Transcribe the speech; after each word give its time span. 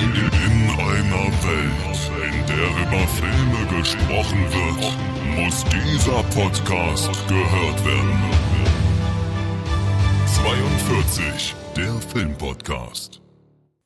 In 0.00 0.04
einer 0.04 1.26
Welt, 1.42 2.00
in 2.22 2.46
der 2.46 2.68
über 2.86 3.08
Filme 3.08 3.78
gesprochen 3.80 4.46
wird, 4.52 4.96
muss 5.36 5.64
dieser 5.64 6.22
Podcast 6.34 7.10
gehört 7.26 7.84
werden. 7.84 8.20
42, 10.26 11.56
der 11.76 11.92
Filmpodcast. 12.12 13.20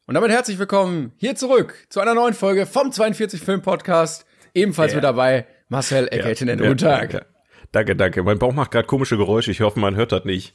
Und 0.06 0.12
damit 0.14 0.30
herzlich 0.30 0.59
willkommen 0.59 1.12
hier 1.16 1.34
zurück 1.34 1.86
zu 1.88 2.00
einer 2.00 2.12
neuen 2.14 2.34
Folge 2.34 2.66
vom 2.66 2.92
42 2.92 3.40
Film 3.40 3.62
Podcast. 3.62 4.26
Ebenfalls 4.52 4.92
Ja. 4.92 4.96
mit 4.96 5.04
dabei 5.04 5.46
Marcel 5.70 6.08
Eckertinen. 6.08 6.58
Ja, 6.58 6.66
Guten 6.68 6.76
Tag. 6.79 7.24
Danke. 7.73 7.96
danke. 7.96 8.23
Mein 8.23 8.39
Bauch 8.39 8.52
macht 8.52 8.70
gerade 8.70 8.86
komische 8.86 9.16
Geräusche. 9.16 9.50
Ich 9.50 9.62
hoffe, 9.62 9.80
man 9.80 9.96
hört 9.96 10.12
das 10.12 10.25
nicht. 10.25 10.54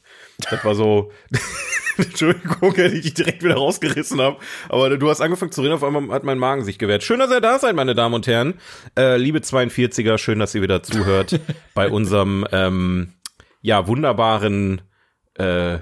Das 0.50 0.64
war 0.64 0.74
so. 0.74 1.10
Entschuldigung, 1.98 2.74
dass 2.74 2.92
ich 2.92 3.02
dich 3.02 3.14
direkt 3.14 3.42
wieder 3.42 3.56
rausgerissen 3.56 4.20
habe. 4.20 4.36
Aber 4.68 4.96
du 4.96 5.10
hast 5.10 5.20
angefangen 5.20 5.50
zu 5.50 5.62
reden, 5.62 5.74
auf 5.74 5.82
einmal 5.82 6.08
hat 6.10 6.22
mein 6.22 6.38
Magen 6.38 6.62
sich 6.64 6.78
gewehrt. 6.78 7.02
Schön, 7.02 7.18
dass 7.18 7.30
ihr 7.30 7.40
da 7.40 7.58
seid, 7.58 7.74
meine 7.74 7.96
Damen 7.96 8.14
und 8.14 8.26
Herren. 8.28 8.54
Äh, 8.96 9.16
liebe 9.16 9.40
42er, 9.40 10.16
schön, 10.16 10.38
dass 10.38 10.54
ihr 10.54 10.62
wieder 10.62 10.84
zuhört 10.84 11.40
bei 11.74 11.88
unserem 11.90 12.46
ähm, 12.52 13.14
ja 13.62 13.88
wunderbaren 13.88 14.80
äh, 15.34 15.78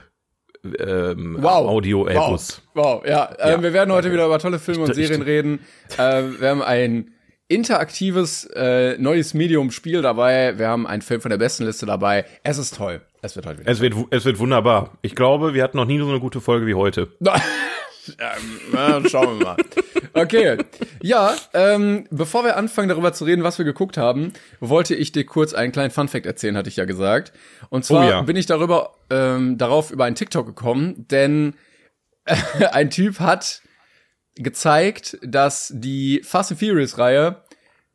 ähm, 0.78 1.36
Wow. 1.40 1.68
Audio-Epos. 1.68 2.62
Wow, 2.72 3.02
wow. 3.02 3.06
Ja, 3.06 3.30
ähm, 3.38 3.50
Ja, 3.50 3.62
wir 3.62 3.72
werden 3.74 3.92
heute 3.92 4.10
wieder 4.10 4.24
über 4.24 4.38
tolle 4.38 4.58
Filme 4.58 4.84
und 4.84 4.94
Serien 4.94 5.22
reden. 5.22 5.60
Ähm, 5.98 6.36
wir 6.40 6.48
haben 6.48 6.62
ein 6.62 7.12
interaktives 7.48 8.44
äh, 8.54 8.98
neues 8.98 9.34
Medium-Spiel 9.34 10.02
dabei. 10.02 10.58
Wir 10.58 10.68
haben 10.68 10.86
einen 10.86 11.02
Film 11.02 11.20
von 11.20 11.30
der 11.30 11.38
besten 11.38 11.64
Liste 11.64 11.86
dabei. 11.86 12.24
Es 12.42 12.58
ist 12.58 12.76
toll. 12.76 13.02
Es 13.22 13.36
wird 13.36 13.46
heute 13.46 13.60
wieder. 13.60 13.70
Es 13.70 13.80
wird, 13.80 13.94
es 14.10 14.24
wird 14.24 14.38
wunderbar. 14.38 14.98
Ich 15.02 15.14
glaube, 15.14 15.54
wir 15.54 15.62
hatten 15.62 15.76
noch 15.76 15.84
nie 15.84 15.98
so 15.98 16.08
eine 16.08 16.20
gute 16.20 16.40
Folge 16.40 16.66
wie 16.66 16.74
heute. 16.74 17.08
ähm, 17.20 18.60
na, 18.72 19.08
schauen 19.08 19.38
wir 19.38 19.44
mal. 19.44 19.56
Okay. 20.12 20.58
Ja, 21.02 21.34
ähm, 21.54 22.06
bevor 22.10 22.44
wir 22.44 22.56
anfangen, 22.56 22.88
darüber 22.88 23.12
zu 23.12 23.24
reden, 23.24 23.44
was 23.44 23.58
wir 23.58 23.64
geguckt 23.64 23.96
haben, 23.96 24.32
wollte 24.60 24.94
ich 24.94 25.12
dir 25.12 25.24
kurz 25.24 25.54
einen 25.54 25.72
kleinen 25.72 25.90
Funfact 25.90 26.26
erzählen, 26.26 26.56
hatte 26.56 26.68
ich 26.68 26.76
ja 26.76 26.84
gesagt. 26.84 27.32
Und 27.68 27.84
zwar 27.84 28.06
Oh 28.06 28.10
ja. 28.10 28.22
bin 28.22 28.36
ich 28.36 28.46
darüber, 28.46 28.94
ähm, 29.10 29.58
darauf 29.58 29.90
über 29.90 30.04
einen 30.04 30.16
TikTok 30.16 30.46
gekommen, 30.46 31.06
denn 31.10 31.54
ein 32.72 32.90
Typ 32.90 33.20
hat 33.20 33.62
gezeigt, 34.36 35.18
dass 35.22 35.72
die 35.74 36.20
Fast 36.24 36.52
and 36.52 36.60
Furious 36.60 36.98
Reihe 36.98 37.42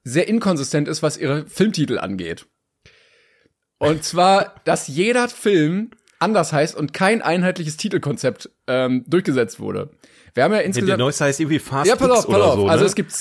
sehr 0.03 0.27
inkonsistent 0.27 0.87
ist, 0.87 1.03
was 1.03 1.17
ihre 1.17 1.45
Filmtitel 1.47 1.97
angeht. 1.99 2.47
Und 3.77 4.03
zwar, 4.03 4.55
dass 4.65 4.87
jeder 4.87 5.27
Film 5.29 5.91
anders 6.19 6.53
heißt 6.53 6.75
und 6.75 6.93
kein 6.93 7.21
einheitliches 7.21 7.77
Titelkonzept 7.77 8.49
ähm, 8.67 9.03
durchgesetzt 9.07 9.59
wurde. 9.59 9.89
Wir 10.33 10.43
haben 10.43 10.51
ja 10.51 10.59
Der 10.59 10.65
insgesamt 10.67 10.99
neueste 10.99 11.25
heißt 11.25 11.39
irgendwie 11.39 11.59
Fast 11.59 11.89
ja, 11.89 11.95
pass 11.95 12.09
auf, 12.09 12.27
pass 12.27 12.41
auf. 12.41 12.55
so. 12.55 12.67
also 12.67 12.83
ne? 12.83 12.87
es 12.87 12.95
gibt 12.95 13.13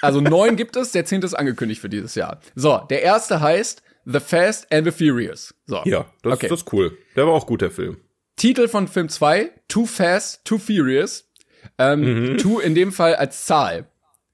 also 0.00 0.20
neun 0.20 0.56
gibt 0.56 0.76
es, 0.76 0.92
der 0.92 1.04
zehnte 1.04 1.26
ist 1.26 1.34
angekündigt 1.34 1.80
für 1.80 1.88
dieses 1.88 2.14
Jahr. 2.14 2.40
So, 2.54 2.78
der 2.88 3.02
erste 3.02 3.40
heißt 3.40 3.82
The 4.04 4.20
Fast 4.20 4.72
and 4.72 4.86
the 4.86 4.92
Furious. 4.92 5.54
So. 5.66 5.82
Ja, 5.84 6.06
das, 6.22 6.34
okay. 6.34 6.48
das 6.48 6.60
ist 6.62 6.72
cool. 6.72 6.96
Der 7.16 7.26
war 7.26 7.32
auch 7.34 7.46
gut, 7.46 7.60
der 7.60 7.72
Film. 7.72 7.96
Titel 8.36 8.68
von 8.68 8.86
Film 8.86 9.08
2, 9.08 9.50
Too 9.66 9.86
Fast, 9.86 10.44
Too 10.44 10.58
Furious. 10.58 11.28
Ähm, 11.78 12.00
Mhm. 12.30 12.38
Too 12.38 12.60
in 12.60 12.74
dem 12.76 12.92
Fall 12.92 13.16
als 13.16 13.44
Zahl. 13.44 13.86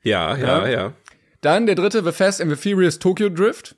Ja, 0.03 0.37
ja, 0.37 0.67
Ja. 0.67 0.69
ja. 0.69 0.93
Dann 1.43 1.67
der 1.67 1.75
dritte, 1.75 2.03
The 2.03 2.13
Fast 2.13 2.41
and 2.41 2.51
the 2.51 2.57
Furious 2.57 2.99
Tokyo 2.99 3.29
Drift. 3.29 3.77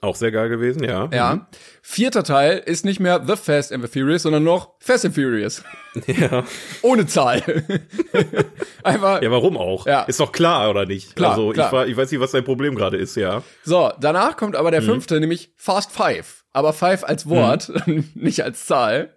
Auch 0.00 0.16
sehr 0.16 0.32
geil 0.32 0.50
gewesen, 0.50 0.84
ja. 0.84 1.08
Ja. 1.14 1.46
Vierter 1.80 2.24
Teil 2.24 2.58
ist 2.66 2.84
nicht 2.84 3.00
mehr 3.00 3.24
The 3.26 3.36
Fast 3.36 3.72
and 3.72 3.82
the 3.82 3.88
Furious, 3.88 4.24
sondern 4.24 4.44
noch 4.44 4.74
Fast 4.80 5.06
and 5.06 5.14
Furious. 5.14 5.62
Ja. 6.08 6.44
Ohne 6.82 7.06
Zahl. 7.06 7.40
Einfach. 8.82 9.22
Ja, 9.22 9.30
warum 9.30 9.56
auch? 9.56 9.86
Ja. 9.86 10.02
Ist 10.02 10.18
doch 10.18 10.32
klar, 10.32 10.68
oder 10.68 10.86
nicht? 10.86 11.14
Klar, 11.14 11.30
also, 11.30 11.50
klar. 11.50 11.68
Ich, 11.68 11.72
war, 11.72 11.86
ich 11.86 11.96
weiß 11.96 12.10
nicht, 12.10 12.20
was 12.20 12.32
dein 12.32 12.44
Problem 12.44 12.74
gerade 12.74 12.96
ist, 12.96 13.14
ja. 13.16 13.42
So, 13.62 13.92
danach 14.00 14.36
kommt 14.36 14.56
aber 14.56 14.72
der 14.72 14.80
Mhm. 14.82 14.86
fünfte, 14.86 15.20
nämlich 15.20 15.52
Fast 15.56 15.92
Five. 15.92 16.44
Aber 16.52 16.72
Five 16.72 17.04
als 17.04 17.28
Wort, 17.28 17.72
nicht 18.14 18.42
als 18.42 18.66
Zahl. 18.66 19.14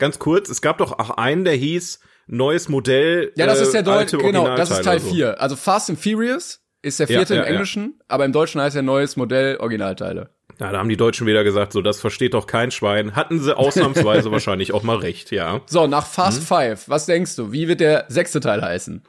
Ganz 0.00 0.18
kurz, 0.18 0.48
es 0.48 0.60
gab 0.60 0.78
doch 0.78 0.98
auch 0.98 1.10
einen, 1.10 1.44
der 1.44 1.54
hieß 1.54 2.00
Neues 2.26 2.68
Modell. 2.68 3.32
Ja, 3.36 3.46
das 3.46 3.60
äh, 3.60 3.62
ist 3.62 3.72
der 3.74 3.82
deutsche, 3.84 4.16
alte 4.16 4.18
genau, 4.18 4.54
das 4.56 4.70
ist 4.70 4.82
Teil 4.82 4.96
Originalteile, 4.98 5.34
4. 5.34 5.40
Also 5.40 5.56
Fast 5.56 5.88
and 5.88 5.98
Furious 6.00 6.60
ist 6.88 6.98
der 7.00 7.08
Ja, 7.08 7.18
vierte 7.18 7.34
ja, 7.34 7.42
im 7.42 7.46
ja. 7.46 7.52
Englischen, 7.52 8.00
aber 8.08 8.24
im 8.24 8.32
Deutschen 8.32 8.60
heißt 8.60 8.76
er 8.76 8.82
neues 8.82 9.16
Modell 9.16 9.56
Originalteile. 9.58 10.30
Ja, 10.58 10.72
da 10.72 10.78
haben 10.78 10.88
die 10.88 10.96
Deutschen 10.96 11.26
wieder 11.26 11.44
gesagt, 11.44 11.72
so, 11.72 11.82
das 11.82 12.00
versteht 12.00 12.34
doch 12.34 12.46
kein 12.48 12.70
Schwein. 12.72 13.14
Hatten 13.14 13.38
sie 13.40 13.56
ausnahmsweise 13.56 14.32
wahrscheinlich 14.32 14.72
auch 14.74 14.82
mal 14.82 14.96
recht, 14.96 15.30
ja. 15.30 15.60
So, 15.66 15.86
nach 15.86 16.04
Mhm. 16.06 16.10
Fast 16.12 16.42
Five, 16.44 16.88
was 16.88 17.06
denkst 17.06 17.36
du? 17.36 17.52
Wie 17.52 17.68
wird 17.68 17.80
der 17.80 18.06
sechste 18.08 18.40
Teil 18.40 18.60
heißen? 18.62 19.02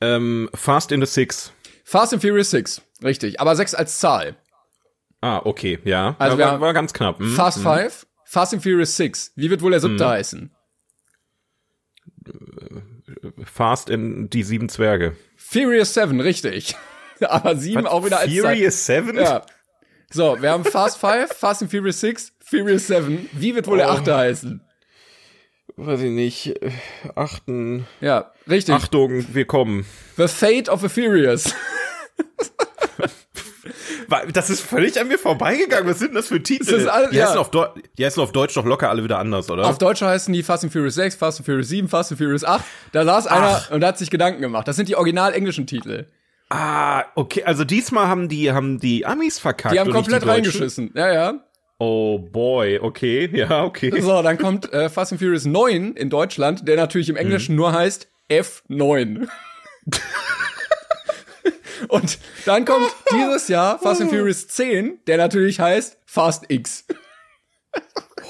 Ähm, 0.00 0.50
Fast 0.54 0.92
in 0.92 1.00
the 1.00 1.06
Six. 1.06 1.52
Fast 1.84 2.12
and 2.12 2.20
Furious 2.22 2.50
6, 2.50 2.82
richtig, 3.02 3.40
aber 3.40 3.56
6 3.56 3.74
als 3.74 3.98
Zahl. 4.00 4.36
Ah, 5.20 5.40
okay, 5.44 5.78
ja. 5.84 6.16
Also 6.18 6.38
ja, 6.38 6.52
war, 6.52 6.60
war 6.60 6.74
ganz 6.74 6.92
knapp. 6.92 7.18
Hm? 7.18 7.32
Fast 7.34 7.60
Five, 7.62 8.06
Fast 8.24 8.52
and 8.52 8.62
Furious 8.62 8.96
6. 8.96 9.32
Wie 9.36 9.48
wird 9.50 9.62
wohl 9.62 9.70
der 9.70 9.80
Mhm. 9.80 9.84
siebte 9.84 10.08
heißen? 10.08 10.50
Fast 13.44 13.90
in 13.90 14.28
die 14.30 14.42
sieben 14.42 14.68
Zwerge. 14.68 15.16
Furious 15.54 15.94
7, 15.94 16.20
richtig. 16.20 16.74
aber 17.20 17.54
7 17.56 17.86
auch 17.86 18.04
wieder 18.04 18.18
als. 18.18 18.32
Furious 18.32 18.86
Seven? 18.86 19.16
Ja. 19.16 19.46
So, 20.10 20.36
wir 20.42 20.50
haben 20.50 20.64
Fast 20.64 20.98
Five, 20.98 21.32
Fast 21.32 21.62
and 21.62 21.70
Furious 21.70 22.00
6, 22.00 22.32
Furious 22.40 22.88
7. 22.88 23.28
Wie 23.32 23.54
wird 23.54 23.68
wohl 23.68 23.78
der 23.78 23.88
Oh. 23.88 23.92
achte 23.92 24.16
heißen? 24.16 24.60
Weiß 25.76 26.00
ich 26.00 26.10
nicht. 26.10 26.54
Achten. 27.14 27.86
Ja, 28.00 28.32
richtig. 28.48 28.74
Achtung, 28.74 29.26
wir 29.32 29.44
kommen. 29.44 29.86
The 30.16 30.26
Fate 30.28 30.68
of 30.68 30.80
the 30.80 30.88
Furious. 30.88 31.54
Das 34.32 34.50
ist 34.50 34.60
völlig 34.60 35.00
an 35.00 35.08
mir 35.08 35.18
vorbeigegangen. 35.18 35.88
Was 35.88 35.98
sind 35.98 36.08
denn 36.08 36.16
das 36.16 36.28
für 36.28 36.42
Titel? 36.42 36.64
Das 36.64 36.74
ist 36.82 36.86
all- 36.88 37.10
die, 37.10 37.20
heißen 37.22 37.34
ja. 37.34 37.40
auf 37.40 37.50
Deu- 37.50 37.68
die 37.98 38.04
heißen 38.04 38.22
auf 38.22 38.32
Deutsch 38.32 38.54
doch 38.54 38.64
locker 38.64 38.90
alle 38.90 39.04
wieder 39.04 39.18
anders, 39.18 39.50
oder? 39.50 39.66
Auf 39.66 39.78
Deutsch 39.78 40.02
heißen 40.02 40.32
die 40.32 40.42
Fast 40.42 40.64
and 40.64 40.72
Furious 40.72 40.94
6, 40.94 41.14
Fast 41.16 41.38
and 41.40 41.46
Furious 41.46 41.68
7, 41.68 41.88
Fast 41.88 42.12
and 42.12 42.18
Furious 42.20 42.44
8. 42.44 42.64
Da 42.92 43.04
saß 43.04 43.26
einer 43.26 43.62
und 43.70 43.84
hat 43.84 43.98
sich 43.98 44.10
Gedanken 44.10 44.40
gemacht. 44.40 44.66
Das 44.68 44.76
sind 44.76 44.88
die 44.88 44.96
original 44.96 45.32
englischen 45.34 45.66
Titel. 45.66 46.06
ah, 46.50 47.04
okay. 47.14 47.44
Also 47.44 47.64
diesmal 47.64 48.06
haben 48.08 48.28
die, 48.28 48.52
haben 48.52 48.78
die 48.80 49.06
Amis 49.06 49.38
verkackt. 49.38 49.74
Die 49.74 49.80
haben 49.80 49.90
komplett 49.90 50.22
die 50.22 50.28
reingeschissen. 50.28 50.90
Ja, 50.94 51.12
ja. 51.12 51.34
Oh 51.78 52.18
boy, 52.18 52.78
okay. 52.78 53.28
Ja, 53.32 53.64
okay. 53.64 54.00
So, 54.00 54.22
dann 54.22 54.38
kommt 54.38 54.72
äh, 54.72 54.88
Fast 54.88 55.12
and 55.12 55.20
Furious 55.20 55.44
9 55.44 55.94
in 55.94 56.08
Deutschland, 56.10 56.68
der 56.68 56.76
natürlich 56.76 57.08
im 57.08 57.16
Englischen 57.16 57.56
nur 57.56 57.72
heißt 57.72 58.08
F9. 58.30 59.26
und 61.88 62.18
dann 62.46 62.64
kommt 62.64 62.90
dieses 63.12 63.48
Jahr 63.48 63.78
Fast 63.78 64.00
and 64.00 64.10
Furious 64.10 64.48
10, 64.48 65.00
der 65.06 65.16
natürlich 65.16 65.60
heißt 65.60 65.98
Fast 66.06 66.44
X. 66.48 66.84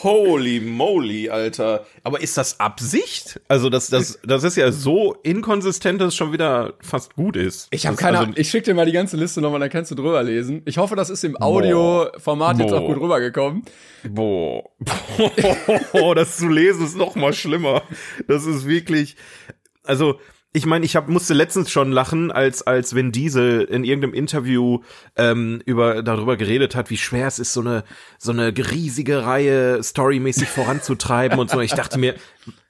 Holy 0.03 0.61
moly, 0.61 1.31
Alter. 1.31 1.87
Aber 2.03 2.21
ist 2.21 2.37
das 2.37 2.61
Absicht? 2.61 3.41
Also 3.49 3.71
das, 3.71 3.89
das, 3.89 4.19
das 4.23 4.45
ist 4.45 4.57
ja 4.57 4.71
so 4.71 5.15
inkonsistent, 5.23 6.01
dass 6.01 6.09
es 6.09 6.17
schon 6.17 6.33
wieder 6.33 6.75
fast 6.81 7.15
gut 7.15 7.37
ist. 7.37 7.69
Ich 7.71 7.87
habe 7.87 7.97
keine 7.97 8.19
also, 8.19 8.25
Ahnung. 8.25 8.35
Ich 8.39 8.51
schicke 8.51 8.67
dir 8.67 8.75
mal 8.75 8.87
die 8.87 8.93
ganze 8.93 9.17
Liste 9.17 9.41
nochmal, 9.41 9.61
dann 9.61 9.71
kannst 9.71 9.91
du 9.91 9.95
drüber 9.95 10.23
lesen. 10.23 10.63
Ich 10.67 10.77
hoffe, 10.79 10.95
das 10.95 11.11
ist 11.11 11.25
im 11.25 11.41
Audioformat 11.41 12.59
jetzt 12.59 12.73
auch 12.73 12.87
gut 12.87 13.01
rübergekommen. 13.01 13.63
Boah. 14.09 14.65
Boah, 15.93 16.15
das 16.15 16.37
zu 16.37 16.49
lesen 16.49 16.85
ist 16.85 16.97
noch 16.97 17.15
mal 17.15 17.33
schlimmer. 17.33 17.83
Das 18.29 18.45
ist 18.45 18.67
wirklich, 18.67 19.17
also, 19.85 20.19
ich 20.57 20.67
meine, 20.67 20.85
ich 20.85 20.95
hab, 20.95 21.09
musste 21.09 21.35
letztens 21.35 21.73
schon 21.73 21.91
lachen, 21.91 22.31
als, 22.31 22.63
als 22.63 22.95
Vin 22.95 23.11
Diesel 23.11 23.63
in 23.65 23.83
irgendeinem 23.83 24.15
Interview 24.15 24.83
ähm, 25.17 25.61
über, 25.67 26.05
darüber 26.05 26.37
geredet 26.37 26.77
hat, 26.77 26.91
wie 26.91 26.97
schwer 26.97 27.27
es 27.27 27.41
ist, 27.41 27.53
so 27.53 27.61
eine, 27.61 27.83
so 28.19 28.31
eine 28.31 28.57
riesige 28.57 29.27
Reihe 29.27 29.83
storymäßig 29.83 30.49
voranzutreiben 30.49 31.41
und 31.41 31.51
so. 31.51 31.61
Ich 31.61 31.73
dachte 31.73 31.99
mir, 31.99 32.15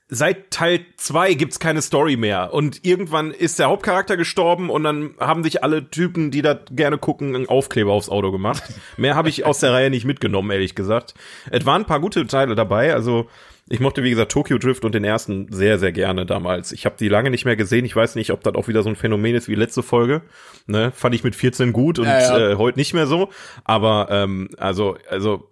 seit 0.09 0.51
Teil 0.51 0.87
zwei 0.97 1.35
gibt's 1.35 1.61
keine 1.61 1.83
Story 1.83 2.17
mehr. 2.17 2.55
Und 2.55 2.87
irgendwann 2.87 3.33
ist 3.33 3.59
der 3.59 3.67
Hauptcharakter 3.67 4.17
gestorben 4.17 4.71
und 4.71 4.83
dann 4.83 5.15
haben 5.21 5.45
sich 5.45 5.63
alle 5.63 5.91
Typen, 5.91 6.31
die 6.31 6.41
da 6.41 6.59
gerne 6.71 6.97
gucken, 6.97 7.35
einen 7.35 7.51
Aufkleber 7.51 7.93
aufs 7.93 8.09
Auto 8.09 8.33
gemacht. 8.33 8.63
Mehr 8.97 9.15
habe 9.15 9.29
ich 9.29 9.45
aus 9.45 9.61
der 9.61 9.73
Reihe 9.73 9.91
nicht 9.91 10.07
mitgenommen, 10.07 10.51
ehrlich 10.51 10.75
gesagt. 10.75 11.13
Es 11.51 11.67
waren 11.67 11.83
ein 11.83 11.87
paar 11.87 12.01
gute 12.01 12.27
Teile 12.27 12.55
dabei, 12.55 12.95
also 12.95 13.29
ich 13.69 13.81
mochte, 13.81 14.03
wie 14.03 14.11
gesagt, 14.11 14.31
Tokyo 14.33 14.59
Drift 14.59 14.85
und 14.85 14.95
den 14.95 15.05
ersten 15.05 15.51
sehr, 15.51 15.79
sehr 15.79 15.93
gerne 15.93 16.27
damals. 16.27 16.73
Ich 16.73 16.85
habe 16.85 16.97
die 16.99 17.09
lange 17.09 17.31
nicht 17.31 17.45
mehr 17.45 17.57
gesehen. 17.57 17.85
Ich 17.85 17.97
weiß 17.97 18.15
nicht, 18.15 18.31
ob 18.31 18.43
das 18.43 18.55
auch 18.55 18.69
wieder 18.69 18.83
so 18.83 18.91
ein 18.91 18.97
Phänomen 18.97 19.35
ist 19.35 19.49
wie 19.49 19.55
letzte 19.55 19.83
Folge. 19.83 20.23
Ne? 20.67 20.93
Fand 20.95 21.15
ich 21.15 21.25
mit 21.25 21.35
14 21.35 21.73
gut 21.73 21.99
und 21.99 22.07
Ja, 22.07 22.21
ja. 22.39 22.51
Äh, 22.51 22.57
heute 22.57 22.79
nicht 22.79 22.93
mehr 22.95 23.07
so. 23.07 23.31
Aber 23.65 24.09
ähm, 24.11 24.51
also, 24.59 24.97
also 25.09 25.51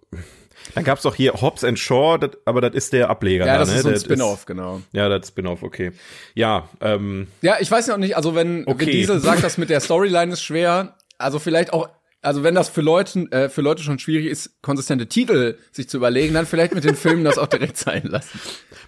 dann 0.75 0.83
gab's 0.83 1.01
doch 1.01 1.15
hier 1.15 1.33
Hobbs 1.33 1.63
and 1.63 1.77
Shaw, 1.77 2.17
das, 2.17 2.31
aber 2.45 2.61
das 2.61 2.73
ist 2.73 2.93
der 2.93 3.09
Ableger. 3.09 3.45
Ja, 3.45 3.53
da, 3.53 3.59
das 3.59 3.69
ne? 3.69 3.75
ist 3.77 3.83
so 3.83 3.89
ein 3.89 3.99
Spin-off, 3.99 4.45
genau. 4.45 4.81
Ja, 4.91 5.09
das 5.09 5.27
Spin-off, 5.27 5.63
okay. 5.63 5.91
Ja, 6.35 6.69
ähm, 6.81 7.27
Ja, 7.41 7.57
ich 7.59 7.69
weiß 7.69 7.87
ja 7.87 7.95
auch 7.95 7.99
nicht, 7.99 8.15
also 8.15 8.35
wenn, 8.35 8.65
Okay. 8.65 8.85
wenn 8.85 8.91
Diesel 8.91 9.19
sagt, 9.19 9.43
das 9.43 9.57
mit 9.57 9.69
der 9.69 9.79
Storyline 9.79 10.31
ist 10.33 10.43
schwer, 10.43 10.95
also 11.17 11.39
vielleicht 11.39 11.73
auch 11.73 11.89
also 12.23 12.41
wenn 12.43 12.55
das 12.55 12.69
für 12.69 12.81
Leute, 12.81 13.27
äh, 13.31 13.49
für 13.49 13.61
Leute 13.61 13.83
schon 13.83 13.99
schwierig 13.99 14.27
ist, 14.27 14.61
konsistente 14.61 15.07
Titel 15.07 15.57
sich 15.71 15.89
zu 15.89 15.97
überlegen, 15.97 16.33
dann 16.33 16.45
vielleicht 16.45 16.73
mit 16.73 16.83
den 16.83 16.95
Filmen 16.95 17.23
das 17.23 17.37
auch 17.37 17.47
direkt 17.47 17.77
sein 17.77 18.03
lassen. 18.05 18.39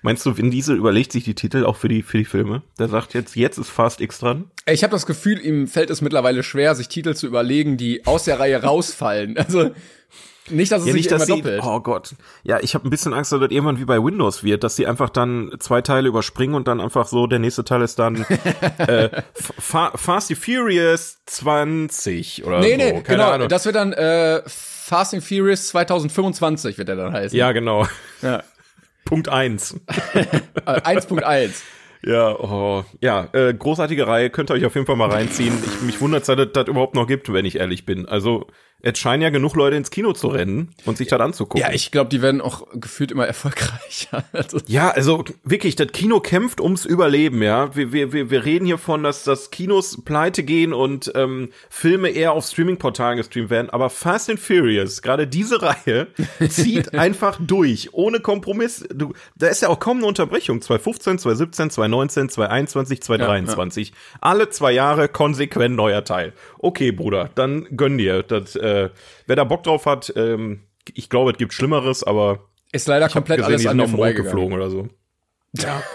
Meinst 0.01 0.25
du, 0.25 0.37
Vin 0.37 0.51
Diesel 0.51 0.77
überlegt 0.77 1.11
sich 1.11 1.25
die 1.25 1.35
Titel 1.35 1.65
auch 1.65 1.75
für 1.75 1.89
die, 1.89 2.01
für 2.01 2.17
die 2.17 2.25
Filme? 2.25 2.63
Der 2.79 2.87
sagt 2.87 3.13
jetzt, 3.13 3.35
jetzt 3.35 3.57
ist 3.57 3.69
Fast 3.69 4.01
X 4.01 4.19
dran? 4.19 4.49
Ich 4.65 4.83
habe 4.83 4.91
das 4.91 5.05
Gefühl, 5.05 5.39
ihm 5.39 5.67
fällt 5.67 5.89
es 5.89 6.01
mittlerweile 6.01 6.43
schwer, 6.43 6.75
sich 6.75 6.87
Titel 6.87 7.13
zu 7.13 7.27
überlegen, 7.27 7.77
die 7.77 8.05
aus 8.05 8.23
der 8.23 8.39
Reihe 8.39 8.61
rausfallen. 8.61 9.37
Also 9.37 9.71
nicht, 10.49 10.71
dass 10.71 10.81
es 10.81 10.87
Ja, 10.87 10.93
sich 10.93 11.01
nicht, 11.03 11.09
immer 11.11 11.17
dass 11.19 11.27
sie, 11.27 11.33
doppelt. 11.41 11.61
oh 11.63 11.79
Gott. 11.79 12.15
Ja, 12.43 12.59
ich 12.61 12.75
habe 12.75 12.87
ein 12.87 12.89
bisschen 12.89 13.13
Angst, 13.13 13.31
dass 13.31 13.39
das 13.39 13.51
irgendwann 13.51 13.79
wie 13.79 13.85
bei 13.85 14.03
Windows 14.03 14.43
wird, 14.43 14.63
dass 14.63 14.75
sie 14.75 14.87
einfach 14.87 15.09
dann 15.09 15.51
zwei 15.59 15.81
Teile 15.81 16.07
überspringen 16.07 16.55
und 16.55 16.67
dann 16.67 16.79
einfach 16.81 17.07
so, 17.07 17.27
der 17.27 17.39
nächste 17.39 17.63
Teil 17.63 17.81
ist 17.81 17.97
dann 17.99 18.23
äh, 18.77 19.09
Fa 19.33 19.91
Fast 19.95 20.31
and 20.31 20.39
Furious 20.39 21.17
20 21.25 22.45
oder 22.45 22.59
nee, 22.59 22.71
so. 22.71 22.77
nee, 22.77 22.91
Keine 23.01 23.03
genau. 23.03 23.29
Ahnung. 23.31 23.49
Das 23.49 23.65
wird 23.65 23.75
dann 23.75 23.93
äh, 23.93 24.41
Fast 24.45 25.13
and 25.13 25.23
Furious 25.23 25.67
2025 25.69 26.77
wird 26.77 26.89
er 26.89 26.95
dann 26.95 27.13
heißen. 27.13 27.37
ja, 27.37 27.51
genau. 27.51 27.87
ja. 28.21 28.43
Punkt 29.05 29.29
eins. 29.29 29.79
Äh, 30.65 30.81
1.1. 30.81 31.51
Ja, 32.01 32.31
oh, 32.39 32.83
ja, 33.01 33.27
äh, 33.33 33.53
großartige 33.53 34.07
Reihe, 34.07 34.29
könnt 34.31 34.49
ihr 34.49 34.53
euch 34.55 34.65
auf 34.65 34.73
jeden 34.75 34.87
Fall 34.87 34.95
mal 34.95 35.09
reinziehen. 35.11 35.53
Ich, 35.63 35.81
mich 35.81 36.01
wundert, 36.01 36.27
dass 36.27 36.39
es 36.39 36.51
das 36.53 36.67
überhaupt 36.67 36.95
noch 36.95 37.05
gibt, 37.07 37.31
wenn 37.31 37.45
ich 37.45 37.57
ehrlich 37.57 37.85
bin. 37.85 38.07
Also, 38.07 38.47
es 38.85 38.99
scheinen 38.99 39.23
ja 39.23 39.31
genug 39.31 39.55
Leute 39.55 39.75
ins 39.75 39.89
Kino 39.89 40.13
zu 40.13 40.27
rennen 40.27 40.69
und 40.85 40.97
sich 40.97 41.07
das 41.07 41.19
anzugucken. 41.19 41.59
Ja, 41.59 41.73
ich 41.73 41.89
glaube, 41.89 42.11
die 42.11 42.21
werden 42.21 42.39
auch 42.39 42.67
gefühlt 42.73 43.11
immer 43.11 43.25
erfolgreicher. 43.25 44.23
Also, 44.35 44.59
Ja, 44.67 44.89
also 44.91 45.23
wirklich, 45.43 45.75
das 45.75 45.87
Kino 45.87 46.19
kämpft 46.19 46.61
ums 46.61 46.85
Überleben, 46.85 47.41
ja. 47.41 47.75
Wir, 47.75 47.93
wir, 47.93 48.13
wir, 48.13 48.29
wir 48.29 48.45
reden 48.45 48.65
hier 48.65 48.77
von, 48.77 49.01
dass, 49.01 49.23
dass 49.23 49.49
Kinos 49.49 50.03
pleite 50.03 50.43
gehen 50.43 50.73
und 50.73 51.11
ähm, 51.15 51.49
Filme 51.69 52.09
eher 52.09 52.33
auf 52.33 52.45
Streaming-Portalen 52.45 53.17
gestreamt 53.17 53.49
werden. 53.49 53.69
Aber 53.69 53.89
Fast 53.89 54.29
and 54.29 54.39
Furious, 54.39 55.01
gerade 55.01 55.25
diese 55.25 55.61
Reihe, 55.61 56.07
zieht 56.49 56.93
einfach 56.93 57.39
durch, 57.39 57.93
ohne 57.93 58.19
Kompromiss. 58.19 58.85
Du, 58.93 59.13
da 59.35 59.47
ist 59.47 59.61
ja 59.61 59.69
auch 59.69 59.79
kaum 59.79 59.97
eine 59.97 60.05
Unterbrechung. 60.05 60.61
2015, 60.61 61.19
2017, 61.19 61.69
2019, 61.71 62.29
2021, 62.29 63.01
2023. 63.01 63.93
Alle 64.21 64.49
zwei 64.49 64.73
Jahre 64.73 65.07
konsequent 65.07 65.75
neuer 65.75 66.03
Teil. 66.03 66.33
Okay, 66.59 66.91
Bruder, 66.91 67.29
dann 67.35 67.67
gönn 67.75 67.97
dir. 67.97 68.21
Das, 68.23 68.55
äh, 68.55 68.74
wer 69.27 69.35
da 69.35 69.43
Bock 69.43 69.63
drauf 69.63 69.85
hat, 69.85 70.11
ähm, 70.15 70.61
ich 70.93 71.09
glaube, 71.09 71.31
es 71.31 71.37
gibt 71.37 71.53
Schlimmeres, 71.53 72.03
aber 72.03 72.47
ist 72.71 72.87
leider 72.87 73.09
komplett 73.09 73.39
gesehen, 73.39 73.53
alles 73.53 73.67
an 73.67 73.77
mir 73.77 73.83
auf 73.83 73.89
den 73.89 73.91
Mond 73.91 73.99
vorbeigegangen. 73.99 74.31
geflogen 74.31 74.57
oder 74.57 74.69
so. 74.69 74.87
Ja. 75.57 75.83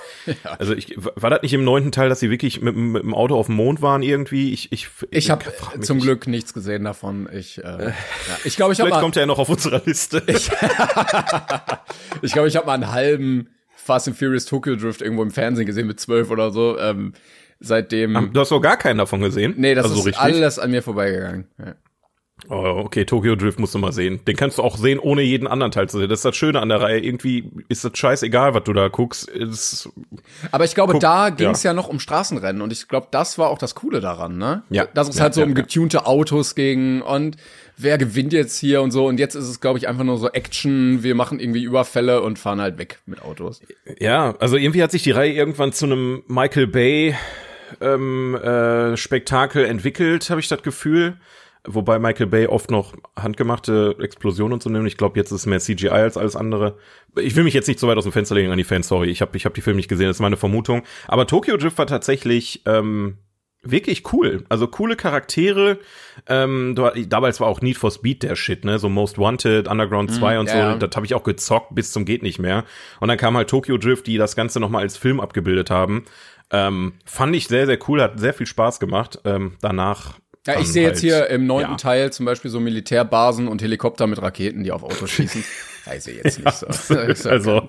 Also 0.58 0.74
ich 0.74 0.94
war 0.98 1.30
das 1.30 1.40
nicht 1.40 1.54
im 1.54 1.64
neunten 1.64 1.92
Teil, 1.92 2.10
dass 2.10 2.20
sie 2.20 2.30
wirklich 2.30 2.60
mit, 2.60 2.76
mit 2.76 3.02
dem 3.02 3.14
Auto 3.14 3.36
auf 3.36 3.46
dem 3.46 3.54
Mond 3.54 3.80
waren 3.80 4.02
irgendwie? 4.02 4.52
Ich 4.52 4.70
ich 4.70 4.88
Ich 5.10 5.30
habe 5.30 5.50
frag 5.50 5.78
mich 5.78 5.86
zum 5.86 5.96
nicht. 5.96 6.04
Glück 6.04 6.26
nichts 6.26 6.52
gesehen 6.52 6.84
davon. 6.84 7.26
Ich 7.32 7.56
äh, 7.58 7.62
ja. 7.62 7.92
ich 8.44 8.56
glaube, 8.56 8.74
ich 8.74 8.80
habe 8.80 8.90
Vielleicht 8.90 9.02
kommt 9.02 9.16
er 9.16 9.22
ja 9.22 9.26
noch 9.26 9.38
auf 9.38 9.48
unserer 9.48 9.80
Liste. 9.84 10.22
ich 10.26 10.50
glaube, 12.32 12.48
ich 12.48 12.56
habe 12.56 12.66
mal 12.66 12.74
einen 12.74 12.92
halben 12.92 13.48
Fast 13.74 14.08
and 14.08 14.16
Furious 14.16 14.44
Tokyo 14.44 14.76
Drift 14.76 15.00
irgendwo 15.00 15.22
im 15.22 15.30
Fernsehen 15.30 15.64
gesehen 15.64 15.86
mit 15.86 15.98
zwölf 15.98 16.30
oder 16.30 16.50
so. 16.50 16.78
Ähm, 16.78 17.14
seitdem 17.58 18.30
du 18.32 18.40
hast 18.40 18.50
doch 18.50 18.60
gar 18.60 18.76
keinen 18.76 18.98
davon 18.98 19.22
gesehen? 19.22 19.54
Nee, 19.56 19.74
das 19.74 19.84
also 19.84 19.96
so 19.96 20.00
ist 20.00 20.06
richtig. 20.08 20.22
alles 20.22 20.58
an 20.58 20.70
mir 20.70 20.82
vorbeigegangen. 20.82 21.48
Ja. 21.58 21.74
Oh, 22.48 22.82
okay, 22.84 23.04
Tokyo 23.04 23.36
Drift 23.36 23.58
musst 23.58 23.74
du 23.74 23.78
mal 23.78 23.92
sehen. 23.92 24.20
Den 24.26 24.36
kannst 24.36 24.58
du 24.58 24.62
auch 24.62 24.76
sehen, 24.76 24.98
ohne 24.98 25.22
jeden 25.22 25.46
anderen 25.46 25.72
Teil 25.72 25.88
zu 25.88 25.98
sehen. 25.98 26.08
Das 26.08 26.20
ist 26.20 26.24
das 26.24 26.36
Schöne 26.36 26.60
an 26.60 26.68
der 26.68 26.80
Reihe. 26.80 26.98
Irgendwie 26.98 27.50
ist 27.68 27.84
das 27.84 27.92
scheißegal, 27.94 28.54
was 28.54 28.64
du 28.64 28.72
da 28.72 28.88
guckst. 28.88 29.28
Ist, 29.28 29.88
Aber 30.50 30.64
ich 30.64 30.74
glaube, 30.74 30.92
Guck, 30.92 31.00
da 31.02 31.30
ging 31.30 31.50
es 31.50 31.62
ja. 31.62 31.70
ja. 31.70 31.74
noch 31.74 31.88
um 31.88 32.00
Straßenrennen 32.00 32.62
und 32.62 32.72
ich 32.72 32.88
glaube, 32.88 33.08
das 33.10 33.38
war 33.38 33.50
auch 33.50 33.58
das 33.58 33.74
Coole 33.74 34.00
daran, 34.00 34.38
ne? 34.38 34.62
Ja. 34.70 34.86
Dass 34.86 35.08
es 35.08 35.16
Ja, 35.16 35.22
halt 35.22 35.34
so 35.34 35.40
ja, 35.40 35.46
um 35.46 35.54
getunte 35.54 36.06
Autos 36.06 36.54
ging 36.54 37.02
und 37.02 37.36
wer 37.76 37.98
gewinnt 37.98 38.32
jetzt 38.32 38.58
hier 38.58 38.82
und 38.82 38.90
so 38.90 39.06
und 39.06 39.18
jetzt 39.18 39.34
ist 39.34 39.48
es, 39.48 39.60
glaube 39.60 39.78
ich, 39.78 39.88
einfach 39.88 40.04
nur 40.04 40.18
so 40.18 40.28
Action, 40.28 41.02
wir 41.02 41.14
machen 41.14 41.40
irgendwie 41.40 41.62
Überfälle 41.62 42.22
und 42.22 42.38
fahren 42.38 42.60
halt 42.60 42.78
weg 42.78 43.00
mit 43.06 43.22
Autos. 43.22 43.60
ja, 43.98 44.34
also 44.38 44.56
irgendwie 44.56 44.82
hat 44.82 44.90
sich 44.90 45.02
die 45.02 45.12
Reihe 45.12 45.32
irgendwann 45.32 45.72
zu 45.72 45.86
einem 45.86 46.22
Michael 46.26 46.66
Bay 46.66 47.14
ähm, 47.80 48.34
äh, 48.34 48.96
Spektakel 48.96 49.64
entwickelt, 49.64 50.30
habe 50.30 50.40
ich 50.40 50.48
das 50.48 50.62
Gefühl. 50.62 51.16
Wobei 51.66 51.98
Michael 51.98 52.26
Bay 52.26 52.46
oft 52.46 52.70
noch 52.70 52.94
handgemachte 53.16 53.96
Explosionen 54.00 54.54
und 54.54 54.62
so 54.62 54.70
nimmt. 54.70 54.86
Ich 54.86 54.96
glaube, 54.96 55.18
jetzt 55.18 55.30
ist 55.30 55.40
es 55.40 55.46
mehr 55.46 55.60
CGI 55.60 55.90
als 55.90 56.16
alles 56.16 56.34
andere. 56.34 56.78
Ich 57.16 57.36
will 57.36 57.44
mich 57.44 57.54
jetzt 57.54 57.68
nicht 57.68 57.78
so 57.78 57.86
weit 57.86 57.98
aus 57.98 58.04
dem 58.04 58.12
Fenster 58.12 58.34
legen 58.34 58.50
an 58.50 58.56
die 58.58 58.64
Fans, 58.64 58.88
sorry. 58.88 59.10
Ich 59.10 59.20
habe 59.20 59.36
ich 59.36 59.44
hab 59.44 59.52
die 59.52 59.60
Filme 59.60 59.76
nicht 59.76 59.88
gesehen, 59.88 60.06
das 60.06 60.16
ist 60.16 60.22
meine 60.22 60.38
Vermutung. 60.38 60.82
Aber 61.06 61.26
Tokyo 61.26 61.58
Drift 61.58 61.76
war 61.76 61.86
tatsächlich 61.86 62.62
ähm, 62.64 63.18
wirklich 63.62 64.12
cool. 64.12 64.44
Also 64.48 64.68
coole 64.68 64.96
Charaktere. 64.96 65.78
Ähm, 66.26 66.74
damals 67.08 67.40
war 67.40 67.48
auch 67.48 67.60
Need 67.60 67.76
for 67.76 67.90
Speed 67.90 68.22
der 68.22 68.36
Shit, 68.36 68.64
ne? 68.64 68.78
So 68.78 68.88
Most 68.88 69.18
Wanted, 69.18 69.68
Underground 69.68 70.12
2 70.12 70.40
und 70.40 70.48
ja, 70.48 70.72
so. 70.72 70.78
Das 70.78 70.96
habe 70.96 71.06
ich 71.06 71.14
auch 71.14 71.24
gezockt 71.24 71.74
bis 71.74 71.92
zum 71.92 72.04
geht 72.04 72.22
nicht 72.22 72.38
mehr. 72.38 72.64
Und 73.00 73.08
dann 73.08 73.18
kam 73.18 73.36
halt 73.36 73.50
Tokyo 73.50 73.76
Drift, 73.76 74.06
die 74.06 74.16
das 74.16 74.36
Ganze 74.36 74.60
nochmal 74.60 74.82
als 74.82 74.96
Film 74.96 75.20
abgebildet 75.20 75.70
haben. 75.70 76.04
Ähm, 76.50 76.94
fand 77.04 77.36
ich 77.36 77.48
sehr, 77.48 77.66
sehr 77.66 77.78
cool, 77.88 78.02
hat 78.02 78.18
sehr 78.18 78.34
viel 78.34 78.46
Spaß 78.46 78.80
gemacht. 78.80 79.20
Ähm, 79.24 79.56
danach. 79.60 80.18
Ja, 80.46 80.58
ich 80.58 80.68
sehe 80.68 80.82
jetzt 80.82 81.02
halt, 81.02 81.12
hier 81.12 81.26
im 81.28 81.46
neunten 81.46 81.72
ja. 81.72 81.76
Teil 81.76 82.12
zum 82.12 82.26
Beispiel 82.26 82.50
so 82.50 82.60
Militärbasen 82.60 83.46
und 83.46 83.60
Helikopter 83.60 84.06
mit 84.06 84.20
Raketen, 84.22 84.64
die 84.64 84.72
auf 84.72 84.82
Autos 84.82 85.10
schießen. 85.10 85.44
ja, 85.86 85.94
ich 85.94 86.02
sehe 86.02 86.16
jetzt 86.22 86.38
nicht 86.38 86.56
so. 86.56 86.66
Also, 87.30 87.66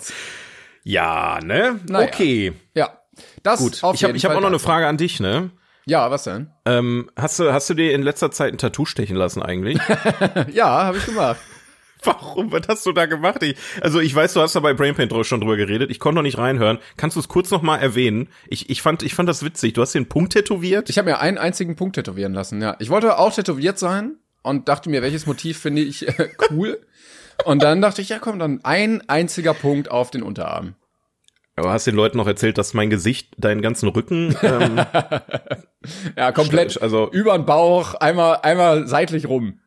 ja, 0.84 1.40
ne? 1.44 1.80
Naja. 1.88 2.08
Okay, 2.08 2.54
ja. 2.74 2.98
Das 3.44 3.60
gut. 3.60 3.84
auf 3.84 3.96
Ich 3.96 4.04
habe 4.04 4.18
hab 4.18 4.36
auch 4.36 4.42
noch 4.42 4.48
eine. 4.48 4.60
Frage 4.60 4.88
an 4.88 4.98
dich, 4.98 5.20
ne? 5.20 5.52
Ja, 5.86 6.10
was 6.12 6.24
denn? 6.24 6.50
Ähm, 6.66 7.10
hast 7.16 7.40
du, 7.40 7.52
hast 7.52 7.70
du 7.70 7.74
dir 7.74 7.94
in 7.94 8.04
letzter 8.04 8.32
Zeit 8.32 8.54
ein 8.54 8.58
Tattoo 8.58 8.86
stechen 8.86 9.16
lassen 9.16 9.42
eigentlich? 9.42 9.80
Ja, 10.54 10.86
habe 10.86 10.98
ich 10.98 11.06
gemacht. 11.06 11.38
Warum? 12.06 12.52
Was 12.52 12.68
hast 12.68 12.86
du 12.86 12.92
da 12.94 13.06
gemacht? 13.06 13.44
Ich, 13.44 13.56
also 13.82 14.00
ich 14.00 14.14
weiß, 14.16 14.34
du 14.34 14.42
hast 14.42 14.56
da 14.56 14.60
bei 14.60 14.74
Brainpaint 14.74 15.12
drü- 15.12 15.24
schon 15.24 15.40
drüber 15.42 15.58
geredet. 15.58 15.92
Ich 15.92 16.00
konnte 16.00 16.16
noch 16.16 16.24
nicht 16.24 16.38
reinhören. 16.38 16.80
Kannst 16.98 17.16
du 17.16 17.20
es 17.20 17.28
kurz 17.28 17.52
noch 17.52 17.62
mal 17.62 17.78
erwähnen? 17.78 18.28
Ich, 18.48 18.70
ich, 18.70 18.82
fand, 18.82 19.04
ich 19.04 19.14
fand 19.14 19.30
das 19.30 19.44
witzig. 19.44 19.74
Du 19.74 19.82
hast 19.82 19.94
den 19.94 20.08
Punkt 20.10 20.34
tätowiert. 20.34 20.90
Ich 20.90 20.98
habe 20.98 21.10
mir 21.12 21.20
einen 21.20 21.38
einzigen 21.38 21.76
Punkt 21.76 21.96
tätowieren 21.96 22.34
lassen, 22.34 22.62
ja. 22.62 22.76
Ich 22.80 22.90
wollte 22.90 23.18
auch 23.20 23.34
tätowiert 23.34 23.78
sein 23.78 24.16
und 24.42 24.68
dachte 24.70 24.90
mir, 24.90 25.02
welches 25.02 25.26
Motiv 25.28 25.60
finde 25.60 25.82
ich 25.84 26.08
äh, 26.08 26.30
cool. 26.50 26.80
Und 27.46 27.62
dann 27.64 27.82
dachte 27.82 28.02
ich, 28.02 28.10
ja 28.10 28.20
komm, 28.20 28.40
dann 28.40 28.60
ein 28.64 29.08
einziger 29.08 29.54
Punkt 29.54 29.90
auf 29.92 30.12
den 30.12 30.24
Unterarm. 30.24 30.76
Aber 31.56 31.72
hast 31.74 31.86
den 31.86 31.96
Leuten 31.96 32.18
noch 32.18 32.28
erzählt, 32.28 32.58
dass 32.58 32.74
mein 32.74 32.90
Gesicht 32.90 33.34
deinen 33.38 33.62
ganzen 33.62 33.90
Rücken. 33.90 34.36
Ähm, 34.42 34.80
Ja, 36.16 36.32
komplett 36.32 36.82
Also- 36.82 37.10
über 37.12 37.36
den 37.38 37.46
Bauch, 37.46 37.96
einmal, 37.96 38.40
einmal 38.44 38.88
seitlich 38.88 39.28
rum. 39.28 39.60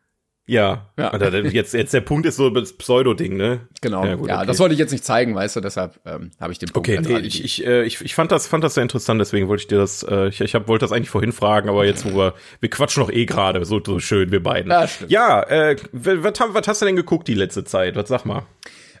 Ja. 0.47 0.89
Ja. 0.97 1.15
Jetzt, 1.17 1.73
jetzt 1.73 1.93
der 1.93 2.01
Punkt 2.01 2.25
ist 2.25 2.35
so 2.35 2.49
das 2.49 2.73
Pseudo-Ding, 2.73 3.35
ne? 3.35 3.61
Genau. 3.81 4.03
Ja, 4.03 4.09
Ja, 4.09 4.15
gut, 4.15 4.31
okay. 4.31 4.45
das 4.45 4.59
wollte 4.59 4.73
ich 4.73 4.79
jetzt 4.79 4.91
nicht 4.91 5.03
zeigen, 5.03 5.33
weißt 5.33 5.55
du, 5.55 5.61
deshalb 5.61 5.99
ähm, 6.05 6.31
habe 6.39 6.53
ich 6.53 6.59
den 6.59 6.69
Punkt 6.69 6.87
Okay, 6.87 6.99
nee, 7.01 7.19
ich, 7.19 7.43
ich, 7.43 7.65
äh, 7.65 7.83
ich, 7.83 8.01
ich 8.01 8.13
fand 8.15 8.31
das, 8.31 8.47
fand 8.47 8.63
das 8.63 8.75
sehr 8.75 8.83
interessant, 8.83 9.19
deswegen 9.19 9.47
wollte 9.47 9.61
ich 9.61 9.67
dir 9.67 9.77
das, 9.77 10.03
äh, 10.03 10.27
ich, 10.27 10.41
ich 10.41 10.53
hab, 10.55 10.67
wollte 10.67 10.83
das 10.83 10.91
eigentlich 10.91 11.09
vorhin 11.09 11.31
fragen, 11.31 11.67
aber 11.69 11.85
jetzt, 11.85 12.05
wo 12.05 12.15
wir, 12.15 12.33
wir 12.59 12.69
quatschen 12.69 13.01
noch 13.01 13.11
eh 13.11 13.25
gerade, 13.25 13.65
so, 13.65 13.81
so 13.83 13.99
schön, 13.99 14.31
wir 14.31 14.43
beiden. 14.43 14.71
Ja, 14.71 14.87
stimmt. 14.87 15.11
Ja, 15.11 15.41
äh, 15.43 15.75
was, 15.91 16.23
was, 16.23 16.53
was 16.53 16.67
hast 16.67 16.81
du 16.81 16.85
denn 16.85 16.95
geguckt 16.95 17.27
die 17.27 17.33
letzte 17.33 17.63
Zeit? 17.63 17.95
Was 17.95 18.07
sag 18.07 18.25
mal? 18.25 18.43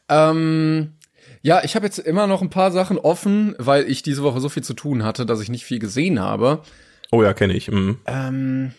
Ähm, 0.09 0.93
ja, 1.41 1.63
ich 1.63 1.75
habe 1.75 1.85
jetzt 1.85 1.99
immer 1.99 2.25
noch 2.25 2.41
ein 2.41 2.49
paar 2.49 2.71
Sachen 2.71 2.97
offen, 2.97 3.53
weil 3.59 3.83
ich 3.87 4.01
diese 4.01 4.23
Woche 4.23 4.39
so 4.39 4.49
viel 4.49 4.63
zu 4.63 4.73
tun 4.73 5.03
hatte, 5.03 5.27
dass 5.27 5.41
ich 5.41 5.49
nicht 5.49 5.63
viel 5.63 5.77
gesehen 5.77 6.19
habe. 6.19 6.63
Oh 7.11 7.21
ja, 7.21 7.33
kenne 7.33 7.53
ich. 7.53 7.69
Mhm. 7.69 7.99
Ähm, 8.07 8.71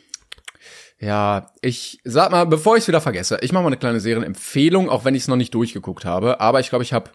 ja, 0.99 1.51
ich 1.61 2.01
sag 2.05 2.31
mal, 2.31 2.45
bevor 2.47 2.77
ich 2.77 2.83
es 2.83 2.89
wieder 2.89 3.01
vergesse, 3.01 3.39
ich 3.43 3.53
mache 3.53 3.63
mal 3.63 3.69
eine 3.69 3.77
kleine 3.77 4.01
Serienempfehlung, 4.01 4.89
auch 4.89 5.05
wenn 5.05 5.15
ich 5.15 5.23
es 5.23 5.29
noch 5.29 5.37
nicht 5.37 5.55
durchgeguckt 5.55 6.05
habe. 6.05 6.41
Aber 6.41 6.61
ich 6.61 6.71
glaube, 6.71 6.85
ich 6.85 6.93
habe 6.93 7.11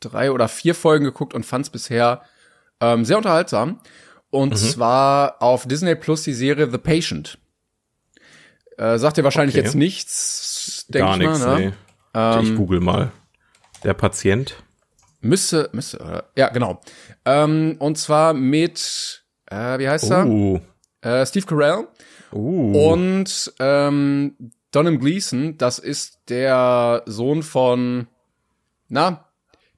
drei 0.00 0.32
oder 0.32 0.48
vier 0.48 0.74
Folgen 0.74 1.04
geguckt 1.04 1.34
und 1.34 1.44
fand 1.44 1.66
es 1.66 1.70
bisher 1.70 2.22
ähm, 2.80 3.04
sehr 3.04 3.18
unterhaltsam. 3.18 3.80
Und 4.30 4.56
zwar 4.56 5.42
auf 5.42 5.66
Disney 5.66 5.94
Plus 5.96 6.22
die 6.22 6.32
Serie 6.32 6.70
The 6.70 6.78
Patient. 6.78 7.36
Äh, 8.78 8.96
sagt 8.98 9.16
dir 9.16 9.24
wahrscheinlich 9.24 9.56
Okay. 9.56 9.64
jetzt 9.64 9.74
nichts, 9.74 10.86
denke 10.88 11.06
Gar 11.06 11.20
ich 11.20 11.28
nichts, 11.28 11.40
mal. 11.40 11.60
Ne? 11.60 11.66
nee. 11.66 11.72
Ähm, 12.14 12.44
ich 12.44 12.56
google 12.56 12.80
mal. 12.80 13.12
Der 13.84 13.94
Patient. 13.94 14.54
Müsste, 15.20 15.68
müsste, 15.72 15.98
äh, 15.98 16.40
ja, 16.40 16.48
genau. 16.48 16.80
Ähm, 17.26 17.76
und 17.78 17.98
zwar 17.98 18.32
mit, 18.32 19.22
äh, 19.46 19.78
wie 19.78 19.88
heißt 19.88 20.10
er? 20.10 20.26
Uh. 20.26 20.60
Äh, 21.02 21.26
Steve 21.26 21.44
Carell 21.46 21.88
Uh. 22.32 22.92
und 22.92 23.52
ähm, 23.58 24.34
Donham 24.72 24.98
Gleason. 25.00 25.58
Das 25.58 25.78
ist 25.78 26.18
der 26.28 27.02
Sohn 27.06 27.42
von, 27.42 28.06
na, 28.88 29.24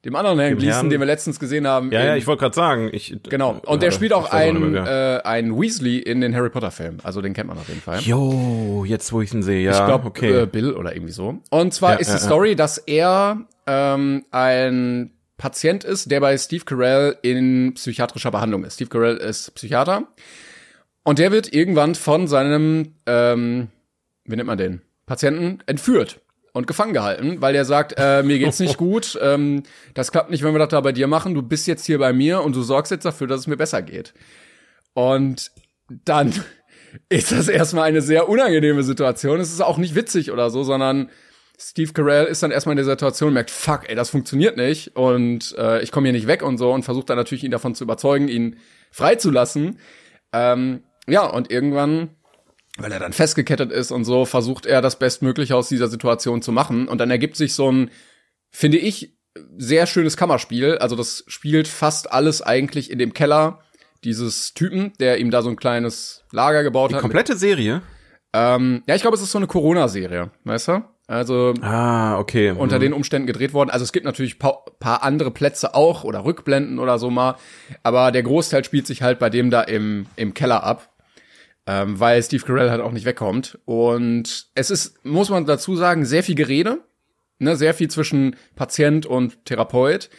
dem 0.05 0.15
anderen 0.17 0.37
Herrn 0.39 0.57
Gleason, 0.57 0.89
den 0.89 0.99
wir 0.99 1.05
letztens 1.07 1.39
gesehen 1.39 1.65
haben. 1.65 1.89
ja, 1.91 2.03
ja, 2.03 2.11
in- 2.13 2.17
ich 2.17 2.27
wollte 2.27 2.41
gerade 2.41 2.55
sagen. 2.55 2.89
Ich, 2.91 3.17
Genau. 3.29 3.51
Und 3.65 3.69
Ja, 3.69 3.77
der 3.77 3.91
spielt 3.91 4.11
auch 4.11 4.27
ich 4.27 4.33
weiß 4.33 4.53
nicht 4.53 4.61
ein, 4.63 4.71
mehr, 4.71 4.85
wer. 4.85 5.19
äh, 5.19 5.27
ein 5.27 5.57
Weasley 5.59 5.97
in 5.99 6.19
den 6.19 6.35
Harry 6.35 6.49
Potter 6.49 6.71
Filmen. 6.71 6.99
Also 7.03 7.21
den 7.21 7.33
kennt 7.33 7.47
man 7.47 7.57
auf 7.57 7.69
jeden 7.69 7.79
Fall. 7.81 7.99
Jo, 8.01 8.83
jetzt 8.85 9.13
wo 9.13 9.21
ich 9.21 9.33
ihn 9.33 9.43
sehe, 9.43 9.61
ja. 9.63 9.71
ich 9.79 9.85
glaube, 9.85 10.05
okay. 10.07 10.41
äh, 10.41 10.45
Bill 10.45 10.73
oder 10.73 10.93
irgendwie 10.93 11.13
so. 11.13 11.39
Und 11.49 11.73
zwar 11.73 11.93
Ja, 11.93 11.99
ist 11.99 12.07
ja, 12.09 12.15
die 12.15 12.21
ja. 12.21 12.25
Story, 12.27 12.55
dass 12.57 12.77
er 12.79 13.41
ähm, 13.65 14.25
ein 14.31 15.11
Patient 15.37 15.85
ist, 15.85 16.11
der 16.11 16.19
bei 16.19 16.37
Steve 16.37 16.65
Carell 16.65 17.17
in 17.21 17.73
psychiatrischer 17.75 18.29
Behandlung 18.31 18.65
ist. 18.65 18.73
Steve 18.75 18.89
Carell 18.89 19.15
ist 19.17 19.55
Psychiater. 19.55 20.03
Und 21.03 21.19
der 21.19 21.31
wird 21.31 21.53
irgendwann 21.53 21.95
von 21.95 22.27
seinem 22.27 22.95
ähm, 23.05 23.67
wie 24.25 24.35
nennt 24.35 24.47
man 24.47 24.57
den? 24.57 24.81
Patienten 25.05 25.59
entführt 25.65 26.21
und 26.53 26.67
gefangen 26.67 26.93
gehalten, 26.93 27.41
weil 27.41 27.53
der 27.53 27.65
sagt, 27.65 27.95
äh, 27.97 28.23
mir 28.23 28.39
geht's 28.39 28.59
nicht 28.59 28.77
gut, 28.77 29.17
ähm, 29.21 29.63
das 29.93 30.11
klappt 30.11 30.29
nicht, 30.29 30.43
wenn 30.43 30.53
wir 30.53 30.59
das 30.59 30.69
da 30.69 30.81
bei 30.81 30.91
dir 30.91 31.07
machen, 31.07 31.33
du 31.33 31.41
bist 31.41 31.67
jetzt 31.67 31.85
hier 31.85 31.99
bei 31.99 32.13
mir 32.13 32.41
und 32.41 32.55
du 32.55 32.61
sorgst 32.61 32.91
jetzt 32.91 33.05
dafür, 33.05 33.27
dass 33.27 33.41
es 33.41 33.47
mir 33.47 33.57
besser 33.57 33.81
geht. 33.81 34.13
Und 34.93 35.51
dann 36.05 36.33
ist 37.09 37.31
das 37.31 37.47
erstmal 37.47 37.85
eine 37.85 38.01
sehr 38.01 38.29
unangenehme 38.29 38.83
Situation. 38.83 39.39
Es 39.39 39.51
ist 39.51 39.61
auch 39.61 39.77
nicht 39.77 39.95
witzig 39.95 40.31
oder 40.31 40.49
so, 40.49 40.63
sondern 40.63 41.09
Steve 41.59 41.93
Carell 41.93 42.25
ist 42.25 42.43
dann 42.43 42.51
erstmal 42.51 42.73
in 42.73 42.77
der 42.77 42.85
Situation 42.85 43.29
und 43.29 43.33
merkt, 43.33 43.51
fuck, 43.51 43.89
ey, 43.89 43.95
das 43.95 44.09
funktioniert 44.09 44.57
nicht 44.57 44.95
und 44.95 45.55
äh, 45.57 45.81
ich 45.81 45.91
komme 45.91 46.07
hier 46.07 46.13
nicht 46.13 46.27
weg 46.27 46.43
und 46.43 46.57
so 46.57 46.71
und 46.71 46.83
versucht 46.83 47.09
dann 47.09 47.17
natürlich 47.17 47.43
ihn 47.43 47.51
davon 47.51 47.75
zu 47.75 47.83
überzeugen, 47.83 48.27
ihn 48.27 48.57
freizulassen. 48.91 49.79
Ähm, 50.31 50.83
ja, 51.07 51.25
und 51.25 51.51
irgendwann 51.51 52.09
weil 52.77 52.91
er 52.91 52.97
dann 52.99 53.13
festgekettet 53.13 53.71
ist 53.71 53.91
und 53.91 54.03
so, 54.03 54.25
versucht 54.25 54.65
er 54.65 54.81
das 54.81 54.97
Bestmögliche 54.97 55.55
aus 55.55 55.69
dieser 55.69 55.89
Situation 55.89 56.41
zu 56.41 56.51
machen. 56.51 56.87
Und 56.87 56.97
dann 56.97 57.11
ergibt 57.11 57.35
sich 57.35 57.53
so 57.53 57.71
ein, 57.71 57.91
finde 58.49 58.79
ich, 58.79 59.15
sehr 59.59 59.85
schönes 59.85 60.17
Kammerspiel. 60.17 60.79
Also 60.79 60.95
das 60.95 61.23
spielt 61.27 61.67
fast 61.67 62.11
alles 62.11 62.41
eigentlich 62.41 62.89
in 62.89 62.97
dem 62.97 63.13
Keller 63.13 63.59
dieses 64.03 64.55
Typen, 64.55 64.91
der 64.99 65.19
ihm 65.19 65.29
da 65.29 65.43
so 65.43 65.49
ein 65.49 65.55
kleines 65.55 66.23
Lager 66.31 66.63
gebaut 66.63 66.89
Die 66.89 66.95
hat. 66.95 67.01
komplette 67.01 67.37
Serie? 67.37 67.83
Ähm, 68.33 68.81
ja, 68.87 68.95
ich 68.95 69.01
glaube, 69.03 69.15
es 69.17 69.21
ist 69.21 69.31
so 69.31 69.37
eine 69.37 69.45
Corona-Serie, 69.47 70.31
weißt 70.43 70.69
du? 70.69 70.81
Also 71.05 71.53
Ah, 71.61 72.17
okay. 72.17 72.51
unter 72.57 72.77
Mhm. 72.77 72.81
den 72.81 72.93
Umständen 72.93 73.27
gedreht 73.27 73.53
worden. 73.53 73.69
Also 73.69 73.83
es 73.83 73.91
gibt 73.93 74.05
natürlich 74.05 74.39
pa 74.39 74.63
paar 74.79 75.03
andere 75.03 75.29
Plätze 75.29 75.75
auch 75.75 76.03
oder 76.05 76.25
Rückblenden 76.25 76.79
oder 76.79 76.97
so 76.97 77.11
mal, 77.11 77.35
aber 77.83 78.11
der 78.11 78.23
Großteil 78.23 78.63
spielt 78.65 78.87
sich 78.87 79.03
halt 79.03 79.19
bei 79.19 79.29
dem 79.29 79.51
da 79.51 79.61
im, 79.61 80.07
im 80.15 80.33
Keller 80.33 80.63
ab, 80.63 80.89
ähm, 81.67 81.99
weil 81.99 82.21
Steve 82.23 82.43
Carell 82.45 82.69
halt 82.69 82.81
auch 82.81 82.91
nicht 82.91 83.05
wegkommt. 83.05 83.59
Und 83.65 84.47
es 84.55 84.69
ist, 84.69 85.03
muss 85.05 85.29
man 85.29 85.45
dazu 85.45 85.75
sagen, 85.75 86.05
sehr 86.05 86.23
viel 86.23 86.35
Gerede, 86.35 86.79
ne, 87.39 87.55
sehr 87.55 87.73
viel 87.73 87.89
zwischen 87.89 88.35
Patient 88.55 89.05
und 89.05 89.45
Therapeut. 89.45 90.09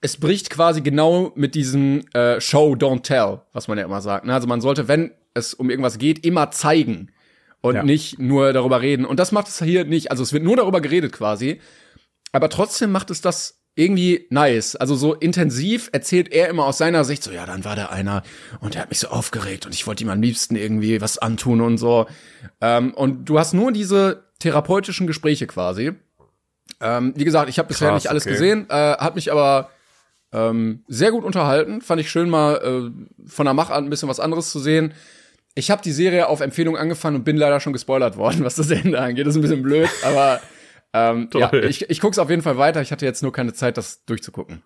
Es 0.00 0.16
bricht 0.16 0.50
quasi 0.50 0.80
genau 0.80 1.32
mit 1.34 1.54
diesem 1.56 2.04
äh, 2.14 2.40
Show, 2.40 2.74
don't 2.74 3.02
tell, 3.02 3.40
was 3.52 3.66
man 3.66 3.78
ja 3.78 3.84
immer 3.84 4.00
sagt. 4.00 4.26
Ne? 4.26 4.32
Also 4.34 4.46
man 4.46 4.60
sollte, 4.60 4.86
wenn 4.86 5.12
es 5.34 5.54
um 5.54 5.70
irgendwas 5.70 5.98
geht, 5.98 6.24
immer 6.24 6.50
zeigen 6.52 7.10
und 7.60 7.74
Ja. 7.74 7.82
nicht 7.82 8.20
nur 8.20 8.52
darüber 8.52 8.80
reden. 8.80 9.04
Und 9.04 9.18
das 9.18 9.32
macht 9.32 9.48
es 9.48 9.60
hier 9.60 9.84
nicht. 9.84 10.12
Also 10.12 10.22
es 10.22 10.32
wird 10.32 10.44
nur 10.44 10.54
darüber 10.56 10.80
geredet 10.80 11.12
quasi. 11.12 11.60
Aber 12.30 12.48
trotzdem 12.48 12.92
macht 12.92 13.10
es 13.10 13.20
das 13.20 13.57
irgendwie 13.78 14.26
nice. 14.30 14.74
Also 14.74 14.96
so 14.96 15.14
intensiv 15.14 15.88
erzählt 15.92 16.32
er 16.32 16.48
immer 16.48 16.66
aus 16.66 16.78
seiner 16.78 17.04
Sicht 17.04 17.22
so, 17.22 17.30
ja, 17.30 17.46
dann 17.46 17.64
war 17.64 17.76
da 17.76 17.86
einer 17.86 18.24
und 18.60 18.74
der 18.74 18.82
hat 18.82 18.88
mich 18.90 18.98
so 18.98 19.08
aufgeregt 19.08 19.66
und 19.66 19.74
ich 19.74 19.86
wollte 19.86 20.02
ihm 20.02 20.10
am 20.10 20.20
liebsten 20.20 20.56
irgendwie 20.56 21.00
was 21.00 21.18
antun 21.18 21.60
und 21.60 21.78
so. 21.78 22.06
Ähm, 22.60 22.92
und 22.92 23.26
du 23.26 23.38
hast 23.38 23.54
nur 23.54 23.70
diese 23.70 24.24
therapeutischen 24.40 25.06
Gespräche 25.06 25.46
quasi. 25.46 25.92
Ähm, 26.80 27.12
wie 27.16 27.24
gesagt, 27.24 27.48
ich 27.48 27.58
habe 27.58 27.68
bisher 27.68 27.90
Krass, 27.90 28.02
nicht 28.02 28.10
alles 28.10 28.24
okay. 28.24 28.32
gesehen, 28.32 28.66
äh, 28.68 28.96
hat 28.96 29.14
mich 29.14 29.30
aber 29.30 29.70
ähm, 30.32 30.82
sehr 30.88 31.12
gut 31.12 31.24
unterhalten. 31.24 31.80
Fand 31.80 32.00
ich 32.00 32.10
schön 32.10 32.28
mal 32.28 32.56
äh, 32.56 33.28
von 33.28 33.46
der 33.46 33.54
Machart 33.54 33.78
ein 33.78 33.90
bisschen 33.90 34.08
was 34.08 34.20
anderes 34.20 34.50
zu 34.50 34.58
sehen. 34.58 34.92
Ich 35.54 35.70
habe 35.70 35.82
die 35.82 35.92
Serie 35.92 36.28
auf 36.28 36.40
Empfehlung 36.40 36.76
angefangen 36.76 37.16
und 37.16 37.24
bin 37.24 37.36
leider 37.36 37.60
schon 37.60 37.72
gespoilert 37.72 38.16
worden, 38.16 38.44
was 38.44 38.56
das 38.56 38.70
Ende 38.72 39.00
angeht. 39.00 39.26
Das 39.26 39.34
ist 39.34 39.38
ein 39.38 39.42
bisschen 39.42 39.62
blöd, 39.62 39.88
aber 40.02 40.40
ähm, 40.92 41.28
ja, 41.34 41.48
Toll. 41.48 41.64
ich, 41.64 41.88
ich 41.90 42.00
guck's 42.00 42.18
auf 42.18 42.30
jeden 42.30 42.42
Fall 42.42 42.58
weiter. 42.58 42.80
Ich 42.82 42.92
hatte 42.92 43.04
jetzt 43.04 43.22
nur 43.22 43.32
keine 43.32 43.52
Zeit, 43.52 43.76
das 43.76 44.04
durchzugucken. 44.06 44.62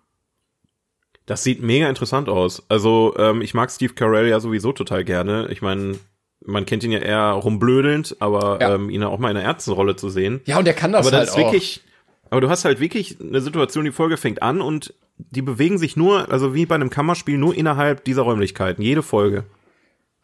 Das 1.25 1.43
sieht 1.43 1.61
mega 1.61 1.87
interessant 1.87 2.27
aus. 2.27 2.63
Also, 2.69 3.15
ähm, 3.17 3.41
ich 3.41 3.53
mag 3.53 3.71
Steve 3.71 3.93
Carell 3.93 4.27
ja 4.27 4.39
sowieso 4.39 4.73
total 4.73 5.03
gerne. 5.05 5.47
Ich 5.51 5.61
meine, 5.61 5.97
man 6.45 6.65
kennt 6.65 6.83
ihn 6.83 6.91
ja 6.91 6.99
eher 6.99 7.31
rumblödelnd, 7.31 8.17
aber 8.19 8.59
Ja. 8.61 8.75
ähm, 8.75 8.89
ihn 8.89 9.03
auch 9.03 9.19
mal 9.19 9.31
in 9.31 9.37
einer 9.37 9.45
Ärztenrolle 9.47 9.95
zu 9.95 10.09
sehen. 10.09 10.41
Ja, 10.45 10.57
und 10.57 10.65
der 10.65 10.73
kann 10.73 10.91
das 10.91 11.07
aber 11.07 11.17
halt 11.17 11.27
das 11.29 11.35
ist 11.35 11.41
auch. 11.41 11.45
wirklich, 11.51 11.81
aber 12.29 12.41
du 12.41 12.49
hast 12.49 12.65
halt 12.65 12.79
wirklich 12.81 13.17
eine 13.21 13.39
Situation, 13.39 13.85
die 13.85 13.91
Folge 13.91 14.17
fängt 14.17 14.41
an 14.41 14.59
und 14.59 14.93
die 15.17 15.41
bewegen 15.41 15.77
sich 15.77 15.95
nur, 15.95 16.29
also 16.31 16.53
wie 16.53 16.65
bei 16.65 16.75
einem 16.75 16.89
Kammerspiel, 16.89 17.37
nur 17.37 17.55
innerhalb 17.55 18.03
dieser 18.03 18.23
Räumlichkeiten. 18.23 18.81
Jede 18.81 19.03
Folge. 19.03 19.45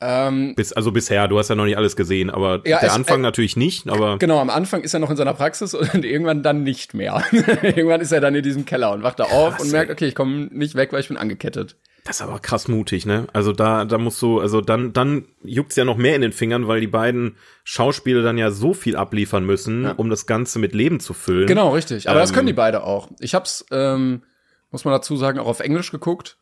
Ähm, 0.02 0.56
Bis, 0.56 0.72
also 0.74 0.92
bisher, 0.92 1.28
du 1.28 1.38
hast 1.40 1.50
ja 1.50 1.56
noch 1.56 1.66
nicht 1.66 1.78
alles 1.78 1.96
gesehen, 1.96 2.30
aber 2.30 2.62
Ja, 2.66 2.80
der 2.80 2.90
es- 2.90 2.96
Anfang 2.96 3.20
äh, 3.20 3.24
natürlich 3.24 3.56
nicht, 3.58 3.90
aber 3.90 4.18
genau, 4.18 4.40
am 4.40 4.50
Anfang 4.50 4.82
ist 4.82 4.94
er 4.94 5.00
noch 5.00 5.10
in 5.10 5.18
seiner 5.18 5.34
Praxis 5.34 5.74
und 5.94 6.06
irgendwann 6.06 6.42
dann 6.44 6.64
nicht 6.64 6.94
mehr. 6.94 7.24
irgendwann 7.32 8.02
ist 8.02 8.12
er 8.12 8.22
dann 8.22 8.36
in 8.36 8.44
diesem 8.44 8.66
Keller 8.66 8.92
und 8.94 9.04
wacht 9.04 9.20
da 9.20 9.26
auf 9.26 9.60
und 9.60 9.72
merkt, 9.72 9.92
okay, 9.92 10.08
ich 10.08 10.16
komme 10.16 10.48
nicht 10.52 10.76
weg, 10.76 10.94
weil 10.94 11.02
ich 11.02 11.10
bin 11.10 11.18
angekettet. 11.18 11.76
das 12.06 12.18
ist 12.18 12.22
aber 12.22 12.40
krass 12.40 12.68
mutig, 12.70 13.06
ne? 13.06 13.28
Also 13.34 13.52
da, 13.52 13.84
da 13.86 13.98
musst 13.98 14.22
du, 14.22 14.40
also 14.40 14.62
dann, 14.62 14.94
dann 14.94 15.26
juckt's 15.44 15.76
ja 15.76 15.84
noch 15.86 15.98
mehr 15.98 16.16
in 16.16 16.22
den 16.22 16.32
Fingern, 16.32 16.68
weil 16.68 16.80
die 16.80 16.88
beiden 16.88 17.36
Schauspieler 17.66 18.22
dann 18.24 18.38
ja 18.38 18.52
so 18.52 18.74
viel 18.74 18.96
abliefern 18.96 19.46
müssen, 19.46 19.84
Ja. 19.84 19.92
um 19.92 20.10
das 20.10 20.26
Ganze 20.26 20.60
mit 20.60 20.74
Leben 20.74 21.00
zu 21.02 21.14
füllen. 21.14 21.46
Genau, 21.48 21.70
richtig. 21.72 22.10
Aber 22.10 22.20
das 22.20 22.30
Ähm, 22.30 22.36
können 22.36 22.48
die 22.48 22.54
beide 22.54 22.84
auch. 22.84 23.10
Ich 23.20 23.36
hab's, 23.36 23.66
ähm, 23.72 24.24
muss 24.72 24.86
man 24.86 24.94
dazu 24.94 25.18
sagen, 25.18 25.40
auch 25.40 25.48
auf 25.48 25.60
Englisch 25.60 25.92
geguckt. 25.92 26.38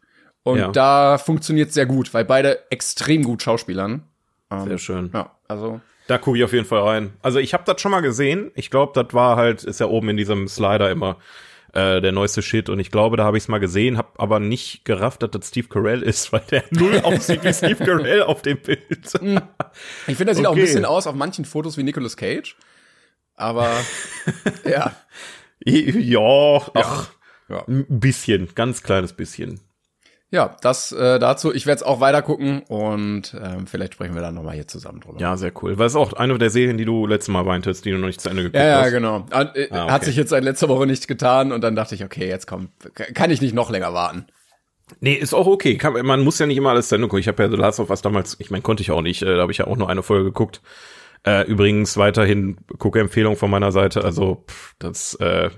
Und 0.48 0.60
Ja. 0.60 0.68
da 0.70 1.18
funktioniert 1.18 1.74
sehr 1.74 1.86
gut, 1.86 2.14
weil 2.14 2.24
beide 2.26 2.60
extrem 2.72 3.24
gut 3.24 3.42
schauspielern. 3.42 4.04
Ähm, 4.50 4.66
Sehr 4.68 4.78
schön. 4.78 5.10
Ja, 5.14 5.32
also. 5.48 5.82
Da 6.08 6.18
gucke 6.18 6.38
ich 6.38 6.44
auf 6.46 6.54
jeden 6.54 6.64
Fall 6.66 6.80
rein. 6.84 7.14
Also 7.22 7.40
ich 7.40 7.54
habe 7.54 7.64
das 7.66 7.82
schon 7.82 7.92
mal 7.92 8.00
gesehen. 8.00 8.52
Ich 8.56 8.70
glaube, 8.70 8.94
das 8.96 9.14
war 9.14 9.36
halt, 9.36 9.66
ist 9.66 9.82
ja 9.82 9.88
oben 9.88 10.08
in 10.08 10.16
diesem 10.16 10.48
Slider 10.48 10.90
immer 10.90 11.18
äh, 11.74 12.00
der 12.00 12.14
neueste 12.14 12.42
Shit. 12.42 12.70
Und 12.70 12.80
ich 12.80 12.92
glaube, 12.92 13.18
da 13.18 13.26
habe 13.26 13.36
ich 13.36 13.44
es 13.44 13.48
mal 13.50 13.58
gesehen, 13.58 13.98
habe 13.98 14.08
aber 14.18 14.40
nicht 14.40 14.86
gerafft, 14.86 15.22
dass 15.22 15.32
das 15.32 15.50
Steve 15.50 15.68
Carell 15.68 16.02
ist, 16.02 16.32
weil 16.32 16.44
der 16.50 16.64
null 16.70 16.98
aussieht 17.04 17.44
wie 17.44 17.54
Steve 17.54 17.84
Carell 17.84 18.24
auf 18.24 18.42
dem 18.42 18.58
Bild. 18.58 18.80
Ich 18.90 20.16
finde, 20.16 20.32
er 20.32 20.36
sieht 20.36 20.46
auch 20.46 20.52
ein 20.52 20.58
Okay. 20.58 20.62
bisschen 20.62 20.86
aus 20.86 21.08
auf 21.08 21.16
manchen 21.16 21.44
Fotos 21.44 21.76
wie 21.78 21.84
Nicolas 21.84 22.16
Cage. 22.16 22.56
Aber 23.36 23.70
ja. 24.64 24.94
ja, 25.66 26.62
ach, 26.74 27.10
Ja. 27.50 27.64
ein 27.68 27.86
bisschen, 28.00 28.48
ganz 28.56 28.82
kleines 28.82 29.12
bisschen. 29.12 29.60
Ja, 30.30 30.58
das 30.62 30.92
äh, 30.92 31.20
dazu. 31.20 31.54
Ich 31.54 31.66
werde 31.66 31.78
es 31.78 31.84
auch 31.84 32.02
weiter 32.02 32.22
gucken 32.22 32.62
und 32.68 33.34
ähm, 33.42 33.66
vielleicht 33.66 33.94
sprechen 33.94 34.14
wir 34.14 34.22
dann 34.22 34.36
nochmal 34.36 34.56
hier 34.56 34.68
zusammen 34.68 35.00
drüber. 35.00 35.20
Ja, 35.22 35.38
sehr 35.38 35.54
cool. 35.62 35.78
Weil 35.80 35.88
es 35.88 35.96
auch 35.96 36.12
eine 36.14 36.38
der 36.38 36.50
Serien, 36.50 36.78
die 36.78 36.84
du 36.84 37.08
letztes 37.08 37.30
Mal 37.32 37.46
meintest, 37.46 37.86
die 37.86 37.92
du 37.92 37.98
noch 37.98 38.08
nicht 38.08 38.20
zu 38.20 38.28
Ende 38.30 38.44
geguckt 38.44 38.58
Ja, 38.58 38.68
ja, 38.68 38.82
hast. 38.82 38.92
genau. 38.92 39.18
Und, 39.18 39.32
äh, 39.56 39.68
Ah, 39.72 39.84
okay. 39.84 39.92
Hat 39.94 40.04
sich 40.04 40.18
jetzt 40.18 40.30
seit 40.30 40.44
letzter 40.44 40.68
Woche 40.68 40.86
nicht 40.86 41.08
getan 41.08 41.54
und 41.54 41.62
dann 41.62 41.76
dachte 41.78 41.96
ich, 41.96 42.04
okay, 42.04 42.28
jetzt 42.28 42.46
komm, 42.46 42.70
kann 43.14 43.32
ich 43.32 43.40
nicht 43.42 43.56
noch 43.56 43.70
länger 43.72 43.94
warten. 43.94 44.26
Nee, 45.00 45.14
ist 45.14 45.34
auch 45.34 45.48
okay. 45.48 45.78
Kann, 45.78 45.94
man 46.06 46.24
muss 46.24 46.40
ja 46.40 46.46
nicht 46.46 46.58
immer 46.58 46.72
alles 46.72 46.90
zu 46.90 46.96
Ende 46.96 47.08
gucken. 47.08 47.20
Ich 47.22 47.28
habe 47.30 47.44
ja 47.44 47.50
The 47.50 47.56
Last 47.58 47.80
of 47.80 47.90
Us 47.90 48.02
damals, 48.02 48.36
ich 48.40 48.52
meine, 48.52 48.62
konnte 48.64 48.82
ich 48.84 48.92
auch 48.92 49.02
nicht. 49.02 49.22
Äh, 49.22 49.36
da 49.36 49.42
habe 49.44 49.52
ich 49.54 49.60
ja 49.60 49.68
auch 49.68 49.78
nur 49.78 49.90
eine 49.90 50.04
Folge 50.04 50.26
geguckt. 50.26 50.62
Äh, 51.26 51.46
übrigens 51.48 51.96
weiterhin 51.98 52.58
Gucke-Empfehlung 52.78 53.38
von 53.38 53.50
meiner 53.50 53.72
Seite. 53.72 54.04
Also 54.04 54.44
pff, 54.50 54.76
das 54.80 55.14
äh, 55.16 55.50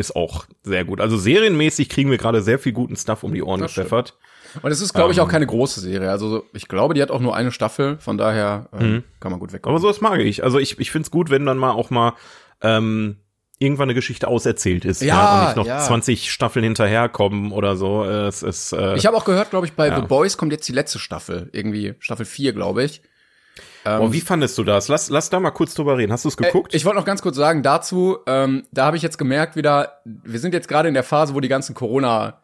ist 0.00 0.16
auch 0.16 0.46
sehr 0.62 0.84
gut. 0.84 1.00
Also 1.00 1.16
serienmäßig 1.16 1.88
kriegen 1.88 2.10
wir 2.10 2.18
gerade 2.18 2.42
sehr 2.42 2.58
viel 2.58 2.72
guten 2.72 2.96
Stuff 2.96 3.22
um 3.22 3.32
die 3.34 3.42
Ohren 3.42 3.60
gepfeffert. 3.60 4.16
Und 4.62 4.72
es 4.72 4.80
ist, 4.80 4.92
glaube 4.94 5.12
ich, 5.12 5.18
Ähm. 5.18 5.24
auch 5.24 5.28
keine 5.28 5.46
große 5.46 5.78
Serie. 5.80 6.10
Also 6.10 6.44
ich 6.52 6.66
glaube, 6.66 6.94
die 6.94 7.02
hat 7.02 7.10
auch 7.12 7.20
nur 7.20 7.36
eine 7.36 7.52
Staffel, 7.52 7.98
von 8.00 8.18
daher 8.18 8.68
ähm, 8.72 8.92
Mhm. 8.92 9.04
kann 9.20 9.30
man 9.30 9.38
gut 9.40 9.52
weg. 9.52 9.66
Aber 9.66 9.78
sowas 9.78 10.00
mag 10.00 10.18
ich. 10.18 10.42
Also 10.42 10.58
ich, 10.58 10.78
ich 10.80 10.90
find's 10.90 11.10
gut, 11.12 11.30
wenn 11.30 11.46
dann 11.46 11.56
mal 11.58 11.70
auch 11.70 11.90
mal 11.90 12.14
ähm, 12.62 13.18
irgendwann 13.60 13.84
eine 13.84 13.94
Geschichte 13.94 14.26
auserzählt 14.26 14.84
ist. 14.84 15.02
Ja, 15.02 15.40
und 15.40 15.44
nicht 15.46 15.56
noch 15.56 15.66
ja. 15.66 15.78
20 15.78 16.32
Staffeln 16.32 16.64
hinterherkommen 16.64 17.52
oder 17.52 17.76
so. 17.76 18.04
Äh, 18.04 18.26
Es 18.26 18.42
ist 18.42 18.72
äh, 18.72 18.96
Ich 18.96 19.06
habe 19.06 19.16
auch 19.16 19.24
gehört, 19.24 19.50
glaube 19.50 19.66
ich, 19.66 19.74
bei 19.74 19.88
Ja. 19.88 20.00
The 20.00 20.06
Boys 20.06 20.36
kommt 20.36 20.50
jetzt 20.52 20.66
die 20.66 20.72
letzte 20.72 20.98
Staffel, 20.98 21.48
irgendwie 21.52 21.94
Staffel 22.00 22.24
4, 22.26 22.52
glaube 22.52 22.82
ich. 22.84 23.02
Ähm, 23.84 23.98
boah, 23.98 24.12
wie 24.12 24.20
fandest 24.20 24.58
du 24.58 24.64
das? 24.64 24.88
Lass, 24.88 25.08
lass 25.10 25.30
da 25.30 25.40
mal 25.40 25.50
kurz 25.52 25.74
drüber 25.74 25.96
reden. 25.96 26.12
Hast 26.12 26.24
du 26.24 26.28
es 26.28 26.36
geguckt? 26.36 26.74
Äh, 26.74 26.76
ich 26.76 26.84
wollte 26.84 26.98
noch 26.98 27.04
ganz 27.06 27.22
kurz 27.22 27.36
sagen 27.36 27.62
dazu, 27.62 28.18
ähm, 28.26 28.64
da 28.72 28.84
habe 28.86 28.96
ich 28.96 29.02
jetzt 29.02 29.16
gemerkt 29.18 29.56
wieder, 29.56 30.00
wir 30.04 30.38
sind 30.38 30.52
jetzt 30.54 30.68
gerade 30.68 30.88
in 30.88 30.94
der 30.94 31.02
Phase, 31.04 31.34
wo 31.34 31.40
die 31.40 31.48
ganzen 31.48 31.74
Corona 31.74 32.40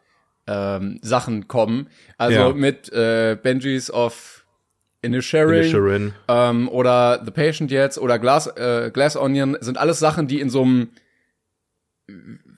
ähm, 0.47 0.99
Sachen 1.01 1.47
kommen. 1.47 1.89
Also 2.17 2.39
Ja. 2.39 2.53
mit 2.53 2.91
äh, 2.91 3.37
Benjis 3.41 3.91
of 3.91 4.45
Inisherin 5.01 5.63
Sharon. 5.69 6.13
ähm, 6.27 6.69
oder 6.69 7.21
The 7.23 7.31
Patient 7.31 7.69
jetzt 7.69 7.97
oder 7.99 8.17
Glass, 8.17 8.47
äh, 8.47 8.89
Glass 8.91 9.15
Onion 9.15 9.57
sind 9.61 9.77
alles 9.77 9.99
Sachen, 9.99 10.27
die 10.27 10.39
in 10.39 10.49
so 10.49 10.63
einem 10.63 10.89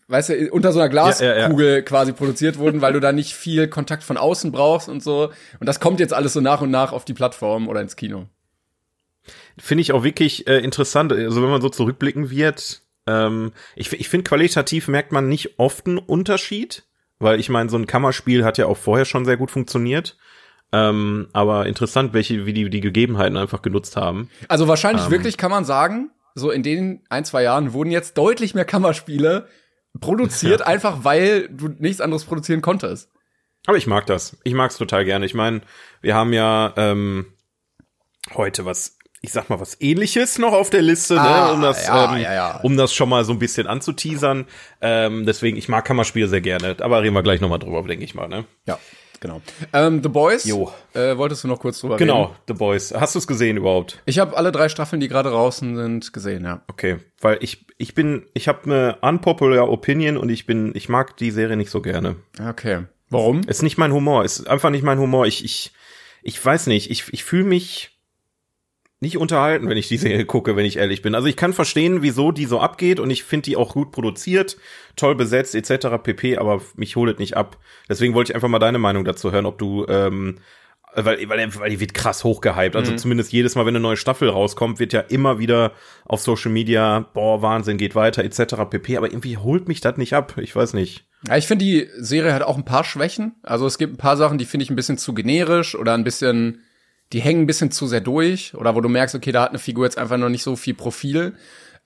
weißt 0.07 0.29
du, 0.29 0.51
unter 0.51 0.71
so 0.71 0.79
einer 0.79 0.93
Ja, 0.93 1.11
ja, 1.11 1.25
ja. 1.25 1.33
Glaskugel 1.47 1.83
quasi 1.83 2.13
produziert 2.13 2.57
wurden, 2.57 2.81
weil 2.81 2.93
du 2.93 2.99
da 2.99 3.11
nicht 3.11 3.33
viel 3.35 3.67
Kontakt 3.67 4.03
von 4.03 4.17
außen 4.17 4.51
brauchst 4.51 4.89
und 4.89 5.03
so. 5.03 5.31
Und 5.59 5.67
das 5.67 5.79
kommt 5.79 5.99
jetzt 5.99 6.13
alles 6.13 6.33
so 6.33 6.41
nach 6.41 6.61
und 6.61 6.71
nach 6.71 6.93
auf 6.93 7.05
die 7.05 7.13
Plattform 7.13 7.67
oder 7.67 7.81
ins 7.81 7.95
Kino. 7.95 8.27
Finde 9.59 9.81
ich 9.81 9.91
auch 9.91 10.03
wirklich 10.03 10.47
äh, 10.47 10.59
interessant. 10.59 11.13
Also 11.13 11.41
wenn 11.41 11.49
man 11.49 11.61
so 11.61 11.69
zurückblicken 11.69 12.29
wird, 12.29 12.81
ähm, 13.07 13.51
ich, 13.75 13.91
ich 13.93 14.09
finde 14.09 14.27
qualitativ 14.27 14.87
merkt 14.87 15.11
man 15.11 15.27
nicht 15.27 15.59
oft 15.59 15.87
einen 15.87 15.97
Unterschied, 15.97 16.83
weil 17.19 17.39
ich 17.39 17.49
meine, 17.49 17.69
so 17.69 17.77
ein 17.77 17.87
Kammerspiel 17.87 18.45
hat 18.45 18.57
ja 18.57 18.65
auch 18.65 18.77
vorher 18.77 19.05
schon 19.05 19.25
sehr 19.25 19.37
gut 19.37 19.51
funktioniert. 19.51 20.17
Ähm, 20.71 21.29
aber 21.33 21.65
interessant, 21.65 22.13
welche, 22.13 22.45
wie 22.45 22.53
die 22.53 22.69
die 22.69 22.79
Gegebenheiten 22.79 23.37
einfach 23.37 23.61
genutzt 23.61 23.95
haben. 23.95 24.29
Also 24.47 24.67
wahrscheinlich 24.67 25.05
Ähm. 25.05 25.11
wirklich 25.11 25.37
kann 25.37 25.49
man 25.49 25.65
sagen, 25.65 26.11
so 26.35 26.51
in 26.51 26.61
den 26.61 27.01
ein, 27.09 27.25
zwei 27.25 27.43
Jahren 27.43 27.73
wurden 27.73 27.89
jetzt 27.89 28.17
deutlich 28.17 28.53
mehr 28.53 28.65
Kammerspiele 28.65 29.47
produziert, 29.99 30.61
einfach 30.67 31.03
weil 31.03 31.49
du 31.49 31.69
nichts 31.69 32.01
anderes 32.01 32.25
produzieren 32.25 32.61
konntest. 32.61 33.09
Aber 33.65 33.77
ich 33.77 33.87
mag 33.87 34.05
das. 34.05 34.37
Ich 34.43 34.53
mag's 34.53 34.77
total 34.77 35.05
gerne. 35.05 35.25
Ich 35.25 35.33
meine, 35.33 35.61
wir 36.01 36.15
haben 36.15 36.33
ja 36.33 36.73
ähm, 36.77 37.25
heute 38.35 38.63
was 38.65 38.98
ich 39.21 39.31
sag 39.31 39.49
mal, 39.49 39.59
was 39.59 39.79
ähnliches 39.81 40.37
noch 40.37 40.53
auf 40.53 40.69
der 40.69 40.81
Liste, 40.81 41.19
Ah, 41.19 41.47
ne, 41.47 41.53
um 41.53 41.61
das, 41.61 41.85
ja, 41.87 42.15
ähm, 42.15 42.21
ja, 42.21 42.33
ja. 42.33 42.59
um 42.63 42.77
das 42.77 42.93
schon 42.93 43.09
mal 43.09 43.23
so 43.25 43.33
ein 43.33 43.39
bisschen 43.39 43.67
anzuteasern. 43.67 44.45
Ähm, 44.81 45.25
deswegen, 45.25 45.57
ich 45.57 45.67
mag 45.67 45.83
Kammerspiele 45.85 46.27
sehr 46.27 46.41
gerne, 46.41 46.77
aber 46.79 47.01
reden 47.01 47.13
wir 47.15 47.23
gleich 47.23 47.41
nochmal 47.41 47.59
drüber, 47.59 47.81
denke 47.83 48.05
ich 48.05 48.15
mal, 48.15 48.27
ne? 48.29 48.45
Ja, 48.65 48.79
genau. 49.19 49.41
Ähm, 49.73 50.01
The 50.01 50.09
Boys. 50.09 50.45
Jo. 50.45 50.71
Äh, 50.93 51.17
wolltest 51.17 51.43
du 51.43 51.49
noch 51.49 51.59
kurz 51.59 51.81
drüber 51.81 51.95
reden? 51.95 52.07
Genau, 52.07 52.33
The 52.47 52.53
Boys. 52.53 52.93
Hast 52.93 53.15
du 53.15 53.19
es 53.19 53.27
gesehen 53.27 53.57
überhaupt? 53.57 54.01
Ich 54.05 54.19
habe 54.19 54.37
alle 54.37 54.53
drei 54.53 54.69
Staffeln, 54.69 55.01
die 55.01 55.09
gerade 55.09 55.29
draußen 55.31 55.75
sind, 55.75 56.13
gesehen, 56.13 56.45
ja. 56.45 56.61
Okay, 56.67 56.99
weil 57.19 57.39
ich, 57.41 57.65
ich 57.77 57.93
bin, 57.93 58.25
ich 58.33 58.47
habe 58.47 58.63
eine 58.63 58.97
unpopular 59.01 59.69
Opinion 59.69 60.15
und 60.15 60.29
ich 60.29 60.45
bin, 60.45 60.71
ich 60.75 60.87
mag 60.87 61.17
die 61.17 61.31
Serie 61.31 61.57
nicht 61.57 61.71
so 61.71 61.81
gerne. 61.81 62.15
Okay. 62.47 62.83
Warum? 63.09 63.41
Ist 63.41 63.63
nicht 63.63 63.77
mein 63.77 63.91
Humor, 63.91 64.23
ist 64.23 64.47
einfach 64.47 64.69
nicht 64.69 64.83
mein 64.83 64.99
Humor. 64.99 65.25
Ich, 65.25 65.43
ich, 65.43 65.73
ich 66.21 66.43
weiß 66.45 66.67
nicht, 66.67 66.89
ich, 66.91 67.11
ich 67.11 67.23
fühle 67.23 67.43
mich 67.45 67.98
nicht 69.01 69.17
unterhalten, 69.17 69.69
wenn 69.69 69.77
ich 69.77 69.87
die 69.87 69.97
Serie 69.97 70.25
gucke, 70.25 70.55
wenn 70.55 70.65
ich 70.65 70.77
ehrlich 70.77 71.01
bin. 71.01 71.15
Also 71.15 71.27
ich 71.27 71.35
kann 71.37 71.53
verstehen, 71.53 72.01
wieso 72.01 72.31
die 72.31 72.45
so 72.45 72.59
abgeht 72.59 72.99
und 72.99 73.09
ich 73.09 73.23
finde 73.23 73.45
die 73.45 73.55
auch 73.55 73.73
gut 73.73 73.91
produziert, 73.91 74.57
toll 74.95 75.15
besetzt 75.15 75.55
etc. 75.55 75.87
pp. 76.03 76.37
Aber 76.37 76.61
mich 76.75 76.95
holt 76.95 77.19
nicht 77.19 77.37
ab. 77.37 77.57
Deswegen 77.87 78.13
wollte 78.13 78.31
ich 78.31 78.35
einfach 78.35 78.49
mal 78.49 78.59
deine 78.59 78.79
Meinung 78.79 79.05
dazu 79.05 79.31
hören, 79.31 79.45
ob 79.45 79.57
du 79.57 79.85
ähm, 79.87 80.39
weil, 80.93 81.29
weil, 81.29 81.55
weil 81.55 81.69
die 81.69 81.79
wird 81.79 81.93
krass 81.93 82.23
hochgehypt. 82.23 82.75
Also 82.75 82.95
zumindest 82.95 83.31
jedes 83.31 83.55
Mal, 83.55 83.65
wenn 83.65 83.75
eine 83.75 83.79
neue 83.79 83.97
Staffel 83.97 84.29
rauskommt, 84.29 84.79
wird 84.79 84.91
ja 84.91 85.01
immer 85.01 85.37
wieder 85.37 85.73
auf 86.05 86.21
Social 86.21 86.51
Media, 86.51 87.07
boah, 87.13 87.41
Wahnsinn, 87.41 87.77
geht 87.77 87.95
weiter, 87.95 88.23
etc. 88.23 88.55
pp. 88.69 88.97
Aber 88.97 89.07
irgendwie 89.07 89.37
holt 89.37 89.67
mich 89.67 89.81
das 89.81 89.97
nicht 89.97 90.13
ab. 90.13 90.35
Ich 90.37 90.55
weiß 90.55 90.73
nicht. 90.73 91.05
Ja, 91.27 91.37
ich 91.37 91.47
finde, 91.47 91.65
die 91.65 91.87
Serie 91.97 92.33
hat 92.33 92.41
auch 92.41 92.57
ein 92.57 92.65
paar 92.65 92.83
Schwächen. 92.83 93.35
Also 93.43 93.67
es 93.67 93.77
gibt 93.77 93.93
ein 93.93 93.97
paar 93.97 94.17
Sachen, 94.17 94.39
die 94.39 94.45
finde 94.45 94.63
ich 94.63 94.71
ein 94.71 94.75
bisschen 94.75 94.97
zu 94.97 95.13
generisch 95.13 95.75
oder 95.75 95.93
ein 95.93 96.03
bisschen, 96.03 96.63
die 97.13 97.21
hängen 97.21 97.43
ein 97.43 97.47
bisschen 97.47 97.71
zu 97.71 97.87
sehr 97.87 98.01
durch. 98.01 98.53
Oder 98.55 98.75
wo 98.75 98.81
du 98.81 98.89
merkst, 98.89 99.15
okay, 99.15 99.31
da 99.31 99.43
hat 99.43 99.49
eine 99.49 99.59
Figur 99.59 99.85
jetzt 99.85 99.97
einfach 99.97 100.17
noch 100.17 100.29
nicht 100.29 100.43
so 100.43 100.55
viel 100.55 100.73
Profil. 100.73 101.33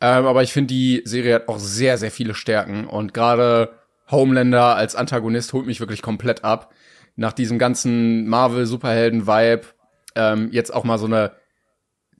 Ähm, 0.02 0.26
aber 0.26 0.44
ich 0.44 0.52
finde, 0.54 0.74
die 0.74 1.02
Serie 1.06 1.36
hat 1.36 1.48
auch 1.48 1.60
sehr, 1.60 1.98
sehr 1.98 2.12
viele 2.12 2.34
Stärken. 2.34 2.86
Und 2.86 3.14
gerade 3.14 3.74
Homelander 4.12 4.76
als 4.76 4.96
Antagonist 4.96 5.54
holt 5.54 5.66
mich 5.66 5.80
wirklich 5.80 6.02
komplett 6.02 6.44
ab. 6.44 6.74
Nach 7.16 7.34
diesem 7.34 7.60
ganzen 7.60 8.28
Marvel-Superhelden-Vibe 8.28 9.68
ähm, 10.16 10.50
jetzt 10.52 10.74
auch 10.74 10.84
mal 10.84 10.98
so 10.98 11.06
eine 11.06 11.32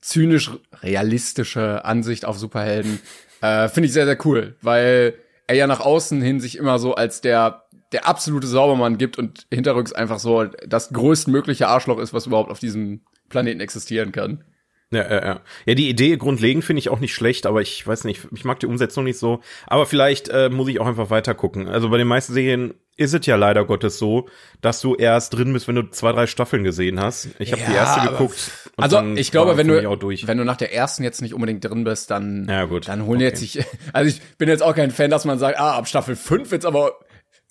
zynisch 0.00 0.50
realistische 0.82 1.84
Ansicht 1.84 2.24
auf 2.24 2.38
Superhelden. 2.38 3.00
Äh, 3.40 3.68
Finde 3.68 3.86
ich 3.86 3.92
sehr, 3.92 4.06
sehr 4.06 4.18
cool, 4.24 4.56
weil 4.60 5.14
er 5.46 5.56
ja 5.56 5.66
nach 5.66 5.80
außen 5.80 6.22
hin 6.22 6.40
sich 6.40 6.56
immer 6.56 6.78
so 6.78 6.94
als 6.94 7.20
der, 7.20 7.63
der 7.92 8.06
absolute 8.08 8.46
Saubermann 8.46 8.98
gibt 8.98 9.18
und 9.18 9.46
hinterrücks 9.52 9.92
einfach 9.92 10.18
so 10.18 10.44
das 10.66 10.90
größtmögliche 10.92 11.68
Arschloch 11.68 11.98
ist, 11.98 12.12
was 12.12 12.26
überhaupt 12.26 12.50
auf 12.50 12.58
diesem 12.58 13.02
Planeten 13.28 13.60
existieren 13.60 14.12
kann. 14.12 14.44
Ja, 14.90 15.02
ja, 15.10 15.24
ja. 15.26 15.40
Ja, 15.66 15.74
die 15.74 15.88
Idee 15.88 16.16
grundlegend 16.16 16.62
finde 16.64 16.78
ich 16.78 16.88
auch 16.88 17.00
nicht 17.00 17.14
schlecht, 17.14 17.46
aber 17.46 17.60
ich 17.60 17.84
weiß 17.84 18.04
nicht, 18.04 18.28
ich 18.32 18.44
mag 18.44 18.60
die 18.60 18.66
Umsetzung 18.66 19.02
nicht 19.02 19.18
so. 19.18 19.40
Aber 19.66 19.86
vielleicht 19.86 20.28
äh, 20.28 20.50
muss 20.50 20.68
ich 20.68 20.78
auch 20.80 20.86
einfach 20.86 21.10
weiter 21.10 21.34
gucken. 21.34 21.66
Also 21.68 21.88
bei 21.88 21.98
den 21.98 22.06
meisten 22.06 22.32
Serien 22.32 22.74
ist 22.96 23.12
es 23.12 23.26
ja 23.26 23.34
leider 23.34 23.64
Gottes 23.64 23.98
so, 23.98 24.28
dass 24.60 24.80
du 24.80 24.94
erst 24.94 25.34
drin 25.34 25.52
bist, 25.52 25.66
wenn 25.66 25.74
du 25.74 25.90
zwei, 25.90 26.12
drei 26.12 26.28
Staffeln 26.28 26.62
gesehen 26.62 27.00
hast. 27.00 27.28
Ich 27.40 27.50
habe 27.50 27.62
die 27.66 27.72
Ja, 27.72 27.78
erste 27.78 28.02
aber- 28.02 28.10
geguckt. 28.12 28.50
Also 28.76 29.02
ich 29.16 29.32
glaube, 29.32 29.56
wenn 29.56 29.66
du, 29.66 29.74
wenn 29.82 30.38
du 30.38 30.44
nach 30.44 30.56
der 30.58 30.72
ersten 30.72 31.02
jetzt 31.02 31.22
nicht 31.22 31.34
unbedingt 31.34 31.64
drin 31.64 31.82
bist, 31.82 32.10
dann, 32.12 32.46
Ja, 32.48 32.64
gut. 32.66 32.86
dann 32.86 33.04
holen 33.06 33.18
jetzt 33.20 33.40
sich, 33.40 33.64
also 33.92 34.08
ich 34.08 34.20
bin 34.38 34.48
jetzt 34.48 34.62
auch 34.62 34.76
kein 34.76 34.92
Fan, 34.92 35.10
dass 35.10 35.24
man 35.24 35.38
sagt, 35.40 35.58
ah, 35.58 35.76
ab 35.76 35.88
Staffel 35.88 36.14
5 36.14 36.52
wird's 36.52 36.66
aber 36.66 36.92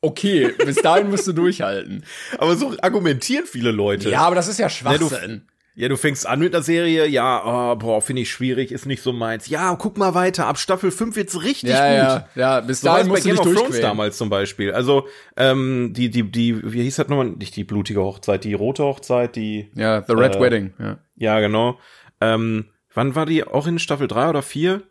okay, 0.03 0.53
bis 0.65 0.75
dahin 0.77 1.10
musst 1.10 1.25
du 1.27 1.33
durchhalten. 1.33 2.03
aber 2.38 2.55
so 2.55 2.75
argumentieren 2.81 3.45
viele 3.45 3.72
Leute. 3.72 4.10
Ja, 4.10 4.22
aber 4.22 4.36
das 4.36 4.48
ist 4.48 4.60
ja 4.60 4.69
Schwachsinn. 4.69 5.48
Ja, 5.75 5.89
du 5.89 5.98
fängst 5.98 6.27
an 6.27 6.38
mit 6.39 6.53
der 6.53 6.62
Serie, 6.62 7.07
ja, 7.07 7.72
oh, 7.72 7.75
boah, 7.75 8.00
finde 8.00 8.22
ich 8.22 8.29
schwierig, 8.29 8.72
ist 8.72 8.86
nicht 8.86 9.01
so 9.01 9.12
meins. 9.12 9.48
Ja, 9.50 9.75
guck 9.75 9.98
mal 9.98 10.13
weiter, 10.13 10.45
ab 10.45 10.60
Staffel 10.60 10.91
5 10.91 11.15
wird's 11.15 11.41
richtig 11.41 11.72
Ja, 11.72 11.88
gut. 12.17 12.25
ja, 12.36 12.57
ja, 12.57 12.60
bis 12.62 12.81
So 12.81 12.88
dahin 12.89 13.07
es 13.07 13.07
bei 13.07 13.13
musst 13.13 13.25
du 13.25 13.29
Game 13.29 13.39
of 13.39 13.60
Thrones 13.62 13.81
damals 13.81 14.17
zum 14.19 14.29
Beispiel. 14.29 14.72
Also, 14.72 15.07
ähm, 15.36 15.91
die, 15.95 16.12
die, 16.12 16.29
die, 16.29 16.72
wie 16.74 16.83
hieß 16.83 16.98
das 16.98 17.07
nochmal? 17.07 17.29
Nicht 17.31 17.55
die 17.55 17.63
blutige 17.63 18.01
Hochzeit, 18.01 18.43
die 18.43 18.53
rote 18.53 18.83
Hochzeit, 18.83 19.36
die, 19.36 19.72
Ja, 19.74 20.03
The 20.07 20.13
Red 20.13 20.36
Äh, 20.36 20.41
Wedding, 20.41 20.74
ja. 20.77 21.00
ja, 21.15 21.39
genau. 21.39 21.80
Ähm, 22.21 22.65
wann 22.93 23.15
war 23.15 23.25
die 23.25 23.43
auch 23.43 23.65
in 23.65 23.80
Staffel 23.80 24.08
3 24.08 24.30
oder 24.30 24.43
4? 24.43 24.84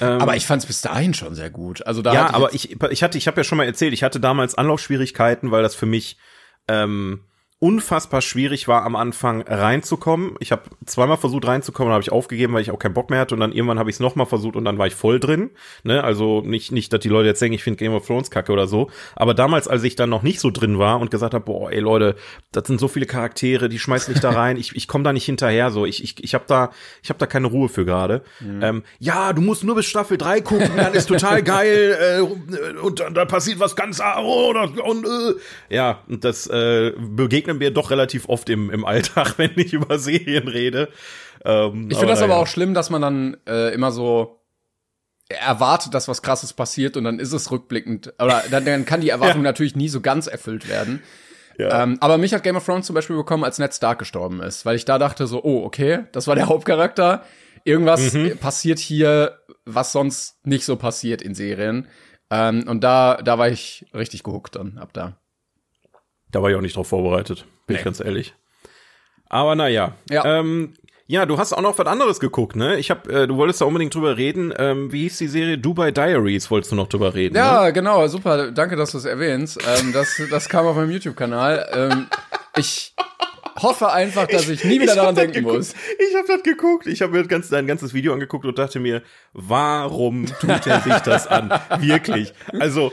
Aber 0.00 0.36
ich 0.36 0.46
fand's 0.46 0.66
bis 0.66 0.80
dahin 0.80 1.14
schon 1.14 1.34
sehr 1.34 1.50
gut. 1.50 1.86
Also 1.86 2.02
da 2.02 2.12
Ja, 2.12 2.24
hatte 2.24 2.34
aber 2.34 2.54
ich, 2.54 2.80
ich 2.90 3.02
hatte, 3.02 3.18
ich 3.18 3.26
habe 3.26 3.38
ja 3.38 3.44
schon 3.44 3.58
mal 3.58 3.64
erzählt, 3.64 3.92
ich 3.92 4.02
hatte 4.02 4.20
damals 4.20 4.54
Anlaufschwierigkeiten, 4.54 5.50
weil 5.50 5.62
das 5.62 5.74
für 5.74 5.86
mich 5.86 6.16
ähm, 6.68 7.20
unfassbar 7.58 8.20
schwierig 8.20 8.68
war, 8.68 8.84
am 8.84 8.96
Anfang 8.96 9.40
reinzukommen. 9.40 10.34
Ich 10.40 10.52
habe 10.52 10.64
zweimal 10.84 11.16
versucht 11.16 11.46
reinzukommen, 11.46 11.90
habe 11.90 12.02
ich 12.02 12.12
aufgegeben, 12.12 12.52
weil 12.52 12.60
ich 12.60 12.70
auch 12.70 12.78
keinen 12.78 12.92
Bock 12.92 13.08
mehr 13.08 13.18
hatte. 13.18 13.34
Und 13.34 13.40
dann 13.40 13.52
irgendwann 13.52 13.78
habe 13.78 13.88
ich 13.88 13.96
es 13.96 14.00
nochmal 14.00 14.26
versucht 14.26 14.56
und 14.56 14.66
dann 14.66 14.76
war 14.76 14.86
ich 14.86 14.94
voll 14.94 15.20
drin. 15.20 15.50
Ne? 15.82 16.04
Also 16.04 16.42
nicht, 16.42 16.70
nicht, 16.70 16.92
dass 16.92 17.00
die 17.00 17.08
Leute 17.08 17.28
jetzt 17.28 17.40
denken, 17.40 17.54
ich 17.54 17.62
finde 17.64 17.78
Game 17.78 17.94
of 17.94 18.06
Thrones 18.06 18.30
kacke 18.30 18.52
oder 18.52 18.66
so. 18.66 18.90
Aber 19.14 19.32
damals, 19.32 19.68
als 19.68 19.82
ich 19.84 19.96
dann 19.96 20.10
noch 20.10 20.22
nicht 20.22 20.38
so 20.38 20.50
drin 20.50 20.78
war 20.78 21.00
und 21.00 21.10
gesagt 21.10 21.32
habe, 21.32 21.46
boah, 21.46 21.72
ey 21.72 21.80
Leute, 21.80 22.16
das 22.52 22.66
sind 22.66 22.78
so 22.78 22.88
viele 22.88 23.06
Charaktere, 23.06 23.70
die 23.70 23.78
schmeißen 23.78 24.12
mich 24.12 24.20
da 24.20 24.30
rein. 24.32 24.58
ich 24.58 24.76
ich 24.76 24.86
komme 24.86 25.04
da 25.04 25.14
nicht 25.14 25.24
hinterher. 25.24 25.70
So, 25.70 25.86
ich, 25.86 26.04
ich, 26.04 26.22
ich 26.22 26.34
habe 26.34 26.44
da, 26.46 26.70
ich 27.02 27.08
habe 27.08 27.18
da 27.18 27.26
keine 27.26 27.46
Ruhe 27.46 27.70
für 27.70 27.86
gerade. 27.86 28.22
Ähm, 28.60 28.82
ja, 28.98 29.32
du 29.32 29.40
musst 29.40 29.64
nur 29.64 29.76
bis 29.76 29.86
Staffel 29.86 30.18
3 30.18 30.42
gucken, 30.42 30.72
dann 30.76 30.92
ist 30.92 31.06
total 31.06 31.42
geil. 31.42 31.96
Äh, 32.18 32.80
und 32.80 33.00
dann 33.00 33.14
da 33.14 33.24
passiert 33.24 33.60
was 33.60 33.76
ganz 33.76 33.98
oh, 34.00 34.52
das- 34.52 34.78
und 34.78 35.06
äh. 35.06 35.74
ja, 35.74 36.00
und 36.06 36.22
das 36.22 36.46
äh, 36.48 36.92
begegnet 36.98 37.45
mir 37.54 37.70
doch 37.70 37.90
relativ 37.90 38.28
oft 38.28 38.48
im, 38.50 38.70
im 38.70 38.84
Alltag, 38.84 39.34
wenn 39.38 39.52
ich 39.56 39.72
über 39.72 39.98
Serien 39.98 40.48
rede. 40.48 40.88
Ähm, 41.44 41.88
Ich 41.90 41.96
finde 41.98 42.12
das 42.12 42.20
aber 42.22 42.28
naja. 42.34 42.42
auch 42.42 42.46
schlimm, 42.46 42.74
dass 42.74 42.90
man 42.90 43.02
dann 43.02 43.36
äh, 43.46 43.72
immer 43.74 43.92
so 43.92 44.40
erwartet, 45.28 45.92
dass 45.94 46.06
was 46.08 46.22
krasses 46.22 46.52
passiert 46.52 46.96
und 46.96 47.04
dann 47.04 47.18
ist 47.18 47.32
es 47.32 47.50
rückblickend. 47.50 48.14
Oder 48.22 48.44
dann, 48.50 48.64
dann 48.64 48.84
kann 48.84 49.00
die 49.00 49.10
Erwartung 49.10 49.42
natürlich 49.42 49.74
nie 49.76 49.88
so 49.88 50.00
ganz 50.00 50.26
erfüllt 50.28 50.68
werden. 50.68 51.02
Ja. 51.58 51.82
Ähm, 51.82 51.96
aber 52.00 52.18
mich 52.18 52.34
hat 52.34 52.42
Game 52.42 52.56
of 52.56 52.64
Thrones 52.64 52.86
zum 52.86 52.94
Beispiel 52.94 53.16
bekommen, 53.16 53.42
als 53.42 53.58
Ned 53.58 53.74
Stark 53.74 53.98
gestorben 53.98 54.40
ist, 54.42 54.66
weil 54.66 54.76
ich 54.76 54.84
da 54.84 54.98
dachte 54.98 55.26
so, 55.26 55.42
oh, 55.42 55.64
okay, 55.64 56.04
das 56.12 56.26
war 56.28 56.34
der 56.36 56.46
Hauptcharakter. 56.48 57.24
Irgendwas 57.64 58.12
Mhm. 58.12 58.36
passiert 58.38 58.78
hier, 58.78 59.38
was 59.64 59.90
sonst 59.90 60.36
nicht 60.46 60.64
so 60.64 60.76
passiert 60.76 61.22
in 61.22 61.34
Serien. 61.34 61.88
Ähm, 62.30 62.64
und 62.68 62.84
da, 62.84 63.16
da 63.24 63.38
war 63.38 63.48
ich 63.48 63.86
richtig 63.94 64.22
gehuckt 64.22 64.54
dann, 64.56 64.78
ab 64.78 64.90
da. 64.92 65.16
Da 66.36 66.42
war 66.42 66.50
ich 66.50 66.56
auch 66.56 66.60
nicht 66.60 66.76
drauf 66.76 66.88
vorbereitet, 66.88 67.46
bin 67.66 67.72
Nee. 67.74 67.78
ich 67.78 67.84
ganz 67.86 67.98
ehrlich. 67.98 68.34
Aber 69.30 69.54
naja. 69.54 69.94
Ja. 70.10 70.38
Ähm, 70.40 70.74
ja, 71.06 71.24
du 71.24 71.38
hast 71.38 71.54
auch 71.54 71.62
noch 71.62 71.78
was 71.78 71.86
anderes 71.86 72.20
geguckt, 72.20 72.56
ne? 72.56 72.76
Ich 72.76 72.90
hab, 72.90 73.08
äh, 73.08 73.26
du 73.26 73.38
wolltest 73.38 73.62
da 73.62 73.64
unbedingt 73.64 73.94
drüber 73.94 74.18
reden. 74.18 74.52
Ähm, 74.58 74.92
wie 74.92 75.04
hieß 75.04 75.16
die 75.16 75.28
Serie? 75.28 75.56
Dubai 75.56 75.92
Diaries 75.92 76.50
wolltest 76.50 76.72
du 76.72 76.76
noch 76.76 76.88
drüber 76.88 77.14
reden. 77.14 77.32
Ne? 77.32 77.38
Ja, 77.40 77.70
genau, 77.70 78.06
super. 78.08 78.50
Danke, 78.50 78.76
dass 78.76 78.90
du 78.92 78.98
es 78.98 79.06
erwähnst. 79.06 79.58
Ähm, 79.66 79.94
das, 79.94 80.20
das 80.30 80.46
kam 80.50 80.66
auf 80.66 80.76
meinem 80.76 80.90
YouTube-Kanal. 80.90 81.70
Ähm, 81.72 82.06
ich 82.58 82.94
hoffe 83.62 83.90
einfach, 83.90 84.26
dass 84.26 84.46
ich 84.50 84.62
nie 84.62 84.78
wieder 84.78 84.92
Ich 84.92 84.98
daran 84.98 85.14
denken 85.14 85.32
geguckt. 85.36 85.56
muss. 85.56 85.70
Ich 86.10 86.14
habe 86.16 86.26
das 86.28 86.42
geguckt. 86.42 86.86
Ich 86.86 87.00
habe 87.00 87.12
mir 87.12 87.20
das 87.20 87.28
ganze, 87.28 87.50
dein 87.50 87.66
ganzes 87.66 87.94
Video 87.94 88.12
angeguckt 88.12 88.44
und 88.44 88.58
dachte 88.58 88.78
mir, 88.78 89.00
warum 89.32 90.26
tut 90.26 90.66
er 90.66 90.80
sich 90.82 90.96
das 90.98 91.26
an? 91.28 91.50
Wirklich. 91.78 92.34
Also, 92.60 92.92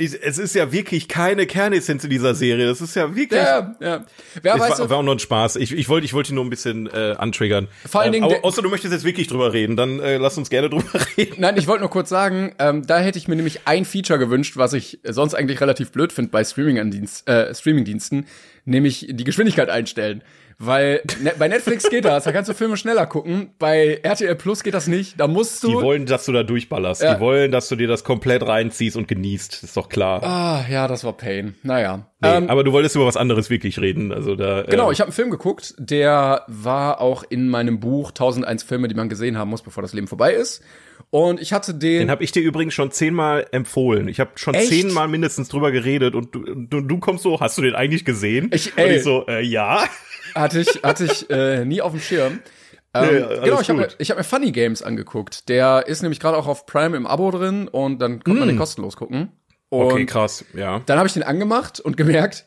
ich, 0.00 0.18
es 0.22 0.38
ist 0.38 0.54
ja 0.54 0.72
wirklich 0.72 1.08
keine 1.08 1.46
Kernessenz 1.46 2.04
in 2.04 2.10
dieser 2.10 2.34
Serie. 2.34 2.66
Das 2.66 2.80
ist 2.80 2.96
ja 2.96 3.14
wirklich. 3.14 3.40
Ja, 3.40 3.76
ja. 3.80 4.04
Wer 4.42 4.58
weiß, 4.58 4.78
war, 4.78 4.90
war 4.90 4.96
auch 4.98 5.02
nur 5.02 5.14
ein 5.14 5.18
Spaß. 5.18 5.56
Ich, 5.56 5.72
ich 5.72 5.88
wollte 5.88 6.06
ich 6.06 6.14
wollte 6.14 6.32
ihn 6.32 6.36
nur 6.36 6.44
ein 6.44 6.50
bisschen 6.50 6.86
äh, 6.86 7.14
antriggern. 7.18 7.68
Vor 7.86 8.00
allen 8.00 8.14
ähm, 8.14 8.28
Dingen 8.28 8.42
außer 8.42 8.62
du 8.62 8.70
möchtest 8.70 8.92
jetzt 8.92 9.04
wirklich 9.04 9.28
drüber 9.28 9.52
reden, 9.52 9.76
dann 9.76 10.00
äh, 10.00 10.16
lass 10.16 10.38
uns 10.38 10.48
gerne 10.48 10.70
drüber 10.70 10.98
reden. 11.16 11.36
Nein, 11.38 11.56
ich 11.58 11.66
wollte 11.66 11.82
nur 11.82 11.90
kurz 11.90 12.08
sagen, 12.08 12.54
ähm, 12.58 12.86
da 12.86 12.98
hätte 12.98 13.18
ich 13.18 13.28
mir 13.28 13.36
nämlich 13.36 13.66
ein 13.66 13.84
Feature 13.84 14.18
gewünscht, 14.18 14.56
was 14.56 14.72
ich 14.72 15.00
sonst 15.04 15.34
eigentlich 15.34 15.60
relativ 15.60 15.92
blöd 15.92 16.12
finde 16.12 16.30
bei 16.30 16.40
äh, 16.40 16.44
Streaming-Diensten, 16.44 18.26
nämlich 18.64 19.06
die 19.10 19.24
Geschwindigkeit 19.24 19.68
einstellen. 19.68 20.22
Weil 20.62 21.00
ne, 21.22 21.32
bei 21.38 21.48
Netflix 21.48 21.88
geht 21.88 22.04
das, 22.04 22.24
da 22.24 22.32
kannst 22.32 22.50
du 22.50 22.54
Filme 22.54 22.76
schneller 22.76 23.06
gucken. 23.06 23.48
Bei 23.58 23.98
RTL 24.02 24.34
Plus 24.36 24.62
geht 24.62 24.74
das 24.74 24.88
nicht. 24.88 25.18
Da 25.18 25.26
musst 25.26 25.62
Die 25.62 25.68
du. 25.72 25.80
wollen, 25.80 26.04
dass 26.04 26.26
du 26.26 26.32
da 26.32 26.42
durchballerst. 26.42 27.00
Ja. 27.02 27.14
Die 27.14 27.20
wollen, 27.20 27.50
dass 27.50 27.70
du 27.70 27.76
dir 27.76 27.88
das 27.88 28.04
komplett 28.04 28.46
reinziehst 28.46 28.94
und 28.94 29.08
genießt. 29.08 29.62
Ist 29.64 29.74
doch 29.74 29.88
klar. 29.88 30.22
Ah, 30.22 30.66
ja, 30.70 30.86
das 30.86 31.02
war 31.02 31.14
Pain. 31.14 31.54
Naja. 31.62 32.06
Nee, 32.20 32.28
Ähm, 32.28 32.50
aber 32.50 32.62
du 32.62 32.72
wolltest 32.72 32.94
über 32.94 33.06
was 33.06 33.16
anderes 33.16 33.48
wirklich 33.48 33.80
reden. 33.80 34.12
Also 34.12 34.36
da. 34.36 34.64
Genau, 34.64 34.90
äh, 34.90 34.92
ich 34.92 35.00
habe 35.00 35.08
einen 35.08 35.14
Film 35.14 35.30
geguckt, 35.30 35.74
der 35.78 36.44
war 36.46 37.00
auch 37.00 37.24
in 37.30 37.48
meinem 37.48 37.80
Buch 37.80 38.10
1001 38.10 38.62
Filme, 38.62 38.88
die 38.88 38.94
man 38.94 39.08
gesehen 39.08 39.38
haben 39.38 39.48
muss, 39.48 39.62
bevor 39.62 39.80
das 39.82 39.94
Leben 39.94 40.08
vorbei 40.08 40.34
ist. 40.34 40.62
Und 41.08 41.40
ich 41.40 41.54
hatte 41.54 41.72
den, 41.72 42.00
Den 42.00 42.10
habe 42.10 42.22
ich 42.22 42.32
dir 42.32 42.42
übrigens 42.42 42.74
schon 42.74 42.90
zehnmal 42.90 43.46
empfohlen. 43.50 44.08
Ich 44.08 44.20
habe 44.20 44.32
schon 44.34 44.52
Echt? 44.52 44.68
zehnmal 44.68 45.08
mindestens 45.08 45.48
drüber 45.48 45.72
geredet 45.72 46.14
und 46.14 46.34
du, 46.34 46.44
du, 46.54 46.82
du 46.82 46.98
kommst 46.98 47.22
so, 47.24 47.40
hast 47.40 47.56
du 47.56 47.62
den 47.62 47.74
eigentlich 47.74 48.04
gesehen? 48.04 48.50
Ich- 48.52 48.72
und 48.72 48.78
ey. 48.78 48.96
ich 48.98 49.02
so, 49.02 49.24
äh, 49.26 49.42
ja. 49.42 49.82
Hatte 50.34 50.60
ich, 50.60 50.82
hatte 50.82 51.04
ich 51.04 51.30
äh, 51.30 51.64
nie 51.64 51.82
auf 51.82 51.92
dem 51.92 52.00
Schirm. 52.00 52.40
Ähm, 52.92 53.04
Nee, 53.04 53.40
genau, 53.44 53.60
ich 53.60 53.70
habe 53.70 53.88
hab 53.88 54.16
mir 54.16 54.24
Funny 54.24 54.52
Games 54.52 54.82
angeguckt. 54.82 55.48
Der 55.48 55.86
ist 55.86 56.02
nämlich 56.02 56.18
gerade 56.18 56.36
auch 56.36 56.46
auf 56.46 56.66
Prime 56.66 56.96
im 56.96 57.06
Abo 57.06 57.30
drin 57.30 57.68
und 57.68 58.00
dann 58.00 58.24
konnte 58.24 58.40
man 58.40 58.48
den 58.48 58.58
kostenlos 58.58 58.96
gucken. 58.96 59.32
Und 59.68 59.92
Okay, 59.92 60.06
krass, 60.06 60.44
ja. 60.54 60.80
dann 60.86 60.98
habe 60.98 61.06
ich 61.06 61.14
den 61.14 61.22
angemacht 61.22 61.78
und 61.78 61.96
gemerkt, 61.96 62.46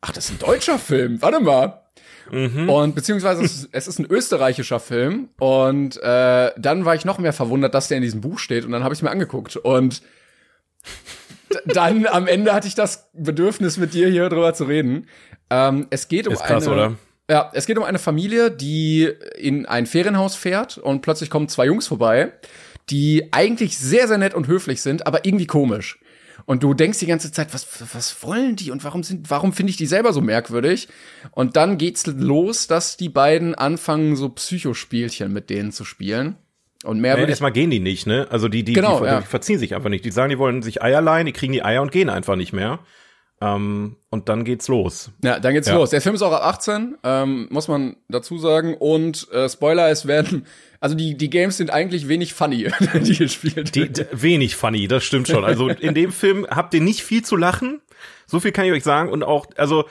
ach, 0.00 0.12
das 0.12 0.26
ist 0.26 0.30
ein 0.32 0.38
deutscher 0.38 0.78
Film. 0.78 1.20
Warte 1.20 1.40
mal. 1.40 1.82
Mhm. 2.30 2.70
Und 2.70 2.94
beziehungsweise 2.94 3.44
es, 3.44 3.68
es, 3.70 3.86
ist 3.86 3.98
ein 3.98 4.06
österreichischer 4.06 4.80
Film. 4.80 5.28
Und 5.38 6.02
äh, 6.02 6.52
dann 6.56 6.84
war 6.86 6.94
ich 6.94 7.04
noch 7.04 7.18
mehr 7.18 7.34
verwundert, 7.34 7.74
dass 7.74 7.88
der 7.88 7.98
in 7.98 8.02
diesem 8.02 8.22
Buch 8.22 8.38
steht. 8.38 8.64
Und 8.64 8.72
dann 8.72 8.82
habe 8.82 8.94
ich 8.94 9.02
mir 9.02 9.10
angeguckt. 9.10 9.56
Und 9.56 10.02
dann 11.66 12.06
am 12.06 12.26
Ende 12.26 12.54
hatte 12.54 12.66
ich 12.66 12.74
das 12.74 13.10
Bedürfnis, 13.12 13.76
mit 13.76 13.94
dir 13.94 14.08
hier 14.08 14.28
drüber 14.28 14.54
zu 14.54 14.64
reden. 14.64 15.06
Ähm, 15.50 15.86
es 15.90 16.08
geht 16.08 16.26
um 16.26 16.32
ist 16.32 16.44
krass, 16.44 16.66
eine. 16.66 16.74
Oder? 16.74 16.94
Ja, 17.30 17.50
es 17.54 17.66
geht 17.66 17.78
um 17.78 17.84
eine 17.84 17.98
Familie, 17.98 18.50
die 18.50 19.10
in 19.38 19.64
ein 19.66 19.86
Ferienhaus 19.86 20.34
fährt 20.36 20.76
und 20.76 21.00
plötzlich 21.00 21.30
kommen 21.30 21.48
zwei 21.48 21.66
Jungs 21.66 21.86
vorbei, 21.86 22.32
die 22.90 23.28
eigentlich 23.32 23.78
sehr, 23.78 24.08
sehr 24.08 24.18
nett 24.18 24.34
und 24.34 24.46
höflich 24.46 24.82
sind, 24.82 25.06
aber 25.06 25.24
irgendwie 25.24 25.46
komisch. 25.46 25.98
Und 26.46 26.62
du 26.62 26.74
denkst 26.74 26.98
die 26.98 27.06
ganze 27.06 27.32
Zeit, 27.32 27.54
was, 27.54 27.66
was 27.94 28.22
wollen 28.22 28.56
die 28.56 28.70
und 28.70 28.84
warum 28.84 29.02
sind, 29.02 29.30
warum 29.30 29.54
finde 29.54 29.70
ich 29.70 29.76
die 29.76 29.86
selber 29.86 30.12
so 30.12 30.20
merkwürdig? 30.20 30.88
Und 31.30 31.56
dann 31.56 31.78
geht's 31.78 32.06
los, 32.06 32.66
dass 32.66 32.98
die 32.98 33.08
beiden 33.08 33.54
anfangen, 33.54 34.16
so 34.16 34.28
Psychospielchen 34.28 35.32
mit 35.32 35.48
denen 35.48 35.72
zu 35.72 35.84
spielen. 35.84 36.36
Und 36.84 37.00
mehr 37.00 37.16
Nee, 37.16 37.24
erstmal 37.24 37.52
gehen 37.52 37.70
die 37.70 37.80
nicht, 37.80 38.06
ne? 38.06 38.26
Also 38.30 38.48
die, 38.48 38.62
die, 38.62 38.74
Genau, 38.74 39.00
die, 39.00 39.06
ja. 39.06 39.20
die 39.20 39.26
verziehen 39.26 39.58
sich 39.58 39.74
einfach 39.74 39.88
nicht. 39.88 40.04
Die 40.04 40.10
sagen, 40.10 40.28
die 40.28 40.38
wollen 40.38 40.60
sich 40.60 40.82
Eier 40.82 41.00
leihen, 41.00 41.24
die 41.24 41.32
kriegen 41.32 41.54
die 41.54 41.64
Eier 41.64 41.80
und 41.80 41.92
gehen 41.92 42.10
einfach 42.10 42.36
nicht 42.36 42.52
mehr. 42.52 42.80
Ähm, 43.44 43.96
und 44.10 44.28
dann 44.28 44.44
geht's 44.44 44.68
los. 44.68 45.10
ja, 45.22 45.40
dann 45.40 45.54
geht's 45.54 45.68
Ja. 45.68 45.74
los. 45.74 45.90
Der 45.90 46.00
Film 46.00 46.14
ist 46.14 46.22
auch 46.22 46.32
ab 46.32 46.42
18, 46.44 46.96
ähm, 47.02 47.48
muss 47.50 47.68
man 47.68 47.96
dazu 48.08 48.38
sagen. 48.38 48.74
Und 48.78 49.28
äh, 49.32 49.48
Spoiler, 49.48 49.90
es 49.90 50.06
werden, 50.06 50.46
also 50.80 50.94
die, 50.94 51.16
die 51.16 51.28
Games 51.30 51.56
sind 51.56 51.70
eigentlich 51.70 52.06
wenig 52.08 52.32
funny, 52.32 52.70
die 52.94 53.16
gespielt 53.16 53.74
Die, 53.74 53.80
werden. 53.82 53.92
d- 53.94 54.06
wenig 54.12 54.56
funny, 54.56 54.86
das 54.88 55.04
stimmt 55.04 55.28
schon. 55.28 55.44
Also 55.44 55.68
in 55.68 55.94
dem 55.94 56.12
Film 56.12 56.46
habt 56.48 56.74
ihr 56.74 56.80
nicht 56.80 57.02
viel 57.02 57.24
zu 57.24 57.36
lachen. 57.36 57.80
So 58.26 58.40
viel 58.40 58.52
kann 58.52 58.64
ich 58.66 58.72
euch 58.72 58.84
sagen. 58.84 59.10
Und 59.10 59.22
auch, 59.24 59.46
also 59.56 59.84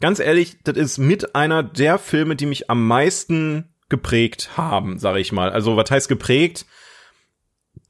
ganz 0.00 0.18
ehrlich, 0.18 0.56
das 0.64 0.76
ist 0.76 0.98
mit 0.98 1.34
einer 1.34 1.62
der 1.62 1.98
Filme, 1.98 2.34
die 2.36 2.46
mich 2.46 2.70
am 2.70 2.86
meisten 2.86 3.68
geprägt 3.90 4.50
haben, 4.56 4.98
sage 4.98 5.20
ich 5.20 5.32
mal. 5.32 5.50
Also 5.50 5.76
was 5.76 5.90
heißt 5.90 6.08
geprägt? 6.08 6.64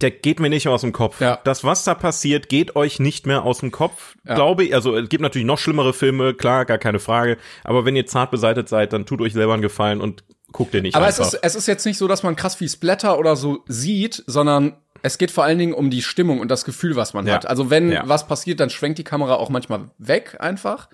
Der 0.02 0.10
geht 0.10 0.40
mir 0.40 0.48
nicht 0.48 0.66
aus 0.68 0.80
dem 0.80 0.92
Kopf. 0.92 1.20
Ja. 1.20 1.38
Das, 1.44 1.62
was 1.64 1.84
da 1.84 1.94
passiert, 1.94 2.48
geht 2.48 2.76
euch 2.76 3.00
nicht 3.00 3.26
mehr 3.26 3.42
aus 3.44 3.58
dem 3.60 3.70
Kopf, 3.70 4.16
Ja. 4.26 4.34
glaube 4.34 4.64
ich. 4.64 4.74
Also 4.74 4.96
es 4.96 5.08
gibt 5.08 5.22
natürlich 5.22 5.46
noch 5.46 5.58
schlimmere 5.58 5.92
Filme, 5.92 6.34
klar, 6.34 6.64
gar 6.64 6.78
keine 6.78 6.98
Frage. 7.00 7.36
Aber 7.64 7.84
wenn 7.84 7.96
ihr 7.96 8.06
zart 8.06 8.30
beseitet 8.30 8.68
seid, 8.68 8.92
dann 8.92 9.04
tut 9.06 9.20
euch 9.20 9.32
selber 9.32 9.52
einen 9.52 9.62
Gefallen 9.62 10.00
und 10.00 10.24
guckt 10.52 10.74
ihr 10.74 10.82
nicht 10.82 10.94
Aber 10.96 11.06
einfach. 11.06 11.26
es 11.26 11.34
ist, 11.34 11.40
es 11.44 11.54
ist 11.54 11.66
jetzt 11.68 11.84
nicht 11.86 11.98
so, 11.98 12.08
dass 12.08 12.22
man 12.22 12.34
krass 12.36 12.54
viel 12.54 12.68
Splatter 12.68 13.18
oder 13.18 13.36
so 13.36 13.62
sieht, 13.68 14.24
sondern 14.26 14.76
es 15.02 15.16
geht 15.18 15.30
vor 15.30 15.44
allen 15.44 15.58
Dingen 15.58 15.72
um 15.74 15.90
die 15.90 16.02
Stimmung 16.02 16.40
und 16.40 16.50
das 16.50 16.64
Gefühl, 16.64 16.96
was 16.96 17.14
man 17.14 17.26
Ja. 17.26 17.34
hat. 17.34 17.46
Also 17.46 17.70
wenn 17.70 17.96
was 18.04 18.26
passiert, 18.26 18.60
dann 18.60 18.70
schwenkt 18.70 18.98
die 18.98 19.04
Kamera 19.04 19.34
auch 19.34 19.48
manchmal 19.48 19.90
weg 19.98 20.36
einfach. 20.40 20.88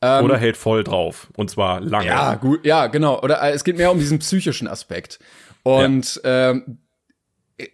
Oder 0.00 0.36
hält 0.36 0.56
voll 0.56 0.82
drauf. 0.82 1.28
Und 1.36 1.48
zwar 1.48 1.80
lange. 1.80 2.06
Ja, 2.06 2.34
gut, 2.34 2.66
ja, 2.66 2.88
genau. 2.88 3.20
Oder 3.22 3.40
äh, 3.40 3.52
es 3.52 3.62
geht 3.62 3.76
mehr 3.76 3.92
um 3.92 4.00
diesen 4.00 4.18
psychischen 4.18 4.66
Aspekt. 4.66 5.20
Und 5.62 6.20
ähm, 6.24 6.78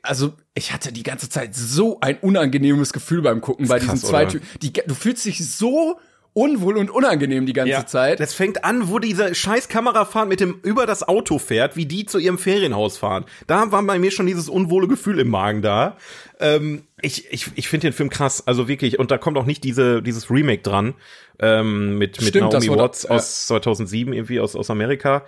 also 0.03 0.35
ich 0.59 0.73
hatte 0.73 0.93
die 0.93 1.05
ganze 1.05 1.29
Zeit 1.29 1.55
so 1.55 1.99
ein 2.01 2.19
unangenehmes 2.19 2.93
Gefühl 2.93 3.23
beim 3.23 3.41
Gucken 3.41 3.69
bei 3.69 3.79
krass, 3.79 3.93
diesen 3.95 4.09
zwei? 4.09 4.27
Typen. 4.27 4.47
Die, 4.61 4.73
du 4.73 4.95
fühlst 4.95 5.25
dich 5.25 5.49
so 5.49 5.99
unwohl 6.33 6.77
und 6.77 6.91
unangenehm 6.91 7.47
die 7.47 7.53
ganze 7.53 7.87
Zeit. 7.87 8.21
Das 8.21 8.35
fängt 8.35 8.65
an, 8.65 8.89
wo 8.89 8.99
diese 8.99 9.35
scheiß 9.35 9.69
Kamerafahrt 9.69 10.29
mit 10.29 10.41
dem 10.41 10.61
über 10.63 10.85
das 10.85 11.07
Auto 11.07 11.39
fährt, 11.39 11.77
wie 11.77 11.87
die 11.87 12.07
zu 12.07 12.19
ihrem 12.19 12.39
Ferienhaus 12.39 12.99
fahren. 12.99 13.25
Da 13.47 13.73
war 13.73 13.83
bei 13.85 13.99
mir 13.99 14.11
schon 14.11 14.27
dieses 14.27 14.49
unwohle 14.49 14.89
Gefühl 14.89 15.21
im 15.21 15.29
Magen 15.29 15.63
da. 15.63 15.97
Ähm, 16.41 16.85
ich 17.01 17.33
ich, 17.33 17.47
ich 17.55 17.69
finde 17.69 17.89
den 17.89 17.93
Film 17.93 18.11
krass, 18.11 18.47
also 18.47 18.69
wirklich. 18.69 18.99
Und 18.99 19.11
da 19.11 19.19
kommt 19.19 19.39
auch 19.39 19.47
nicht 19.47 19.65
diese 19.65 20.03
dieses 20.03 20.31
Remake 20.31 20.63
dran 20.63 20.95
ähm, 21.39 21.99
mit 21.99 22.21
mit 22.21 22.31
Stimmt, 22.31 22.53
Naomi 22.53 22.69
Watts 22.71 23.05
ja. 23.05 23.11
aus 23.11 23.47
2007 23.47 24.13
irgendwie 24.13 24.41
aus 24.41 24.55
aus 24.57 24.71
Amerika. 24.71 25.25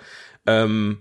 Ähm, 0.46 0.98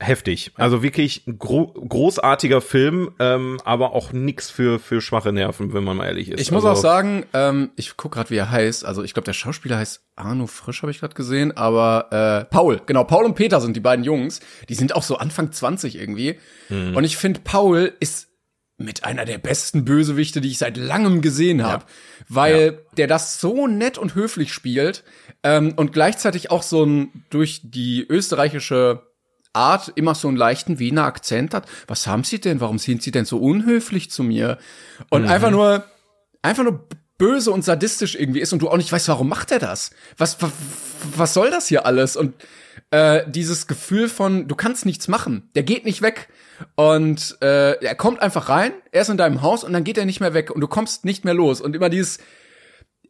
heftig. 0.00 0.52
Also 0.56 0.82
wirklich 0.82 1.24
gro 1.38 1.66
großartiger 1.66 2.60
Film, 2.60 3.10
ähm, 3.18 3.60
aber 3.64 3.92
auch 3.92 4.12
nix 4.12 4.50
für 4.50 4.78
für 4.78 5.00
schwache 5.00 5.32
Nerven, 5.32 5.72
wenn 5.72 5.84
man 5.84 5.96
mal 5.96 6.06
ehrlich 6.06 6.30
ist. 6.30 6.40
Ich 6.40 6.50
muss 6.50 6.64
also, 6.64 6.78
auch 6.78 6.82
sagen, 6.82 7.24
ähm, 7.32 7.70
ich 7.76 7.96
guck 7.96 8.12
gerade, 8.12 8.30
wie 8.30 8.36
er 8.36 8.50
heißt. 8.50 8.84
Also 8.84 9.02
ich 9.02 9.14
glaube, 9.14 9.24
der 9.24 9.32
Schauspieler 9.32 9.78
heißt 9.78 10.02
Arno 10.16 10.46
Frisch, 10.46 10.82
habe 10.82 10.90
ich 10.90 11.00
gerade 11.00 11.14
gesehen. 11.14 11.56
Aber 11.56 12.08
äh, 12.10 12.44
Paul, 12.52 12.80
genau, 12.86 13.04
Paul 13.04 13.24
und 13.24 13.34
Peter 13.34 13.60
sind 13.60 13.76
die 13.76 13.80
beiden 13.80 14.04
Jungs. 14.04 14.40
Die 14.68 14.74
sind 14.74 14.94
auch 14.94 15.02
so 15.02 15.16
Anfang 15.16 15.52
20 15.52 15.96
irgendwie. 15.96 16.38
Mhm. 16.68 16.96
Und 16.96 17.04
ich 17.04 17.16
finde, 17.16 17.40
Paul 17.42 17.92
ist 18.00 18.28
mit 18.76 19.04
einer 19.04 19.24
der 19.24 19.38
besten 19.38 19.84
Bösewichte, 19.84 20.40
die 20.40 20.50
ich 20.50 20.58
seit 20.58 20.76
langem 20.76 21.22
gesehen 21.22 21.62
habe, 21.62 21.84
weil 22.28 22.80
der 22.96 23.06
das 23.06 23.40
so 23.40 23.68
nett 23.68 23.98
und 23.98 24.16
höflich 24.16 24.52
spielt 24.52 25.04
ähm, 25.44 25.74
und 25.76 25.92
gleichzeitig 25.92 26.50
auch 26.50 26.64
so 26.64 26.84
ein 26.84 27.24
durch 27.30 27.60
die 27.62 28.04
österreichische 28.08 29.13
Art 29.54 29.92
immer 29.94 30.14
so 30.14 30.28
einen 30.28 30.36
leichten 30.36 30.78
Wiener 30.78 31.04
Akzent 31.04 31.54
hat. 31.54 31.66
Was 31.86 32.06
haben 32.06 32.24
Sie 32.24 32.40
denn? 32.40 32.60
Warum 32.60 32.78
sind 32.78 33.02
Sie 33.02 33.10
denn 33.10 33.24
so 33.24 33.38
unhöflich 33.38 34.10
zu 34.10 34.22
mir? 34.22 34.58
Und 35.10 35.26
einfach 35.26 35.50
nur, 35.50 35.84
einfach 36.42 36.64
nur 36.64 36.86
böse 37.18 37.50
und 37.50 37.64
sadistisch 37.64 38.14
irgendwie 38.16 38.40
ist 38.40 38.52
und 38.52 38.60
du 38.60 38.68
auch 38.68 38.76
nicht 38.76 38.90
weißt, 38.90 39.08
warum 39.08 39.28
macht 39.28 39.52
er 39.52 39.58
das? 39.58 39.90
Was, 40.18 40.42
was, 40.42 40.50
was 41.16 41.34
soll 41.34 41.50
das 41.50 41.68
hier 41.68 41.86
alles? 41.86 42.16
Und 42.16 42.34
äh, 42.90 43.22
dieses 43.28 43.66
Gefühl 43.66 44.08
von, 44.08 44.48
du 44.48 44.54
kannst 44.54 44.86
nichts 44.86 45.08
machen, 45.08 45.48
der 45.54 45.62
geht 45.62 45.84
nicht 45.84 46.02
weg. 46.02 46.28
Und 46.74 47.36
äh, 47.40 47.72
er 47.84 47.94
kommt 47.94 48.20
einfach 48.20 48.48
rein, 48.48 48.72
er 48.92 49.02
ist 49.02 49.10
in 49.10 49.16
deinem 49.16 49.42
Haus 49.42 49.64
und 49.64 49.72
dann 49.72 49.84
geht 49.84 49.98
er 49.98 50.06
nicht 50.06 50.20
mehr 50.20 50.34
weg 50.34 50.50
und 50.50 50.60
du 50.60 50.68
kommst 50.68 51.04
nicht 51.04 51.24
mehr 51.24 51.34
los. 51.34 51.60
Und 51.60 51.74
immer 51.74 51.88
dieses, 51.88 52.18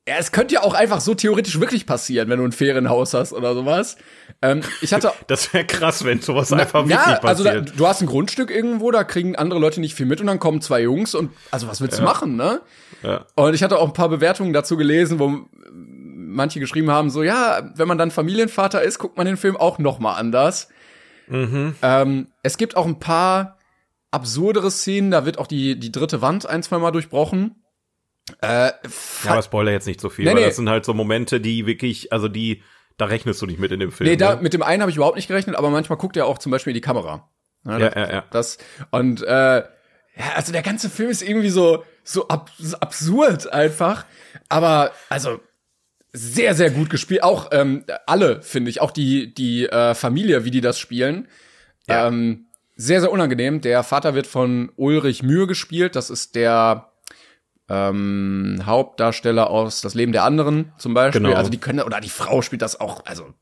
ja, 0.07 0.17
es 0.19 0.33
könnte 0.33 0.55
ja 0.55 0.63
auch 0.63 0.75
einfach 0.75 1.01
so 1.01 1.15
theoretisch 1.15 1.59
wirklich 1.61 1.87
passieren, 1.87 2.29
wenn 2.29 2.39
du 2.39 2.45
ein 2.45 2.53
Ferienhaus 2.53 3.15
hast 3.15 3.33
oder 3.33 3.55
sowas. 3.55 3.97
Ähm, 4.43 4.61
ich 4.83 4.93
hatte 4.93 5.13
Das 5.29 5.55
wäre 5.55 5.65
krass, 5.65 6.05
wenn 6.05 6.21
sowas 6.21 6.53
einfach 6.53 6.87
ja, 6.87 7.07
wirklich 7.07 7.25
also 7.25 7.45
da, 7.45 7.51
passiert. 7.55 7.81
du 7.81 7.87
hast 7.87 8.03
ein 8.03 8.07
Grundstück 8.07 8.51
irgendwo, 8.51 8.91
da 8.91 9.03
kriegen 9.05 9.35
andere 9.35 9.59
Leute 9.59 9.81
nicht 9.81 9.95
viel 9.95 10.05
mit 10.05 10.21
und 10.21 10.27
dann 10.27 10.39
kommen 10.39 10.61
zwei 10.61 10.83
Jungs 10.83 11.15
und 11.15 11.31
also 11.51 11.69
was 11.69 11.81
willst 11.81 11.99
du 11.99 12.03
machen, 12.03 12.37
ne? 12.37 12.61
Ja. 13.03 13.25
Und 13.35 13.55
ich 13.55 13.63
hatte 13.63 13.79
auch 13.79 13.87
ein 13.87 13.95
paar 13.95 14.11
Bewertungen 14.11 14.53
dazu 14.53 14.77
gelesen, 14.77 15.19
wo 15.19 15.47
manche 15.73 16.61
geschrieben 16.61 16.91
haben, 16.91 17.09
so 17.09 17.23
ja, 17.23 17.71
wenn 17.75 17.89
man 17.89 17.97
dann 17.97 18.11
Familienvater 18.11 18.83
ist, 18.83 18.99
guckt 18.99 19.17
man 19.17 19.25
den 19.25 19.39
Film 19.39 19.57
auch 19.57 19.79
noch 19.79 20.01
mal 20.01 20.15
anders. 20.15 20.69
Mhm. 21.29 21.77
Ähm, 21.81 22.27
es 22.43 22.59
gibt 22.59 22.77
auch 22.77 22.87
ein 22.87 22.99
paar 22.99 23.57
absurdere 24.11 24.71
Szenen, 24.71 25.11
da 25.11 25.25
wird 25.25 25.39
auch 25.39 25.47
die 25.47 25.79
die 25.79 25.93
dritte 25.93 26.21
Wand 26.21 26.47
ein, 26.47 26.63
zwei 26.63 26.79
Mal 26.79 26.91
durchbrochen. 26.91 27.64
Äh, 28.41 28.47
Ja, 28.49 28.73
aber 29.27 29.43
Spoiler 29.43 29.73
jetzt 29.73 29.87
nicht 29.87 30.01
so 30.01 30.09
viel, 30.11 30.25
Nee, 30.25 30.31
weil 30.33 30.41
nee. 30.41 30.47
das 30.47 30.57
sind 30.57 30.69
halt 30.69 30.85
so 30.85 30.95
Momente, 30.95 31.41
die 31.41 31.67
wirklich, 31.67 32.13
also 32.13 32.29
die, 32.29 32.63
da 32.97 33.07
rechnest 33.07 33.41
du 33.43 33.47
nicht 33.47 33.59
mit 33.59 33.71
in 33.73 33.81
dem 33.81 33.93
Film. 33.93 34.09
nee, 34.09 34.17
da, 34.17 34.37
ne? 34.37 34.43
mit 34.43 34.55
dem 34.55 34.63
einen 34.63 34.81
habe 34.83 34.91
ich 34.91 34.97
überhaupt 34.97 35.17
nicht 35.17 35.29
gerechnet, 35.29 35.57
aber 35.57 35.71
manchmal 35.71 35.99
guckt 35.99 36.17
er 36.17 36.27
auch 36.27 36.39
zum 36.39 36.51
Beispiel 36.53 36.71
in 36.71 36.75
die 36.77 36.81
Kamera. 36.81 37.29
Ne, 37.65 37.81
Ja, 37.81 37.99
ja, 37.99 38.13
ja. 38.13 38.25
Das 38.31 38.59
und 38.91 39.23
äh, 39.23 39.57
ja, 39.59 39.65
also 40.37 40.53
der 40.53 40.63
ganze 40.63 40.89
Film 40.91 41.11
ist 41.11 41.23
irgendwie 41.23 41.51
so 41.51 41.85
so, 42.03 42.29
ab, 42.29 42.51
so 42.59 42.77
absurd 42.79 43.53
einfach, 43.53 44.05
aber 44.49 44.93
also 45.09 45.41
sehr 46.13 46.55
sehr 46.55 46.71
gut 46.71 46.91
gespielt. 46.91 47.23
Auch 47.23 47.49
ähm, 47.53 47.85
alle 48.07 48.41
finde 48.43 48.71
ich, 48.71 48.81
auch 48.81 48.91
die 48.91 49.35
die 49.35 49.67
äh, 49.67 49.95
Familie, 49.95 50.45
wie 50.45 50.51
die 50.51 50.61
das 50.61 50.79
spielen, 50.79 51.29
Ja. 51.89 52.07
ähm, 52.09 52.47
sehr 52.77 53.01
sehr 53.01 53.11
unangenehm. 53.11 53.61
Der 53.61 53.83
Vater 53.83 54.15
wird 54.15 54.27
von 54.27 54.71
Ulrich 54.77 55.23
Mühe 55.23 55.47
gespielt. 55.47 55.97
Das 55.97 56.11
ist 56.11 56.35
der 56.37 56.93
ähm, 57.69 58.61
Hauptdarsteller 58.65 59.51
aus 59.51 59.81
Das 59.81 59.95
Leben 59.95 60.13
der 60.13 60.25
anderen 60.25 60.73
zum 60.79 60.95
Beispiel. 60.95 61.23
Genau. 61.23 61.35
Also 61.35 61.51
die 61.51 61.59
können 61.59 61.81
oder 61.81 62.01
die 62.01 62.09
Frau 62.09 62.43
spielt 62.43 62.63
das 62.63 62.81
auch. 62.81 63.05
Also 63.07 63.33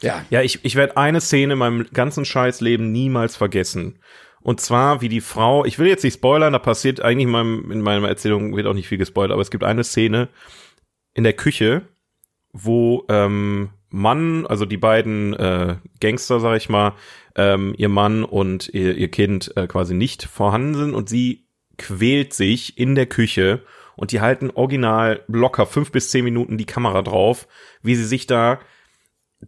ja, 0.00 0.24
Ja, 0.30 0.42
ich, 0.42 0.64
ich 0.64 0.76
werde 0.76 0.96
eine 0.96 1.20
Szene 1.20 1.54
in 1.54 1.58
meinem 1.58 1.86
ganzen 1.92 2.24
Scheißleben 2.24 2.92
niemals 2.92 3.36
vergessen. 3.36 3.98
Und 4.40 4.60
zwar, 4.60 5.00
wie 5.00 5.08
die 5.08 5.20
Frau, 5.20 5.64
ich 5.64 5.78
will 5.78 5.88
jetzt 5.88 6.04
nicht 6.04 6.14
spoilern, 6.14 6.52
da 6.52 6.58
passiert 6.58 7.00
eigentlich 7.00 7.24
in, 7.26 7.30
meinem, 7.30 7.70
in 7.70 7.80
meiner 7.80 8.08
Erzählung 8.08 8.54
wird 8.54 8.66
auch 8.66 8.74
nicht 8.74 8.88
viel 8.88 8.98
gespoilert, 8.98 9.32
aber 9.32 9.42
es 9.42 9.50
gibt 9.50 9.64
eine 9.64 9.82
Szene 9.82 10.28
in 11.14 11.24
der 11.24 11.32
Küche, 11.32 11.82
wo 12.52 13.04
ähm, 13.08 13.70
Mann, 13.90 14.46
also 14.46 14.64
die 14.64 14.76
beiden 14.76 15.34
äh, 15.34 15.76
Gangster, 16.00 16.40
sag 16.40 16.56
ich 16.56 16.68
mal, 16.68 16.94
ähm, 17.34 17.74
ihr 17.76 17.88
Mann 17.88 18.24
und 18.24 18.68
ihr, 18.68 18.96
ihr 18.96 19.10
Kind 19.10 19.56
äh, 19.56 19.66
quasi 19.66 19.94
nicht 19.94 20.24
vorhanden 20.24 20.74
sind 20.74 20.94
und 20.94 21.08
sie 21.08 21.47
quält 21.78 22.34
sich 22.34 22.78
in 22.78 22.94
der 22.94 23.06
Küche 23.06 23.62
und 23.96 24.12
die 24.12 24.20
halten 24.20 24.50
original 24.50 25.24
locker 25.28 25.66
fünf 25.66 25.90
bis 25.90 26.10
zehn 26.10 26.24
Minuten 26.24 26.58
die 26.58 26.66
Kamera 26.66 27.02
drauf, 27.02 27.48
wie 27.82 27.96
sie 27.96 28.04
sich 28.04 28.26
da 28.26 28.60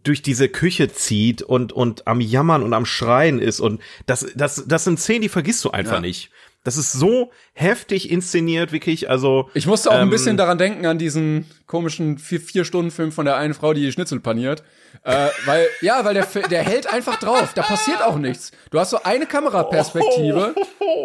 durch 0.03 0.21
diese 0.21 0.47
Küche 0.49 0.91
zieht 0.91 1.41
und, 1.41 1.73
und 1.73 2.07
am 2.07 2.21
Jammern 2.21 2.63
und 2.63 2.73
am 2.73 2.85
Schreien 2.85 3.39
ist. 3.39 3.59
Und 3.59 3.81
das, 4.05 4.25
das, 4.35 4.65
das 4.67 4.85
sind 4.85 4.99
Szenen, 4.99 5.21
die 5.21 5.29
vergisst 5.29 5.63
du 5.65 5.71
einfach 5.71 5.95
Ja. 5.95 5.99
nicht. 6.01 6.31
Das 6.63 6.77
ist 6.77 6.93
so 6.93 7.31
heftig 7.53 8.11
inszeniert, 8.11 8.71
wirklich. 8.71 9.09
Also, 9.09 9.49
Ich 9.55 9.65
musste 9.65 9.89
auch 9.89 9.95
ein 9.95 10.03
Ähm, 10.03 10.09
bisschen 10.11 10.37
daran 10.37 10.59
denken, 10.59 10.85
an 10.85 10.99
diesen 10.99 11.45
komischen 11.65 12.19
vier, 12.19 12.39
vier 12.39 12.65
Stunden 12.65 12.91
Film 12.91 13.11
von 13.11 13.25
der 13.25 13.35
einen 13.37 13.53
Frau, 13.55 13.73
die 13.73 13.81
die 13.81 13.91
Schnitzel 13.91 14.19
paniert. 14.19 14.63
Äh, 15.03 15.29
weil, 15.45 15.65
ja, 15.81 16.05
weil 16.05 16.13
der, 16.13 16.27
der 16.49 16.61
hält 16.63 16.91
einfach 16.93 17.17
drauf. 17.17 17.53
Da 17.55 17.63
passiert 17.63 18.03
auch 18.03 18.17
nichts. 18.17 18.51
Du 18.69 18.79
hast 18.79 18.91
so 18.91 19.01
eine 19.01 19.25
Kameraperspektive. 19.25 20.53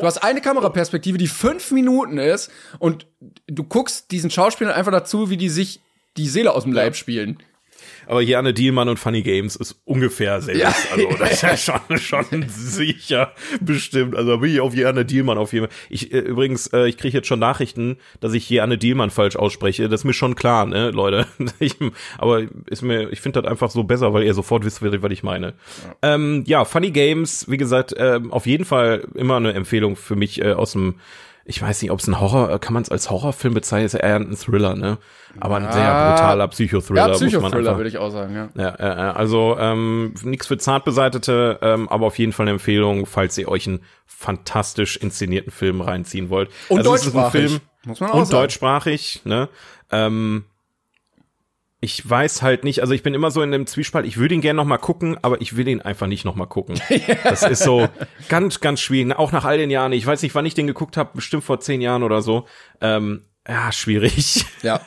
Du 0.01 0.07
hast 0.07 0.19
eine 0.19 0.41
Kameraperspektive, 0.41 1.17
die 1.19 1.29
fünf 1.29 1.71
Minuten 1.71 2.19
ist 2.19 2.51
und 2.79 3.07
du 3.47 3.65
guckst 3.65 4.11
diesen 4.11 4.31
Schauspielern 4.31 4.75
einfach 4.75 4.93
dazu, 4.93 5.31
wie 5.31 5.37
die 5.37 5.49
sich 5.49 5.81
die 6.17 6.29
Seele 6.29 6.53
aus 6.53 6.65
dem 6.65 6.73
Leib 6.73 6.97
spielen. 6.97 7.39
Aber 8.07 8.21
Jane 8.23 8.55
Dielmann 8.55 8.89
und 8.89 8.99
Funny 8.99 9.23
Games 9.23 9.57
ist 9.57 9.81
ungefähr 9.85 10.41
selbst. 10.41 10.63
Ja. 10.63 10.75
Also 10.93 11.09
das 11.19 11.33
ist 11.33 11.43
ja 11.43 11.57
schon, 11.57 11.99
schon 11.99 12.45
sicher 12.49 13.33
bestimmt. 13.61 14.15
Also 14.17 14.39
bin 14.39 14.53
ich 14.53 14.61
auf 14.61 14.75
Jane 14.75 15.05
Dielmann 15.05 15.39
auf 15.39 15.53
jeden 15.53 15.67
Fall. 15.67 15.77
Ich 15.89 16.13
äh, 16.13 16.19
übrigens, 16.19 16.69
äh, 16.69 16.87
ich 16.87 16.97
kriege 16.97 17.19
jetzt 17.19 17.27
schon 17.27 17.39
Nachrichten, 17.39 17.99
dass 18.21 18.33
ich 18.33 18.49
Jane 18.49 18.79
Dielmann 18.79 19.11
falsch 19.11 19.37
ausspreche. 19.37 19.89
Das 19.89 20.01
ist 20.01 20.05
mir 20.05 20.13
schon 20.13 20.35
klar, 20.35 20.67
ne, 20.67 20.91
Leute. 20.91 21.27
Ich, 21.59 21.77
aber 22.19 22.43
ist 22.67 22.83
mir, 22.83 23.11
ich 23.11 23.21
finde 23.21 23.41
das 23.41 23.51
einfach 23.51 23.71
so 23.71 23.85
besser, 23.85 24.13
weil 24.13 24.25
ihr 24.25 24.35
sofort 24.35 24.65
wisst, 24.65 24.83
was 24.83 25.13
ich 25.13 25.23
meine. 25.23 25.55
Ja, 26.03 26.15
ähm, 26.15 26.45
ja 26.47 26.65
Funny 26.65 26.91
Games, 26.91 27.49
wie 27.49 27.57
gesagt, 27.57 27.95
ähm, 27.97 28.31
auf 28.31 28.47
jeden 28.47 28.65
Fall 28.65 29.07
immer 29.15 29.37
eine 29.37 29.55
Empfehlung 29.55 29.97
für 29.97 30.17
mich 30.17 30.43
äh, 30.43 30.53
aus 30.53 30.73
dem 30.73 30.97
ich 31.49 31.63
weiß 31.63 31.81
nicht, 31.83 31.91
ob 31.93 32.01
es 32.01 32.09
ein 32.09 32.21
Horror, 32.21 32.51
äh, 32.51 32.59
kann 32.59 32.75
man 32.75 32.83
es 32.83 32.91
als 32.91 33.09
Horrorfilm 33.09 33.55
bezeichnen, 33.55 33.87
ist 33.87 33.93
ja 33.93 34.01
eher 34.01 34.17
ein 34.17 34.37
Thriller, 34.37 34.75
ne? 34.75 34.99
Aber 35.39 35.57
ein 35.57 35.71
sehr 35.71 36.13
brutaler 36.13 36.49
Psychothriller. 36.49 37.09
Ja, 37.09 37.15
Psychothriller 37.15 37.77
würde 37.77 37.89
ich 37.89 37.99
auch 37.99 38.11
sagen, 38.11 38.35
ja. 38.35 38.49
Ja, 38.57 38.77
ja 38.79 39.13
also 39.13 39.57
ähm, 39.59 40.15
nichts 40.23 40.47
für 40.47 40.59
Zartbeseitete, 40.59 41.59
ähm, 41.63 41.89
aber 41.89 42.07
auf 42.07 42.19
jeden 42.19 42.33
Fall 42.33 42.45
eine 42.45 42.53
Empfehlung, 42.53 43.07
falls 43.07 43.39
ihr 43.39 43.49
euch 43.49 43.67
einen 43.67 43.81
fantastisch 44.07 44.97
inszenierten 44.97 45.53
Film 45.53 45.81
reinziehen 45.81 46.31
wollt. 46.31 46.51
Und 46.69 46.79
also 46.79 46.91
deutschsprachig, 46.91 47.31
Film 47.33 47.61
muss 47.85 48.01
man 48.01 48.11
auch 48.11 48.15
und 48.15 48.27
sagen. 48.27 48.43
deutschsprachig, 48.43 49.21
ne? 49.25 49.49
Ähm, 49.93 50.45
ich 51.87 52.11
weiß 52.11 52.43
halt 52.43 52.65
nicht, 52.65 52.81
also 52.81 52.95
ich 52.95 53.05
bin 53.05 53.15
immer 53.15 53.31
so 53.31 53.43
in 53.43 53.53
dem 53.53 53.65
Zwiespalt, 53.65 54.07
ich 54.07 54.17
würde 54.17 54.35
ihn 54.35 54.41
gerne 54.41 54.57
noch 54.57 54.65
mal 54.65 54.77
gucken, 54.77 55.19
aber 55.23 55.41
ich 55.41 55.57
will 55.57 55.69
ihn 55.69 55.81
einfach 55.83 56.09
nicht 56.09 56.25
noch 56.25 56.35
mal 56.35 56.47
gucken. 56.47 56.81
Das 57.23 57.45
ist 57.45 57.63
so 57.63 57.89
ganz, 58.29 58.59
ganz 58.61 58.81
schwierig, 58.81 59.17
auch 59.17 59.31
nach 59.31 59.45
all 59.45 59.57
den 59.57 59.71
Jahren. 59.71 59.93
Ich 59.93 60.05
weiß 60.05 60.21
nicht, 60.23 60.35
wann 60.35 60.45
ich 60.47 60.55
den 60.55 60.67
geguckt 60.67 60.97
habe, 60.97 61.11
bestimmt 61.15 61.45
vor 61.45 61.61
zehn 61.61 61.81
Jahren 61.81 62.03
oder 62.03 62.23
so. 62.23 62.47
Ähm, 62.81 63.23
ja, 63.47 63.71
schwierig. 63.71 64.45
Ja, 64.63 64.81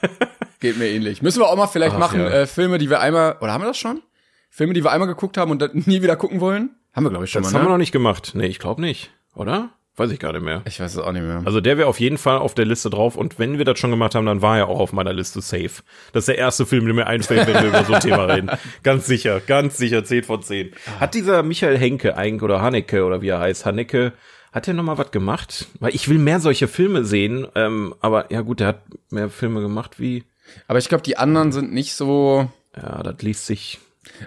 geht 0.59 0.77
mir 0.77 0.89
ähnlich. 0.89 1.21
Müssen 1.21 1.39
wir 1.39 1.47
auch 1.47 1.55
mal 1.55 1.67
vielleicht 1.67 1.95
Ach, 1.95 1.99
machen, 1.99 2.19
ja. 2.19 2.29
äh, 2.29 2.47
Filme, 2.47 2.79
die 2.79 2.89
wir 2.89 2.99
einmal, 2.99 3.37
oder 3.39 3.53
haben 3.53 3.61
wir 3.63 3.67
das 3.67 3.77
schon? 3.77 4.01
Filme, 4.49 4.73
die 4.73 4.83
wir 4.83 4.91
einmal 4.91 5.07
geguckt 5.07 5.37
haben 5.37 5.51
und 5.51 5.61
dann 5.61 5.71
nie 5.85 6.01
wieder 6.01 6.17
gucken 6.17 6.41
wollen? 6.41 6.71
Haben 6.93 7.05
wir, 7.05 7.11
glaube 7.11 7.23
ich, 7.25 7.31
schon 7.31 7.43
Das 7.43 7.53
mal, 7.53 7.59
haben 7.59 7.65
wir 7.65 7.69
ne? 7.69 7.75
noch 7.75 7.79
nicht 7.79 7.93
gemacht. 7.93 8.31
Nee, 8.33 8.47
ich 8.47 8.59
glaube 8.59 8.81
nicht, 8.81 9.09
oder? 9.35 9.69
Weiß 9.99 10.11
ich 10.11 10.19
gar 10.19 10.31
nicht 10.31 10.43
mehr. 10.43 10.61
Ich 10.65 10.79
weiß 10.79 10.93
es 10.93 10.97
auch 10.97 11.11
nicht 11.11 11.23
mehr. 11.23 11.41
Also 11.45 11.59
der 11.61 11.77
wäre 11.77 11.87
auf 11.87 11.99
jeden 11.99 12.17
Fall 12.17 12.37
auf 12.37 12.53
der 12.55 12.65
Liste 12.65 12.89
drauf 12.89 13.15
und 13.17 13.37
wenn 13.37 13.57
wir 13.57 13.65
das 13.65 13.77
schon 13.77 13.91
gemacht 13.91 14.15
haben, 14.15 14.25
dann 14.25 14.41
war 14.41 14.57
er 14.57 14.69
auch 14.69 14.79
auf 14.79 14.93
meiner 14.93 15.11
Liste 15.13 15.41
safe. 15.41 15.83
Das 16.13 16.21
ist 16.21 16.27
der 16.29 16.37
erste 16.37 16.65
Film, 16.65 16.85
der 16.85 16.93
mir 16.95 17.05
einfällt, 17.07 17.45
wenn 17.47 17.55
wir 17.55 17.69
über 17.69 17.83
so 17.83 17.93
ein 17.93 17.99
Thema 18.01 18.23
reden. 18.25 18.49
Ganz 18.83 19.05
sicher, 19.05 19.41
ganz 19.41 19.77
sicher, 19.77 20.03
10 20.03 20.23
von 20.23 20.41
10. 20.41 20.71
Hat 20.99 21.13
dieser 21.13 21.43
Michael 21.43 21.77
Henke 21.77 22.15
eigentlich 22.17 22.41
oder 22.43 22.61
Haneke 22.61 23.03
oder 23.03 23.21
wie 23.21 23.27
er 23.27 23.39
heißt, 23.39 23.65
Haneke, 23.65 24.13
hat 24.53 24.67
er 24.67 24.73
noch 24.73 24.83
mal 24.83 24.97
was 24.97 25.11
gemacht? 25.11 25.67
Weil 25.79 25.93
ich 25.93 26.07
will 26.09 26.17
mehr 26.17 26.39
solche 26.39 26.67
Filme 26.67 27.03
sehen, 27.03 27.45
ähm, 27.55 27.93
aber 27.99 28.31
ja 28.31 28.41
gut, 28.41 28.61
der 28.61 28.67
hat 28.67 28.81
mehr 29.11 29.29
Filme 29.29 29.61
gemacht 29.61 29.99
wie, 29.99 30.23
Aber 30.67 30.79
ich 30.79 30.87
glaube, 30.89 31.03
die 31.03 31.17
anderen 31.17 31.51
sind 31.51 31.73
nicht 31.73 31.93
so. 31.93 32.49
ja, 32.75 33.03
das 33.03 33.21
liest 33.21 33.45
sich, 33.45 33.79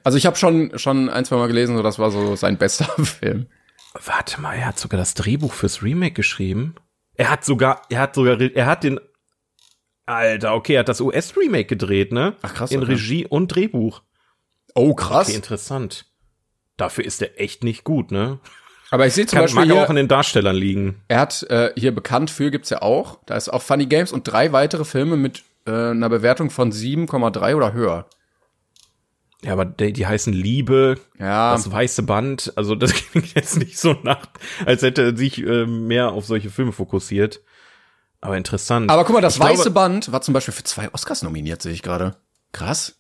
Also 0.05 0.19
ich 0.19 0.27
habe 0.27 0.37
schon 0.37 0.79
schon 0.79 1.09
ein, 1.09 1.25
zwei 1.25 1.37
Mal 1.37 1.49
gelesen, 1.49 1.77
so 1.77 1.83
das 1.83 1.99
war 1.99 2.11
so 2.11 2.37
sein 2.37 2.59
bester 2.59 2.85
Film. 3.05 3.47
Warte 4.05 4.41
mal, 4.41 4.55
er 4.55 4.67
hat 4.67 4.79
sogar 4.79 4.99
das 4.99 5.15
Drehbuch 5.15 5.53
fürs 5.53 5.83
Remake 5.83 6.15
geschrieben. 6.15 6.75
Er 7.15 7.31
hat 7.31 7.45
sogar, 7.45 7.83
er 7.91 8.01
hat 8.01 8.15
sogar, 8.15 8.41
er 8.41 8.67
hat 8.67 8.85
den, 8.85 8.99
Alter, 10.07 10.55
okay, 10.55 10.75
er 10.75 10.81
hat 10.81 10.89
das 10.89 11.01
US-Remake 11.01 11.67
gedreht, 11.67 12.13
ne? 12.13 12.37
Ach, 12.43 12.55
krass, 12.55 12.71
In 12.73 12.83
okay. 12.83 12.93
Regie 12.93 13.27
und 13.27 13.49
Drehbuch. 13.49 14.03
Oh 14.75 14.95
krass. 14.95 15.29
Okay, 15.29 15.37
interessant. 15.37 16.07
Dafür 16.77 17.05
ist 17.05 17.23
er 17.23 17.41
echt 17.41 17.63
nicht 17.63 17.85
gut, 17.85 18.11
ne? 18.11 18.41
Aber 18.91 19.07
ich 19.07 19.15
sehe 19.15 19.27
zum 19.27 19.37
Kann, 19.37 19.45
Beispiel 19.45 19.67
mag 19.67 19.85
auch 19.85 19.91
an 19.91 19.97
den 19.97 20.09
Darstellern 20.09 20.57
liegen. 20.57 21.03
er 21.09 21.21
hat 21.21 21.45
äh, 21.45 21.73
hier 21.77 21.95
bekannt 21.95 22.31
für 22.31 22.51
gibt's 22.51 22.71
ja 22.71 22.83
auch. 22.83 23.19
Da 23.25 23.37
ist 23.37 23.49
auch 23.49 23.63
Funny 23.63 23.87
Games 23.87 24.13
und 24.13 24.25
drei 24.25 24.53
weitere 24.53 24.85
Filme 24.85 25.17
mit 25.17 25.45
äh, 25.67 25.71
einer 25.71 26.11
Bewertung 26.11 26.51
von 26.51 26.73
7,3 26.73 27.55
oder 27.55 27.73
höher. 27.73 28.07
Ja, 29.45 29.53
aber 29.55 29.65
die, 29.65 29.93
die 29.93 30.07
heißen 30.07 30.33
Liebe, 30.33 30.99
Ja. 31.19 31.53
das 31.53 31.71
weiße 31.71 32.05
Band. 32.05 32.53
Also 32.57 32.75
das 32.75 32.93
klingt 33.11 33.35
jetzt 33.35 33.59
nicht 33.59 33.79
so 33.79 33.97
nach, 34.03 34.27
als 34.67 34.83
hätte 34.83 35.03
er 35.03 35.17
sich 35.17 35.39
äh, 35.45 35.67
mehr 35.67 36.13
auf 36.13 36.27
solche 36.27 36.51
Filme 36.51 36.73
fokussiert. 36.73 37.41
Aber 38.21 38.37
interessant. 38.37 38.89
Aber 38.91 39.05
guck 39.05 39.15
mal, 39.15 39.21
das 39.21 39.35
Ich 39.35 39.41
glaube- 39.41 39.59
weiße 39.59 39.71
Band 39.73 40.13
war 40.13 40.21
zum 40.23 40.33
Beispiel 40.35 40.55
für 40.55 40.63
zwei 40.63 40.89
Oscars 40.93 41.23
nominiert, 41.23 41.61
sehe 41.61 41.73
ich 41.73 41.83
gerade. 41.83 42.15
Krass. 42.53 42.97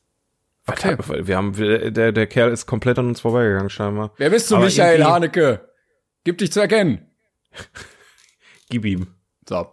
Okay. 0.67 0.97
Okay. 0.99 1.27
Wir 1.27 1.37
haben, 1.37 1.53
der, 1.55 2.13
der 2.13 2.27
Kerl 2.27 2.51
ist 2.53 2.67
komplett 2.67 2.99
an 2.99 3.07
uns 3.09 3.21
vorbeigegangen, 3.21 3.71
scheinbar. 3.71 4.13
Wer 4.17 4.31
bist 4.31 4.51
du, 4.51 4.57
Aber 4.57 4.65
Michael 4.65 5.03
Haneke? 5.05 5.69
Gib 6.25 6.39
dich 6.39 6.53
zu 6.53 6.61
erkennen. 6.61 7.07
Gib 8.71 8.85
ihm. 8.85 9.09
So. 9.49 9.67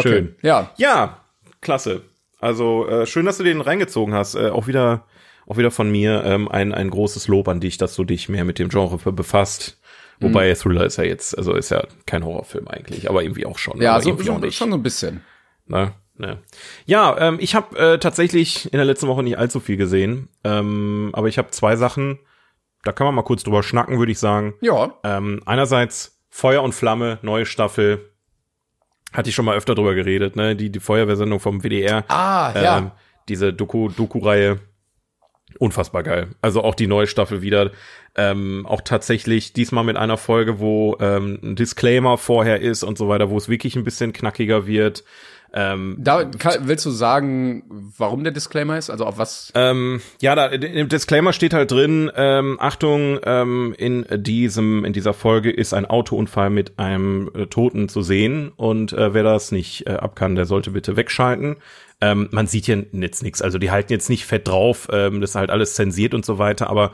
Schön. 0.00 0.36
Ja. 0.42 0.72
Ja, 0.76 1.20
klasse. 1.60 2.02
Also 2.40 2.86
äh, 2.88 3.06
schön, 3.06 3.26
dass 3.26 3.38
du 3.38 3.44
den 3.44 3.60
reingezogen 3.60 4.14
hast. 4.14 4.34
Äh, 4.34 4.50
auch 4.50 4.66
wieder, 4.66 5.06
auch 5.52 5.58
wieder 5.58 5.70
von 5.70 5.90
mir 5.90 6.24
ähm, 6.24 6.48
ein 6.48 6.72
ein 6.72 6.90
großes 6.90 7.28
Lob 7.28 7.48
an 7.48 7.60
dich, 7.60 7.78
dass 7.78 7.94
du 7.94 8.04
dich 8.04 8.28
mehr 8.28 8.44
mit 8.44 8.58
dem 8.58 8.68
Genre 8.68 8.98
be- 8.98 9.12
befasst. 9.12 9.78
Wobei 10.20 10.50
Mhm. 10.50 10.54
Thriller 10.54 10.84
ist 10.86 10.96
ja 10.98 11.04
jetzt, 11.04 11.36
also 11.36 11.52
ist 11.54 11.70
ja 11.70 11.84
kein 12.06 12.24
Horrorfilm 12.24 12.68
eigentlich, 12.68 13.08
aber 13.10 13.22
irgendwie 13.22 13.44
auch 13.46 13.58
schon. 13.58 13.80
Ja, 13.80 14.00
so, 14.00 14.10
irgendwie 14.10 14.30
auch 14.30 14.38
nicht. 14.38 14.56
schon 14.56 14.70
so 14.70 14.76
ein 14.76 14.82
bisschen. 14.82 15.20
Ne? 15.66 15.92
Ne. 16.16 16.38
Ja, 16.86 17.16
ähm, 17.18 17.38
ich 17.40 17.54
habe 17.54 17.76
äh, 17.78 17.98
tatsächlich 17.98 18.66
in 18.72 18.76
der 18.76 18.84
letzten 18.84 19.08
Woche 19.08 19.22
nicht 19.22 19.38
allzu 19.38 19.58
viel 19.60 19.76
gesehen, 19.76 20.28
ähm, 20.44 21.10
aber 21.14 21.28
ich 21.28 21.38
habe 21.38 21.50
zwei 21.50 21.74
Sachen. 21.76 22.18
Da 22.84 22.92
kann 22.92 23.06
man 23.06 23.14
mal 23.14 23.22
kurz 23.22 23.42
drüber 23.44 23.62
schnacken, 23.62 23.98
würde 23.98 24.12
ich 24.12 24.18
sagen. 24.18 24.54
Ja. 24.60 24.94
Ähm, 25.04 25.40
einerseits 25.46 26.20
Feuer 26.30 26.62
und 26.62 26.72
Flamme, 26.74 27.18
neue 27.22 27.46
Staffel. 27.46 28.10
Hatte 29.12 29.28
ich 29.28 29.34
schon 29.34 29.44
mal 29.44 29.56
öfter 29.56 29.74
drüber 29.74 29.94
geredet, 29.94 30.36
ne? 30.36 30.56
Die, 30.56 30.70
die 30.70 30.80
Feuerwehrsendung 30.80 31.38
vom 31.40 31.62
WDR. 31.62 32.04
Ah, 32.08 32.52
ja. 32.54 32.78
Ähm, 32.78 32.90
diese 33.28 33.52
Doku, 33.52 33.88
Doku-Reihe. 33.88 34.58
Unfassbar 35.58 36.02
geil. 36.02 36.28
Also 36.40 36.62
auch 36.62 36.74
die 36.74 36.86
neue 36.86 37.06
Staffel 37.06 37.42
wieder. 37.42 37.70
Ähm, 38.14 38.66
auch 38.66 38.82
tatsächlich 38.82 39.52
diesmal 39.52 39.84
mit 39.84 39.96
einer 39.96 40.18
Folge, 40.18 40.60
wo 40.60 40.96
ähm, 41.00 41.38
ein 41.42 41.56
Disclaimer 41.56 42.18
vorher 42.18 42.60
ist 42.60 42.82
und 42.82 42.98
so 42.98 43.08
weiter, 43.08 43.30
wo 43.30 43.38
es 43.38 43.48
wirklich 43.48 43.74
ein 43.76 43.84
bisschen 43.84 44.12
knackiger 44.12 44.66
wird. 44.66 45.04
Ähm, 45.54 45.96
Da 45.98 46.24
kann, 46.24 46.66
willst 46.66 46.86
du 46.86 46.90
sagen, 46.90 47.64
warum 47.98 48.24
der 48.24 48.32
Disclaimer 48.32 48.78
ist? 48.78 48.90
Also 48.90 49.04
auf 49.04 49.18
was? 49.18 49.52
ähm, 49.54 50.00
ja, 50.20 50.34
da, 50.34 50.46
im 50.46 50.88
Disclaimer 50.88 51.32
steht 51.32 51.52
halt 51.52 51.70
drin, 51.70 52.10
ähm, 52.16 52.56
Achtung, 52.58 53.18
ähm, 53.24 53.74
in 53.76 54.06
diesem, 54.10 54.84
in 54.84 54.92
dieser 54.92 55.12
Folge 55.12 55.50
ist 55.50 55.74
ein 55.74 55.84
Autounfall 55.86 56.50
mit 56.50 56.78
einem 56.78 57.30
äh, 57.34 57.46
Toten 57.46 57.88
zu 57.88 58.02
sehen 58.02 58.50
und 58.56 58.92
äh, 58.92 59.12
wer 59.12 59.24
das 59.24 59.52
nicht 59.52 59.86
äh, 59.86 59.90
ab 59.90 60.16
kann, 60.16 60.36
der 60.36 60.46
sollte 60.46 60.70
bitte 60.70 60.96
wegschalten. 60.96 61.56
Ähm, 62.02 62.28
man 62.32 62.48
sieht 62.48 62.66
hier 62.66 62.84
jetzt 62.90 63.22
nichts, 63.22 63.40
also 63.40 63.58
die 63.58 63.70
halten 63.70 63.92
jetzt 63.92 64.10
nicht 64.10 64.26
fett 64.26 64.48
drauf, 64.48 64.88
ähm, 64.90 65.20
das 65.20 65.30
ist 65.30 65.36
halt 65.36 65.50
alles 65.50 65.74
zensiert 65.76 66.14
und 66.14 66.26
so 66.26 66.36
weiter, 66.36 66.68
aber 66.68 66.90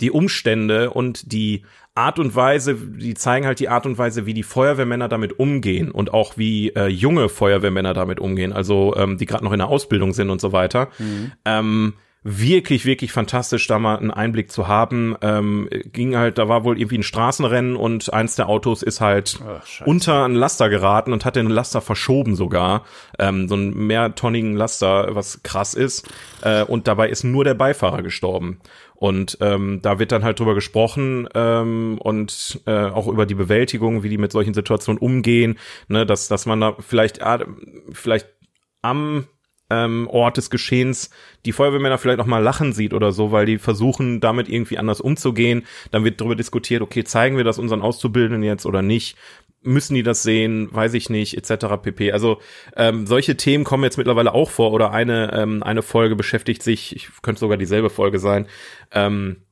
die 0.00 0.12
Umstände 0.12 0.90
und 0.90 1.32
die 1.32 1.64
Art 1.96 2.20
und 2.20 2.36
Weise, 2.36 2.76
die 2.76 3.14
zeigen 3.14 3.44
halt 3.44 3.58
die 3.58 3.68
Art 3.68 3.86
und 3.86 3.98
Weise, 3.98 4.24
wie 4.24 4.34
die 4.34 4.44
Feuerwehrmänner 4.44 5.08
damit 5.08 5.38
umgehen 5.40 5.90
und 5.90 6.14
auch 6.14 6.38
wie 6.38 6.68
äh, 6.70 6.86
junge 6.86 7.28
Feuerwehrmänner 7.28 7.92
damit 7.92 8.20
umgehen, 8.20 8.52
also 8.52 8.94
ähm, 8.96 9.18
die 9.18 9.26
gerade 9.26 9.44
noch 9.44 9.52
in 9.52 9.58
der 9.58 9.68
Ausbildung 9.68 10.12
sind 10.12 10.30
und 10.30 10.40
so 10.40 10.52
weiter. 10.52 10.90
Ähm, 11.44 11.94
wirklich, 12.24 12.84
wirklich 12.84 13.12
fantastisch, 13.12 13.66
da 13.66 13.78
mal 13.78 13.98
einen 13.98 14.10
Einblick 14.10 14.52
zu 14.52 14.68
haben. 14.68 15.16
Ähm, 15.22 15.68
ging 15.70 16.16
halt, 16.16 16.38
da 16.38 16.48
war 16.48 16.64
wohl 16.64 16.78
irgendwie 16.78 16.98
ein 16.98 17.02
Straßenrennen 17.02 17.74
und 17.74 18.12
eins 18.12 18.36
der 18.36 18.48
Autos 18.48 18.82
ist 18.82 19.00
halt 19.00 19.40
Ach, 19.44 19.86
unter 19.86 20.24
einen 20.24 20.36
Laster 20.36 20.68
geraten 20.68 21.12
und 21.12 21.24
hat 21.24 21.36
den 21.36 21.48
Laster 21.48 21.80
verschoben 21.80 22.36
sogar. 22.36 22.84
Ähm, 23.18 23.48
so 23.48 23.54
einen 23.54 23.86
mehrtonnigen 23.86 24.54
Laster, 24.54 25.14
was 25.14 25.42
krass 25.42 25.74
ist. 25.74 26.08
Äh, 26.42 26.62
und 26.62 26.86
dabei 26.86 27.08
ist 27.08 27.24
nur 27.24 27.44
der 27.44 27.54
Beifahrer 27.54 28.02
gestorben. 28.02 28.60
Und 28.94 29.38
ähm, 29.40 29.80
da 29.82 29.98
wird 29.98 30.12
dann 30.12 30.22
halt 30.22 30.38
drüber 30.38 30.54
gesprochen 30.54 31.28
ähm, 31.34 31.98
und 31.98 32.60
äh, 32.66 32.84
auch 32.84 33.08
über 33.08 33.26
die 33.26 33.34
Bewältigung, 33.34 34.04
wie 34.04 34.08
die 34.08 34.18
mit 34.18 34.30
solchen 34.30 34.54
Situationen 34.54 35.02
umgehen, 35.02 35.58
ne, 35.88 36.06
dass 36.06 36.28
dass 36.28 36.46
man 36.46 36.60
da 36.60 36.76
vielleicht 36.78 37.20
ah, 37.20 37.44
vielleicht 37.90 38.28
am 38.80 39.26
ähm, 39.72 40.08
Ort 40.08 40.36
des 40.36 40.50
Geschehens 40.50 41.10
die 41.44 41.52
Feuerwehrmänner 41.52 41.98
vielleicht 41.98 42.20
auch 42.20 42.26
mal 42.26 42.42
lachen 42.42 42.72
sieht 42.72 42.92
oder 42.92 43.12
so, 43.12 43.32
weil 43.32 43.46
die 43.46 43.58
versuchen, 43.58 44.20
damit 44.20 44.48
irgendwie 44.48 44.78
anders 44.78 45.00
umzugehen. 45.00 45.64
Dann 45.90 46.04
wird 46.04 46.20
darüber 46.20 46.36
diskutiert, 46.36 46.82
okay, 46.82 47.04
zeigen 47.04 47.36
wir 47.36 47.44
das 47.44 47.58
unseren 47.58 47.82
Auszubildenden 47.82 48.42
jetzt 48.42 48.66
oder 48.66 48.82
nicht? 48.82 49.16
Müssen 49.62 49.94
die 49.94 50.02
das 50.02 50.22
sehen? 50.22 50.68
Weiß 50.72 50.94
ich 50.94 51.08
nicht, 51.08 51.36
etc. 51.36 51.66
pp. 51.82 52.12
Also 52.12 52.40
ähm, 52.76 53.06
solche 53.06 53.36
Themen 53.36 53.64
kommen 53.64 53.84
jetzt 53.84 53.96
mittlerweile 53.96 54.34
auch 54.34 54.50
vor 54.50 54.72
oder 54.72 54.92
eine, 54.92 55.32
ähm, 55.32 55.62
eine 55.62 55.82
Folge 55.82 56.16
beschäftigt 56.16 56.62
sich, 56.62 56.94
ich 56.96 57.08
könnte 57.22 57.40
sogar 57.40 57.56
dieselbe 57.56 57.90
Folge 57.90 58.18
sein, 58.18 58.46
ähm, 58.92 59.42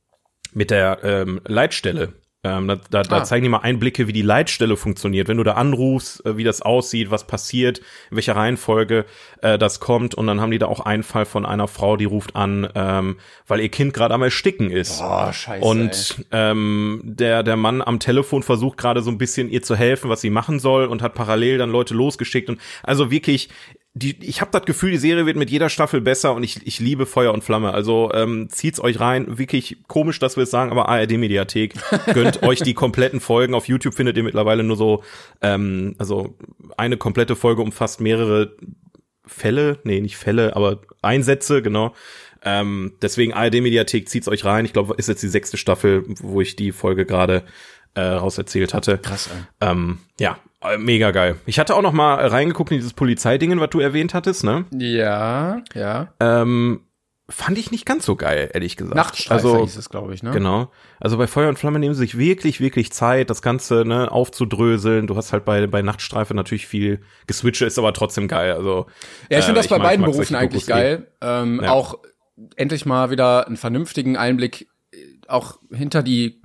mit 0.52 0.70
der 0.70 0.98
ähm, 1.04 1.40
Leitstelle. 1.46 2.12
Ähm, 2.42 2.68
da 2.68 2.76
da, 2.90 3.03
da 3.03 3.16
Ah. 3.18 3.24
zeigen 3.24 3.42
die 3.42 3.50
mal 3.50 3.59
Einblicke, 3.59 4.07
wie 4.07 4.14
die 4.14 4.22
Leitstelle 4.22 4.79
funktioniert. 4.79 5.29
Wenn 5.29 5.37
du 5.37 5.42
da 5.44 5.53
anrufst, 5.55 6.24
äh, 6.24 6.38
wie 6.38 6.44
das 6.44 6.62
aussieht, 6.62 7.11
was 7.11 7.26
passiert, 7.26 7.81
in 8.11 8.16
welcher 8.16 8.35
Reihenfolge 8.35 9.05
äh, 9.42 9.59
das 9.59 9.79
kommt. 9.79 10.14
Und 10.14 10.26
dann 10.26 10.40
haben 10.40 10.50
die 10.50 10.59
da 10.59 10.64
auch 10.66 10.81
einen 10.81 11.03
Fall 11.03 11.26
von 11.26 11.44
einer 11.44 11.68
Frau, 11.68 11.98
die 11.98 12.07
ruft 12.07 12.37
an, 12.37 12.66
ähm, 12.74 13.18
weil 13.46 13.61
ihr 13.61 13.68
Kind 13.68 13.92
gerade 13.92 14.14
am 14.14 14.22
Ersticken 14.22 14.70
ist. 14.70 15.03
Oh, 15.05 15.31
scheiße. 15.31 15.62
Und 15.64 16.24
ähm, 16.33 17.03
der, 17.05 17.42
der 17.42 17.57
Mann 17.57 17.83
am 17.83 17.98
Telefon 17.98 18.42
versucht 18.42 18.79
gerade 18.79 19.03
so 19.03 19.11
ein 19.11 19.18
bisschen 19.18 19.50
ihr 19.50 19.62
zu 19.62 19.76
helfen, 19.76 20.09
was 20.09 20.22
sie 20.22 20.31
machen 20.31 20.61
soll 20.61 20.87
und 20.87 21.03
hat 21.03 21.12
parallel 21.14 21.59
dann 21.59 21.70
Leute 21.70 21.92
losgeschickt 21.92 22.48
und 22.48 22.59
also 22.83 23.11
wirklich 23.11 23.50
die, 23.92 24.16
ich 24.24 24.40
habe 24.40 24.53
das 24.53 24.62
Gefühl, 24.62 24.92
die 24.92 24.98
Serie 24.98 25.26
wird 25.26 25.37
mit 25.37 25.50
jeder 25.50 25.68
Staffel 25.68 26.00
besser 26.00 26.33
und 26.35 26.44
ich, 26.44 26.64
ich 26.64 26.79
liebe 26.79 27.07
Feuer 27.07 27.35
und 27.35 27.42
Flamme. 27.42 27.74
Also 27.74 28.12
ähm, 28.14 28.48
zieht's 28.48 28.81
euch 28.81 29.00
rein. 29.00 29.38
Wirklich 29.38 29.79
komisch, 29.88 30.20
dass 30.20 30.37
wir 30.37 30.44
es 30.44 30.50
sagen, 30.50 30.70
aber 30.70 30.88
ARD-Mediathek. 30.88 31.74
Gönnt 32.14 32.42
euch 32.44 32.61
die 32.61 32.74
kompletten 32.74 33.20
Folgen. 33.20 33.55
Auf 33.55 33.66
YouTube 33.66 33.94
findet 33.94 34.16
ihr 34.16 34.22
mittlerweile 34.22 34.62
nur 34.62 34.76
so, 34.76 35.03
ähm, 35.42 35.96
also 35.98 36.37
eine 36.76 36.98
komplette 36.98 37.35
Folge 37.35 37.62
umfasst 37.62 38.00
mehrere 38.00 38.57
Fälle, 39.26 39.79
nee, 39.85 40.00
nicht 40.00 40.16
Fälle, 40.16 40.55
aber 40.55 40.81
Einsätze, 41.03 41.61
genau. 41.61 41.94
Ähm, 42.42 42.94
deswegen 43.03 43.33
ARD-Mediathek 43.33 44.09
zieht's 44.09 44.29
euch 44.29 44.44
rein. 44.44 44.64
Ich 44.64 44.72
glaube, 44.72 44.94
ist 44.96 45.09
jetzt 45.09 45.22
die 45.22 45.29
sechste 45.29 45.57
Staffel, 45.57 46.05
wo 46.20 46.40
ich 46.40 46.55
die 46.55 46.72
Folge 46.72 47.07
gerade 47.07 47.44
äh, 47.94 48.03
rauserzählt 48.03 48.72
hatte. 48.72 48.98
Krass, 48.98 49.29
ey. 49.33 49.68
Ähm, 49.68 49.98
ja, 50.18 50.38
mega 50.78 51.10
geil. 51.10 51.36
Ich 51.46 51.58
hatte 51.58 51.74
auch 51.74 51.82
noch 51.82 51.92
mal 51.92 52.26
reingeguckt 52.26 52.70
in 52.70 52.78
dieses 52.78 52.92
Polizeidingen, 52.92 53.60
was 53.60 53.70
du 53.70 53.80
erwähnt 53.80 54.14
hattest, 54.14 54.44
ne? 54.44 54.64
Ja, 54.72 55.62
ja. 55.74 56.12
Ähm, 56.20 56.82
fand 57.28 57.58
ich 57.58 57.70
nicht 57.70 57.86
ganz 57.86 58.04
so 58.04 58.16
geil, 58.16 58.50
ehrlich 58.52 58.76
gesagt. 58.76 58.96
Nachtstreifer 58.96 59.48
also, 59.48 59.62
hieß 59.62 59.76
es, 59.76 59.88
glaube 59.88 60.12
ich, 60.14 60.22
ne? 60.22 60.32
Genau. 60.32 60.70
Also 60.98 61.16
bei 61.16 61.26
Feuer 61.26 61.48
und 61.48 61.58
Flamme 61.58 61.78
nehmen 61.78 61.94
sie 61.94 62.00
sich 62.00 62.18
wirklich, 62.18 62.60
wirklich 62.60 62.92
Zeit, 62.92 63.30
das 63.30 63.40
Ganze 63.40 63.84
ne, 63.86 64.10
aufzudröseln. 64.10 65.06
Du 65.06 65.16
hast 65.16 65.32
halt 65.32 65.44
bei, 65.44 65.66
bei 65.66 65.80
Nachtstreife 65.82 66.34
natürlich 66.34 66.66
viel 66.66 67.00
geswitcht, 67.26 67.62
ist 67.62 67.78
aber 67.78 67.92
trotzdem 67.92 68.26
geil. 68.28 68.52
Also 68.52 68.86
Ja, 69.30 69.38
ich 69.38 69.44
finde 69.44 69.60
äh, 69.60 69.62
das 69.62 69.68
bei 69.68 69.78
mag- 69.78 69.86
beiden 69.86 70.04
Berufen 70.04 70.34
eigentlich 70.34 70.64
eh. 70.64 70.72
geil. 70.72 71.06
Ähm, 71.20 71.60
Ja. 71.62 71.70
Auch 71.70 71.98
endlich 72.56 72.84
mal 72.86 73.10
wieder 73.10 73.46
einen 73.46 73.56
vernünftigen 73.56 74.16
Einblick 74.16 74.68
äh, 74.92 74.96
auch 75.28 75.58
hinter 75.72 76.02
die 76.02 76.39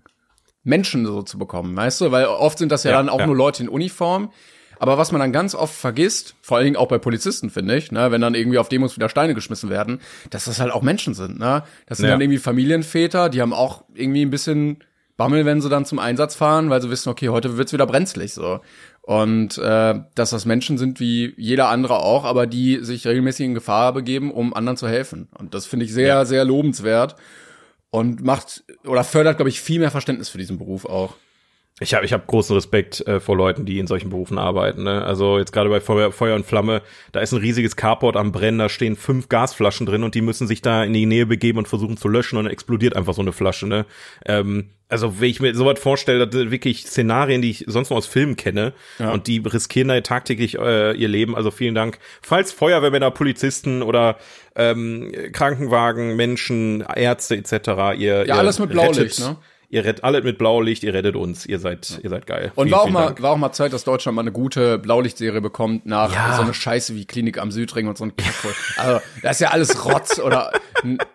Menschen 0.65 1.05
so 1.05 1.21
zu 1.21 1.37
bekommen, 1.37 1.75
weißt 1.77 2.01
du? 2.01 2.11
Weil 2.11 2.25
oft 2.25 2.57
sind 2.57 2.71
das 2.71 2.83
ja, 2.83 2.91
Ja, 2.91 2.97
dann 2.97 3.07
auch 3.07 3.19
ja. 3.19 3.25
nur 3.27 3.35
Leute 3.37 3.63
in 3.63 3.69
Uniform. 3.69 4.31
Aber 4.77 4.97
was 4.97 5.13
man 5.13 5.21
dann 5.21 5.31
ganz 5.31 5.55
oft 5.55 5.73
vergisst, 5.73 6.35
vor 6.41 6.57
allen 6.57 6.65
Dingen 6.65 6.75
auch 6.75 6.89
bei 6.89 6.97
Polizisten, 6.97 7.49
finde 7.49 7.77
ich, 7.77 7.93
ne, 7.93 8.11
wenn 8.11 8.19
dann 8.19 8.35
irgendwie 8.35 8.57
auf 8.57 8.67
Demos 8.67 8.97
wieder 8.97 9.07
Steine 9.07 9.33
geschmissen 9.33 9.69
werden, 9.69 10.01
dass 10.31 10.45
das 10.45 10.59
halt 10.59 10.73
auch 10.73 10.81
Menschen 10.81 11.13
sind, 11.13 11.39
ne? 11.39 11.63
Das 11.85 11.99
sind 11.99 12.07
Ja. 12.07 12.11
dann 12.11 12.19
irgendwie 12.21 12.39
Familienväter, 12.39 13.29
die 13.29 13.41
haben 13.41 13.53
auch 13.53 13.85
irgendwie 13.93 14.23
ein 14.25 14.31
bisschen 14.31 14.79
Bammel, 15.15 15.45
wenn 15.45 15.61
sie 15.61 15.69
dann 15.69 15.85
zum 15.85 15.97
Einsatz 15.97 16.35
fahren, 16.35 16.69
weil 16.69 16.81
sie 16.81 16.89
wissen, 16.89 17.07
okay, 17.07 17.29
heute 17.29 17.55
wird's 17.57 17.71
wieder 17.71 17.85
brenzlig 17.87 18.33
so. 18.33 18.59
Und 19.01 19.57
äh, 19.59 19.95
dass 20.13 20.31
das 20.31 20.45
Menschen 20.45 20.77
sind 20.77 20.99
wie 20.99 21.33
jeder 21.37 21.69
andere 21.69 21.99
auch, 21.99 22.25
aber 22.25 22.45
die 22.45 22.79
sich 22.83 23.07
regelmäßig 23.07 23.45
in 23.45 23.53
Gefahr 23.53 23.93
begeben, 23.93 24.29
um 24.29 24.53
anderen 24.53 24.75
zu 24.75 24.89
helfen. 24.89 25.29
Und 25.37 25.53
das 25.53 25.65
finde 25.65 25.85
ich 25.85 25.93
sehr, 25.93 26.25
sehr 26.25 26.43
lobenswert 26.43 27.15
und 27.95 28.21
macht 28.21 28.65
oder 28.83 29.05
fördert, 29.05 29.37
glaube 29.37 29.47
ich, 29.47 29.61
viel 29.61 29.79
mehr 29.79 29.89
Verständnis 29.89 30.27
für 30.27 30.37
diesen 30.37 30.57
Beruf 30.57 30.83
auch. 30.83 31.15
Ich 31.81 31.93
habe 31.93 32.05
ich 32.05 32.13
hab 32.13 32.25
großen 32.25 32.55
Respekt 32.55 33.05
äh, 33.05 33.19
vor 33.19 33.35
Leuten, 33.35 33.65
die 33.65 33.79
in 33.79 33.87
solchen 33.87 34.09
Berufen 34.09 34.37
arbeiten. 34.37 34.83
Ne? 34.83 35.03
Also 35.03 35.37
jetzt 35.39 35.51
gerade 35.51 35.69
bei 35.69 35.81
Feuer, 35.81 36.13
Feuer 36.13 36.35
und 36.37 36.45
Flamme, 36.45 36.81
da 37.11 37.19
ist 37.19 37.33
ein 37.33 37.39
riesiges 37.39 37.75
Carport 37.75 38.15
am 38.15 38.31
Brennen, 38.31 38.59
da 38.59 38.69
stehen 38.69 38.95
fünf 38.95 39.27
Gasflaschen 39.27 39.85
drin 39.85 40.03
und 40.03 40.15
die 40.15 40.21
müssen 40.21 40.47
sich 40.47 40.61
da 40.61 40.85
in 40.85 40.93
die 40.93 41.05
Nähe 41.05 41.25
begeben 41.25 41.57
und 41.57 41.67
versuchen 41.67 41.97
zu 41.97 42.07
löschen 42.07 42.37
und 42.37 42.45
dann 42.45 42.53
explodiert 42.53 42.95
einfach 42.95 43.13
so 43.13 43.21
eine 43.21 43.33
Flasche. 43.33 43.67
Ne? 43.67 43.85
Ähm, 44.25 44.69
also 44.87 45.19
wenn 45.19 45.29
ich 45.29 45.41
mir 45.41 45.53
sowas 45.53 45.77
vorstelle, 45.77 46.25
das 46.25 46.33
sind 46.39 46.49
wirklich 46.49 46.85
Szenarien, 46.85 47.41
die 47.41 47.49
ich 47.49 47.65
sonst 47.67 47.89
nur 47.89 47.97
aus 47.97 48.05
Filmen 48.07 48.37
kenne 48.37 48.71
Ja. 48.97 49.11
und 49.11 49.27
die 49.27 49.39
riskieren 49.39 49.89
da 49.89 49.99
tagtäglich 49.99 50.57
äh, 50.57 50.93
ihr 50.93 51.09
Leben. 51.09 51.35
Also 51.35 51.51
vielen 51.51 51.75
Dank. 51.75 51.99
Falls 52.21 52.53
Feuerwehrmänner, 52.53 53.11
Polizisten 53.11 53.81
oder 53.81 54.17
ähm, 54.55 55.11
Krankenwagen, 55.33 56.15
Menschen, 56.15 56.85
Ärzte 56.95 57.35
etc. 57.35 57.51
Ihr, 57.97 57.97
Ja, 57.97 58.23
ihr 58.23 58.35
alles 58.35 58.59
mit 58.59 58.69
Blaulicht, 58.69 58.97
rettet, 58.97 59.19
ne? 59.19 59.37
Ihr 59.75 59.83
rettet 59.83 60.05
alle 60.05 60.21
mit 60.21 60.37
Blaulicht, 60.37 60.83
ihr 60.83 60.93
rettet 60.93 61.17
uns, 61.17 61.45
ihr 61.45 61.59
seid, 61.59 61.99
ihr 62.01 62.09
seid 62.09 62.25
geil. 62.27 62.53
Und 62.55 62.67
Vielen, 62.67 62.77
war 62.77 62.81
auch 62.83 62.89
mal, 62.89 63.05
Dank. 63.07 63.21
war 63.21 63.31
auch 63.31 63.37
mal 63.37 63.51
Zeit, 63.51 63.73
dass 63.73 63.83
Deutschland 63.83 64.15
mal 64.15 64.21
eine 64.21 64.31
gute 64.31 64.79
Blaulichtserie 64.79 65.41
bekommt 65.41 65.85
nach 65.85 66.13
Ja. 66.13 66.37
so 66.37 66.43
eine 66.43 66.53
Scheiße 66.53 66.95
wie 66.95 67.03
Klinik 67.03 67.37
am 67.37 67.51
Südring 67.51 67.87
und 67.89 67.97
so 67.97 68.05
ein 68.05 68.15
Kack. 68.15 68.33
Also, 68.77 69.01
das 69.21 69.33
ist 69.33 69.39
ja 69.41 69.49
alles 69.49 69.83
Rotz 69.83 70.17
oder 70.19 70.53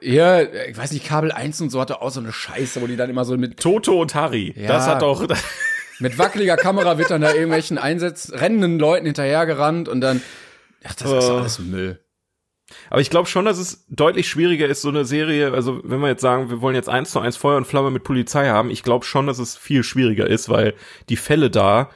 hier, 0.00 0.50
ich 0.68 0.76
weiß 0.76 0.92
nicht, 0.92 1.06
Kabel 1.06 1.32
1 1.32 1.58
und 1.62 1.70
so 1.70 1.80
hatte 1.80 2.02
auch 2.02 2.10
so 2.10 2.20
eine 2.20 2.32
Scheiße, 2.34 2.82
wo 2.82 2.86
die 2.86 2.96
dann 2.96 3.08
immer 3.08 3.24
so 3.24 3.34
mit, 3.38 3.58
Toto 3.58 3.98
und 3.98 4.14
Harry. 4.14 4.52
Ja. 4.54 4.68
Das 4.68 4.86
hat 4.86 5.00
doch. 5.00 5.26
mit 5.98 6.18
wackeliger 6.18 6.56
Kamera 6.56 6.98
wird 6.98 7.10
dann 7.10 7.22
da 7.22 7.32
irgendwelchen 7.32 7.78
Einsatz, 7.78 8.30
rennenden 8.34 8.78
Leuten 8.78 9.06
hinterhergerannt 9.06 9.88
und 9.88 10.02
dann, 10.02 10.20
ach, 10.84 10.94
das 10.96 11.10
ist 11.10 11.30
Oh. 11.30 11.36
alles 11.38 11.58
Müll. 11.60 11.98
Aber 12.90 13.00
ich 13.00 13.10
glaube 13.10 13.28
schon, 13.28 13.44
dass 13.44 13.58
es 13.58 13.84
deutlich 13.88 14.28
schwieriger 14.28 14.66
ist, 14.66 14.82
so 14.82 14.88
eine 14.88 15.04
Serie, 15.04 15.52
also 15.52 15.80
wenn 15.84 16.00
wir 16.00 16.08
jetzt 16.08 16.22
sagen, 16.22 16.50
wir 16.50 16.60
wollen 16.60 16.74
jetzt 16.74 16.88
eins 16.88 17.10
zu 17.10 17.20
eins 17.20 17.36
Feuer 17.36 17.56
und 17.56 17.66
Flamme 17.66 17.90
mit 17.90 18.04
Polizei 18.04 18.48
haben, 18.48 18.70
ich 18.70 18.82
glaube 18.82 19.04
schon, 19.04 19.26
dass 19.26 19.38
es 19.38 19.56
viel 19.56 19.82
schwieriger 19.82 20.26
ist, 20.26 20.48
weil 20.48 20.74
die 21.08 21.16
Fälle 21.16 21.50
da 21.50 21.90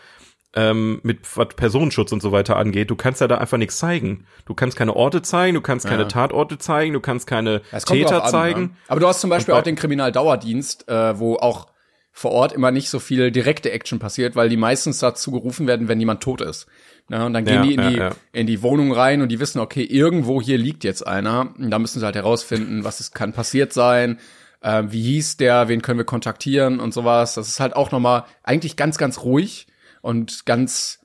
ähm, 0.56 1.00
mit 1.02 1.20
was 1.36 1.48
Personenschutz 1.56 2.12
und 2.12 2.22
so 2.22 2.30
weiter 2.30 2.56
angeht, 2.56 2.88
du 2.90 2.94
kannst 2.96 3.20
ja 3.20 3.26
da 3.26 3.38
einfach 3.38 3.58
nichts 3.58 3.78
zeigen. 3.78 4.26
Du 4.46 4.54
kannst 4.54 4.76
keine 4.76 4.94
Orte 4.94 5.20
zeigen, 5.22 5.54
du 5.56 5.60
kannst 5.60 5.84
keine 5.86 6.02
Ja. 6.02 6.08
Tatorte 6.08 6.58
zeigen, 6.58 6.92
du 6.92 7.00
kannst 7.00 7.26
keine 7.26 7.60
Täter 7.86 8.22
an, 8.24 8.30
zeigen. 8.30 8.60
Ne? 8.62 8.70
Aber 8.86 9.00
du 9.00 9.08
hast 9.08 9.20
zum 9.20 9.30
Beispiel 9.30 9.52
bei- 9.54 9.58
auch 9.58 9.64
den 9.64 9.74
Kriminaldauerdienst, 9.74 10.88
äh, 10.88 11.18
wo 11.18 11.36
auch 11.36 11.66
vor 12.12 12.30
Ort 12.30 12.52
immer 12.52 12.70
nicht 12.70 12.88
so 12.90 13.00
viel 13.00 13.32
direkte 13.32 13.72
Action 13.72 13.98
passiert, 13.98 14.36
weil 14.36 14.48
die 14.48 14.56
meistens 14.56 15.00
dazu 15.00 15.32
gerufen 15.32 15.66
werden, 15.66 15.88
wenn 15.88 15.98
jemand 15.98 16.22
tot 16.22 16.40
ist. 16.40 16.66
Ne? 17.08 17.24
Und 17.24 17.34
dann 17.34 17.44
gehen 17.44 17.56
Ja, 17.56 17.62
die 17.62 17.74
in 17.74 17.80
ja, 17.80 17.90
die 17.90 17.96
ja. 17.96 18.10
in 18.32 18.46
die 18.46 18.62
Wohnung 18.62 18.92
rein 18.92 19.22
und 19.22 19.28
die 19.28 19.40
wissen, 19.40 19.60
okay, 19.60 19.84
irgendwo 19.84 20.40
hier 20.40 20.58
liegt 20.58 20.84
jetzt 20.84 21.06
einer. 21.06 21.54
Und 21.58 21.70
da 21.70 21.78
müssen 21.78 22.00
sie 22.00 22.04
halt 22.04 22.16
herausfinden, 22.16 22.84
was 22.84 23.00
es 23.00 23.12
kann 23.12 23.32
passiert 23.32 23.72
sein. 23.72 24.18
Äh, 24.60 24.84
wie 24.86 25.02
hieß 25.02 25.36
der? 25.36 25.68
Wen 25.68 25.82
können 25.82 25.98
wir 25.98 26.06
kontaktieren 26.06 26.80
und 26.80 26.94
sowas? 26.94 27.34
Das 27.34 27.48
ist 27.48 27.60
halt 27.60 27.76
auch 27.76 27.90
noch 27.90 28.00
mal 28.00 28.24
eigentlich 28.42 28.76
ganz, 28.76 28.96
ganz 28.96 29.20
ruhig 29.20 29.66
und 30.00 30.46
ganz 30.46 31.00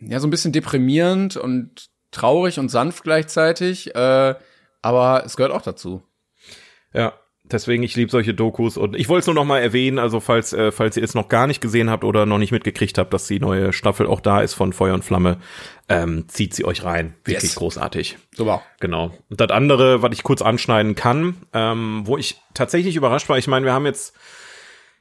ja 0.00 0.18
so 0.18 0.26
ein 0.26 0.30
bisschen 0.30 0.52
deprimierend 0.52 1.36
und 1.36 1.90
traurig 2.10 2.58
und 2.58 2.70
sanft 2.70 3.04
gleichzeitig. 3.04 3.94
Äh, 3.94 4.34
aber 4.80 5.22
es 5.24 5.36
gehört 5.36 5.52
auch 5.52 5.62
dazu. 5.62 6.02
Ja, 6.92 7.14
deswegen, 7.52 7.82
ich 7.82 7.94
liebe 7.96 8.10
solche 8.10 8.34
Dokus 8.34 8.76
und 8.76 8.96
ich 8.96 9.08
wollte 9.08 9.20
es 9.20 9.26
nur 9.26 9.34
noch 9.34 9.44
mal 9.44 9.60
erwähnen, 9.60 9.98
also 9.98 10.20
falls, 10.20 10.52
äh, 10.52 10.72
falls 10.72 10.96
ihr 10.96 11.04
es 11.04 11.14
noch 11.14 11.28
gar 11.28 11.46
nicht 11.46 11.60
gesehen 11.60 11.90
habt 11.90 12.04
oder 12.04 12.26
noch 12.26 12.38
nicht 12.38 12.52
mitgekriegt 12.52 12.98
habt, 12.98 13.12
dass 13.12 13.26
die 13.26 13.40
neue 13.40 13.72
Staffel 13.72 14.06
auch 14.06 14.20
da 14.20 14.40
ist 14.40 14.54
von 14.54 14.72
Feuer 14.72 14.94
und 14.94 15.04
Flamme, 15.04 15.38
ähm, 15.88 16.24
zieht 16.28 16.54
sie 16.54 16.64
euch 16.64 16.84
rein. 16.84 17.14
Wirklich 17.24 17.42
Yes. 17.50 17.54
großartig. 17.56 18.18
Super. 18.34 18.62
Genau. 18.80 19.12
Und 19.30 19.40
das 19.40 19.50
andere, 19.50 20.02
was 20.02 20.12
ich 20.12 20.22
kurz 20.22 20.42
anschneiden 20.42 20.94
kann, 20.94 21.36
ähm, 21.52 22.02
wo 22.04 22.16
ich 22.16 22.40
tatsächlich 22.54 22.96
überrascht 22.96 23.28
war, 23.28 23.38
ich 23.38 23.46
meine, 23.48 23.66
wir 23.66 23.72
haben 23.72 23.86
jetzt 23.86 24.14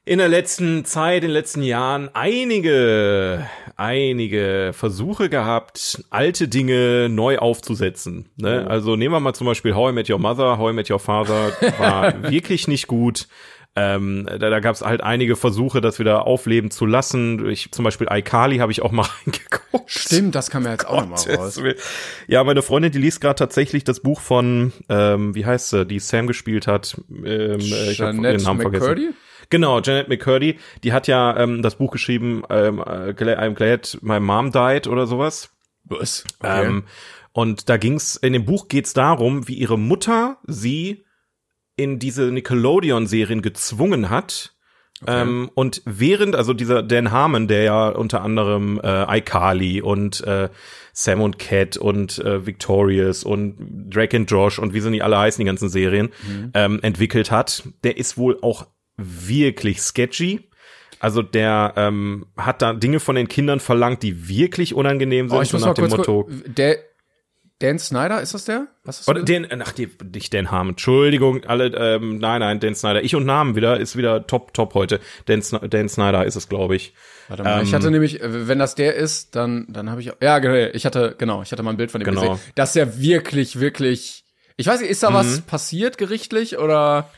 in 0.04 0.18
der 0.18 0.30
letzten 0.30 0.84
Zeit, 0.84 1.18
in 1.24 1.30
den 1.30 1.32
letzten 1.32 1.62
Jahren 1.62 2.10
einige, 2.14 3.48
einige 3.76 4.72
Versuche 4.74 5.30
gehabt, 5.30 6.04
alte 6.10 6.48
Dinge 6.48 7.08
neu 7.08 7.38
aufzusetzen. 7.38 8.30
Ne? 8.36 8.66
Also 8.68 8.96
nehmen 8.96 9.14
wir 9.14 9.20
mal 9.20 9.34
zum 9.34 9.46
Beispiel 9.46 9.76
How 9.76 9.92
I 9.92 9.94
Met 9.94 10.10
Your 10.10 10.20
Mother, 10.20 10.58
How 10.58 10.72
I 10.72 10.74
Met 10.74 10.90
Your 10.90 11.00
Father 11.00 11.52
war 11.78 12.24
wirklich 12.32 12.68
nicht 12.68 12.88
gut. 12.88 13.28
Ähm, 13.74 14.28
da 14.28 14.50
da 14.50 14.60
gab 14.60 14.76
es 14.76 14.82
halt 14.82 15.02
einige 15.02 15.38
Versuche, 15.38 15.80
das 15.80 15.98
wieder 15.98 16.28
aufleben 16.28 16.72
zu 16.72 16.86
lassen. 16.86 17.48
Ich, 17.48 17.72
zum 17.72 17.86
Beispiel 17.86 18.08
iCarly 18.10 18.58
habe 18.58 18.72
ich 18.72 18.82
auch 18.82 18.92
mal 18.92 19.08
reingeguckt. 19.26 19.90
Stimmt, 19.90 20.36
das 20.36 20.50
kam 20.50 20.66
ja 20.66 20.72
jetzt 20.72 20.88
auch 20.88 21.06
noch 21.06 21.26
mal 21.26 21.36
raus. 21.36 21.62
Ja, 22.28 22.44
meine 22.44 22.64
Freundin, 22.64 22.92
die 22.92 23.00
liest 23.00 23.22
gerade 23.22 23.36
tatsächlich 23.36 23.86
das 23.86 24.02
Buch 24.02 24.20
von, 24.20 24.74
ähm, 24.90 25.36
wie 25.36 25.46
heißt 25.46 25.70
sie, 25.70 25.86
die 25.86 26.00
Sam 26.00 26.28
gespielt 26.28 26.68
hat. 26.68 27.00
Ähm, 27.10 27.60
äh, 27.62 27.92
ich 27.92 28.02
hab 28.02 28.12
den 28.12 28.22
Namen 28.22 28.58
McCurdy? 28.58 28.80
vergessen. 28.80 29.16
Genau, 29.52 29.82
Janet 29.82 30.08
McCurdy. 30.08 30.58
Die 30.84 30.94
hat 30.94 31.08
ja 31.08 31.38
ähm, 31.38 31.62
das 31.62 31.76
Buch 31.76 31.92
geschrieben, 31.92 32.44
ähm, 32.50 32.80
äh, 32.80 33.14
I'm 33.14 33.54
Glad 33.54 34.00
My 34.02 34.20
Mom 34.20 34.52
Died 34.52 34.88
oder 34.88 35.06
sowas. 35.06 35.52
Was? 35.84 36.24
Okay. 36.40 36.66
Ähm, 36.66 36.84
und 37.34 37.70
da 37.70 37.78
ging's, 37.78 38.16
in 38.16 38.34
dem 38.34 38.46
Buch 38.46 38.70
geht's 38.70 38.94
darum, 38.94 39.48
wie 39.48 39.56
ihre 39.56 39.78
Mutter 39.78 40.38
sie 40.48 41.04
in 41.76 42.00
diese 42.00 42.32
Nickelodeon-Serien 42.32 43.42
gezwungen 43.42 44.10
hat. 44.10 44.56
Ähm, 45.06 45.50
und 45.54 45.82
während, 45.86 46.36
also 46.36 46.54
dieser 46.54 46.84
Dan 46.84 47.12
Harmon, 47.12 47.48
der 47.48 47.64
ja 47.64 47.90
unter 47.90 48.22
anderem 48.22 48.80
äh, 48.82 49.18
iCarly 49.18 49.82
und 49.82 50.22
äh, 50.26 50.50
Sam 50.94 51.22
und 51.22 51.40
Cat 51.40 51.76
und 51.76 52.20
äh, 52.20 52.46
Victorious 52.46 53.24
und 53.24 53.56
Drake 53.90 54.16
and 54.16 54.30
Josh 54.30 54.60
und 54.60 54.74
wie 54.74 54.80
sie 54.80 54.92
nicht 54.92 55.04
alle 55.04 55.18
heißen, 55.18 55.42
die 55.42 55.48
ganzen 55.48 55.70
Serien, 55.70 56.10
ähm, 56.54 56.80
entwickelt 56.84 57.32
hat, 57.32 57.64
der 57.84 57.98
ist 57.98 58.18
wohl 58.18 58.38
auch 58.42 58.68
wirklich 58.98 59.82
sketchy. 59.82 60.50
Also 61.00 61.22
der 61.24 61.74
ähm, 61.78 62.28
hat 62.38 62.62
da 62.62 62.74
Dinge 62.74 63.00
von 63.00 63.16
den 63.16 63.28
Kindern 63.28 63.60
verlangt, 63.60 64.04
die 64.04 64.28
wirklich 64.30 64.76
unangenehm 64.76 65.30
sind, 65.30 65.38
oh, 65.38 65.42
ich 65.42 65.52
muss 65.52 65.62
nach 65.62 65.70
mal 65.70 65.74
dem 65.74 65.88
kurz, 65.90 65.98
Motto. 66.08 66.30
der 66.46 66.78
Dan 67.58 67.78
Snyder, 67.78 68.22
ist 68.22 68.34
das 68.34 68.46
der? 68.46 68.68
Was 68.84 69.02
ist 69.02 69.08
Oder 69.08 69.20
das? 69.20 69.26
den, 69.26 69.48
ach, 69.62 69.72
die, 69.72 69.88
nicht 70.14 70.34
Dan 70.34 70.50
Harmon. 70.50 70.74
Entschuldigung, 70.74 71.44
alle, 71.46 71.68
ähm, 71.68 72.18
nein, 72.18 72.40
nein, 72.40 72.60
Dan 72.60 72.74
Snyder. 72.76 73.04
Ich 73.04 73.16
und 73.16 73.26
Namen 73.26 73.56
wieder, 73.56 73.80
ist 73.80 73.96
wieder 73.96 74.26
top, 74.26 74.54
top 74.56 74.74
heute. 74.74 75.00
Dan, 75.26 75.44
Dan 75.70 75.88
Snyder 75.90 76.26
ist 76.26 76.36
es, 76.36 76.50
glaube 76.50 76.76
ich. 76.76 76.94
Warte 77.28 77.44
mal, 77.44 77.62
ich 77.64 77.70
ähm, 77.70 77.76
hatte 77.76 77.92
nämlich, 77.92 78.20
äh, 78.22 78.48
wenn 78.48 78.58
das 78.60 78.74
der 78.76 78.96
ist, 78.96 79.36
dann, 79.36 79.68
dann 79.70 79.90
habe 79.92 80.02
ich, 80.02 80.12
ja, 80.22 80.40
genau, 80.40 80.56
ich 80.74 80.86
hatte, 80.88 81.16
genau, 81.18 81.42
ich 81.44 81.52
hatte 81.52 81.62
mal 81.64 81.70
ein 81.72 81.78
Bild 81.78 81.92
von 81.92 82.02
dem 82.02 82.06
Genau. 82.06 82.22
gesehen. 82.34 82.40
Das 82.56 82.70
ist 82.70 82.76
ja 82.76 83.00
wirklich, 83.00 83.60
wirklich, 83.60 84.24
ich 84.58 84.66
weiß 84.68 84.82
nicht, 84.82 84.90
ist 84.90 85.04
da 85.04 85.12
Mhm. 85.12 85.16
was 85.16 85.42
passiert 85.42 85.98
gerichtlich 86.00 86.58
oder? 86.58 87.10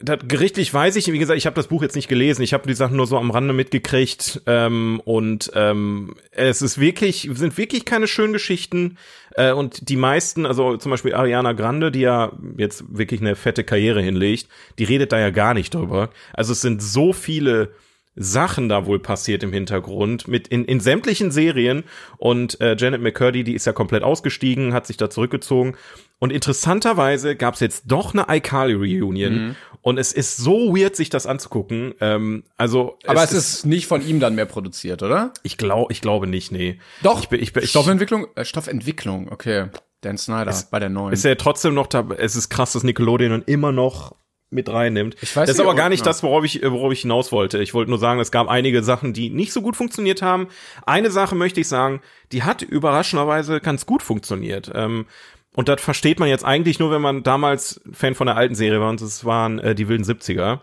Das, 0.00 0.18
gerichtlich 0.26 0.72
weiß 0.72 0.96
ich, 0.96 1.12
wie 1.12 1.18
gesagt, 1.18 1.38
ich 1.38 1.46
habe 1.46 1.56
das 1.56 1.68
Buch 1.68 1.82
jetzt 1.82 1.96
nicht 1.96 2.08
gelesen, 2.08 2.42
ich 2.42 2.52
habe 2.52 2.66
die 2.66 2.74
Sachen 2.74 2.96
nur 2.96 3.06
so 3.06 3.18
am 3.18 3.30
Rande 3.30 3.52
mitgekriegt. 3.52 4.42
Ähm, 4.46 5.00
und 5.04 5.50
ähm, 5.54 6.14
es 6.30 6.62
ist 6.62 6.78
wirklich, 6.78 7.28
sind 7.32 7.58
wirklich 7.58 7.84
keine 7.84 8.06
schönen 8.06 8.32
Geschichten. 8.32 8.98
Äh, 9.36 9.52
und 9.52 9.88
die 9.88 9.96
meisten, 9.96 10.46
also 10.46 10.76
zum 10.76 10.90
Beispiel 10.90 11.14
Ariana 11.14 11.52
Grande, 11.52 11.90
die 11.90 12.00
ja 12.00 12.32
jetzt 12.56 12.84
wirklich 12.96 13.20
eine 13.20 13.36
fette 13.36 13.64
Karriere 13.64 14.02
hinlegt, 14.02 14.48
die 14.78 14.84
redet 14.84 15.12
da 15.12 15.18
ja 15.18 15.30
gar 15.30 15.54
nicht 15.54 15.74
drüber. 15.74 16.10
Also 16.32 16.52
es 16.52 16.60
sind 16.60 16.82
so 16.82 17.12
viele 17.12 17.70
Sachen 18.14 18.68
da 18.68 18.84
wohl 18.86 18.98
passiert 18.98 19.42
im 19.42 19.52
Hintergrund 19.52 20.28
mit 20.28 20.48
in, 20.48 20.64
in 20.66 20.80
sämtlichen 20.80 21.30
Serien 21.30 21.84
und 22.18 22.60
äh, 22.60 22.76
Janet 22.78 23.00
McCurdy, 23.00 23.42
die 23.42 23.54
ist 23.54 23.64
ja 23.64 23.72
komplett 23.72 24.02
ausgestiegen, 24.02 24.74
hat 24.74 24.86
sich 24.86 24.98
da 24.98 25.08
zurückgezogen 25.08 25.76
und 26.18 26.30
interessanterweise 26.30 27.36
gab's 27.36 27.60
jetzt 27.60 27.84
doch 27.86 28.14
eine 28.14 28.26
iCarly 28.28 28.74
Reunion 28.74 29.34
mhm. 29.34 29.56
und 29.80 29.98
es 29.98 30.12
ist 30.12 30.36
so 30.36 30.76
weird, 30.76 30.94
sich 30.94 31.08
das 31.08 31.26
anzugucken. 31.26 31.94
Ähm, 32.00 32.44
also, 32.58 32.98
aber 33.06 33.24
es, 33.24 33.32
es 33.32 33.54
ist, 33.54 33.66
nicht 33.66 33.86
von 33.86 34.06
ihm 34.06 34.20
dann 34.20 34.34
mehr 34.34 34.46
produziert, 34.46 35.02
oder? 35.02 35.32
Ich 35.42 35.56
glaube, 35.56 35.90
ich 35.92 36.02
glaube 36.02 36.26
nicht, 36.26 36.52
nee. 36.52 36.78
Doch. 37.02 37.24
Ich, 37.32 37.40
ich, 37.40 37.56
ich, 37.56 37.70
Stoffentwicklung, 37.70 38.26
äh, 38.34 38.44
Stoffentwicklung, 38.44 39.32
okay. 39.32 39.70
Dan 40.02 40.18
Snyder 40.18 40.50
es, 40.50 40.64
bei 40.64 40.80
der 40.80 40.90
neuen. 40.90 41.12
Ist 41.12 41.24
ja 41.24 41.34
trotzdem 41.36 41.74
noch 41.74 41.86
da. 41.86 42.06
Es 42.18 42.34
ist 42.36 42.50
krass, 42.50 42.72
dass 42.72 42.82
Nickelodeon 42.82 43.42
immer 43.46 43.72
noch 43.72 44.16
mit 44.52 44.68
reinnimmt. 44.68 45.16
Ich 45.20 45.34
weiß 45.34 45.48
das 45.48 45.56
ist 45.56 45.60
aber 45.60 45.74
gar 45.74 45.88
nicht 45.88 46.04
das, 46.04 46.22
worauf 46.22 46.44
ich, 46.44 46.62
worauf 46.62 46.92
ich 46.92 47.02
hinaus 47.02 47.32
wollte. 47.32 47.62
Ich 47.62 47.74
wollte 47.74 47.90
nur 47.90 47.98
sagen, 47.98 48.20
es 48.20 48.30
gab 48.30 48.48
einige 48.48 48.82
Sachen, 48.82 49.12
die 49.12 49.30
nicht 49.30 49.52
so 49.52 49.62
gut 49.62 49.76
funktioniert 49.76 50.22
haben. 50.22 50.48
Eine 50.86 51.10
Sache 51.10 51.34
möchte 51.34 51.60
ich 51.60 51.68
sagen, 51.68 52.00
die 52.32 52.42
hat 52.42 52.62
überraschenderweise 52.62 53.60
ganz 53.60 53.86
gut 53.86 54.02
funktioniert. 54.02 54.70
Ähm, 54.74 55.06
und 55.54 55.68
das 55.68 55.80
versteht 55.80 56.18
man 56.18 56.28
jetzt 56.28 56.44
eigentlich 56.44 56.78
nur, 56.78 56.90
wenn 56.90 57.02
man 57.02 57.22
damals 57.22 57.80
Fan 57.92 58.14
von 58.14 58.26
der 58.26 58.36
alten 58.36 58.54
Serie 58.54 58.80
war 58.80 58.90
und 58.90 59.00
es 59.00 59.24
waren 59.24 59.58
äh, 59.58 59.74
die 59.74 59.88
wilden 59.88 60.04
70er. 60.04 60.60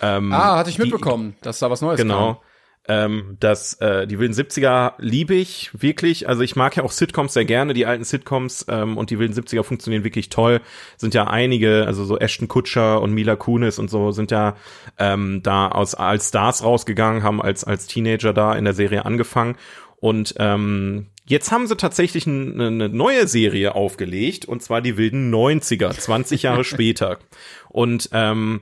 Ähm, 0.00 0.32
ah, 0.32 0.56
hatte 0.56 0.70
ich 0.70 0.78
mitbekommen, 0.78 1.34
die, 1.38 1.44
dass 1.44 1.60
da 1.60 1.70
was 1.70 1.80
Neues 1.80 2.00
genau. 2.00 2.34
kam. 2.34 2.36
Ähm, 2.86 3.38
das, 3.40 3.74
äh, 3.80 4.06
die 4.06 4.18
wilden 4.18 4.34
70er 4.34 4.92
liebe 4.98 5.34
ich 5.34 5.70
wirklich. 5.72 6.28
Also 6.28 6.42
ich 6.42 6.54
mag 6.54 6.76
ja 6.76 6.82
auch 6.82 6.90
Sitcoms 6.90 7.32
sehr 7.32 7.46
gerne, 7.46 7.72
die 7.72 7.86
alten 7.86 8.04
Sitcoms 8.04 8.66
ähm, 8.68 8.98
und 8.98 9.08
die 9.08 9.18
wilden 9.18 9.34
70er 9.34 9.62
funktionieren 9.62 10.04
wirklich 10.04 10.28
toll. 10.28 10.60
Sind 10.98 11.14
ja 11.14 11.26
einige, 11.26 11.86
also 11.86 12.04
so 12.04 12.18
Ashton 12.18 12.46
Kutscher 12.46 13.00
und 13.00 13.12
Mila 13.12 13.36
Kunis 13.36 13.78
und 13.78 13.88
so 13.88 14.10
sind 14.10 14.30
ja 14.30 14.56
ähm, 14.98 15.40
da 15.42 15.68
aus, 15.68 15.94
als 15.94 16.28
Stars 16.28 16.62
rausgegangen, 16.62 17.22
haben 17.22 17.40
als, 17.40 17.64
als 17.64 17.86
Teenager 17.86 18.34
da 18.34 18.54
in 18.54 18.64
der 18.64 18.74
Serie 18.74 19.06
angefangen. 19.06 19.56
Und 19.96 20.34
ähm, 20.38 21.06
Jetzt 21.26 21.50
haben 21.50 21.66
sie 21.66 21.76
tatsächlich 21.76 22.26
eine 22.26 22.90
neue 22.90 23.26
Serie 23.26 23.74
aufgelegt, 23.74 24.44
und 24.44 24.62
zwar 24.62 24.82
die 24.82 24.98
wilden 24.98 25.32
90er, 25.32 25.90
20 25.98 26.42
Jahre 26.42 26.64
später. 26.64 27.18
Und 27.70 28.10
ähm, 28.12 28.60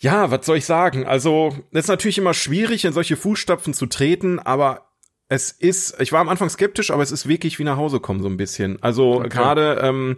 ja, 0.00 0.30
was 0.30 0.46
soll 0.46 0.56
ich 0.56 0.64
sagen? 0.64 1.06
Also, 1.06 1.54
es 1.72 1.84
ist 1.84 1.88
natürlich 1.88 2.18
immer 2.18 2.34
schwierig, 2.34 2.84
in 2.84 2.92
solche 2.92 3.16
Fußstapfen 3.16 3.74
zu 3.74 3.86
treten, 3.86 4.38
aber 4.38 4.90
es 5.28 5.52
ist, 5.52 6.00
ich 6.00 6.10
war 6.10 6.20
am 6.20 6.28
Anfang 6.28 6.48
skeptisch, 6.48 6.90
aber 6.90 7.02
es 7.02 7.12
ist 7.12 7.28
wirklich 7.28 7.58
wie 7.58 7.64
nach 7.64 7.76
Hause 7.76 8.00
kommen, 8.00 8.20
so 8.20 8.28
ein 8.28 8.36
bisschen. 8.36 8.82
Also 8.82 9.20
okay. 9.20 9.28
gerade, 9.28 9.78
ähm, 9.82 10.16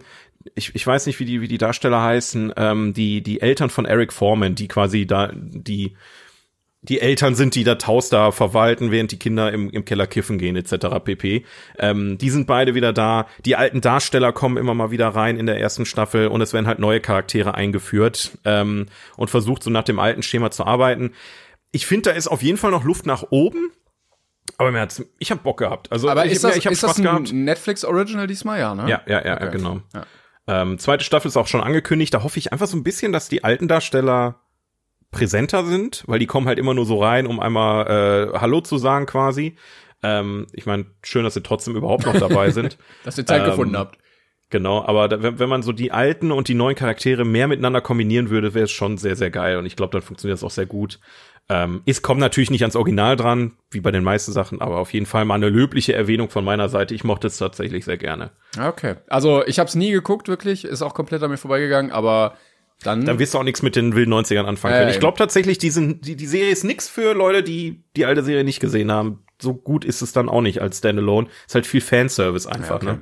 ich, 0.55 0.73
ich 0.73 0.87
weiß 0.87 1.05
nicht, 1.05 1.19
wie 1.19 1.25
die, 1.25 1.39
wie 1.41 1.47
die 1.47 1.59
Darsteller 1.59 2.01
heißen, 2.01 2.53
ähm, 2.57 2.93
die, 2.93 3.21
die 3.21 3.41
Eltern 3.41 3.69
von 3.69 3.85
Eric 3.85 4.11
Foreman, 4.11 4.55
die 4.55 4.67
quasi 4.67 5.05
da, 5.05 5.31
die 5.35 5.95
die 6.83 6.99
Eltern 6.99 7.33
sind, 7.33 7.55
die 7.55 7.63
das 7.63 7.87
Haus 7.87 8.09
da 8.09 8.31
verwalten, 8.31 8.91
während 8.91 9.11
die 9.11 9.19
Kinder 9.19 9.51
im, 9.51 9.69
im 9.69 9.85
Keller 9.85 10.05
kiffen 10.05 10.37
gehen, 10.37 10.55
etc. 10.55 10.99
pp. 11.03 11.45
Ähm, 11.79 12.17
die 12.17 12.29
sind 12.29 12.45
beide 12.45 12.75
wieder 12.75 12.91
da. 12.91 13.25
Die 13.45 13.55
alten 13.55 13.81
Darsteller 13.81 14.33
kommen 14.33 14.57
immer 14.57 14.73
mal 14.73 14.91
wieder 14.91 15.07
rein 15.07 15.37
in 15.37 15.45
der 15.45 15.59
ersten 15.59 15.85
Staffel 15.85 16.27
und 16.27 16.41
es 16.41 16.53
werden 16.53 16.67
halt 16.67 16.79
neue 16.79 16.99
Charaktere 16.99 17.55
eingeführt 17.55 18.37
ähm, 18.43 18.87
und 19.15 19.29
versucht 19.29 19.63
so 19.63 19.69
nach 19.69 19.83
dem 19.83 19.97
alten 19.97 20.23
Schema 20.23 20.51
zu 20.51 20.65
arbeiten. 20.65 21.13
Ich 21.71 21.85
finde, 21.85 22.09
da 22.09 22.15
ist 22.15 22.27
auf 22.27 22.43
jeden 22.43 22.57
Fall 22.57 22.71
noch 22.71 22.83
Luft 22.83 23.05
nach 23.05 23.23
oben. 23.29 23.71
Aber 24.57 24.71
mir 24.71 24.81
hat's, 24.81 25.03
ich 25.19 25.31
habe 25.31 25.41
Bock 25.41 25.59
gehabt. 25.59 25.91
Also 25.91 26.09
aber 26.09 26.25
ich, 26.25 26.33
ist 26.33 26.43
das, 26.43 26.57
ich 26.57 26.65
hab 26.65 26.73
ist 26.73 26.79
Spaß 26.79 26.91
das 26.91 26.99
ein 26.99 27.03
gehabt. 27.03 27.33
Netflix 27.33 27.85
Original 27.85 28.27
diesmal, 28.27 28.59
ja, 28.59 28.75
ne? 28.75 28.89
Ja, 28.89 29.01
ja, 29.07 29.25
ja, 29.25 29.35
okay. 29.35 29.51
genau. 29.51 29.79
Ja. 29.93 30.05
Ähm, 30.45 30.77
zweite 30.77 31.05
Staffel 31.05 31.29
ist 31.29 31.37
auch 31.37 31.47
schon 31.47 31.61
angekündigt. 31.61 32.13
Da 32.13 32.23
hoffe 32.23 32.37
ich 32.37 32.51
einfach 32.51 32.67
so 32.67 32.75
ein 32.75 32.83
bisschen, 32.83 33.13
dass 33.13 33.29
die 33.29 33.45
alten 33.45 33.69
Darsteller 33.69 34.42
präsenter 35.13 35.63
sind, 35.63 36.03
weil 36.07 36.19
die 36.19 36.25
kommen 36.25 36.47
halt 36.47 36.59
immer 36.59 36.73
nur 36.73 36.85
so 36.85 37.01
rein, 37.01 37.25
um 37.25 37.39
einmal 37.39 38.33
äh, 38.33 38.37
Hallo 38.37 38.59
zu 38.59 38.77
sagen 38.77 39.05
quasi. 39.05 39.55
Ähm, 40.03 40.47
ich 40.51 40.65
meine, 40.65 40.87
schön, 41.01 41.23
dass 41.23 41.35
sie 41.35 41.43
trotzdem 41.43 41.77
überhaupt 41.77 42.05
noch 42.05 42.19
dabei 42.19 42.49
sind. 42.51 42.77
dass 43.05 43.17
ihr 43.17 43.25
Zeit 43.25 43.43
ähm, 43.43 43.51
gefunden 43.51 43.77
habt. 43.77 43.97
Genau, 44.49 44.85
aber 44.85 45.07
da, 45.07 45.23
wenn, 45.23 45.39
wenn 45.39 45.49
man 45.49 45.63
so 45.63 45.71
die 45.71 45.91
alten 45.91 46.31
und 46.31 46.47
die 46.47 46.53
neuen 46.53 46.75
Charaktere 46.75 47.25
mehr 47.25 47.47
miteinander 47.47 47.81
kombinieren 47.81 48.29
würde, 48.29 48.53
wäre 48.53 48.65
es 48.65 48.71
schon 48.71 48.97
sehr, 48.97 49.15
sehr 49.15 49.31
geil. 49.31 49.57
Und 49.57 49.65
ich 49.65 49.75
glaube, 49.75 49.93
dann 49.93 50.03
funktioniert 50.03 50.37
das 50.37 50.43
auch 50.43 50.51
sehr 50.51 50.67
gut. 50.67 50.99
Ähm, 51.49 51.81
es 51.85 52.01
kommt 52.01 52.19
natürlich 52.19 52.51
nicht 52.51 52.61
ans 52.61 52.75
Original 52.75 53.15
dran, 53.15 53.53
wie 53.71 53.81
bei 53.81 53.91
den 53.91 54.03
meisten 54.03 54.31
Sachen, 54.31 54.61
aber 54.61 54.77
auf 54.77 54.93
jeden 54.93 55.05
Fall 55.05 55.25
mal 55.25 55.35
eine 55.35 55.49
löbliche 55.49 55.93
Erwähnung 55.93 56.29
von 56.29 56.45
meiner 56.45 56.69
Seite. 56.69 56.93
Ich 56.93 57.03
mochte 57.03 57.27
es 57.27 57.37
tatsächlich 57.37 57.83
sehr 57.83 57.97
gerne. 57.97 58.31
Okay. 58.57 58.95
Also 59.07 59.43
ich 59.45 59.59
habe 59.59 59.67
es 59.67 59.75
nie 59.75 59.91
geguckt, 59.91 60.27
wirklich, 60.27 60.65
ist 60.65 60.81
auch 60.81 60.93
komplett 60.93 61.23
an 61.23 61.31
mir 61.31 61.37
vorbeigegangen, 61.37 61.91
aber 61.91 62.37
dann, 62.83 63.05
dann 63.05 63.19
wirst 63.19 63.33
du 63.33 63.39
auch 63.39 63.43
nichts 63.43 63.61
mit 63.61 63.75
den 63.75 63.95
wilden 63.95 64.13
90ern 64.13 64.45
anfangen 64.45 64.75
können. 64.75 64.89
Äh, 64.89 64.91
ich 64.91 64.99
glaube 64.99 65.17
tatsächlich, 65.17 65.57
die, 65.57 65.69
sind, 65.69 66.05
die, 66.05 66.15
die 66.15 66.27
Serie 66.27 66.51
ist 66.51 66.63
nix 66.63 66.87
für 66.89 67.13
Leute, 67.13 67.43
die 67.43 67.83
die 67.95 68.05
alte 68.05 68.23
Serie 68.23 68.43
nicht 68.43 68.59
gesehen 68.59 68.91
haben. 68.91 69.23
So 69.41 69.53
gut 69.53 69.85
ist 69.85 70.01
es 70.01 70.13
dann 70.13 70.29
auch 70.29 70.41
nicht 70.41 70.61
als 70.61 70.77
Standalone. 70.77 71.27
Ist 71.47 71.55
halt 71.55 71.67
viel 71.67 71.81
Fanservice 71.81 72.47
einfach, 72.47 72.81
ja, 72.81 72.91
okay. 72.91 72.99
ne? 72.99 73.01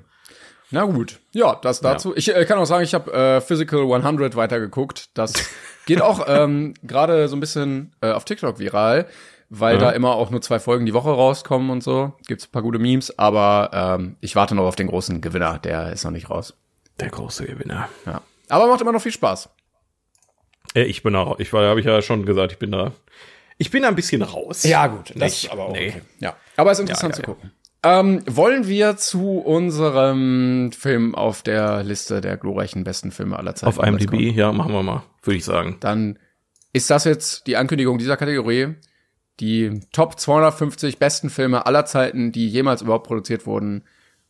Na 0.71 0.85
gut, 0.85 1.19
ja, 1.33 1.55
das 1.61 1.81
dazu. 1.81 2.11
Ja. 2.11 2.17
Ich 2.17 2.33
äh, 2.33 2.45
kann 2.45 2.57
auch 2.57 2.65
sagen, 2.65 2.83
ich 2.83 2.93
habe 2.93 3.11
äh, 3.11 3.41
Physical 3.41 3.81
100 3.93 4.37
weitergeguckt. 4.37 5.09
Das 5.13 5.33
geht 5.85 6.01
auch 6.01 6.25
ähm, 6.27 6.73
gerade 6.81 7.27
so 7.27 7.35
ein 7.35 7.41
bisschen 7.41 7.93
äh, 8.01 8.11
auf 8.11 8.23
TikTok 8.23 8.57
viral, 8.57 9.07
weil 9.49 9.75
ja. 9.75 9.81
da 9.81 9.91
immer 9.91 10.15
auch 10.15 10.29
nur 10.29 10.41
zwei 10.41 10.59
Folgen 10.59 10.85
die 10.85 10.93
Woche 10.93 11.09
rauskommen 11.09 11.69
und 11.69 11.83
so. 11.83 12.13
Gibt's 12.25 12.47
ein 12.47 12.51
paar 12.51 12.61
gute 12.61 12.79
Memes, 12.79 13.17
aber 13.19 13.71
ähm, 13.73 14.15
ich 14.21 14.37
warte 14.37 14.55
noch 14.55 14.63
auf 14.63 14.77
den 14.77 14.87
großen 14.87 15.19
Gewinner. 15.19 15.59
Der 15.59 15.91
ist 15.91 16.05
noch 16.05 16.11
nicht 16.11 16.29
raus. 16.29 16.53
Der 17.01 17.09
große 17.09 17.45
Gewinner. 17.45 17.89
Ja, 18.05 18.21
aber 18.47 18.67
macht 18.67 18.81
immer 18.81 18.93
noch 18.93 19.01
viel 19.01 19.11
Spaß. 19.11 19.49
Äh, 20.73 20.83
ich 20.83 21.03
bin 21.03 21.13
da, 21.13 21.35
ich 21.37 21.51
war, 21.53 21.67
habe 21.67 21.79
ich 21.79 21.85
ja 21.85 22.01
schon 22.01 22.25
gesagt, 22.25 22.53
ich 22.53 22.59
bin 22.59 22.71
da. 22.71 22.93
Ich 23.57 23.69
bin 23.69 23.83
da 23.83 23.89
ein 23.89 23.95
bisschen 23.95 24.21
raus. 24.21 24.63
Ja, 24.63 24.87
gut. 24.87 25.11
Das 25.15 25.43
Nicht, 25.43 25.51
aber 25.51 25.65
auch. 25.65 25.73
Nee. 25.73 25.89
Okay. 25.89 26.01
Ja. 26.19 26.35
Aber 26.57 26.71
es 26.71 26.79
ist 26.79 26.83
interessant 26.83 27.15
ja, 27.15 27.19
ja, 27.19 27.25
zu 27.25 27.31
gucken. 27.31 27.51
Ähm, 27.83 28.21
wollen 28.27 28.67
wir 28.67 28.97
zu 28.97 29.39
unserem 29.39 30.71
Film 30.71 31.15
auf 31.15 31.41
der 31.41 31.83
Liste 31.83 32.21
der 32.21 32.37
glorreichen 32.37 32.83
besten 32.83 33.11
Filme 33.11 33.37
aller 33.37 33.55
Zeiten? 33.55 33.79
Auf 33.79 33.85
IMDb, 33.85 34.35
ja, 34.35 34.51
machen 34.51 34.73
wir 34.73 34.83
mal, 34.83 35.03
würde 35.23 35.37
ich 35.37 35.45
sagen. 35.45 35.77
Dann 35.79 36.19
ist 36.73 36.89
das 36.89 37.05
jetzt 37.05 37.47
die 37.47 37.57
Ankündigung 37.57 37.97
dieser 37.97 38.17
Kategorie. 38.17 38.75
Die 39.39 39.81
Top 39.91 40.19
250 40.19 40.99
besten 40.99 41.31
Filme 41.31 41.65
aller 41.65 41.85
Zeiten, 41.85 42.31
die 42.31 42.47
jemals 42.47 42.83
überhaupt 42.83 43.07
produziert 43.07 43.47
wurden, 43.47 43.83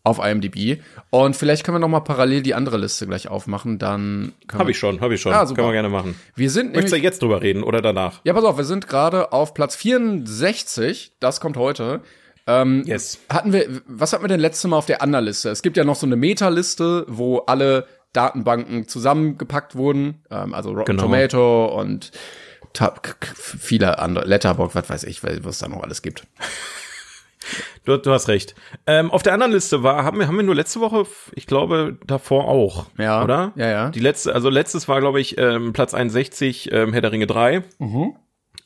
auf 0.03 0.19
IMDb. 0.19 0.81
Und 1.09 1.35
vielleicht 1.35 1.63
können 1.63 1.75
wir 1.75 1.79
noch 1.79 1.87
mal 1.87 1.99
parallel 1.99 2.41
die 2.41 2.53
andere 2.55 2.77
Liste 2.77 3.05
gleich 3.05 3.27
aufmachen. 3.27 3.77
Dann 3.77 4.33
habe 4.51 4.71
ich 4.71 4.79
schon, 4.79 5.01
habe 5.01 5.15
ich 5.15 5.21
schon. 5.21 5.31
Ja. 5.31 5.45
Können 5.45 5.67
wir 5.67 5.73
gerne 5.73 5.89
machen. 5.89 6.15
Wir 6.35 6.49
sind 6.49 6.73
Möchtest 6.73 6.93
du 6.93 6.99
jetzt 6.99 7.21
drüber 7.21 7.41
reden 7.41 7.63
oder 7.63 7.81
danach? 7.81 8.21
Ja, 8.23 8.33
pass 8.33 8.43
auf, 8.43 8.57
wir 8.57 8.63
sind 8.63 8.87
gerade 8.87 9.31
auf 9.31 9.53
Platz 9.53 9.75
64. 9.75 11.13
Das 11.19 11.39
kommt 11.39 11.57
heute. 11.57 12.01
Ähm, 12.47 12.83
yes. 12.85 13.19
Hatten 13.29 13.53
wir, 13.53 13.81
was 13.85 14.13
hatten 14.13 14.23
wir 14.23 14.27
denn 14.27 14.39
letztes 14.39 14.69
Mal 14.69 14.77
auf 14.77 14.87
der 14.87 15.01
anderen 15.01 15.25
Liste? 15.25 15.49
Es 15.49 15.61
gibt 15.61 15.77
ja 15.77 15.83
noch 15.83 15.95
so 15.95 16.07
eine 16.07 16.15
Meta-Liste, 16.15 17.05
wo 17.07 17.39
alle 17.39 17.85
Datenbanken 18.13 18.87
zusammengepackt 18.87 19.75
wurden. 19.75 20.23
Ähm, 20.31 20.53
also 20.53 20.71
Rotten 20.71 20.97
genau. 20.97 21.03
Tomato 21.03 21.79
und 21.79 22.11
viele 23.25 23.99
andere, 23.99 24.25
Letterbox, 24.25 24.75
was 24.75 24.89
weiß 24.89 25.03
ich, 25.03 25.23
was 25.23 25.33
es 25.45 25.59
da 25.59 25.67
noch 25.67 25.83
alles 25.83 26.01
gibt. 26.01 26.25
Du, 27.85 27.97
du 27.97 28.11
hast 28.11 28.27
recht. 28.27 28.55
Ähm, 28.85 29.09
auf 29.11 29.23
der 29.23 29.33
anderen 29.33 29.51
Liste 29.51 29.83
war, 29.83 30.03
haben 30.03 30.19
wir, 30.19 30.27
haben 30.27 30.37
wir 30.37 30.43
nur 30.43 30.55
letzte 30.55 30.79
Woche, 30.79 31.05
ich 31.33 31.47
glaube, 31.47 31.97
davor 32.05 32.47
auch. 32.47 32.87
Ja. 32.97 33.23
Oder? 33.23 33.53
Ja, 33.55 33.69
ja. 33.69 33.89
Die 33.89 33.99
letzte, 33.99 34.33
also 34.33 34.49
letztes 34.49 34.87
war, 34.87 34.99
glaube 34.99 35.19
ich, 35.19 35.37
ähm, 35.37 35.73
Platz 35.73 35.93
61, 35.93 36.71
ähm, 36.71 36.93
Herr 36.93 37.01
der 37.01 37.11
Ringe 37.11 37.27
3. 37.27 37.63
Mhm. 37.79 38.15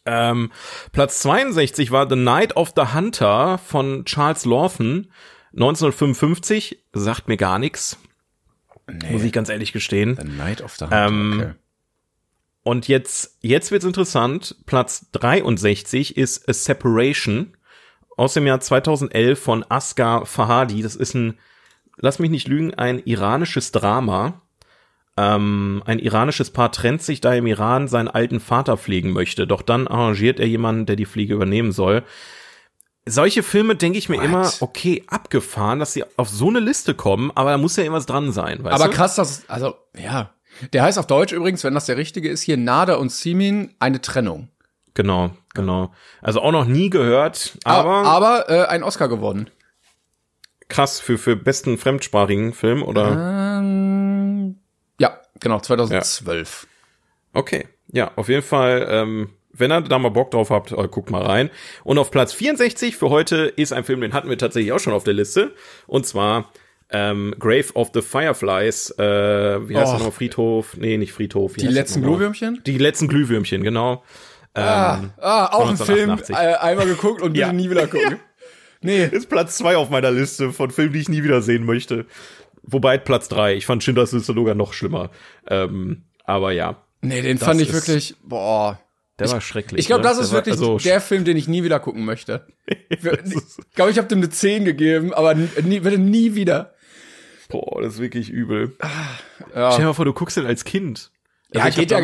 Ähm, 0.05 0.51
Platz 0.91 1.21
62 1.21 1.91
war 1.91 2.07
The 2.09 2.15
Night 2.15 2.55
of 2.55 2.73
the 2.75 2.93
Hunter 2.93 3.57
von 3.57 4.05
Charles 4.05 4.45
Lawson, 4.45 5.07
1955. 5.53 6.83
Sagt 6.93 7.27
mir 7.27 7.37
gar 7.37 7.59
nichts. 7.59 7.97
Nee. 8.87 9.11
Muss 9.11 9.23
ich 9.23 9.31
ganz 9.31 9.49
ehrlich 9.49 9.71
gestehen. 9.71 10.15
The 10.15 10.27
Night 10.27 10.61
of 10.61 10.75
the 10.75 10.85
Hunter, 10.85 11.07
ähm, 11.07 11.39
okay. 11.39 11.51
Und 12.63 12.87
jetzt, 12.87 13.37
jetzt 13.41 13.71
wird's 13.71 13.85
interessant. 13.85 14.55
Platz 14.65 15.07
63 15.11 16.17
ist 16.17 16.49
A 16.49 16.53
Separation 16.53 17.55
aus 18.17 18.33
dem 18.33 18.47
Jahr 18.47 18.59
2011 18.59 19.39
von 19.39 19.65
Asghar 19.69 20.25
Fahadi. 20.25 20.81
Das 20.81 20.95
ist 20.95 21.13
ein, 21.13 21.37
lass 21.97 22.19
mich 22.19 22.31
nicht 22.31 22.47
lügen, 22.47 22.73
ein 22.73 22.99
iranisches 23.05 23.71
Drama. 23.71 24.41
Ähm, 25.17 25.81
ein 25.85 25.99
iranisches 25.99 26.49
Paar 26.49 26.71
trennt 26.71 27.01
sich, 27.01 27.21
da 27.21 27.33
im 27.33 27.47
Iran 27.47 27.87
seinen 27.87 28.09
alten 28.09 28.39
Vater 28.39 28.77
pflegen 28.77 29.11
möchte. 29.11 29.47
Doch 29.47 29.61
dann 29.61 29.87
arrangiert 29.87 30.39
er 30.39 30.47
jemanden, 30.47 30.85
der 30.85 30.95
die 30.95 31.05
Pflege 31.05 31.33
übernehmen 31.33 31.71
soll. 31.71 32.03
Solche 33.07 33.43
Filme 33.43 33.75
denke 33.75 33.99
ich 33.99 34.09
mir 34.09 34.17
What? 34.17 34.25
immer, 34.25 34.51
okay, 34.61 35.03
abgefahren, 35.07 35.79
dass 35.79 35.93
sie 35.93 36.03
auf 36.17 36.27
so 36.27 36.49
eine 36.49 36.59
Liste 36.59 36.95
kommen, 36.95 37.31
aber 37.35 37.51
da 37.51 37.57
muss 37.57 37.75
ja 37.75 37.83
irgendwas 37.83 38.07
dran 38.07 38.31
sein. 38.31 38.63
Weißt 38.63 38.73
aber 38.73 38.89
du? 38.89 38.95
krass, 38.97 39.15
dass, 39.15 39.47
also, 39.47 39.75
ja. 39.95 40.31
Der 40.73 40.83
heißt 40.83 40.97
auf 40.97 41.05
Deutsch 41.05 41.31
übrigens, 41.31 41.63
wenn 41.63 41.75
das 41.75 41.85
der 41.85 41.97
richtige 41.97 42.29
ist, 42.29 42.41
hier 42.41 42.57
Nada 42.57 42.95
und 42.95 43.11
Simin, 43.11 43.75
eine 43.79 44.01
Trennung. 44.01 44.49
Genau, 44.95 45.31
genau. 45.53 45.93
Also 46.21 46.41
auch 46.41 46.51
noch 46.51 46.65
nie 46.65 46.89
gehört, 46.89 47.57
aber, 47.63 48.05
aber 48.05 48.49
äh, 48.49 48.65
ein 48.65 48.81
Oscar 48.81 49.07
gewonnen. 49.09 49.49
krass 50.69 50.99
für, 50.99 51.17
für 51.17 51.35
besten 51.35 51.77
fremdsprachigen 51.77 52.53
Film 52.53 52.81
oder? 52.81 53.59
Ähm, 53.59 54.55
ja, 54.99 55.19
genau, 55.39 55.59
2012. 55.59 56.65
Okay, 57.33 57.67
ja, 57.91 58.11
auf 58.15 58.29
jeden 58.29 58.41
Fall, 58.41 58.87
ähm, 58.89 59.29
wenn 59.51 59.71
ihr 59.71 59.81
da 59.81 59.99
mal 59.99 60.09
Bock 60.09 60.31
drauf 60.31 60.49
habt, 60.49 60.71
äh, 60.71 60.87
guckt 60.87 61.11
mal 61.11 61.21
rein. 61.21 61.49
Und 61.83 61.97
auf 61.97 62.09
Platz 62.11 62.33
64 62.33 62.95
für 62.95 63.09
heute 63.09 63.45
ist 63.45 63.73
ein 63.73 63.83
Film, 63.83 64.01
den 64.01 64.13
hatten 64.13 64.29
wir 64.29 64.37
tatsächlich 64.37 64.71
auch 64.71 64.79
schon 64.79 64.93
auf 64.93 65.03
der 65.03 65.13
Liste. 65.13 65.53
Und 65.87 66.05
zwar 66.05 66.51
ähm, 66.89 67.35
Grave 67.39 67.73
of 67.73 67.91
the 67.93 68.01
Fireflies. 68.01 68.91
Äh, 68.97 69.67
wie 69.67 69.75
heißt 69.75 69.87
Och. 69.87 69.91
das 69.91 69.99
nochmal? 69.99 70.11
Friedhof? 70.11 70.77
Nee, 70.77 70.97
nicht 70.97 71.13
Friedhof. 71.13 71.55
Wie 71.55 71.61
Die 71.61 71.67
letzten? 71.67 72.01
Glühwürmchen? 72.01 72.61
Die 72.65 72.77
letzten 72.77 73.07
Glühwürmchen, 73.07 73.63
genau. 73.63 74.03
Ah, 74.55 74.99
Ähm, 75.01 75.11
ah, 75.19 75.45
auch 75.47 75.69
ein 75.69 75.77
Film, 75.77 76.11
1988. 76.11 76.35
äh, 76.35 76.55
einmal 76.55 76.85
geguckt 76.87 77.21
und 77.21 77.33
bitte 77.33 77.45
Ja. 77.47 77.53
nie 77.53 77.69
wieder 77.69 77.87
gucken. 77.87 78.19
Nee, 78.81 79.03
ist 79.05 79.29
Platz 79.29 79.57
zwei 79.57 79.77
auf 79.77 79.89
meiner 79.89 80.11
Liste 80.11 80.51
von 80.51 80.69
Filmen, 80.69 80.93
die 80.93 80.99
ich 80.99 81.09
nie 81.09 81.23
wieder 81.23 81.41
sehen 81.41 81.65
möchte. 81.65 82.05
Wobei 82.61 82.99
Platz 82.99 83.27
drei. 83.29 83.55
Ich 83.55 83.65
fand 83.65 83.83
Schindlers 83.83 84.11
Liste 84.11 84.33
sogar 84.33 84.53
noch 84.53 84.73
schlimmer. 84.73 85.09
Ähm, 85.47 86.03
aber 86.23 86.51
ja, 86.51 86.83
nee, 87.01 87.21
den 87.23 87.39
fand 87.39 87.59
ich 87.61 87.73
wirklich, 87.73 88.15
boah. 88.23 88.79
der 89.17 89.31
war 89.31 89.41
schrecklich. 89.41 89.79
Ich 89.79 89.87
glaube, 89.87 90.03
ne? 90.03 90.09
das 90.09 90.19
ist 90.19 90.31
Der 90.31 90.37
wirklich 90.37 90.53
also, 90.53 90.77
der 90.77 91.01
Film, 91.01 91.23
den 91.25 91.35
ich 91.35 91.47
nie 91.47 91.63
wieder 91.63 91.79
gucken 91.79 92.05
möchte. 92.05 92.45
Ich 92.89 92.99
glaube, 93.75 93.89
ich 93.91 93.97
habe 93.97 94.07
dem 94.07 94.19
eine 94.19 94.29
10 94.29 94.65
gegeben, 94.65 95.13
aber 95.13 95.33
nie, 95.33 95.79
bitte 95.79 95.97
nie 95.97 96.35
wieder. 96.35 96.73
Boah, 97.49 97.81
das 97.81 97.95
ist 97.95 97.99
wirklich 98.01 98.29
übel. 98.29 98.75
Ja. 99.55 99.71
Stell 99.71 99.81
dir 99.83 99.87
mal 99.87 99.93
vor, 99.93 100.05
du 100.05 100.13
guckst 100.13 100.37
den 100.37 100.45
als 100.45 100.63
Kind. 100.63 101.11
Ja, 101.59 101.65
Also 101.65 101.81
ich 101.81 101.87
geht 101.87 101.91
ja. 101.91 101.99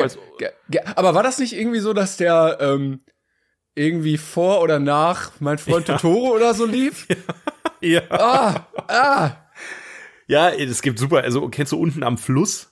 ge- 0.69 0.81
Aber 0.95 1.13
war 1.15 1.23
das 1.23 1.37
nicht 1.39 1.53
irgendwie 1.53 1.79
so, 1.79 1.93
dass 1.93 2.17
der 2.17 2.57
ähm, 2.61 3.01
irgendwie 3.75 4.17
vor 4.17 4.61
oder 4.61 4.79
nach 4.79 5.31
mein 5.39 5.57
Freund 5.57 5.85
Totoro 5.87 6.35
oder 6.35 6.53
so 6.53 6.65
lief? 6.65 7.07
Ja. 7.83 8.01
Ah, 8.11 8.67
ah. 8.89 9.31
ja, 10.27 10.49
es 10.49 10.83
gibt 10.83 10.99
super. 10.99 11.23
Also 11.23 11.49
kennst 11.49 11.71
du 11.71 11.79
unten 11.79 12.03
am 12.03 12.19
Fluss 12.19 12.70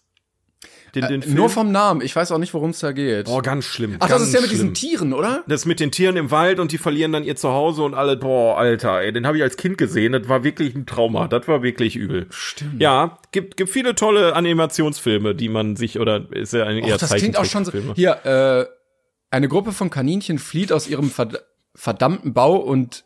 den, 0.96 1.08
den? 1.08 1.22
Äh, 1.22 1.28
Nur 1.28 1.50
vom 1.50 1.72
Namen. 1.72 2.02
Ich 2.02 2.16
weiß 2.16 2.32
auch 2.32 2.38
nicht, 2.38 2.54
worum 2.54 2.72
es 2.72 2.80
da 2.80 2.92
geht. 2.92 3.26
Boah, 3.26 3.42
ganz 3.42 3.66
schlimm. 3.66 3.96
Ach, 4.00 4.08
ganz 4.08 4.22
das 4.22 4.28
ist 4.28 4.34
der 4.34 4.42
mit 4.42 4.50
schlimm. 4.50 4.74
diesen 4.74 4.74
Tieren, 4.74 5.14
oder? 5.14 5.44
Das 5.48 5.66
mit 5.66 5.80
den 5.80 5.92
Tieren 5.92 6.18
im 6.18 6.32
Wald 6.32 6.60
und 6.60 6.72
die 6.72 6.78
verlieren 6.78 7.12
dann 7.12 7.24
ihr 7.24 7.36
Zuhause 7.36 7.84
und 7.84 7.94
alle, 7.94 8.18
boah, 8.18 8.58
Alter, 8.58 9.02
ey, 9.02 9.12
den 9.14 9.26
habe 9.28 9.38
ich 9.38 9.44
als 9.44 9.58
Kind 9.58 9.78
gesehen, 9.78 10.14
das 10.14 10.28
war 10.28 10.44
wirklich 10.44 10.76
ein 10.76 10.86
Trauma, 10.86 11.28
das 11.28 11.48
war 11.48 11.64
wirklich 11.64 11.96
übel. 11.96 12.28
Stimmt. 12.30 12.82
Ja, 12.82 13.18
gibt, 13.32 13.58
gibt 13.58 13.70
viele 13.70 13.96
tolle 13.96 14.36
Animationsfilme, 14.36 15.36
die 15.36 15.50
man 15.50 15.76
sich, 15.76 16.00
oder 16.00 16.26
ist 16.32 16.54
ja 16.54 16.66
ein 16.66 16.78
eher 16.78 16.96
Och, 16.96 17.00
das 17.00 17.14
klingt 17.16 17.38
auch 17.38 17.46
schon 17.46 17.66
so. 17.66 17.72
Hier, 17.96 18.26
äh, 18.26 18.66
eine 19.32 19.48
Gruppe 19.48 19.72
von 19.72 19.90
Kaninchen 19.90 20.40
flieht 20.40 20.72
aus 20.72 20.88
ihrem 20.88 21.10
verd 21.10 21.44
verdammten 21.76 22.34
Bau 22.34 22.56
und 22.56 23.06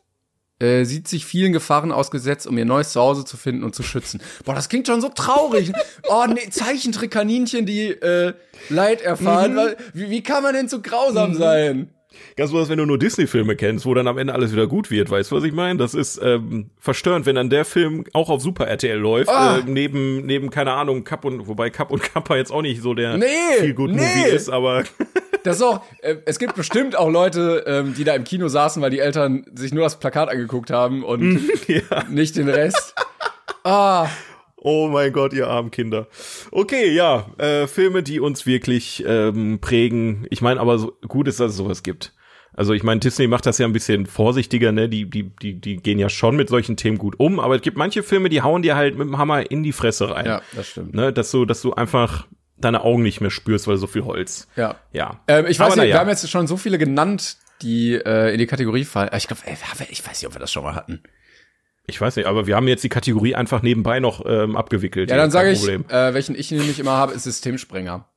äh, 0.64 0.84
sieht 0.86 1.08
sich 1.08 1.26
vielen 1.26 1.52
Gefahren 1.54 1.92
ausgesetzt, 1.92 2.48
um 2.48 2.58
ihr 2.58 2.66
neues 2.66 2.92
Zuhause 2.94 3.26
zu 3.26 3.38
finden 3.38 3.64
und 3.64 3.76
zu 3.76 3.84
schützen. 3.84 4.22
Boah, 4.46 4.56
das 4.56 4.70
klingt 4.70 4.88
schon 4.88 5.02
so 5.02 5.10
traurig. 5.10 5.72
oh, 6.08 6.26
nee, 6.28 6.50
Zeichentrick-Kaninchen, 6.50 7.66
die 7.66 7.90
äh, 7.90 8.34
Leid 8.70 9.02
erfahren. 9.02 9.56
Weil, 9.56 9.78
wie, 9.94 10.10
wie 10.10 10.24
kann 10.24 10.44
man 10.44 10.54
denn 10.54 10.68
so 10.70 10.82
grausam 10.82 11.34
sein? 11.36 11.90
Ganz 12.36 12.52
besonders, 12.52 12.70
wenn 12.70 12.78
du 12.78 12.86
nur 12.86 13.00
Disney-Filme 13.00 13.56
kennst, 13.56 13.88
wo 13.88 13.94
dann 13.96 14.08
am 14.08 14.20
Ende 14.20 14.34
alles 14.34 14.52
wieder 14.52 14.68
gut 14.68 14.92
wird, 14.92 15.10
weißt 15.10 15.32
du, 15.32 15.36
was 15.36 15.44
ich 15.44 15.52
meine? 15.52 15.80
Das 15.80 15.96
ist 15.96 16.20
ähm, 16.24 16.70
verstörend, 16.80 17.26
wenn 17.26 17.36
dann 17.36 17.50
der 17.50 17.66
Film 17.66 18.04
auch 18.14 18.30
auf 18.30 18.40
Super 18.42 18.68
RTL 18.68 18.98
läuft, 19.00 19.30
Ah. 19.32 19.58
äh, 19.58 19.64
neben, 19.66 20.24
neben, 20.26 20.52
keine 20.52 20.74
Ahnung, 20.74 21.04
Cup 21.04 21.26
und, 21.26 21.48
wobei 21.48 21.72
Cup 21.72 21.90
und 21.92 22.04
Kappa 22.04 22.36
jetzt 22.36 22.52
auch 22.52 22.62
nicht 22.62 22.84
so 22.84 22.94
der 22.94 23.18
Nee, 23.18 23.26
viel 23.60 23.74
gut 23.74 23.90
Movie 23.92 24.04
nee. 24.28 24.30
ist, 24.36 24.50
aber 24.50 24.84
Das 25.44 25.58
ist 25.58 25.62
auch, 25.62 25.82
äh, 26.02 26.16
es 26.26 26.40
gibt 26.40 26.56
bestimmt 26.56 26.96
auch 26.96 27.10
Leute, 27.10 27.64
ähm, 27.68 27.94
die 27.94 28.04
da 28.04 28.14
im 28.16 28.24
Kino 28.24 28.48
saßen, 28.48 28.82
weil 28.82 28.90
die 28.90 29.00
Eltern 29.00 29.46
sich 29.54 29.74
nur 29.74 29.84
das 29.84 30.00
Plakat 30.00 30.30
angeguckt 30.30 30.72
haben 30.72 31.04
und 31.04 31.42
ja. 31.68 32.04
nicht 32.10 32.36
den 32.38 32.50
Rest. 32.50 32.96
Ah, 33.64 34.08
Oh 34.66 34.88
mein 34.88 35.12
Gott, 35.12 35.34
ihr 35.34 35.50
armen 35.50 35.72
Kinder. 35.72 36.08
Okay, 36.50 36.94
ja, 36.94 37.26
äh, 37.38 37.68
Filme, 37.68 38.02
die 38.02 38.22
uns 38.22 38.46
wirklich 38.46 39.04
ähm, 39.06 39.60
prägen. 39.60 40.26
Ich 40.30 40.42
meine, 40.42 40.62
aber 40.62 40.78
so 40.78 40.94
gut 41.06 41.28
ist, 41.28 41.42
dass 41.42 41.52
es 41.52 41.58
sowas 41.58 41.84
gibt. 41.84 42.14
Also 42.54 42.72
ich 42.72 42.84
meine, 42.84 43.02
Disney 43.02 43.28
macht 43.28 43.46
das 43.46 43.58
ja 43.58 43.66
ein 43.66 43.74
bisschen 43.74 44.06
vorsichtiger, 44.06 44.72
ne? 44.72 44.88
Die, 44.88 45.10
die, 45.10 45.36
die, 45.42 45.60
die 45.60 45.78
gehen 45.78 46.00
ja 46.00 46.08
schon 46.08 46.38
mit 46.38 46.48
solchen 46.48 46.78
Themen 46.78 46.98
gut 46.98 47.20
um, 47.20 47.42
aber 47.42 47.56
es 47.56 47.62
gibt 47.62 47.78
manche 47.78 48.04
Filme, 48.04 48.30
die 48.30 48.42
hauen 48.42 48.62
dir 48.62 48.78
halt 48.78 48.98
mit 48.98 49.06
dem 49.06 49.18
Hammer 49.18 49.52
in 49.52 49.64
die 49.64 49.74
Fresse 49.74 50.12
rein. 50.12 50.26
ja, 50.26 50.42
das 50.56 50.70
stimmt. 50.70 50.94
Ne? 50.94 51.12
Dass 51.12 51.30
du, 51.32 51.44
dass 51.44 51.62
du 51.62 51.74
einfach 51.74 52.28
deine 52.64 52.82
Augen 52.84 53.04
nicht 53.04 53.22
mehr 53.22 53.32
spürst, 53.32 53.68
weil 53.68 53.78
so 53.78 53.88
viel 53.88 54.06
Holz. 54.06 54.48
Ja. 54.56 54.76
Ja. 54.92 55.20
Ähm, 55.28 55.46
ich 55.48 55.60
weiß 55.60 55.74
Aber 55.74 55.82
nicht, 55.82 55.90
ja. 55.90 55.96
wir 55.96 56.00
haben 56.00 56.10
jetzt 56.10 56.30
schon 56.30 56.48
so 56.48 56.58
viele 56.58 56.78
genannt, 56.78 57.38
die 57.62 57.94
äh, 57.94 58.32
in 58.34 58.40
die 58.40 58.48
Kategorie 58.48 58.86
fallen. 58.86 59.10
Ich 59.16 59.28
glaube, 59.28 59.42
ich 59.90 60.08
weiß 60.08 60.22
nicht, 60.22 60.28
ob 60.28 60.36
wir 60.36 60.40
das 60.40 60.52
schon 60.52 60.64
mal 60.64 60.76
hatten. 60.76 61.02
Ich 61.86 62.00
weiß 62.00 62.16
nicht, 62.16 62.28
aber 62.28 62.48
wir 62.48 62.56
haben 62.56 62.68
jetzt 62.68 62.84
die 62.84 62.90
Kategorie 62.90 63.36
einfach 63.36 63.62
nebenbei 63.62 64.00
noch 64.00 64.26
ähm, 64.26 64.56
abgewickelt. 64.56 65.10
Ja, 65.10 65.18
dann 65.18 65.32
sage 65.32 65.52
ich, 65.52 65.68
äh, 65.68 66.14
welchen 66.14 66.36
ich 66.36 66.50
nämlich 66.52 66.80
immer 66.80 66.92
habe, 66.92 67.14
ist 67.14 67.24
Systemsprenger. 67.24 68.08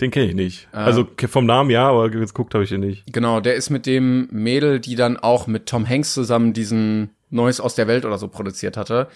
Den 0.00 0.12
kenne 0.12 0.26
ich 0.26 0.34
nicht. 0.34 0.68
Ah. 0.70 0.84
Also 0.84 1.08
vom 1.26 1.44
Namen 1.44 1.70
ja, 1.70 1.88
aber 1.88 2.08
jetzt 2.14 2.34
guckt 2.34 2.54
habe 2.54 2.62
ich 2.62 2.70
den 2.70 2.80
nicht. 2.80 3.12
Genau, 3.12 3.40
der 3.40 3.56
ist 3.56 3.70
mit 3.70 3.84
dem 3.84 4.28
Mädel, 4.30 4.78
die 4.78 4.94
dann 4.94 5.16
auch 5.16 5.48
mit 5.48 5.66
Tom 5.66 5.88
Hanks 5.88 6.14
zusammen 6.14 6.52
diesen 6.52 7.10
Neues 7.30 7.60
aus 7.60 7.74
der 7.74 7.88
Welt 7.88 8.04
oder 8.04 8.16
so 8.16 8.28
produziert 8.28 8.76
hatte, 8.76 9.08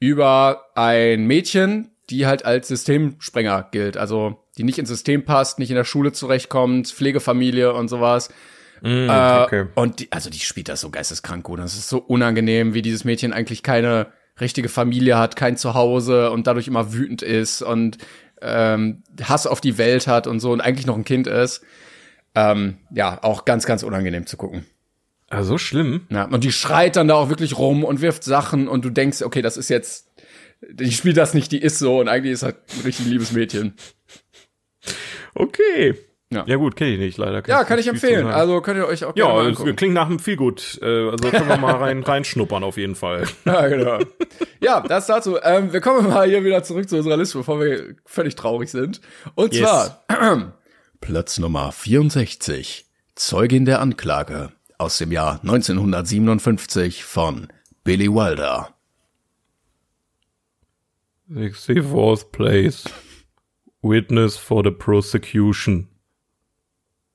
über 0.00 0.64
ein 0.74 1.26
Mädchen, 1.26 1.92
die 2.10 2.26
halt 2.26 2.44
als 2.44 2.68
Systemsprenger 2.68 3.68
gilt. 3.72 3.96
Also 3.96 4.44
die 4.58 4.64
nicht 4.64 4.78
ins 4.78 4.88
System 4.88 5.24
passt, 5.24 5.58
nicht 5.58 5.70
in 5.70 5.76
der 5.76 5.84
Schule 5.84 6.12
zurechtkommt, 6.12 6.88
Pflegefamilie 6.88 7.72
und 7.72 7.88
sowas. 7.88 8.28
Mm, 8.82 9.08
Äh, 9.08 9.42
okay. 9.44 9.66
Und 9.74 10.00
die, 10.00 10.12
also 10.12 10.30
die 10.30 10.38
spielt 10.38 10.68
das 10.68 10.80
so 10.80 10.90
geisteskrank 10.90 11.44
gut. 11.44 11.58
Das 11.58 11.74
ist 11.74 11.88
so 11.88 11.98
unangenehm, 11.98 12.74
wie 12.74 12.82
dieses 12.82 13.04
Mädchen 13.04 13.32
eigentlich 13.32 13.62
keine 13.62 14.08
richtige 14.40 14.68
Familie 14.68 15.18
hat, 15.18 15.34
kein 15.36 15.56
Zuhause 15.56 16.30
und 16.30 16.46
dadurch 16.46 16.68
immer 16.68 16.92
wütend 16.92 17.22
ist 17.22 17.62
und 17.62 17.98
ähm, 18.42 19.02
Hass 19.22 19.46
auf 19.46 19.60
die 19.62 19.78
Welt 19.78 20.06
hat 20.06 20.26
und 20.26 20.40
so 20.40 20.52
und 20.52 20.60
eigentlich 20.60 20.86
noch 20.86 20.96
ein 20.96 21.04
Kind 21.04 21.26
ist. 21.26 21.62
Ähm, 22.34 22.76
ja, 22.94 23.18
auch 23.22 23.46
ganz, 23.46 23.64
ganz 23.64 23.82
unangenehm 23.82 24.26
zu 24.26 24.36
gucken. 24.36 24.66
Also 25.30 25.52
so 25.52 25.58
schlimm. 25.58 26.02
Ja, 26.10 26.24
und 26.26 26.44
die 26.44 26.52
schreit 26.52 26.96
dann 26.96 27.08
da 27.08 27.14
auch 27.14 27.30
wirklich 27.30 27.58
rum 27.58 27.82
und 27.82 28.00
wirft 28.02 28.24
Sachen 28.24 28.68
und 28.68 28.84
du 28.84 28.90
denkst, 28.90 29.22
okay, 29.22 29.40
das 29.42 29.56
ist 29.56 29.70
jetzt, 29.70 30.12
die 30.60 30.92
spielt 30.92 31.16
das 31.16 31.34
nicht, 31.34 31.52
die 31.52 31.60
ist 31.60 31.78
so 31.78 32.00
und 32.00 32.08
eigentlich 32.08 32.32
ist 32.32 32.42
halt 32.42 32.56
ein 32.74 32.82
richtig 32.82 33.06
liebes 33.06 33.32
Mädchen. 33.32 33.74
Okay. 35.34 35.94
Ja. 36.32 36.44
Ja 36.46 36.56
gut, 36.56 36.74
kenne 36.74 36.90
ich 36.94 36.98
nicht, 36.98 37.18
leider. 37.18 37.46
Ja, 37.46 37.62
kann 37.62 37.78
ich 37.78 37.86
empfehlen. 37.86 38.26
Also 38.26 38.60
könnt 38.60 38.78
ihr 38.78 38.86
euch 38.88 39.04
auch 39.04 39.14
gerne 39.14 39.50
ja, 39.52 39.62
mal 39.64 39.74
klingt 39.74 39.94
nach 39.94 40.06
einem 40.06 40.18
viel 40.18 40.34
gut. 40.36 40.78
Äh, 40.82 41.10
also 41.10 41.30
können 41.30 41.48
wir 41.48 41.56
mal 41.56 41.76
rein 41.76 42.02
reinschnuppern 42.04 42.64
auf 42.64 42.76
jeden 42.76 42.96
Fall. 42.96 43.24
Ja, 43.44 43.68
genau. 43.68 44.00
ja, 44.60 44.80
das 44.80 45.06
dazu. 45.06 45.38
Ähm, 45.42 45.72
wir 45.72 45.80
kommen 45.80 46.08
mal 46.08 46.28
hier 46.28 46.44
wieder 46.44 46.64
zurück 46.64 46.88
zu 46.88 46.96
unserer 46.96 47.16
Liste, 47.16 47.38
bevor 47.38 47.60
wir 47.60 47.94
völlig 48.04 48.34
traurig 48.34 48.70
sind. 48.70 49.00
Und 49.36 49.54
Yes. 49.54 49.62
zwar 49.62 50.54
Platz 51.00 51.38
Nummer 51.38 51.70
64. 51.70 52.86
Zeugin 53.14 53.64
der 53.64 53.80
Anklage 53.80 54.52
aus 54.78 54.98
dem 54.98 55.12
Jahr 55.12 55.38
1957 55.42 57.04
von 57.04 57.48
Billy 57.84 58.12
Wilder. 58.12 58.75
64th 61.30 62.32
place. 62.32 62.84
Witness 63.82 64.36
for 64.36 64.62
the 64.62 64.70
prosecution. 64.70 65.88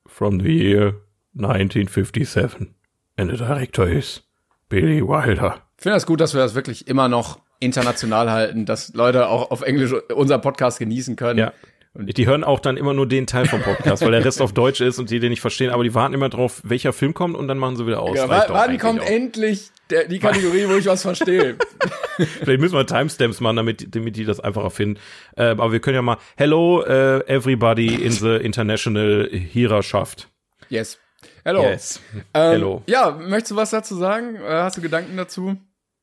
From 0.07 0.39
the 0.39 0.51
year 0.51 0.95
1957. 1.34 2.74
And 3.18 3.30
the 3.30 3.38
director 3.38 3.88
is 3.88 4.22
Billy 4.70 5.01
Wilder. 5.01 5.62
Ich 5.78 5.84
finde 5.84 5.95
das 5.95 6.05
gut, 6.05 6.22
dass 6.22 6.34
wir 6.34 6.41
das 6.41 6.55
wirklich 6.55 6.88
immer 6.88 7.07
noch 7.07 7.39
international 7.59 8.30
halten, 8.32 8.66
dass 8.66 8.93
Leute 8.93 9.28
auch 9.28 9.51
auf 9.51 9.62
Englisch 9.62 9.93
unseren 10.14 10.41
Podcast 10.41 10.80
genießen 10.80 11.16
können. 11.16 11.39
Ja. 11.39 11.53
Und 11.94 12.18
die 12.18 12.26
hören 12.26 12.44
auch 12.46 12.60
dann 12.60 12.78
immer 12.78 12.94
nur 12.94 13.06
den 13.06 13.28
Teil 13.28 13.48
vom 13.48 13.62
Podcast, 13.62 14.02
weil 14.02 14.12
der 14.12 14.24
Rest 14.24 14.42
auf 14.42 14.54
Deutsch 14.54 14.80
ist 14.80 14.98
und 14.98 15.10
die 15.10 15.20
den 15.20 15.30
nicht 15.30 15.42
verstehen, 15.42 15.72
aber 15.72 15.84
die 15.84 15.94
warten 15.94 16.14
immer 16.14 16.30
drauf, 16.30 16.62
welcher 16.64 16.94
Film 16.94 17.14
kommt 17.14 17.36
und 17.36 17.50
dann 17.50 17.58
machen 17.58 17.76
sie 17.76 17.86
wieder 17.86 18.02
aus. 18.02 18.16
Ja, 18.16 18.26
Reicht 18.26 18.50
wann 18.50 18.70
wann 18.70 18.78
kommt 18.78 19.02
auch. 19.02 19.06
endlich 19.06 19.72
der, 19.89 20.08
die 20.08 20.20
Kategorie, 20.20 20.70
wo 20.70 20.76
ich 20.76 20.86
was 20.86 21.02
verstehe? 21.02 21.58
Vielleicht 22.18 22.62
müssen 22.62 22.76
wir 22.76 22.86
Timestamps 22.86 23.39
machen, 23.39 23.58
damit, 23.58 23.94
damit 23.96 24.16
die 24.16 24.26
das 24.26 24.39
einfacher 24.39 24.70
finden. 24.70 25.00
Äh, 25.36 25.44
aber 25.44 25.72
wir 25.72 25.80
können 25.80 25.96
ja 25.96 26.02
mal 26.02 26.18
Hello 26.36 26.84
äh, 26.84 27.26
everybody 27.28 27.96
in 27.96 28.12
the 28.12 28.36
international 28.36 29.30
Hiererschaft. 29.32 30.30
Yes. 30.70 31.00
Hello. 31.44 31.64
Yes. 31.64 32.00
Ähm, 32.34 32.52
Hello. 32.52 32.84
Ja, 32.88 33.12
möchtest 33.12 33.52
du 33.52 33.56
was 33.56 33.72
dazu 33.72 33.96
sagen? 33.96 34.36
Äh, 34.36 34.48
Hast 34.48 34.78
du 34.78 34.82
Gedanken 34.82 35.18
dazu? 35.18 35.58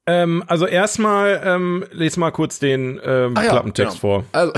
Ähm, 0.06 0.42
also 0.46 0.66
erstmal 0.66 1.40
ähm, 1.44 1.84
les 1.92 2.16
mal 2.16 2.30
kurz 2.30 2.58
den 2.58 3.00
ähm, 3.04 3.34
ja, 3.36 3.42
Klappentext 3.42 4.00
genau. 4.00 4.22
vor. 4.22 4.24
Also, 4.32 4.52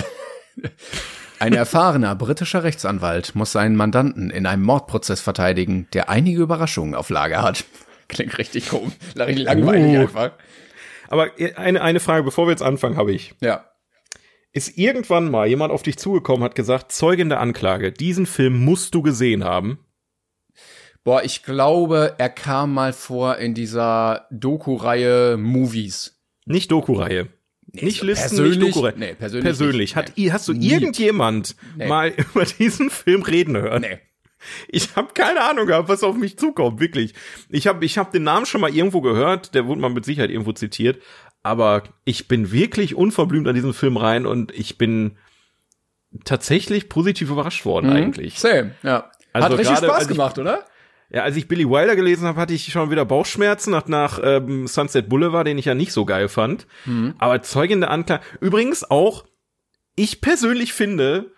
ein 1.40 1.54
erfahrener 1.54 2.14
britischer 2.14 2.62
Rechtsanwalt 2.64 3.34
muss 3.34 3.52
seinen 3.52 3.74
Mandanten 3.74 4.30
in 4.30 4.46
einem 4.46 4.62
Mordprozess 4.62 5.20
verteidigen, 5.20 5.88
der 5.92 6.08
einige 6.10 6.42
Überraschungen 6.42 6.94
auf 6.94 7.10
Lager 7.10 7.42
hat. 7.42 7.64
Klingt 8.08 8.36
richtig 8.38 8.68
komisch, 8.68 8.94
langweilig 9.14 9.96
Uh. 9.96 10.00
einfach. 10.02 10.32
Aber 11.08 11.30
eine, 11.56 11.80
eine 11.82 12.00
Frage, 12.00 12.24
bevor 12.24 12.46
wir 12.46 12.50
jetzt 12.50 12.62
anfangen, 12.62 12.96
habe 12.96 13.12
ich. 13.12 13.34
Ja. 13.40 13.64
ist 14.52 14.76
irgendwann 14.78 15.30
mal 15.30 15.46
jemand 15.46 15.72
auf 15.72 15.82
dich 15.82 15.96
zugekommen, 15.98 16.44
hat 16.44 16.54
gesagt, 16.54 16.92
Zeugin 16.92 17.28
der 17.28 17.40
Anklage, 17.40 17.90
diesen 17.90 18.26
Film 18.26 18.64
musst 18.64 18.94
du 18.94 19.02
gesehen 19.02 19.42
haben. 19.44 19.78
Boah, 21.02 21.22
ich 21.24 21.42
glaube, 21.42 22.14
er 22.18 22.28
kam 22.28 22.74
mal 22.74 22.92
vor 22.92 23.38
in 23.38 23.54
dieser 23.54 24.26
Doku-Reihe 24.30 25.36
Movies. 25.38 26.20
Nicht 26.44 26.70
Doku-Reihe. 26.70 27.28
Nee, 27.72 27.84
nicht 27.84 28.00
so 28.00 28.06
Listen, 28.06 28.48
nicht 28.48 28.60
Doku-Reihe. 28.62 28.94
nee, 28.96 29.14
persönlich 29.14 29.44
persönlich. 29.44 29.78
nicht, 29.78 29.96
Hat, 29.96 30.12
nee. 30.16 30.30
Hast 30.32 30.48
du 30.48 30.52
Nie. 30.54 30.70
irgendjemand 30.72 31.54
Nee. 31.76 31.86
mal 31.86 32.08
über 32.34 32.44
diesen 32.44 32.90
Film 32.90 33.22
reden 33.22 33.56
hören? 33.56 33.82
Nee. 33.82 33.98
Ich 34.68 34.96
habe 34.96 35.12
keine 35.14 35.42
Ahnung 35.42 35.66
gehabt, 35.66 35.88
was 35.88 36.02
auf 36.02 36.16
mich 36.16 36.38
zukommt, 36.38 36.80
wirklich. 36.80 37.14
Ich 37.50 37.66
habe 37.66 37.84
ich 37.84 37.98
hab 37.98 38.10
den 38.12 38.22
Namen 38.24 38.46
schon 38.46 38.60
mal 38.62 38.74
irgendwo 38.74 39.00
gehört, 39.02 39.54
der 39.54 39.66
wurde 39.66 39.80
mal 39.82 39.90
mit 39.90 40.04
Sicherheit 40.06 40.30
irgendwo 40.30 40.52
zitiert, 40.52 41.00
aber 41.42 41.82
ich 42.04 42.26
bin 42.26 42.50
wirklich 42.50 42.94
unverblümt 42.94 43.46
an 43.46 43.54
diesen 43.54 43.74
Film 43.74 43.96
rein 43.98 44.24
und 44.26 44.50
ich 44.52 44.78
bin 44.78 45.16
tatsächlich 46.24 46.88
positiv 46.88 47.30
überrascht 47.30 47.64
worden 47.64 47.90
eigentlich. 47.90 48.38
Same, 48.38 48.74
ja. 48.82 49.10
Also 49.32 49.44
Hat 49.44 49.52
richtig 49.58 49.74
gerade, 49.74 49.86
Spaß 49.86 49.94
als 49.96 50.04
ich- 50.04 50.08
gemacht, 50.08 50.38
oder? 50.38 50.64
Ja, 51.12 51.22
als 51.22 51.36
ich 51.36 51.48
Billy 51.48 51.68
Wilder 51.68 51.96
gelesen 51.96 52.26
habe, 52.26 52.40
hatte 52.40 52.54
ich 52.54 52.70
schon 52.72 52.90
wieder 52.90 53.04
Bauchschmerzen 53.04 53.72
nach, 53.72 53.86
nach 53.88 54.20
ähm, 54.22 54.66
Sunset 54.68 55.08
Boulevard, 55.08 55.46
den 55.46 55.58
ich 55.58 55.64
ja 55.64 55.74
nicht 55.74 55.92
so 55.92 56.04
geil 56.04 56.28
fand. 56.28 56.66
Aber 57.18 57.42
Zeugin 57.42 57.80
der 57.80 57.90
Anklage. 57.90 58.22
Übrigens 58.40 58.88
auch, 58.88 59.24
ich 59.96 60.20
persönlich 60.20 60.72
finde, 60.72 61.32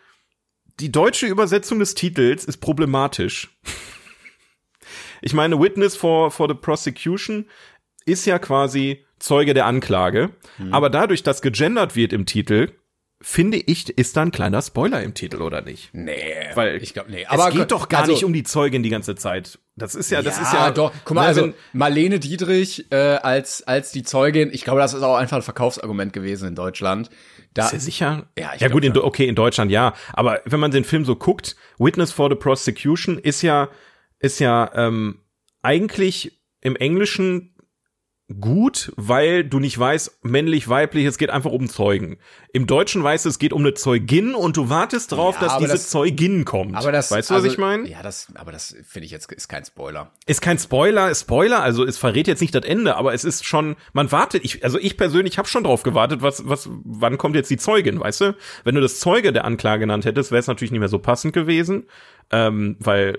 die 0.79 0.93
deutsche 0.93 1.27
Übersetzung 1.27 1.79
des 1.79 1.95
Titels 1.95 2.45
ist 2.45 2.59
problematisch. 2.59 3.51
ich 5.23 5.33
meine, 5.33 5.59
Witness 5.59 5.97
for, 5.97 6.31
for 6.31 6.49
the 6.49 6.55
Prosecution 6.55 7.47
ist 8.05 8.27
ja 8.27 8.39
quasi 8.39 9.05
Zeuge 9.19 9.55
der 9.55 9.67
Anklage. 9.67 10.31
Aber 10.71 10.91
dadurch, 10.91 11.23
dass 11.23 11.41
gegendert 11.41 11.97
wird 11.97 12.13
im 12.13 12.27
Titel, 12.27 12.73
finde 13.23 13.57
ich, 13.57 13.89
ist 13.89 14.17
da 14.17 14.23
ein 14.23 14.33
kleiner 14.33 14.61
Spoiler 14.61 15.03
im 15.03 15.15
Titel, 15.15 15.41
oder 15.41 15.63
nicht? 15.63 15.91
Nee, 15.93 16.51
Weil 16.55 16.83
ich 16.83 16.93
glaube, 16.93 17.11
nee. 17.11 17.25
Aber 17.27 17.49
es 17.49 17.55
geht 17.55 17.71
doch 17.71 17.89
gar 17.89 18.01
also, 18.01 18.13
nicht 18.13 18.25
um 18.25 18.33
die 18.33 18.43
Zeugin 18.43 18.83
die 18.83 18.91
ganze 18.91 19.15
Zeit. 19.15 19.59
Das 19.77 19.95
ist 19.95 20.11
ja, 20.11 20.21
das 20.21 20.37
ja, 20.37 20.43
ist 20.43 20.53
ja 20.53 20.71
doch. 20.71 20.93
Guck 21.05 21.15
mal, 21.15 21.27
also 21.27 21.43
wenn- 21.45 21.55
Marlene 21.73 22.19
Dietrich 22.21 22.91
äh, 22.91 22.97
als 22.97 23.63
als 23.63 23.93
die 23.93 24.03
Zeugin, 24.03 24.51
ich 24.53 24.65
glaube, 24.65 24.81
das 24.81 24.93
ist 24.93 25.03
auch 25.03 25.17
einfach 25.17 25.37
ein 25.37 25.43
Verkaufsargument 25.43 26.13
gewesen 26.13 26.49
in 26.49 26.55
Deutschland. 26.55 27.09
Da, 27.55 27.67
ist 27.67 27.73
ja 27.73 27.79
sicher. 27.79 28.27
Ja, 28.39 28.53
ich 28.55 28.61
ja 28.61 28.69
gut, 28.69 28.85
in, 28.85 28.97
okay, 28.99 29.27
in 29.27 29.35
Deutschland 29.35 29.71
ja. 29.71 29.95
Aber 30.13 30.41
wenn 30.45 30.61
man 30.61 30.71
den 30.71 30.85
Film 30.85 31.05
so 31.05 31.17
guckt, 31.17 31.57
Witness 31.79 32.13
for 32.13 32.29
the 32.29 32.37
Prosecution 32.37 33.19
ist 33.19 33.43
ja, 33.43 33.69
ist 34.19 34.41
ja 34.41 34.71
ähm, 34.75 35.21
eigentlich 35.63 36.41
im 36.61 36.77
Englischen 36.77 37.52
gut, 38.35 38.93
weil 38.97 39.45
du 39.45 39.59
nicht 39.61 39.79
weißt, 39.79 40.21
männlich, 40.25 40.69
weiblich, 40.69 41.07
es 41.07 41.19
geht 41.19 41.31
einfach 41.31 41.51
um 41.53 41.69
Zeugen. 41.69 42.19
Im 42.53 42.67
Deutschen 42.67 43.03
weißt 43.03 43.25
du, 43.25 43.29
es 43.29 43.39
geht 43.39 43.53
um 43.53 43.63
eine 43.63 43.75
Zeugin 43.75 44.35
und 44.35 44.57
du 44.57 44.69
wartest 44.69 45.13
drauf, 45.13 45.37
Ja, 45.41 45.47
dass 45.47 45.59
diese 45.59 45.73
das- 45.73 45.91
Zeugin 45.91 46.45
kommt. 46.45 46.77
aber 46.77 46.93
das, 46.93 47.11
weißt 47.11 47.31
du, 47.31 47.35
was 47.35 47.43
also, 47.43 47.53
ich 47.53 47.59
meine? 47.59 47.89
Ja, 47.89 48.03
das, 48.03 48.29
aber 48.35 48.53
das 48.53 48.77
finde 48.87 49.07
ich 49.07 49.13
jetzt 49.13 49.31
ist 49.33 49.49
kein 49.49 49.65
Spoiler. 49.65 50.11
Ist 50.27 50.43
kein 50.43 50.59
Spoiler, 50.59 51.15
Spoiler, 51.15 51.63
also 51.63 51.85
es 51.85 51.99
verrät 51.99 52.27
jetzt 52.29 52.41
nicht 52.41 52.55
das 52.55 52.65
Ende, 52.65 52.97
aber 52.97 53.15
es 53.15 53.25
ist 53.25 53.45
schon, 53.47 53.77
man 53.93 54.13
wartet, 54.13 54.45
ich, 54.45 54.65
also 54.65 54.79
ich 54.79 54.97
persönlich 54.97 55.39
habe 55.39 55.49
schon 55.49 55.65
drauf 55.65 55.83
gewartet, 55.83 56.23
was, 56.23 56.49
was, 56.49 56.69
wann 56.85 57.19
kommt 57.19 57.37
jetzt 57.37 57.51
die 57.51 57.57
Zeugin, 57.57 58.01
weißt 58.01 58.21
du? 58.21 58.37
Wenn 58.65 58.75
du 58.75 58.81
das 58.81 59.01
Zeuge 59.01 59.33
der 59.33 59.45
Anklage 59.45 59.81
genannt 59.81 60.05
hättest, 60.05 60.31
wäre 60.31 60.41
es 60.41 60.47
natürlich 60.47 60.71
nicht 60.73 60.81
mehr 60.81 60.89
so 60.89 60.99
passend 60.99 61.33
gewesen, 61.33 61.85
ähm, 62.31 62.77
weil, 62.81 63.19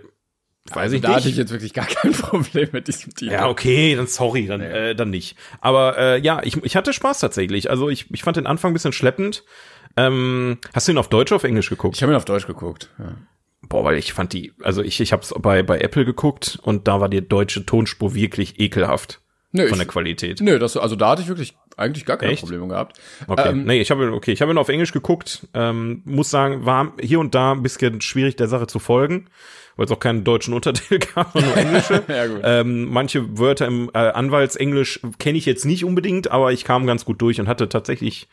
weiß 0.69 0.77
Also 0.83 0.95
ich 0.95 1.01
da 1.01 1.09
hatte 1.09 1.25
nicht. 1.25 1.33
ich 1.33 1.37
jetzt 1.37 1.51
wirklich 1.51 1.73
gar 1.73 1.85
kein 1.85 2.11
Problem 2.13 2.69
mit 2.71 2.87
diesem 2.87 3.13
Titel. 3.13 3.31
ja, 3.31 3.47
okay, 3.49 3.95
dann 3.95 4.07
sorry, 4.07 4.47
dann, 4.47 4.61
äh, 4.61 4.95
dann 4.95 5.09
nicht. 5.09 5.35
Aber 5.61 5.97
äh, 5.97 6.19
ja, 6.19 6.41
ich, 6.43 6.57
ich 6.63 6.75
hatte 6.75 6.93
Spaß 6.93 7.19
tatsächlich. 7.19 7.69
Also 7.69 7.89
ich, 7.89 8.09
ich 8.11 8.23
fand 8.23 8.37
den 8.37 8.47
Anfang 8.47 8.71
ein 8.71 8.73
bisschen 8.73 8.93
schleppend. 8.93 9.43
Ähm, 9.97 10.57
hast 10.73 10.87
du 10.87 10.91
ihn 10.93 10.97
auf 10.97 11.09
Deutsch 11.09 11.31
oder 11.31 11.37
auf 11.37 11.43
Englisch 11.43 11.69
geguckt? 11.69 11.95
Ich 11.97 12.01
habe 12.03 12.13
ihn 12.13 12.15
auf 12.17 12.25
Deutsch 12.25 12.47
geguckt. 12.47 12.89
Ja. 12.97 13.15
Boah, 13.69 13.83
weil 13.85 13.97
ich 13.97 14.11
fand 14.13 14.33
die, 14.33 14.53
also 14.61 14.81
ich, 14.81 14.99
ich 14.99 15.13
habe 15.13 15.21
es 15.21 15.33
bei, 15.37 15.63
bei 15.63 15.79
Apple 15.79 16.03
geguckt 16.05 16.59
und 16.63 16.87
da 16.87 16.99
war 16.99 17.07
die 17.09 17.25
deutsche 17.27 17.65
Tonspur 17.65 18.13
wirklich 18.13 18.59
ekelhaft 18.59 19.21
Nö, 19.51 19.67
von 19.67 19.77
der 19.77 19.87
Qualität. 19.87 20.41
Nö, 20.41 20.59
das, 20.59 20.75
also 20.75 20.95
da 20.95 21.11
hatte 21.11 21.21
ich 21.21 21.27
wirklich 21.29 21.55
eigentlich 21.77 22.05
gar 22.05 22.17
keine 22.17 22.33
Echt? 22.33 22.41
Probleme 22.41 22.67
gehabt. 22.67 22.99
Okay, 23.27 23.49
Ähm, 23.49 23.63
nee, 23.65 23.79
ich 23.79 23.89
habe 23.91 24.11
okay, 24.13 24.31
ich 24.31 24.41
habe 24.41 24.51
ihn 24.51 24.57
auf 24.57 24.67
Englisch 24.69 24.91
geguckt. 24.91 25.47
Ähm, 25.53 26.01
muss 26.05 26.29
sagen, 26.29 26.65
war 26.65 26.93
hier 26.99 27.19
und 27.19 27.35
da 27.35 27.51
ein 27.53 27.63
bisschen 27.63 28.01
schwierig 28.01 28.35
der 28.35 28.47
Sache 28.47 28.67
zu 28.67 28.79
folgen, 28.79 29.29
weil 29.75 29.85
es 29.85 29.91
auch 29.91 29.99
keinen 29.99 30.23
deutschen 30.23 30.53
Untertitel 30.53 30.99
gab, 31.15 31.33
nur 31.35 31.57
englische. 31.57 32.03
Ja, 32.07 32.27
gut. 32.27 32.41
Ähm, 32.43 32.91
manche 32.91 33.37
Wörter 33.37 33.65
im 33.67 33.89
äh, 33.93 33.97
Anwaltsenglisch 33.97 34.99
kenne 35.19 35.37
ich 35.37 35.45
jetzt 35.45 35.65
nicht 35.65 35.85
unbedingt, 35.85 36.31
aber 36.31 36.51
ich 36.51 36.63
kam 36.63 36.85
ganz 36.85 37.05
gut 37.05 37.21
durch 37.21 37.39
und 37.39 37.47
hatte 37.47 37.69
tatsächlich, 37.69 38.27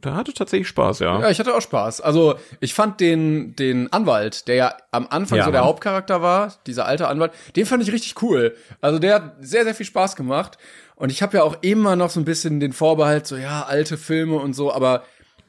da 0.00 0.14
hatte 0.14 0.32
tatsächlich 0.32 0.68
Spaß, 0.68 1.00
ja. 1.00 1.20
Ja, 1.20 1.30
ich 1.30 1.38
hatte 1.38 1.54
auch 1.54 1.60
Spaß. 1.62 2.00
Also 2.00 2.34
ich 2.60 2.74
fand 2.74 3.00
den, 3.00 3.56
den 3.56 3.92
Anwalt, 3.92 4.48
der 4.48 4.54
ja 4.54 4.74
am 4.90 5.06
Anfang 5.10 5.38
Ja, 5.38 5.44
so 5.44 5.50
der 5.50 5.60
Mann. 5.60 5.68
Hauptcharakter 5.68 6.22
war, 6.22 6.54
dieser 6.66 6.86
alte 6.86 7.08
Anwalt, 7.08 7.32
den 7.56 7.66
fand 7.66 7.82
ich 7.82 7.92
richtig 7.92 8.22
cool. 8.22 8.54
Also 8.80 8.98
der 8.98 9.14
hat 9.14 9.34
sehr, 9.40 9.64
sehr 9.64 9.74
viel 9.74 9.86
Spaß 9.86 10.16
gemacht. 10.16 10.58
Und 10.94 11.10
ich 11.10 11.20
habe 11.22 11.36
ja 11.38 11.42
auch 11.42 11.56
immer 11.62 11.96
noch 11.96 12.10
so 12.10 12.20
ein 12.20 12.24
bisschen 12.24 12.60
den 12.60 12.72
Vorbehalt, 12.72 13.26
so 13.26 13.36
ja, 13.36 13.62
alte 13.64 13.96
Filme 13.96 14.36
und 14.36 14.52
so, 14.52 14.72
aber 14.72 15.02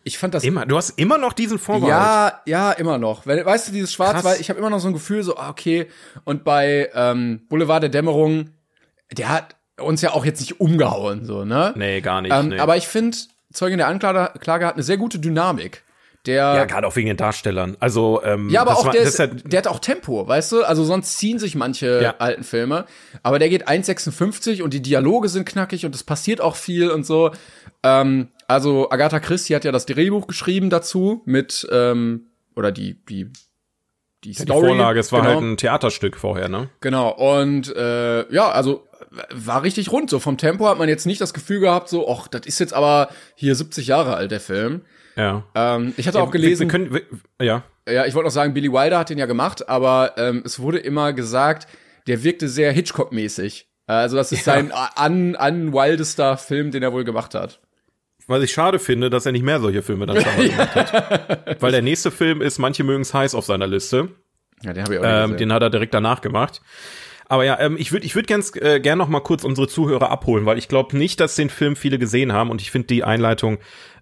ich 0.03 0.17
fand 0.17 0.33
das 0.33 0.43
Immer, 0.43 0.65
du 0.65 0.75
hast 0.75 0.91
immer 0.99 1.17
noch 1.17 1.33
diesen 1.33 1.57
Vorbehalt. 1.57 2.33
Ja, 2.45 2.69
ja, 2.69 2.71
immer 2.73 2.97
noch. 2.97 3.25
Weil, 3.25 3.45
weißt 3.45 3.69
du, 3.69 3.71
dieses 3.71 3.93
Schwarz-Weiß, 3.93 4.23
Krass. 4.23 4.39
ich 4.39 4.49
habe 4.49 4.59
immer 4.59 4.69
noch 4.69 4.79
so 4.79 4.87
ein 4.87 4.93
Gefühl, 4.93 5.23
so, 5.23 5.37
ah, 5.37 5.49
okay. 5.49 5.87
Und 6.25 6.43
bei 6.43 6.89
ähm, 6.93 7.41
Boulevard 7.47 7.83
der 7.83 7.89
Dämmerung, 7.89 8.49
der 9.11 9.29
hat 9.29 9.55
uns 9.79 10.01
ja 10.01 10.11
auch 10.11 10.25
jetzt 10.25 10.41
nicht 10.41 10.59
umgehauen, 10.59 11.25
so, 11.25 11.45
ne? 11.45 11.73
Nee, 11.75 12.01
gar 12.01 12.21
nicht. 12.21 12.33
Ähm, 12.33 12.49
nee. 12.49 12.59
Aber 12.59 12.75
ich 12.77 12.87
finde, 12.87 13.17
Zeugin 13.51 13.77
der 13.77 13.87
Anklage 13.87 14.37
Klage 14.39 14.65
hat 14.65 14.75
eine 14.75 14.83
sehr 14.83 14.97
gute 14.97 15.19
Dynamik. 15.19 15.83
Der, 16.25 16.35
ja, 16.35 16.55
ja, 16.55 16.65
gerade 16.65 16.87
auch 16.87 16.95
wegen 16.95 17.07
den 17.07 17.17
Darstellern. 17.17 17.75
Also, 17.81 18.21
ähm, 18.23 18.55
aber 18.55 18.71
das 18.71 18.79
auch 18.79 18.85
war, 18.85 18.93
der, 18.93 19.01
ist, 19.01 19.19
ja, 19.19 19.27
der 19.27 19.57
hat 19.57 19.67
auch 19.67 19.79
Tempo, 19.79 20.25
weißt 20.25 20.53
du? 20.53 20.63
Also 20.63 20.85
sonst 20.85 21.17
ziehen 21.17 21.37
sich 21.37 21.55
manche 21.55 22.01
Ja. 22.01 22.15
alten 22.19 22.43
Filme. 22.43 22.85
Aber 23.23 23.39
der 23.39 23.49
geht 23.49 23.67
1,56 23.67 24.61
und 24.61 24.73
die 24.73 24.81
Dialoge 24.81 25.27
sind 25.27 25.45
knackig 25.45 25.85
und 25.85 25.93
es 25.93 26.03
passiert 26.03 26.39
auch 26.39 26.55
viel 26.55 26.89
und 26.89 27.05
so. 27.05 27.31
Ähm, 27.83 28.29
also 28.47 28.89
Agatha 28.89 29.19
Christie 29.19 29.53
hat 29.53 29.65
ja 29.65 29.73
das 29.73 29.85
Drehbuch 29.85 30.27
geschrieben 30.27 30.69
dazu 30.69 31.21
mit, 31.25 31.67
ähm, 31.71 32.27
oder 32.55 32.71
die, 32.71 33.03
die, 33.09 33.25
die 34.23 34.31
die 34.31 34.33
Story. 34.33 34.67
Vorlage, 34.67 35.01
es 35.01 35.11
war 35.11 35.23
genau. 35.23 35.33
halt 35.33 35.43
ein 35.43 35.57
Theaterstück 35.57 36.15
vorher, 36.15 36.47
ne? 36.47 36.69
Genau, 36.79 37.09
und 37.09 37.75
äh, 37.75 38.33
ja, 38.33 38.49
also 38.49 38.87
war 39.29 39.63
richtig 39.63 39.91
rund. 39.91 40.09
So 40.09 40.19
vom 40.19 40.37
Tempo 40.37 40.67
hat 40.67 40.77
man 40.77 40.87
jetzt 40.87 41.05
nicht 41.05 41.19
das 41.19 41.33
Gefühl 41.33 41.59
gehabt, 41.59 41.89
so, 41.89 42.09
ach, 42.09 42.29
das 42.29 42.45
ist 42.45 42.59
jetzt 42.59 42.73
aber 42.73 43.09
hier 43.35 43.55
70 43.55 43.87
Jahre 43.87 44.15
alt, 44.15 44.31
der 44.31 44.39
Film. 44.39 44.83
Ja. 45.15 45.43
Ähm, 45.55 45.93
ich 45.97 46.07
hatte 46.07 46.21
auch 46.21 46.31
gelesen, 46.31 46.61
Wir, 46.71 46.79
wir 46.79 46.89
können, 46.89 46.93
wir, 47.39 47.45
ja. 47.45 47.63
ja, 47.87 48.05
ich 48.05 48.13
wollte 48.15 48.27
noch 48.27 48.33
sagen, 48.33 48.53
Billy 48.53 48.71
Wilder 48.71 48.99
hat 48.99 49.09
den 49.09 49.17
ja 49.17 49.25
gemacht, 49.25 49.67
aber 49.69 50.13
ähm, 50.17 50.41
es 50.45 50.59
wurde 50.59 50.79
immer 50.79 51.13
gesagt, 51.13 51.67
der 52.07 52.23
wirkte 52.23 52.47
sehr 52.49 52.71
Hitchcock-mäßig. 52.71 53.67
Also 53.85 54.15
das 54.15 54.31
ist 54.31 54.45
Ja. 54.45 54.53
sein 54.53 54.71
an, 54.71 55.35
an 55.35 55.73
wildester 55.73 56.37
Film, 56.37 56.71
den 56.71 56.83
er 56.83 56.93
wohl 56.93 57.03
gemacht 57.03 57.35
hat. 57.35 57.59
Was 58.27 58.41
ich 58.41 58.53
schade 58.53 58.79
finde, 58.79 59.09
dass 59.09 59.25
er 59.25 59.33
nicht 59.33 59.43
mehr 59.43 59.59
solche 59.59 59.81
Filme 59.83 60.05
dann 60.05 60.21
schon 60.21 60.35
mal 60.37 60.47
gemacht 60.49 60.75
hat. 60.75 61.61
Weil 61.61 61.71
der 61.73 61.81
nächste 61.81 62.09
Film 62.09 62.41
ist, 62.41 62.57
manche 62.57 62.83
mögen 62.85 63.01
es 63.01 63.13
heiß 63.13 63.35
auf 63.35 63.45
seiner 63.45 63.67
Liste. 63.67 64.09
Ja, 64.61 64.71
den 64.71 64.83
habe 64.85 64.93
ich 64.93 64.99
auch 64.99 65.03
nicht 65.03 65.11
Ähm, 65.13 65.23
gesehen. 65.31 65.37
den 65.49 65.53
hat 65.53 65.61
er 65.61 65.69
direkt 65.69 65.93
danach 65.93 66.21
gemacht. 66.21 66.61
Aber 67.27 67.43
ja, 67.43 67.59
ähm, 67.59 67.75
ich 67.77 67.91
würde 67.91 68.05
ich 68.05 68.15
würd 68.15 68.27
ganz 68.27 68.55
äh, 68.55 68.79
gern 68.79 68.97
noch 68.97 69.07
mal 69.09 69.19
kurz 69.21 69.43
unsere 69.43 69.67
Zuhörer 69.67 70.09
abholen, 70.11 70.45
weil 70.45 70.57
ich 70.57 70.67
glaube 70.69 70.95
nicht, 70.97 71.19
dass 71.19 71.35
den 71.35 71.49
Film 71.49 71.75
viele 71.75 71.97
gesehen 71.99 72.31
haben 72.31 72.49
und 72.49 72.61
ich 72.61 72.71
finde 72.71 72.87
die 72.87 73.03
Einleitung 73.03 73.57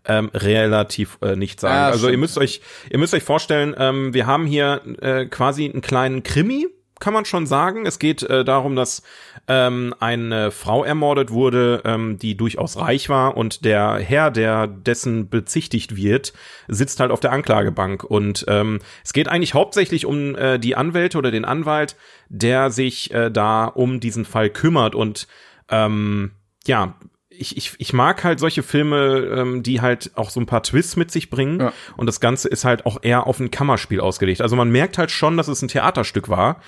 ähm, 0.06 0.30
relativ 0.34 1.18
äh, 1.22 1.36
nicht 1.36 1.60
sagen. 1.60 1.76
Ja, 1.76 1.88
also 1.88 2.10
ihr 2.10 2.18
müsst 2.18 2.38
euch 2.38 2.62
ihr 2.90 2.98
müsst 2.98 3.14
euch 3.14 3.24
vorstellen, 3.24 3.76
ähm, 3.78 4.14
wir 4.14 4.26
haben 4.26 4.46
hier 4.46 4.82
äh, 5.02 5.26
quasi 5.26 5.70
einen 5.70 5.82
kleinen 5.82 6.24
Krimi, 6.24 6.68
kann 7.00 7.14
man 7.14 7.26
schon 7.26 7.46
sagen. 7.46 7.86
Es 7.86 8.00
geht 8.00 8.24
äh, 8.24 8.46
darum, 8.46 8.76
dass 8.76 9.04
ähm, 9.48 9.94
eine 10.00 10.52
Frau 10.52 10.84
ermordet 10.84 11.32
wurde, 11.32 11.82
ähm, 11.84 12.18
die 12.18 12.38
durchaus 12.38 12.78
reich 12.78 13.10
war 13.10 13.36
und 13.36 13.66
der 13.66 13.98
Herr, 13.98 14.32
der 14.32 14.68
dessen 14.68 15.30
bezichtigt 15.30 15.96
wird, 15.96 16.34
sitzt 16.68 17.00
halt 17.00 17.12
auf 17.12 17.20
der 17.20 17.34
Anklagebank 17.34 18.04
und 18.04 18.46
ähm, 18.48 18.80
es 19.04 19.14
geht 19.14 19.28
eigentlich 19.28 19.54
hauptsächlich 19.54 20.06
um 20.06 20.36
äh, 20.36 20.58
die 20.58 20.76
Anwälte 20.76 21.18
oder 21.18 21.32
den 21.32 21.46
Anwalt, 21.46 21.96
der 22.30 22.72
sich 22.72 23.14
äh, 23.14 23.30
da 23.30 23.66
um 23.66 24.00
diesen 24.00 24.26
Fall 24.26 24.50
kümmert 24.50 24.96
und 24.96 25.28
ähm, 25.70 26.32
ja, 26.66 26.96
ich, 27.42 27.58
ich, 27.58 27.74
ich 27.78 27.94
mag 27.94 28.24
halt 28.24 28.40
solche 28.40 28.64
Filme, 28.64 29.34
ähm, 29.36 29.64
die 29.64 29.82
halt 29.82 30.12
auch 30.16 30.30
so 30.30 30.40
ein 30.40 30.46
paar 30.46 30.64
Twists 30.64 30.96
mit 30.96 31.12
sich 31.12 31.30
bringen. 31.30 31.60
Ja. 31.60 31.74
Und 31.98 32.06
das 32.06 32.20
Ganze 32.20 32.48
ist 32.48 32.64
halt 32.64 32.86
auch 32.86 33.00
eher 33.02 33.28
auf 33.28 33.40
ein 33.40 33.52
Kammerspiel 33.52 34.00
ausgelegt. 34.00 34.42
Also 34.42 34.56
man 34.56 34.70
merkt 34.70 34.98
halt 34.98 35.12
schon, 35.12 35.38
dass 35.38 35.48
es 35.48 35.62
ein 35.62 35.68
Theaterstück 35.68 36.30
war. 36.30 36.62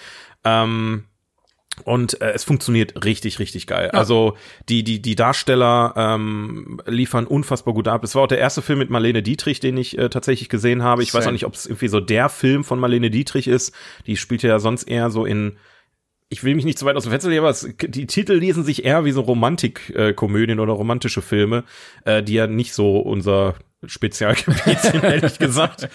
Ähm, 0.43 1.05
und 1.85 2.21
äh, 2.21 2.31
es 2.31 2.43
funktioniert 2.43 3.03
richtig, 3.03 3.39
richtig 3.39 3.65
geil. 3.65 3.89
Also 3.91 4.37
die, 4.69 4.83
die, 4.83 5.01
die 5.01 5.15
Darsteller 5.15 5.93
ähm, 5.95 6.79
liefern 6.85 7.25
unfassbar 7.25 7.73
gut 7.73 7.87
ab. 7.87 8.03
Es 8.03 8.13
war 8.13 8.23
auch 8.23 8.27
der 8.27 8.37
erste 8.37 8.61
Film 8.61 8.79
mit 8.79 8.89
Marlene 8.89 9.23
Dietrich, 9.23 9.59
den 9.59 9.77
ich 9.77 9.97
äh, 9.97 10.09
tatsächlich 10.09 10.49
gesehen 10.49 10.83
habe. 10.83 11.01
Ich 11.01 11.13
weiß 11.13 11.23
Same. 11.23 11.31
auch 11.31 11.33
nicht, 11.33 11.45
ob 11.45 11.55
es 11.55 11.65
irgendwie 11.65 11.87
so 11.87 11.99
der 11.99 12.29
Film 12.29 12.63
von 12.63 12.79
Marlene 12.79 13.09
Dietrich 13.09 13.47
ist. 13.47 13.73
Die 14.05 14.17
spielt 14.17 14.43
ja 14.43 14.59
sonst 14.59 14.83
eher 14.83 15.09
so 15.09 15.25
in 15.25 15.57
ich 16.33 16.43
will 16.43 16.55
mich 16.55 16.65
nicht 16.65 16.79
zu 16.79 16.85
weit 16.85 16.95
aus 16.95 17.03
dem 17.03 17.11
Fenster 17.11 17.29
legen, 17.29 17.41
aber 17.41 17.51
es, 17.51 17.69
die 17.79 18.07
Titel 18.07 18.33
lesen 18.33 18.63
sich 18.63 18.83
eher 18.83 19.05
wie 19.05 19.11
so 19.11 19.21
Romantikkomödien 19.21 20.59
oder 20.59 20.73
romantische 20.73 21.21
Filme, 21.21 21.63
äh, 22.05 22.23
die 22.23 22.33
ja 22.33 22.47
nicht 22.47 22.73
so 22.73 22.97
unser 22.97 23.53
Spezialgebiet 23.85 24.79
sind, 24.79 25.03
ehrlich 25.03 25.37
gesagt. 25.37 25.89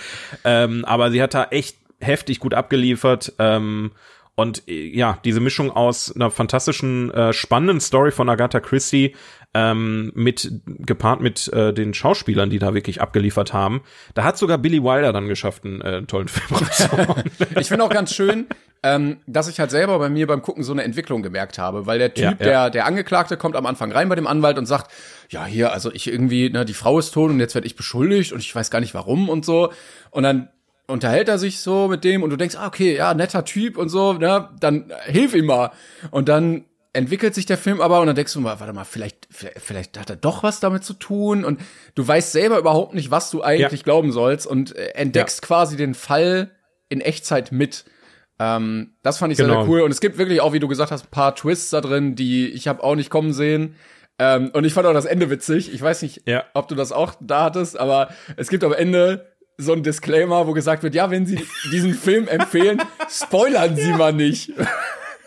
Ähm, 0.45 0.84
aber 0.84 1.11
sie 1.11 1.20
hat 1.20 1.34
da 1.34 1.49
echt 1.51 1.76
heftig 2.01 2.39
gut 2.39 2.55
abgeliefert. 2.55 3.32
Ähm, 3.41 3.91
und 4.36 4.68
äh, 4.68 4.97
ja, 4.97 5.18
diese 5.24 5.41
Mischung 5.41 5.72
aus 5.72 6.14
einer 6.14 6.30
fantastischen, 6.30 7.11
äh, 7.11 7.32
spannenden 7.32 7.80
Story 7.80 8.12
von 8.12 8.28
Agatha 8.28 8.61
Christie 8.61 9.16
ähm, 9.55 10.12
mit 10.14 10.51
gepaart 10.66 11.20
mit 11.20 11.51
äh, 11.53 11.72
den 11.72 11.94
Schauspielern, 11.94 12.51
die 12.51 12.59
da 12.59 12.74
wirklich 12.74 13.01
abgeliefert 13.01 13.53
haben. 13.53 13.82
Da 14.14 14.24
hat 14.24 14.36
sogar 14.36 14.59
Billy 14.59 14.82
Wilder 14.82 15.12
dann 15.12 15.26
geschafft, 15.26 15.64
einen 15.64 15.80
äh, 15.80 16.03
tollen 16.03 16.28
Film 16.28 16.61
ich 17.59 17.68
finde 17.68 17.84
auch 17.84 17.90
ganz 17.90 18.14
schön, 18.14 18.46
ähm, 18.82 19.18
dass 19.26 19.49
ich 19.49 19.59
halt 19.59 19.70
selber 19.70 19.99
bei 19.99 20.11
mir 20.11 20.26
beim 20.26 20.42
Gucken 20.42 20.62
so 20.62 20.72
eine 20.72 20.84
Entwicklung 20.84 21.22
gemerkt 21.22 21.59
habe, 21.59 21.86
weil 21.86 21.99
der 21.99 22.14
Typ, 22.14 22.24
Ja, 22.24 22.30
ja. 22.30 22.36
der 22.36 22.70
der 22.70 22.86
Angeklagte 22.86 23.36
kommt 23.36 23.57
am 23.57 23.66
Anfang 23.66 23.90
rein 23.90 24.09
bei 24.09 24.14
dem 24.14 24.26
Anwalt 24.26 24.59
und 24.59 24.66
sagt, 24.66 24.92
ja 25.30 25.44
hier, 25.46 25.72
also 25.72 25.90
ich 25.92 26.07
irgendwie, 26.12 26.51
ne, 26.51 26.64
die 26.64 26.74
Frau 26.74 26.99
ist 26.99 27.12
tot 27.12 27.30
und 27.30 27.40
jetzt 27.40 27.55
werde 27.55 27.66
ich 27.66 27.74
beschuldigt 27.74 28.32
und 28.32 28.40
ich 28.40 28.55
weiß 28.55 28.70
gar 28.70 28.80
nicht 28.80 28.94
warum 28.94 29.28
und 29.28 29.44
so 29.44 29.72
und 30.11 30.22
dann 30.22 30.51
unterhält 30.86 31.28
er 31.28 31.38
sich 31.38 31.61
so 31.61 31.88
mit 31.88 32.05
dem 32.05 32.22
und 32.22 32.30
du 32.30 32.36
denkst, 32.36 32.57
ah, 32.57 32.66
okay, 32.66 32.96
ja, 32.96 33.12
netter 33.14 33.44
Typ 33.44 33.76
und 33.76 33.88
so, 33.88 34.12
ne, 34.12 34.49
dann 34.61 34.92
hilf 35.07 35.34
ihm 35.34 35.46
mal 35.46 35.70
und 36.11 36.28
dann 36.28 36.64
entwickelt 36.99 37.34
sich 37.34 37.46
der 37.46 37.57
Film 37.59 37.80
aber 37.80 38.01
und 38.01 38.07
dann 38.07 38.16
denkst 38.16 38.32
du 38.34 38.40
mal, 38.40 38.59
warte 38.61 38.72
mal, 38.72 38.84
vielleicht, 38.84 39.26
vielleicht 39.30 39.99
hat 39.99 40.11
er 40.11 40.16
doch 40.16 40.42
was 40.42 40.61
damit 40.61 40.84
zu 40.84 40.92
tun 40.94 41.44
und 41.44 41.61
du 41.94 42.07
weißt 42.07 42.32
selber 42.32 42.59
überhaupt 42.59 42.94
nicht, 42.94 43.11
was 43.11 43.30
du 43.30 43.42
eigentlich 43.42 43.80
Ja. 43.80 43.84
glauben 43.84 44.12
sollst 44.12 44.46
und 44.46 44.76
äh, 44.76 44.88
entdeckst 44.94 45.40
quasi 45.42 45.76
den 45.76 45.94
Fall 45.94 46.51
in 46.88 47.01
Echtzeit 47.01 47.53
mit. 47.53 47.84
Ähm, 48.38 48.94
das 49.03 49.18
fand 49.18 49.32
ich 49.32 49.36
sehr, 49.38 49.46
Genau. 49.46 49.62
sehr 49.62 49.70
cool 49.70 49.80
und 49.82 49.90
es 49.90 50.01
gibt 50.01 50.18
wirklich 50.18 50.40
auch, 50.40 50.53
wie 50.53 50.61
du 50.61 50.68
gesagt 50.68 50.90
hast, 50.92 51.05
ein 51.07 51.11
paar 51.11 51.34
Twists 51.34 51.70
da 51.70 51.80
drin, 51.80 52.14
die 52.14 52.49
ich 52.51 52.68
habe 52.68 52.82
auch 52.84 52.94
nicht 52.94 53.11
kommen 53.11 53.32
sehen. 53.32 53.74
Ähm, 54.20 54.51
und 54.53 54.64
ich 54.64 54.72
fand 54.74 54.86
auch 54.86 54.92
das 54.92 55.05
Ende 55.05 55.30
witzig. 55.30 55.72
Ich 55.72 55.80
weiß 55.80 56.03
nicht, 56.03 56.22
Ja. 56.26 56.44
ob 56.55 56.68
du 56.68 56.74
das 56.74 56.90
auch 56.92 57.14
da 57.20 57.44
hattest, 57.44 57.78
aber 57.78 58.09
es 58.36 58.49
gibt 58.49 58.64
am 58.64 58.72
Ende 58.72 59.26
so 59.59 59.72
ein 59.72 59.82
Disclaimer, 59.82 60.46
wo 60.46 60.53
gesagt 60.53 60.82
wird, 60.84 60.94
ja, 60.94 61.11
wenn 61.11 61.26
Sie 61.26 61.40
diesen 61.72 61.92
Film 61.94 62.28
empfehlen, 62.28 62.80
spoilern 63.11 63.74
Sie 63.76 63.92
mal 63.92 64.12
nicht. 64.12 64.53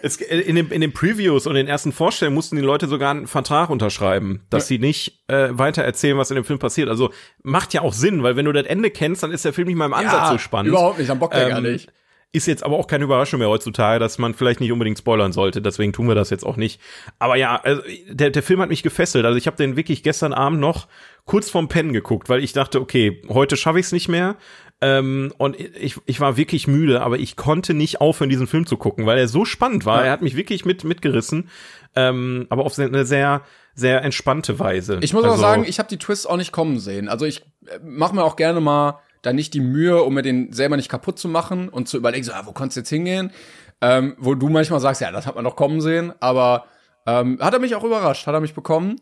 Es, 0.01 0.17
in, 0.17 0.55
den, 0.55 0.69
in 0.69 0.81
den 0.81 0.93
Previews 0.93 1.47
und 1.47 1.55
den 1.55 1.67
ersten 1.67 1.91
Vorstellungen 1.91 2.35
mussten 2.35 2.55
die 2.55 2.61
Leute 2.61 2.87
sogar 2.87 3.11
einen 3.11 3.27
Vertrag 3.27 3.69
unterschreiben, 3.69 4.41
dass 4.49 4.67
sie 4.67 4.79
nicht 4.79 5.23
äh, 5.27 5.49
weiter 5.51 5.83
erzählen, 5.83 6.17
was 6.17 6.31
in 6.31 6.35
dem 6.35 6.43
Film 6.45 6.59
passiert. 6.59 6.89
Also 6.89 7.11
macht 7.43 7.73
ja 7.73 7.81
auch 7.81 7.93
Sinn, 7.93 8.23
weil 8.23 8.35
wenn 8.35 8.45
du 8.45 8.51
das 8.51 8.65
Ende 8.65 8.89
kennst, 8.89 9.23
dann 9.23 9.31
ist 9.31 9.45
der 9.45 9.53
Film 9.53 9.67
nicht 9.67 9.77
mal 9.77 9.85
im 9.85 9.93
Ansatz 9.93 10.29
so 10.29 10.37
spannend. 10.37 10.69
Überhaupt 10.69 10.99
nicht, 10.99 11.09
am 11.09 11.19
Bock 11.19 11.31
der 11.31 11.43
Ähm, 11.43 11.49
gar 11.49 11.61
nicht. 11.61 11.91
Ist 12.33 12.47
jetzt 12.47 12.63
aber 12.63 12.77
auch 12.77 12.87
keine 12.87 13.03
Überraschung 13.03 13.39
mehr 13.39 13.49
heutzutage, 13.49 13.99
dass 13.99 14.17
man 14.17 14.33
vielleicht 14.33 14.61
nicht 14.61 14.71
unbedingt 14.71 14.97
spoilern 14.97 15.33
sollte. 15.33 15.61
Deswegen 15.61 15.91
tun 15.91 16.07
wir 16.07 16.15
das 16.15 16.29
jetzt 16.29 16.45
auch 16.45 16.55
nicht. 16.55 16.79
Aber 17.19 17.35
ja, 17.35 17.57
also 17.57 17.81
der, 18.09 18.29
der 18.29 18.41
Film 18.41 18.61
hat 18.61 18.69
mich 18.69 18.83
gefesselt. 18.83 19.25
Also 19.25 19.37
ich 19.37 19.47
habe 19.47 19.57
den 19.57 19.75
wirklich 19.75 20.01
gestern 20.01 20.31
Abend 20.31 20.61
noch 20.61 20.87
kurz 21.25 21.49
vorm 21.49 21.67
Pennen 21.67 21.91
geguckt, 21.91 22.29
weil 22.29 22.41
ich 22.41 22.53
dachte, 22.53 22.79
okay, 22.79 23.21
heute 23.27 23.57
schaffe 23.57 23.79
ich 23.79 23.87
es 23.87 23.91
nicht 23.91 24.07
mehr. 24.07 24.37
Ähm, 24.82 25.32
und 25.38 25.59
ich, 25.59 25.97
ich 26.05 26.19
war 26.19 26.38
wirklich 26.38 26.67
müde, 26.67 27.01
aber 27.01 27.19
ich 27.19 27.36
konnte 27.36 27.75
nicht 27.75 28.01
aufhören, 28.01 28.29
diesen 28.29 28.47
Film 28.47 28.65
zu 28.65 28.77
gucken, 28.77 29.05
weil 29.05 29.19
er 29.19 29.27
so 29.27 29.45
spannend 29.45 29.86
war. 29.86 29.99
Ja. 29.99 30.07
Er 30.07 30.11
hat 30.11 30.23
mich 30.23 30.36
wirklich 30.36 30.65
mit 30.65 30.84
mitgerissen, 30.84 31.49
ähm, 31.95 32.47
aber 32.49 32.65
auf 32.65 32.77
eine 32.79 33.05
sehr 33.05 33.41
sehr 33.73 34.03
entspannte 34.03 34.59
Weise. 34.59 34.99
Ich 35.01 35.13
muss 35.13 35.23
auch 35.23 35.32
also, 35.32 35.41
sagen, 35.41 35.65
ich 35.65 35.79
habe 35.79 35.88
die 35.88 35.97
Twists 35.97 36.25
auch 36.25 36.38
nicht 36.38 36.51
kommen 36.51 36.79
sehen. 36.79 37.07
Also 37.07 37.25
ich 37.25 37.41
äh, 37.67 37.79
mache 37.84 38.15
mir 38.15 38.23
auch 38.23 38.36
gerne 38.36 38.59
mal 38.59 38.99
da 39.21 39.34
nicht 39.34 39.53
die 39.53 39.61
Mühe, 39.61 40.01
um 40.03 40.13
mir 40.13 40.23
den 40.23 40.51
selber 40.51 40.77
nicht 40.77 40.89
kaputt 40.89 41.19
zu 41.19 41.29
machen 41.29 41.69
und 41.69 41.88
zu 41.88 41.97
überlegen, 41.97 42.23
so, 42.23 42.34
ah, 42.34 42.41
wo 42.45 42.51
konntest 42.51 42.77
du 42.77 42.79
jetzt 42.82 42.89
hingehen? 42.89 43.32
Ähm, 43.79 44.15
wo 44.17 44.36
du 44.36 44.49
manchmal 44.49 44.79
sagst, 44.79 45.01
ja, 45.01 45.11
das 45.11 45.25
hat 45.25 45.36
man 45.36 45.43
doch 45.43 45.55
kommen 45.55 45.82
sehen, 45.82 46.13
aber 46.19 46.65
ähm, 47.05 47.39
hat 47.39 47.53
er 47.53 47.59
mich 47.59 47.75
auch 47.75 47.84
überrascht, 47.84 48.27
hat 48.27 48.34
er 48.34 48.41
mich 48.41 48.53
bekommen. 48.53 48.97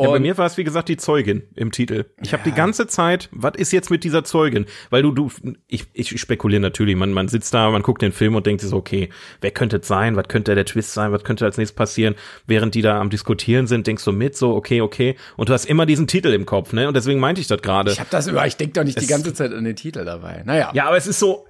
Ja, 0.00 0.08
bei 0.10 0.20
mir 0.20 0.38
war 0.38 0.46
es 0.46 0.56
wie 0.56 0.64
gesagt 0.64 0.88
die 0.88 0.96
Zeugin 0.96 1.42
im 1.56 1.72
Titel. 1.72 2.04
Ich 2.22 2.32
habe 2.32 2.42
die 2.44 2.52
ganze 2.52 2.86
Zeit, 2.86 3.28
was 3.32 3.54
ist 3.56 3.72
jetzt 3.72 3.90
mit 3.90 4.04
dieser 4.04 4.22
Zeugin? 4.22 4.66
Weil 4.90 5.02
du 5.02 5.10
du 5.12 5.28
ich, 5.66 5.86
ich 5.92 6.20
spekuliere 6.20 6.60
natürlich, 6.60 6.94
man 6.94 7.12
man 7.12 7.26
sitzt 7.28 7.52
da, 7.52 7.68
man 7.70 7.82
guckt 7.82 8.02
den 8.02 8.12
Film 8.12 8.36
und 8.36 8.46
denkt 8.46 8.60
sich 8.60 8.70
so, 8.70 8.76
okay, 8.76 9.08
wer 9.40 9.50
könnte 9.50 9.78
es 9.78 9.88
sein? 9.88 10.14
Was 10.14 10.28
könnte 10.28 10.54
der 10.54 10.64
Twist 10.66 10.92
sein? 10.94 11.10
Was 11.10 11.24
könnte 11.24 11.44
als 11.44 11.56
nächstes 11.58 11.74
passieren? 11.74 12.14
Während 12.46 12.74
die 12.76 12.82
da 12.82 13.00
am 13.00 13.10
diskutieren 13.10 13.66
sind, 13.66 13.86
denkst 13.88 14.04
du 14.04 14.12
mit 14.12 14.36
so, 14.36 14.54
okay, 14.54 14.80
okay, 14.82 15.16
und 15.36 15.48
du 15.48 15.52
hast 15.52 15.64
immer 15.66 15.84
diesen 15.84 16.06
Titel 16.06 16.28
im 16.32 16.46
Kopf, 16.46 16.72
ne? 16.72 16.86
Und 16.86 16.94
deswegen 16.96 17.18
meinte 17.18 17.40
ich 17.40 17.48
das 17.48 17.60
gerade. 17.60 17.90
Ich 17.90 17.98
habe 17.98 18.10
das 18.10 18.28
über, 18.28 18.46
ich 18.46 18.56
denk 18.56 18.74
doch 18.74 18.84
nicht 18.84 18.98
die 19.00 19.04
Es- 19.04 19.08
ganze 19.10 19.34
Zeit 19.34 19.52
an 19.52 19.64
den 19.64 19.74
Titel 19.76 20.04
dabei. 20.04 20.42
Naja. 20.46 20.70
Ja, 20.74 20.86
aber 20.86 20.96
es 20.96 21.06
ist 21.08 21.18
so 21.18 21.44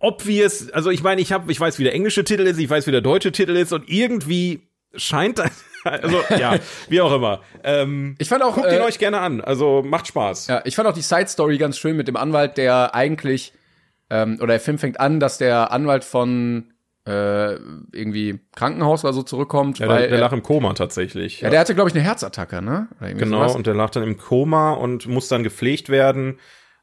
obvious, 0.00 0.70
also 0.70 0.90
ich 0.90 1.02
meine, 1.02 1.20
ich 1.20 1.32
habe 1.32 1.50
ich 1.50 1.58
weiß, 1.60 1.78
wie 1.78 1.84
der 1.84 1.94
englische 1.94 2.24
Titel 2.24 2.42
ist, 2.42 2.58
ich 2.58 2.68
weiß, 2.68 2.86
wie 2.86 2.90
der 2.90 3.00
deutsche 3.00 3.32
Titel 3.32 3.52
ist 3.56 3.72
und 3.72 3.88
irgendwie 3.88 4.68
scheint 4.94 5.38
das 5.38 5.50
also 5.84 6.18
ja, 6.38 6.56
wie 6.88 7.00
auch 7.00 7.12
immer. 7.12 7.40
Ähm, 7.64 8.14
Ich 8.18 8.28
fand 8.28 8.42
auch, 8.42 8.54
guckt 8.54 8.66
ihn 8.68 8.78
äh, 8.78 8.82
euch 8.82 8.98
gerne 8.98 9.20
an, 9.20 9.40
also 9.40 9.82
macht 9.84 10.06
Spaß. 10.06 10.46
Ja, 10.48 10.62
ich 10.64 10.76
fand 10.76 10.88
auch 10.88 10.94
die 10.94 11.02
Side 11.02 11.28
Story 11.28 11.58
ganz 11.58 11.78
schön 11.78 11.96
mit 11.96 12.08
dem 12.08 12.16
Anwalt, 12.16 12.56
der 12.58 12.94
eigentlich 12.94 13.52
ähm, 14.10 14.36
oder 14.38 14.48
der 14.54 14.60
Film 14.60 14.78
fängt 14.78 15.00
an, 15.00 15.20
dass 15.20 15.38
der 15.38 15.72
Anwalt 15.72 16.04
von 16.04 16.72
äh, 17.06 17.54
irgendwie 17.92 18.38
Krankenhaus 18.54 19.02
oder 19.04 19.12
so 19.12 19.22
zurückkommt, 19.24 19.80
Ja, 19.80 19.88
weil 19.88 19.98
der, 20.02 20.08
der 20.08 20.18
er- 20.18 20.20
lag 20.20 20.32
im 20.32 20.42
Koma 20.44 20.72
tatsächlich. 20.74 21.40
ja, 21.40 21.50
der 21.50 21.58
hatte 21.60 21.74
glaube 21.74 21.90
ich 21.90 21.96
eine 21.96 22.04
Herzattacke, 22.04 22.62
ne? 22.62 22.86
Genau, 23.00 23.38
sowas. 23.38 23.56
und 23.56 23.66
der 23.66 23.74
lag 23.74 23.90
dann 23.90 24.04
im 24.04 24.18
Koma 24.18 24.72
und 24.74 25.08
muss 25.08 25.26
dann 25.28 25.42
gepflegt 25.42 25.88
werden. 25.88 26.38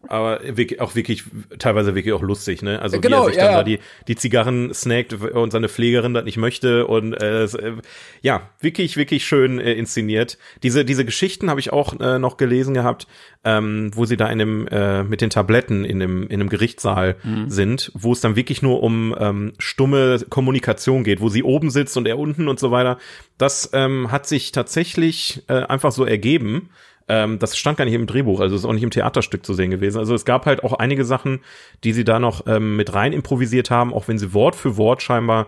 Aber 0.08 0.39
wirklich, 0.43 0.80
auch 0.80 0.95
wirklich, 0.95 1.26
teilweise 1.58 1.93
wirklich 1.93 2.14
auch 2.14 2.22
lustig, 2.22 2.62
ne? 2.62 2.82
Also 2.82 3.02
Genau, 3.02 3.18
wie 3.18 3.22
er 3.22 3.26
sich 3.26 3.36
ja, 3.36 3.43
dann 3.43 3.52
ja. 3.52 3.58
da 3.58 3.64
die, 3.64 3.80
die 4.08 4.16
Zigarren 4.16 4.74
snackt 4.74 5.14
und 5.14 5.52
seine 5.52 5.68
Pflegerin 5.68 6.14
das 6.14 6.24
nicht 6.24 6.38
möchte 6.38 6.88
und 6.88 7.14
äh, 7.14 7.43
äh, 7.43 7.74
ja, 8.22 8.50
wirklich, 8.62 8.95
wirklich 8.95 9.26
schön 9.26 9.60
äh, 9.60 9.74
inszeniert. 9.74 10.38
Diese, 10.64 10.86
diese 10.86 11.04
Geschichten 11.04 11.50
habe 11.50 11.60
ich 11.60 11.74
auch 11.74 12.00
äh, 12.00 12.18
noch 12.18 12.38
gelesen 12.38 12.74
gehabt, 12.74 13.08
ähm, 13.43 13.91
wo 13.93 14.06
sie 14.06 14.16
da 14.16 14.28
in 14.30 14.39
dem, 14.39 14.68
äh, 14.68 15.04
mit 15.04 15.20
den 15.20 15.30
Tabletten 15.30 15.84
in 15.84 16.00
dem, 16.00 16.28
in 16.28 16.39
dem 16.39 16.50
Gerichtssaal 16.50 17.18
Mhm. 17.24 17.50
sind, 17.50 17.91
wo 17.93 18.14
es 18.14 18.22
dann 18.22 18.36
wirklich 18.36 18.62
nur 18.62 18.82
um 18.84 19.16
ähm, 19.20 19.54
stumme 19.58 20.20
Kommunikation 20.30 21.04
geht, 21.04 21.22
wo 21.22 21.30
sie 21.30 21.43
oben 21.43 21.70
sitzt 21.70 21.97
und 21.97 22.08
er 22.08 22.18
unten 22.18 22.47
und 22.47 22.60
so 22.60 22.72
weiter. 22.72 22.97
Das 23.38 23.70
ähm, 23.74 24.12
hat 24.12 24.28
sich 24.28 24.52
tatsächlich 24.52 25.43
äh, 25.47 25.54
einfach 25.54 25.91
so 25.91 26.06
ergeben. 26.06 26.70
Ähm, 27.10 27.39
das 27.39 27.57
stand 27.57 27.78
gar 27.78 27.86
nicht 27.86 27.95
im 27.95 28.05
Drehbuch, 28.05 28.39
also 28.39 28.55
ist 28.55 28.66
auch 28.66 28.74
nicht 28.74 28.84
im 28.84 28.91
Theaterstück 28.91 29.45
zu 29.45 29.55
sehen 29.55 29.72
gewesen. 29.72 29.97
Also 29.97 30.14
es 30.14 30.26
gab 30.26 30.45
halt 30.45 30.64
auch 30.64 30.74
einige 30.74 31.03
Sachen, 31.03 31.41
die 31.84 31.91
sie 31.91 32.03
da 32.03 32.20
noch 32.20 32.45
ähm, 32.47 32.76
mit 32.76 32.93
rein 32.93 33.14
improvisiert 33.14 33.72
haben, 33.72 33.93
auch 33.93 34.07
wenn 34.07 34.20
sie 34.20 34.34
Wort 34.34 34.55
für 34.55 34.78
Wort 34.78 35.01
scheinbar 35.01 35.47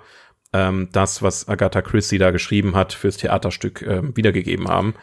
ähm, 0.53 0.89
das, 0.91 1.21
was 1.21 1.47
Agatha 1.47 1.81
Christie 1.81 2.17
da 2.17 2.31
geschrieben 2.31 2.75
hat, 2.75 2.93
fürs 2.93 3.17
Theaterstück 3.17 3.83
ähm, 3.83 4.17
wiedergegeben 4.17 4.67
haben. 4.67 4.95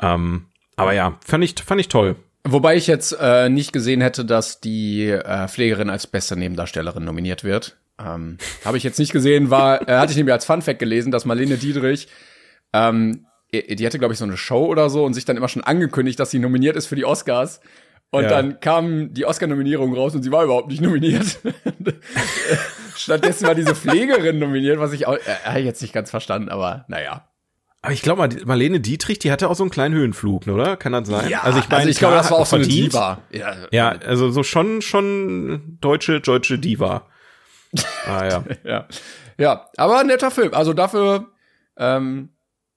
Ähm, 0.00 0.46
aber 0.76 0.94
ja, 0.94 1.18
fand 1.24 1.44
ich, 1.44 1.54
fand 1.62 1.80
ich 1.80 1.88
toll. 1.88 2.16
Wobei 2.44 2.76
ich 2.76 2.86
jetzt 2.86 3.16
äh, 3.20 3.50
nicht 3.50 3.72
gesehen 3.72 4.00
hätte, 4.00 4.24
dass 4.24 4.60
die 4.60 5.08
äh, 5.08 5.48
Pflegerin 5.48 5.90
als 5.90 6.06
beste 6.06 6.36
Nebendarstellerin 6.36 7.04
nominiert 7.04 7.44
wird. 7.44 7.76
Ähm, 7.98 8.38
Habe 8.64 8.78
ich 8.78 8.84
jetzt 8.84 8.98
nicht 8.98 9.12
gesehen, 9.12 9.50
war, 9.50 9.86
äh, 9.86 9.98
hatte 9.98 10.12
ich 10.12 10.16
nämlich 10.16 10.32
als 10.32 10.46
Funfact 10.46 10.78
gelesen, 10.78 11.12
dass 11.12 11.26
Marlene 11.26 11.58
Dietrich, 11.58 12.08
ähm, 12.72 13.26
die 13.52 13.86
hatte, 13.86 13.98
glaube 13.98 14.12
ich, 14.12 14.18
so 14.18 14.24
eine 14.24 14.36
Show 14.36 14.66
oder 14.66 14.90
so 14.90 15.04
und 15.04 15.14
sich 15.14 15.24
dann 15.24 15.36
immer 15.36 15.48
schon 15.48 15.64
angekündigt, 15.64 16.18
dass 16.20 16.30
sie 16.30 16.38
nominiert 16.38 16.76
ist 16.76 16.86
für 16.86 16.96
die 16.96 17.04
Oscars. 17.04 17.60
Und 18.10 18.22
Ja. 18.24 18.28
dann 18.30 18.60
kam 18.60 19.12
die 19.12 19.26
Oscar-Nominierung 19.26 19.94
raus 19.94 20.14
und 20.14 20.22
sie 20.22 20.32
war 20.32 20.42
überhaupt 20.44 20.68
nicht 20.68 20.80
nominiert. 20.80 21.38
Stattdessen 22.96 23.46
war 23.46 23.54
diese 23.54 23.74
Pflegerin 23.74 24.38
nominiert, 24.38 24.78
was 24.78 24.92
ich 24.92 25.06
auch 25.06 25.16
äh, 25.46 25.58
jetzt 25.60 25.82
nicht 25.82 25.92
ganz 25.92 26.10
verstanden, 26.10 26.48
aber 26.48 26.84
naja. 26.88 27.28
Aber 27.80 27.92
ich 27.92 28.02
glaube 28.02 28.18
mal, 28.18 28.28
Marlene 28.44 28.80
Dietrich, 28.80 29.18
die 29.20 29.30
hatte 29.30 29.48
auch 29.48 29.54
so 29.54 29.62
einen 29.62 29.70
kleinen 29.70 29.94
Höhenflug, 29.94 30.46
oder? 30.48 30.76
Kann 30.76 30.92
das 30.92 31.06
sein? 31.06 31.32
also 31.42 31.58
ich, 31.60 31.68
meine, 31.68 31.90
ich 31.90 31.98
glaube, 31.98 32.16
das 32.16 32.30
war 32.30 32.38
auch 32.38 32.46
so 32.46 32.56
eine. 32.56 32.66
Diva. 32.66 33.22
Ja, 33.30 33.54
Ja, 33.70 33.88
also 33.90 34.30
so 34.30 34.42
schon, 34.42 34.82
schon 34.82 35.78
deutsche, 35.80 36.20
deutsche 36.20 36.58
Diva. 36.58 37.06
Ah 38.06 38.26
ja. 38.26 38.44
ja. 38.64 38.88
Ja, 39.36 39.66
aber 39.76 40.00
ein 40.00 40.06
netter 40.06 40.30
Film. 40.30 40.54
Also 40.54 40.72
dafür, 40.72 41.26
ähm, 41.76 42.30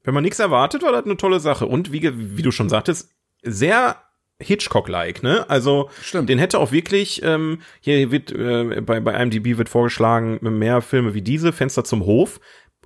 Wenn 0.03 0.13
man 0.13 0.23
nichts 0.23 0.39
erwartet, 0.39 0.83
war 0.83 0.91
das 0.91 1.05
eine 1.05 1.17
tolle 1.17 1.39
Sache. 1.39 1.65
Und 1.65 1.91
wie, 1.91 2.37
wie 2.37 2.41
du 2.41 2.51
schon 2.51 2.69
sagtest, 2.69 3.09
sehr 3.43 3.97
Hitchcock-like, 4.39 5.21
ne? 5.21 5.45
Also 5.49 5.89
Stimmt. 6.01 6.27
den 6.29 6.39
hätte 6.39 6.57
auch 6.59 6.71
wirklich, 6.71 7.21
ähm, 7.23 7.59
hier 7.79 8.11
wird 8.11 8.31
äh, 8.31 8.81
bei, 8.81 8.99
bei 8.99 9.13
IMDb 9.21 9.57
wird 9.57 9.69
vorgeschlagen, 9.69 10.39
mehr 10.41 10.81
Filme 10.81 11.13
wie 11.13 11.21
diese, 11.21 11.51
Fenster 11.53 11.83
zum 11.83 12.05
Hof, 12.05 12.39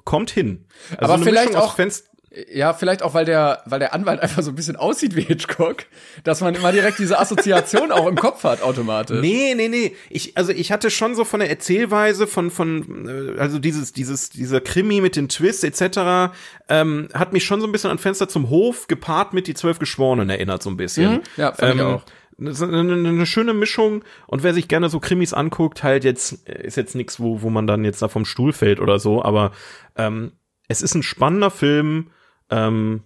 kommt 0.04 0.32
hin. 0.32 0.66
Also 0.98 1.14
Aber 1.14 1.24
vielleicht 1.24 1.50
Mischung 1.54 1.62
auch- 1.64 1.76
Fenster 1.76 2.10
ja, 2.52 2.74
vielleicht 2.74 3.02
auch, 3.02 3.14
weil 3.14 3.26
der, 3.26 3.62
weil 3.66 3.80
der 3.80 3.94
Anwalt 3.94 4.20
einfach 4.20 4.42
so 4.42 4.52
ein 4.52 4.56
bisschen 4.56 4.76
aussieht 4.76 5.16
wie 5.16 5.22
Hitchcock, 5.22 5.86
dass 6.24 6.42
man 6.42 6.54
immer 6.54 6.72
direkt 6.72 7.00
diese 7.00 7.18
Assoziation 7.20 7.92
auch 7.92 8.08
im 8.08 8.16
Kopf 8.16 8.44
hat, 8.44 8.62
automatisch. 8.62 9.22
Nee, 9.22 9.54
nee, 9.56 9.70
nee. 9.70 9.96
Ich, 10.10 10.36
also 10.38 10.52
ich 10.52 10.72
hatte 10.72 10.92
schon 10.92 11.16
so 11.16 11.24
von 11.24 11.40
der 11.40 11.50
Erzählweise 11.50 12.28
von, 12.28 12.52
von, 12.52 13.08
äh, 13.08 13.40
also 13.40 13.60
dieses, 13.60 13.94
dieses, 13.94 14.30
dieser 14.30 14.60
Krimi 14.60 15.02
mit 15.02 15.16
den 15.16 15.30
Twists 15.30 15.64
etc., 15.64 16.36
ähm, 16.68 17.10
hat 17.14 17.32
mich 17.32 17.46
schon 17.46 17.62
so 17.62 17.68
ein 17.68 17.72
bisschen 17.72 17.92
an 17.92 18.00
Fenster 18.00 18.28
zum 18.28 18.50
Hof 18.50 18.88
gepaart 18.88 19.34
mit 19.34 19.48
die 19.48 19.54
zwölf 19.54 19.80
Geschworenen 19.80 20.30
erinnert, 20.30 20.62
so 20.62 20.70
ein 20.70 20.78
bisschen. 20.78 21.14
Mhm. 21.14 21.22
Ja, 21.38 21.54
fand 21.54 21.76
ich 21.76 21.82
auch. 21.82 22.04
Eine, 22.38 22.52
eine, 22.52 23.10
eine 23.10 23.26
schöne 23.26 23.54
Mischung 23.54 24.04
und 24.28 24.44
wer 24.44 24.54
sich 24.54 24.68
gerne 24.68 24.90
so 24.90 25.00
Krimis 25.00 25.34
anguckt, 25.34 25.84
halt 25.84 26.04
jetzt, 26.04 26.50
äh, 26.50 26.66
ist 26.66 26.76
jetzt 26.76 26.96
nichts, 26.96 27.20
wo, 27.20 27.42
wo 27.42 27.50
man 27.50 27.66
dann 27.66 27.86
jetzt 27.86 28.02
da 28.02 28.10
vom 28.10 28.26
Stuhl 28.26 28.52
fällt 28.52 28.82
oder 28.82 29.00
so, 29.00 29.24
aber 29.24 29.52
ähm, 29.96 30.34
es 30.68 30.82
ist 30.82 30.96
ein 30.96 31.04
spannender 31.04 31.52
Film, 31.52 32.10
ähm, 32.50 33.04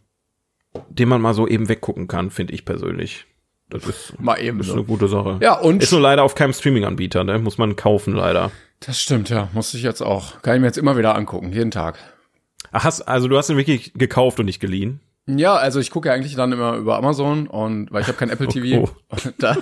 den 0.90 1.10
man 1.10 1.22
mal 1.22 1.34
so 1.34 1.48
eben 1.48 1.70
weggucken 1.70 2.08
kann, 2.08 2.32
finde 2.32 2.54
ich 2.54 2.66
persönlich. 2.66 3.26
Das 3.70 3.86
ist, 3.86 4.20
Mal 4.20 4.42
eben 4.42 4.60
ist 4.60 4.68
so. 4.68 4.74
eine 4.74 4.84
gute 4.84 5.08
Sache. 5.08 5.38
Ja, 5.42 5.60
und 5.60 5.84
Ist 5.84 5.92
nur 5.92 6.02
leider 6.02 6.24
auf 6.24 6.34
keinem 6.34 6.54
Streaming-Anbieter, 6.54 7.24
ne? 7.24 7.38
Muss 7.38 7.60
man 7.60 7.76
kaufen, 7.76 8.14
leider. 8.16 8.52
das 8.80 9.00
stimmt, 9.00 9.30
ja. 9.30 9.50
Muss 9.54 9.74
ich 9.76 9.84
jetzt 9.84 10.02
auch. 10.02 10.42
Kann 10.42 10.56
ich 10.56 10.62
mir 10.62 10.68
jetzt 10.68 10.78
immer 10.78 10.98
wieder 10.98 11.16
angucken, 11.16 11.52
jeden 11.52 11.70
Tag. 11.70 12.00
Ach, 12.72 12.84
hast, 12.84 13.02
also 13.02 13.28
du 13.28 13.38
hast 13.38 13.50
ihn 13.50 13.58
wirklich 13.58 13.94
gekauft 13.94 14.40
und 14.40 14.48
nicht 14.48 14.60
geliehen? 14.60 15.02
Ja, 15.28 15.56
also 15.56 15.80
ich 15.80 15.92
gucke 15.92 16.08
ja 16.10 16.16
eigentlich 16.16 16.36
dann 16.36 16.52
immer 16.52 16.76
über 16.78 16.98
Amazon 16.98 17.46
und 17.46 17.92
weil 17.92 18.02
ich 18.02 18.08
habe 18.08 18.18
kein 18.18 18.32
Apple 18.32 18.48
TV. 18.50 18.84
Oh. 18.84 18.90
Und 19.10 19.34
da 19.38 19.56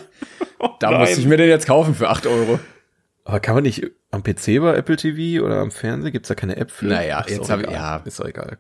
da 0.80 0.92
musste 1.00 1.20
ich 1.20 1.28
mir 1.28 1.38
den 1.38 1.50
jetzt 1.50 1.68
kaufen 1.68 1.94
für 1.94 2.10
8 2.10 2.28
Euro. 2.28 2.60
Aber 3.28 3.42
kann 3.42 3.56
man 3.56 3.64
nicht 3.64 3.86
am 4.10 4.24
PC 4.24 4.62
bei 4.62 4.74
Apple 4.78 4.96
TV 4.96 5.44
oder 5.44 5.58
am 5.60 5.70
Fernseher? 5.70 6.12
Gibt's 6.12 6.30
da 6.30 6.36
keine 6.36 6.56
App 6.56 6.72
für? 6.72 6.86
Naja, 6.86 7.20
ist 7.20 7.32
jetzt 7.32 7.42
auch 7.42 7.50
hab 7.50 7.60
ich- 7.60 7.66
egal. 7.68 7.76
ja. 7.76 7.98
Ist 8.06 8.20
doch 8.22 8.26
egal. 8.26 8.58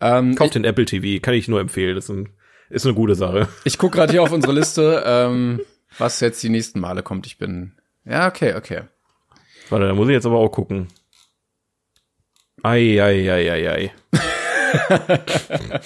Ähm, 0.00 0.36
Kauft 0.36 0.54
den 0.54 0.62
Apple 0.64 0.84
TV, 0.84 1.20
kann 1.20 1.34
ich 1.34 1.48
nur 1.48 1.60
empfehlen. 1.60 1.96
Das 1.96 2.04
ist, 2.04 2.10
ein, 2.10 2.28
ist 2.70 2.86
eine 2.86 2.94
gute 2.94 3.16
Sache. 3.16 3.48
Ich 3.64 3.76
guck 3.76 3.90
gerade 3.90 4.12
hier 4.12 4.22
auf 4.22 4.30
unsere 4.30 4.52
Liste, 4.52 5.02
ähm, 5.04 5.60
was 5.98 6.20
jetzt 6.20 6.40
die 6.44 6.48
nächsten 6.48 6.78
Male 6.78 7.02
kommt. 7.02 7.26
Ich 7.26 7.38
bin. 7.38 7.72
Ja, 8.04 8.28
okay, 8.28 8.54
okay. 8.54 8.82
Warte, 9.68 9.88
da 9.88 9.94
muss 9.94 10.06
ich 10.06 10.14
jetzt 10.14 10.26
aber 10.26 10.38
auch 10.38 10.50
gucken. 10.50 10.86
Ei, 12.62 13.02
ei, 13.02 13.32
ei, 13.32 13.50
ei, 13.52 13.70
ei. 13.72 13.92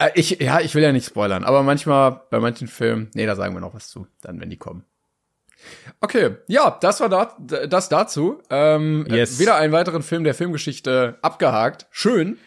Äh, 0.00 0.10
ich, 0.14 0.30
ja, 0.40 0.60
ich 0.60 0.76
will 0.76 0.82
ja 0.84 0.92
nicht 0.92 1.06
spoilern, 1.06 1.42
aber 1.42 1.64
manchmal 1.64 2.20
bei 2.30 2.38
manchen 2.38 2.68
Filmen, 2.68 3.10
nee, 3.14 3.26
da 3.26 3.34
sagen 3.34 3.52
wir 3.54 3.60
noch 3.60 3.74
was 3.74 3.88
zu, 3.88 4.06
dann 4.20 4.40
wenn 4.40 4.48
die 4.48 4.56
kommen. 4.56 4.84
Okay, 6.00 6.36
ja, 6.46 6.76
das 6.80 7.00
war 7.00 7.08
da, 7.08 7.36
das 7.66 7.88
dazu. 7.88 8.40
Ähm, 8.50 9.06
Yes. 9.10 9.38
Wieder 9.38 9.56
einen 9.56 9.72
weiteren 9.72 10.02
Film 10.02 10.24
der 10.24 10.34
Filmgeschichte 10.34 11.18
abgehakt. 11.22 11.86
Schön. 11.90 12.38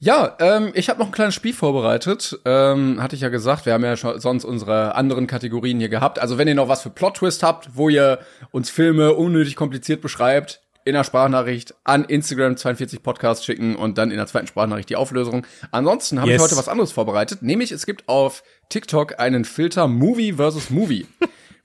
Ja, 0.00 0.36
ähm, 0.38 0.70
ich 0.74 0.88
habe 0.88 1.00
noch 1.00 1.06
ein 1.06 1.12
kleines 1.12 1.34
Spiel 1.34 1.52
vorbereitet. 1.52 2.38
Ähm, 2.44 3.02
hatte 3.02 3.16
ich 3.16 3.22
ja 3.22 3.30
gesagt, 3.30 3.66
wir 3.66 3.72
haben 3.72 3.84
ja 3.84 3.96
schon 3.96 4.20
sonst 4.20 4.44
unsere 4.44 4.94
anderen 4.94 5.26
Kategorien 5.26 5.80
hier 5.80 5.88
gehabt. 5.88 6.20
Also 6.20 6.38
wenn 6.38 6.46
ihr 6.46 6.54
noch 6.54 6.68
was 6.68 6.82
für 6.82 6.90
Plot-Twist 6.90 7.42
habt, 7.42 7.70
wo 7.74 7.88
ihr 7.88 8.20
uns 8.52 8.70
Filme 8.70 9.14
unnötig 9.14 9.56
kompliziert 9.56 10.00
beschreibt, 10.00 10.60
in 10.84 10.94
der 10.94 11.04
Sprachnachricht 11.04 11.74
an 11.84 12.04
Instagram 12.04 12.56
42 12.56 13.02
Podcast 13.02 13.44
schicken 13.44 13.74
und 13.76 13.98
dann 13.98 14.10
in 14.12 14.16
der 14.16 14.26
zweiten 14.26 14.46
Sprachnachricht 14.46 14.88
die 14.88 14.96
Auflösung. 14.96 15.44
Ansonsten 15.72 16.20
habe 16.20 16.30
Yes. 16.30 16.40
ich 16.40 16.48
heute 16.48 16.56
was 16.56 16.68
anderes 16.68 16.92
vorbereitet, 16.92 17.42
nämlich 17.42 17.72
es 17.72 17.84
gibt 17.84 18.08
auf 18.08 18.42
TikTok 18.70 19.18
einen 19.20 19.44
Filter 19.44 19.86
Movie 19.88 20.32
versus 20.34 20.70
Movie, 20.70 21.06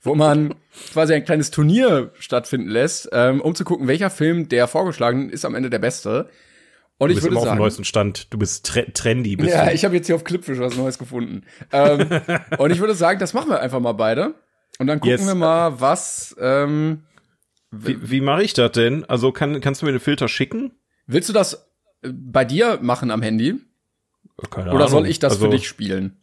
wo 0.04 0.14
man 0.14 0.54
quasi 0.92 1.14
ein 1.14 1.24
kleines 1.24 1.50
Turnier 1.50 2.12
stattfinden 2.18 2.68
lässt, 2.68 3.08
ähm, 3.12 3.40
um 3.40 3.54
zu 3.54 3.64
gucken, 3.64 3.88
welcher 3.88 4.10
Film 4.10 4.48
der 4.48 4.68
vorgeschlagenen 4.68 5.30
ist 5.30 5.44
am 5.44 5.54
Ende 5.54 5.70
der 5.70 5.78
beste. 5.80 6.28
Und 6.98 7.08
Du 7.08 7.12
ich 7.12 7.16
bist 7.16 7.24
würde 7.24 7.32
immer 7.32 7.40
auf 7.40 7.44
dem 7.44 7.48
sagen, 7.48 7.58
neuesten 7.58 7.84
Stand. 7.84 8.32
Du 8.32 8.38
bist 8.38 8.64
tre 8.66 8.86
trendy, 8.92 9.34
bist 9.34 9.50
ja, 9.50 9.64
du. 9.66 9.72
ich 9.72 9.84
habe 9.84 9.96
jetzt 9.96 10.06
hier 10.06 10.14
auf 10.14 10.22
Clipfish 10.22 10.58
was 10.60 10.76
Neues 10.76 10.98
gefunden. 10.98 11.42
ähm, 11.72 12.06
und 12.58 12.70
ich 12.70 12.78
würde 12.78 12.94
sagen, 12.94 13.18
das 13.18 13.34
machen 13.34 13.50
wir 13.50 13.60
einfach 13.60 13.80
mal 13.80 13.92
beide. 13.92 14.34
Und 14.78 14.86
dann 14.86 15.00
gucken 15.00 15.18
Yes. 15.18 15.26
wir 15.26 15.34
mal, 15.34 15.80
was. 15.80 16.36
Ähm, 16.38 17.04
Wie, 17.72 18.10
wie 18.10 18.20
mache 18.20 18.42
ich 18.44 18.52
das 18.54 18.72
denn? 18.72 19.04
Also 19.04 19.32
kann, 19.32 19.60
kannst 19.60 19.82
du 19.82 19.86
mir 19.86 19.92
den 19.92 20.00
Filter 20.00 20.28
schicken? 20.28 20.72
willst 21.06 21.28
du 21.28 21.32
das 21.32 21.68
äh, 22.02 22.10
bei 22.12 22.44
dir 22.44 22.78
machen 22.80 23.10
am 23.10 23.22
Handy? 23.22 23.56
Keine 24.50 24.72
Oder 24.72 24.88
soll 24.88 25.00
Ahnung. 25.00 25.10
ich 25.10 25.18
das 25.18 25.34
also, 25.34 25.46
für 25.46 25.50
dich 25.50 25.66
spielen? 25.68 26.16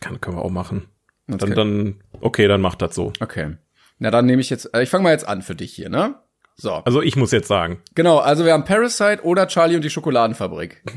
Kann, 0.00 0.20
können 0.20 0.36
wir 0.36 0.42
auch 0.42 0.50
machen. 0.50 0.88
Okay. 1.28 1.38
Dann, 1.38 1.54
dann, 1.54 1.94
okay, 2.20 2.48
dann 2.48 2.60
mach 2.60 2.74
das 2.74 2.94
so. 2.94 3.12
okay. 3.20 3.56
Na, 3.98 4.10
dann 4.10 4.26
nehme 4.26 4.40
ich 4.40 4.50
jetzt. 4.50 4.74
Äh, 4.74 4.82
ich 4.82 4.90
fange 4.90 5.04
mal 5.04 5.12
jetzt 5.12 5.26
an 5.28 5.42
für 5.42 5.54
dich 5.54 5.72
hier, 5.72 5.88
ne? 5.88 6.16
So. 6.56 6.72
Also 6.72 7.00
ich 7.02 7.16
muss 7.16 7.30
jetzt 7.32 7.48
sagen. 7.48 7.80
Genau, 7.94 8.18
also 8.18 8.44
wir 8.44 8.52
haben 8.52 8.64
Parasite 8.64 9.20
oder 9.22 9.46
Charlie 9.46 9.76
und 9.76 9.82
die 9.84 9.90
Schokoladenfabrik. 9.90 10.82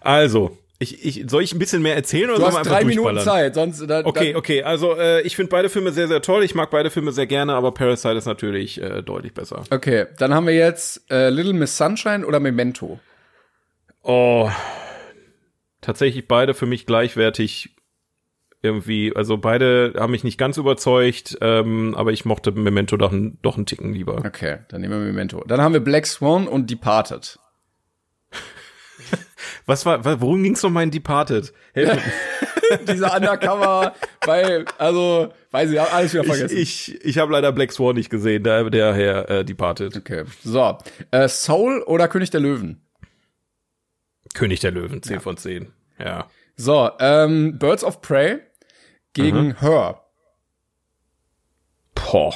Also, 0.00 0.56
ich, 0.78 1.04
ich, 1.04 1.24
soll 1.28 1.42
ich 1.42 1.52
ein 1.52 1.58
bisschen 1.58 1.82
mehr 1.82 1.96
erzählen 1.96 2.30
oder 2.30 2.36
Du 2.36 2.42
wir 2.42 2.46
hast 2.48 2.56
einfach 2.58 2.70
drei 2.70 2.84
Minuten? 2.84 3.18
Zeit, 3.18 3.54
sonst. 3.56 3.84
Da, 3.88 4.04
Okay, 4.04 4.36
okay, 4.36 4.62
also 4.62 4.96
äh, 4.96 5.22
ich 5.22 5.34
finde 5.34 5.50
beide 5.50 5.68
Filme 5.68 5.90
sehr, 5.90 6.06
sehr 6.06 6.22
toll. 6.22 6.44
Ich 6.44 6.54
mag 6.54 6.70
beide 6.70 6.90
Filme 6.90 7.10
sehr 7.10 7.26
gerne, 7.26 7.54
aber 7.54 7.72
Parasite 7.72 8.14
ist 8.14 8.26
natürlich 8.26 8.80
äh, 8.80 9.02
deutlich 9.02 9.34
besser. 9.34 9.64
okay, 9.70 10.06
dann 10.18 10.32
haben 10.32 10.46
wir 10.46 10.54
jetzt 10.54 11.10
äh, 11.10 11.28
Little 11.30 11.54
Miss 11.54 11.76
Sunshine 11.76 12.24
oder 12.24 12.38
Memento. 12.38 13.00
Oh, 14.02 14.48
tatsächlich 15.86 16.26
beide 16.28 16.52
für 16.54 16.66
mich 16.66 16.84
gleichwertig 16.84 17.76
irgendwie. 18.62 19.14
Also 19.14 19.36
beide 19.38 19.94
haben 19.96 20.10
mich 20.10 20.24
nicht 20.24 20.38
ganz 20.38 20.56
überzeugt, 20.56 21.38
ähm, 21.40 21.94
aber 21.96 22.12
ich 22.12 22.24
mochte 22.24 22.50
Memento 22.52 22.96
doch, 22.96 23.12
ein- 23.12 23.38
doch 23.42 23.56
einen 23.56 23.66
Ticken 23.66 23.92
lieber. 23.92 24.16
Okay, 24.26 24.58
dann 24.68 24.80
nehmen 24.80 24.98
wir 24.98 25.06
Memento. 25.06 25.44
Dann 25.46 25.60
haben 25.60 25.72
wir 25.72 25.80
Black 25.80 26.06
Swan 26.06 26.48
und 26.48 26.70
Departed. 26.70 27.38
Was 29.66 29.86
war, 29.86 30.04
wa- 30.04 30.16
worum 30.20 30.42
ging's 30.42 30.62
noch 30.62 30.70
mal 30.70 30.82
in 30.82 30.90
Departed? 30.90 31.52
Helf. 31.74 32.02
Dieser 32.88 33.14
Undercover, 33.14 33.94
weil, 34.24 34.64
also, 34.78 35.32
weiß 35.52 35.70
ich, 35.70 35.78
hab 35.78 35.94
alles 35.94 36.12
wieder 36.12 36.22
ich 36.24 36.28
vergessen. 36.28 36.56
ich, 36.58 37.04
ich 37.04 37.18
habe 37.18 37.30
leider 37.30 37.52
Black 37.52 37.70
Swan 37.70 37.94
nicht 37.94 38.10
gesehen, 38.10 38.42
der, 38.42 38.68
der 38.70 38.92
Herr 38.92 39.30
äh, 39.30 39.44
Departed. 39.44 39.96
okay, 39.96 40.24
so. 40.42 40.76
Äh, 41.12 41.28
Soul 41.28 41.82
oder 41.86 42.08
König 42.08 42.30
der 42.30 42.40
Löwen? 42.40 42.80
König 44.34 44.58
der 44.60 44.72
Löwen, 44.72 45.00
10 45.02 45.20
von 45.20 45.36
10. 45.36 45.72
Ja. 45.98 46.26
So, 46.56 46.90
ähm, 47.00 47.58
Birds 47.58 47.84
of 47.84 48.00
Prey 48.00 48.38
gegen 49.12 49.48
Mhm. 49.48 49.60
Her. 49.60 50.00
Boah. 51.94 52.34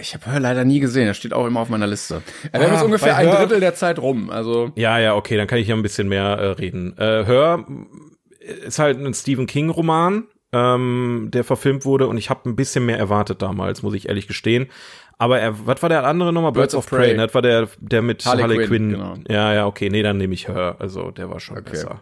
Ich 0.00 0.14
habe 0.14 0.30
Her 0.30 0.40
leider 0.40 0.64
nie 0.64 0.80
gesehen, 0.80 1.06
das 1.06 1.16
steht 1.16 1.32
auch 1.32 1.46
immer 1.46 1.60
auf 1.60 1.68
meiner 1.68 1.86
Liste. 1.86 2.22
Äh, 2.50 2.58
wir 2.58 2.62
haben 2.64 2.70
Ah, 2.70 2.74
jetzt 2.74 2.84
ungefähr 2.84 3.16
ein 3.16 3.30
Drittel 3.30 3.60
der 3.60 3.74
Zeit 3.74 3.98
rum, 4.00 4.28
also. 4.28 4.72
Ja, 4.74 4.98
ja, 4.98 5.14
okay, 5.14 5.36
dann 5.36 5.46
kann 5.46 5.58
ich 5.58 5.68
ja 5.68 5.76
ein 5.76 5.82
bisschen 5.82 6.08
mehr 6.08 6.24
äh, 6.24 6.46
reden. 6.48 6.96
Äh, 6.98 7.24
Hör 7.26 7.64
ist 8.40 8.80
halt 8.80 8.98
ein 8.98 9.14
Stephen 9.14 9.46
King 9.46 9.70
Roman, 9.70 10.24
ähm, 10.52 11.28
der 11.32 11.44
verfilmt 11.44 11.84
wurde 11.84 12.06
und 12.06 12.18
ich 12.18 12.30
habe 12.30 12.48
ein 12.48 12.56
bisschen 12.56 12.84
mehr 12.86 12.98
erwartet 12.98 13.42
damals, 13.42 13.82
muss 13.82 13.94
ich 13.94 14.08
ehrlich 14.08 14.26
gestehen. 14.28 14.68
Aber 15.18 15.38
er, 15.38 15.66
was 15.66 15.80
war 15.82 15.88
der 15.88 16.04
andere 16.04 16.32
nochmal? 16.32 16.52
Birds 16.52 16.72
Birds, 16.72 16.86
of 16.86 16.90
Prey. 16.90 17.08
Prey. 17.08 17.16
ne? 17.16 17.26
Das 17.26 17.34
war 17.34 17.42
der, 17.42 17.68
der 17.78 18.02
mit 18.02 18.24
Harley 18.26 18.42
Harley, 18.42 18.56
Quinn, 18.58 18.68
Quinn. 18.68 18.90
genau. 18.90 19.14
Ja, 19.28 19.54
ja, 19.54 19.66
okay, 19.66 19.88
nee, 19.88 20.02
dann 20.02 20.16
nehme 20.18 20.34
ich 20.34 20.48
Hör. 20.48 20.76
Also 20.80 21.10
der 21.10 21.30
war 21.30 21.38
schon 21.40 21.62
besser. 21.62 22.00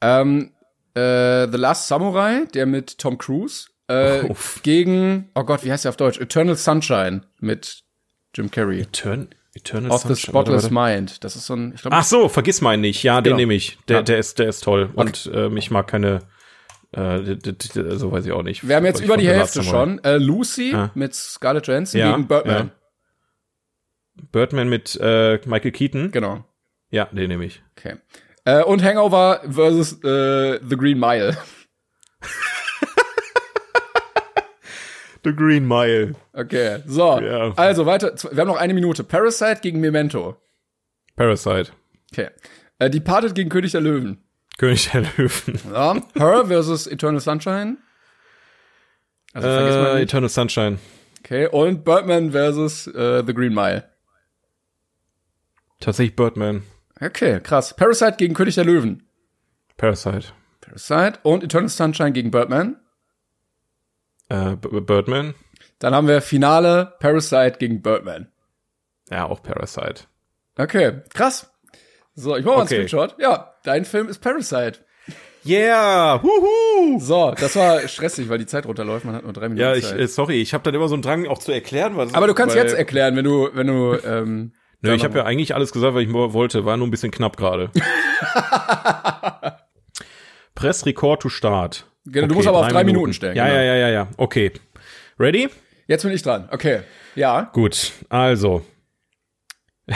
Ähm, 0.00 0.52
äh, 0.94 1.48
The 1.50 1.56
Last 1.58 1.88
Samurai, 1.88 2.46
der 2.54 2.66
mit 2.66 2.98
Tom 2.98 3.18
Cruise, 3.18 3.68
äh, 3.88 4.22
gegen, 4.62 5.30
oh 5.34 5.42
Gott, 5.42 5.64
wie 5.64 5.72
heißt 5.72 5.84
der 5.84 5.90
auf 5.90 5.96
Deutsch? 5.96 6.20
Eternal 6.20 6.54
Sunshine 6.54 7.22
mit 7.40 7.82
Jim 8.34 8.50
Carrey. 8.50 8.80
Etern 8.82 9.28
Eternal 9.52 9.90
Of 9.90 10.02
the 10.02 10.08
Sunshine, 10.14 10.30
Spotless. 10.30 10.70
Mind. 10.70 11.24
Das 11.24 11.34
ist 11.34 11.46
so 11.46 11.54
ein, 11.54 11.72
ich 11.74 11.82
glaube, 11.82 11.96
Ach 11.96 12.04
so, 12.04 12.28
vergiss 12.28 12.60
meinen 12.60 12.82
nicht. 12.82 13.02
Ja, 13.02 13.16
den 13.20 13.30
Genau. 13.32 13.36
nehme 13.38 13.54
ich. 13.54 13.78
Der, 13.88 14.04
der 14.04 14.18
ist, 14.18 14.38
der 14.38 14.48
ist 14.48 14.62
toll. 14.62 14.90
Und 14.94 15.28
ähm, 15.34 15.56
ich 15.56 15.72
mag 15.72 15.88
keine, 15.88 16.20
äh, 16.92 17.36
so 17.96 18.10
weiß 18.12 18.26
ich 18.26 18.32
auch 18.32 18.42
nicht. 18.42 18.66
wir 18.66 18.76
haben 18.76 18.84
jetzt 18.84 19.00
über 19.00 19.16
die 19.16 19.28
Hälfte 19.28 19.62
schon. 19.62 20.02
Äh, 20.04 20.16
Lucy 20.18 20.72
Ah. 20.74 20.90
mit 20.94 21.14
Scarlett 21.14 21.66
Johansson 21.66 22.00
Ja, 22.00 22.10
gegen 22.16 22.26
Birdman. 22.28 22.72
Birdman 24.32 24.68
mit 24.68 24.98
äh, 25.00 25.38
Michael 25.46 25.72
Keaton. 25.72 26.10
Genau. 26.10 26.44
Ja, 26.90 27.06
den 27.06 27.28
nehme 27.28 27.44
ich. 27.44 27.62
Okay. 27.78 27.96
Äh, 28.44 28.62
und 28.64 28.82
Hangover 28.82 29.40
versus 29.48 29.92
äh, 30.04 30.58
The 30.68 30.76
Green 30.76 30.98
Mile. 30.98 31.36
The 35.22 35.34
Green 35.36 35.66
Mile. 35.68 36.14
Okay, 36.32 36.78
so. 36.86 37.20
Ja. 37.20 37.52
Also 37.56 37.84
weiter. 37.84 38.14
Wir 38.32 38.40
haben 38.40 38.48
noch 38.48 38.56
eine 38.56 38.72
Minute. 38.72 39.04
Parasite 39.04 39.60
gegen 39.60 39.78
Memento. 39.80 40.36
Parasite. 41.14 41.72
Okay. 42.10 42.28
Äh, 42.78 42.88
Departed 42.88 43.34
gegen 43.34 43.50
König 43.50 43.72
der 43.72 43.82
Löwen. 43.82 44.22
König 44.60 44.90
der 44.90 45.00
Löwen. 45.16 45.58
Ja. 45.72 45.96
Her 46.14 46.44
versus 46.46 46.86
Eternal 46.86 47.20
Sunshine. 47.20 47.78
Also 49.32 49.48
vergiss 49.48 49.74
mal 49.74 49.96
Äh. 49.96 50.02
Eternal 50.02 50.28
Sunshine. 50.28 50.78
Okay. 51.20 51.46
Und 51.46 51.82
Birdman 51.82 52.32
versus 52.32 52.86
äh, 52.88 53.24
The 53.26 53.32
Green 53.32 53.54
Mile. 53.54 53.88
Tatsächlich 55.80 56.14
Birdman. 56.14 56.62
Okay, 57.00 57.40
krass. 57.40 57.74
Parasite 57.74 58.16
gegen 58.18 58.34
König 58.34 58.54
der 58.56 58.66
Löwen. 58.66 59.08
Parasite. 59.78 60.34
Parasite 60.60 61.18
und 61.22 61.42
Eternal 61.42 61.70
Sunshine 61.70 62.12
gegen 62.12 62.30
Birdman. 62.30 62.76
Äh, 64.28 64.56
B 64.56 64.80
Birdman. 64.80 65.32
Dann 65.78 65.94
haben 65.94 66.06
wir 66.06 66.20
Finale 66.20 66.96
Parasite 67.00 67.56
gegen 67.58 67.80
Birdman. 67.80 68.30
Ja, 69.08 69.24
auch 69.24 69.42
Parasite. 69.42 70.04
Okay, 70.58 71.00
krass. 71.14 71.49
So, 72.14 72.36
ich 72.36 72.44
mach 72.44 72.56
mal 72.56 72.62
Okay. 72.62 72.76
einen 72.78 72.88
Screenshot. 72.88 73.14
Ja, 73.18 73.54
dein 73.64 73.84
Film 73.84 74.08
ist 74.08 74.18
Parasite. 74.20 74.80
Yeah! 75.46 76.20
Huhu! 76.22 76.98
So, 77.00 77.32
das 77.38 77.56
war 77.56 77.80
stressig, 77.88 78.28
weil 78.28 78.36
die 78.38 78.44
Zeit 78.46 78.66
runterläuft. 78.66 79.06
Man 79.06 79.14
hat 79.14 79.22
nur 79.24 79.32
drei 79.32 79.48
Minuten 79.48 79.60
Ja, 79.60 79.74
ich, 79.74 79.86
Zeit. 79.86 79.98
äh, 79.98 80.06
sorry, 80.06 80.40
ich 80.42 80.52
habe 80.52 80.62
dann 80.64 80.74
immer 80.74 80.88
so 80.88 80.94
einen 80.94 81.02
Drang 81.02 81.26
auch 81.28 81.38
zu 81.38 81.50
erklären, 81.52 81.96
was 81.96 82.12
Aber 82.12 82.26
du 82.26 82.34
kannst 82.34 82.54
jetzt 82.56 82.74
erklären, 82.74 83.16
wenn 83.16 83.24
du, 83.24 83.48
wenn 83.54 83.66
du, 83.66 83.94
ähm, 84.04 84.52
Nö, 84.82 84.94
ich 84.94 85.04
habe 85.04 85.18
ja 85.18 85.24
eigentlich 85.24 85.54
alles 85.54 85.72
gesagt, 85.72 85.94
was 85.94 86.02
ich 86.02 86.12
wollte, 86.12 86.64
war 86.66 86.76
nur 86.76 86.86
ein 86.86 86.90
bisschen 86.90 87.10
knapp 87.10 87.36
gerade. 87.38 87.70
Press 90.54 90.84
Record 90.86 91.22
to 91.22 91.28
Start. 91.28 91.86
Genau, 92.06 92.26
du 92.28 92.34
musst 92.34 92.48
aber 92.48 92.58
auf 92.58 92.68
drei 92.68 92.84
Minuten 92.84 93.12
stellen, 93.12 93.36
Ja, 93.36 93.44
genau. 93.46 93.56
ja, 93.56 93.62
ja, 93.62 93.74
ja, 93.76 93.88
ja. 93.88 94.08
Okay. 94.16 94.52
Ready? 95.18 95.48
jetzt 95.86 96.02
bin 96.02 96.12
ich 96.12 96.22
dran. 96.22 96.48
Okay. 96.50 96.80
Ja. 97.14 97.50
Gut, 97.52 97.92
also. 98.08 98.64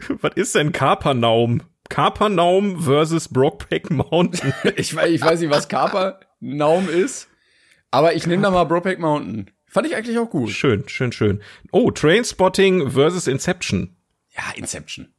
Was 0.20 0.32
ist 0.34 0.54
denn 0.54 0.72
Kapernaum? 0.72 1.62
Kapernaum 1.88 2.82
versus 2.82 3.28
Brokeback 3.28 3.90
Mountain. 3.90 4.52
Ich 4.76 4.94
weiß, 4.94 5.10
ich 5.10 5.22
weiß 5.22 5.40
nicht, 5.40 5.50
was 5.50 5.68
Kapernaum 5.68 6.88
ist, 6.88 7.28
aber 7.90 8.14
ich 8.14 8.26
nehme 8.26 8.42
da 8.42 8.50
mal 8.50 8.64
Brokeback 8.64 8.98
Mountain. 8.98 9.50
Fand 9.66 9.86
ich 9.86 9.96
eigentlich 9.96 10.18
auch 10.18 10.28
gut. 10.30 10.50
schön, 10.50 10.88
schön, 10.88 11.12
schön. 11.12 11.40
Oh, 11.72 11.90
Trainspotting 11.90 12.90
versus 12.90 13.26
Inception. 13.26 13.96
Ja, 14.36 14.42
Inception. 14.56 15.12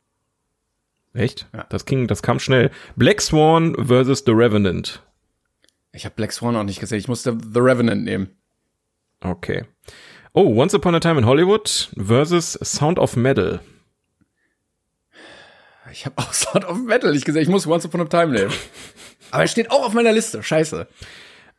Echt? 1.14 1.48
Das 1.70 1.86
ging, 1.86 2.08
das 2.08 2.22
kam 2.22 2.40
schnell. 2.40 2.72
Black 2.96 3.22
Swan 3.22 3.76
versus 3.76 4.24
The 4.26 4.32
Revenant. 4.32 5.04
Ich 5.92 6.06
habe 6.06 6.16
Black 6.16 6.32
Swan 6.32 6.56
auch 6.56 6.64
nicht 6.64 6.80
gesehen. 6.80 7.00
Ich 7.00 7.08
musste 7.08 7.36
The 7.52 7.60
Revenant 7.60 8.04
nehmen. 8.04 8.30
Okay. 9.22 9.66
Oh, 10.34 10.56
Once 10.56 10.76
Upon 10.76 10.96
a 10.96 11.00
Time 11.00 11.18
in 11.20 11.26
Hollywood 11.26 11.90
versus 11.98 12.54
Sound 12.62 13.00
of 13.00 13.16
Metal. 13.16 13.60
Ich 15.92 16.06
habe 16.06 16.18
auch 16.18 16.34
Sound 16.34 16.66
of 16.66 16.78
Metal 16.78 17.12
nicht 17.12 17.26
gesehen. 17.26 17.42
Ich 17.42 17.50
muss 17.50 17.68
Once 17.68 17.86
Upon 17.86 18.02
a 18.02 18.06
Time 18.06 18.28
nehmen. 18.34 18.52
Aber 19.32 19.44
er 19.44 19.48
steht 19.48 19.72
auch 19.72 19.86
auf 19.86 19.94
meiner 19.94 20.12
Liste. 20.12 20.42
Scheiße. 20.42 20.88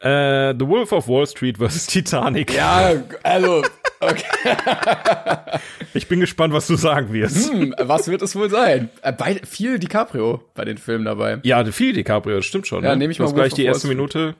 Äh, 0.00 0.54
The 0.58 0.66
Wolf 0.66 0.92
of 0.92 1.08
Wall 1.08 1.26
Street 1.26 1.58
versus 1.58 1.86
Titanic. 1.86 2.54
Ja, 2.54 2.94
also, 3.22 3.62
okay. 4.00 4.24
Ich 5.92 6.08
bin 6.08 6.20
gespannt, 6.20 6.54
was 6.54 6.66
du 6.68 6.76
sagen 6.76 7.12
wirst. 7.12 7.50
Hm, 7.52 7.74
was 7.78 8.08
wird 8.08 8.22
es 8.22 8.34
wohl 8.34 8.48
sein? 8.48 8.88
Äh, 9.02 9.12
Beide, 9.12 9.44
viel 9.46 9.78
DiCaprio 9.78 10.42
bei 10.54 10.64
den 10.64 10.78
Filmen 10.78 11.04
dabei. 11.04 11.40
Ja, 11.42 11.62
viel 11.64 11.92
DiCaprio, 11.92 12.36
das 12.36 12.46
stimmt 12.46 12.66
schon. 12.66 12.82
Ja, 12.82 12.90
ne? 12.90 12.96
nehm 12.96 13.10
ich 13.10 13.18
mal 13.18 13.26
gleich 13.26 13.52
Wolf 13.52 13.54
die 13.54 13.62
of 13.62 13.66
Wall 13.66 13.74
erste. 13.74 13.88
Minute. 13.88 14.34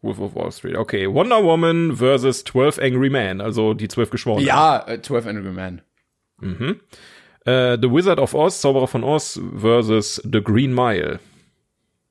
Wolf 0.00 0.18
of 0.18 0.34
Wall 0.34 0.50
Street. 0.50 0.76
Okay, 0.76 1.12
Wonder 1.12 1.44
Woman 1.44 1.96
versus 1.96 2.44
12 2.44 2.78
Angry 2.78 3.10
Men, 3.10 3.40
also 3.40 3.74
die 3.74 3.88
zwölf 3.88 4.10
Geschworenen. 4.10 4.46
Ja, 4.46 4.84
äh, 4.86 5.02
12 5.02 5.26
Angry 5.26 5.52
Men. 5.52 5.82
Äh, 7.44 7.76
The 7.80 7.90
Wizard 7.90 8.18
of 8.20 8.34
Oz, 8.34 8.60
Zauberer 8.60 8.86
von 8.88 9.02
Oz 9.04 9.40
versus 9.58 10.20
The 10.30 10.42
Green 10.42 10.72
Mile. 10.74 11.18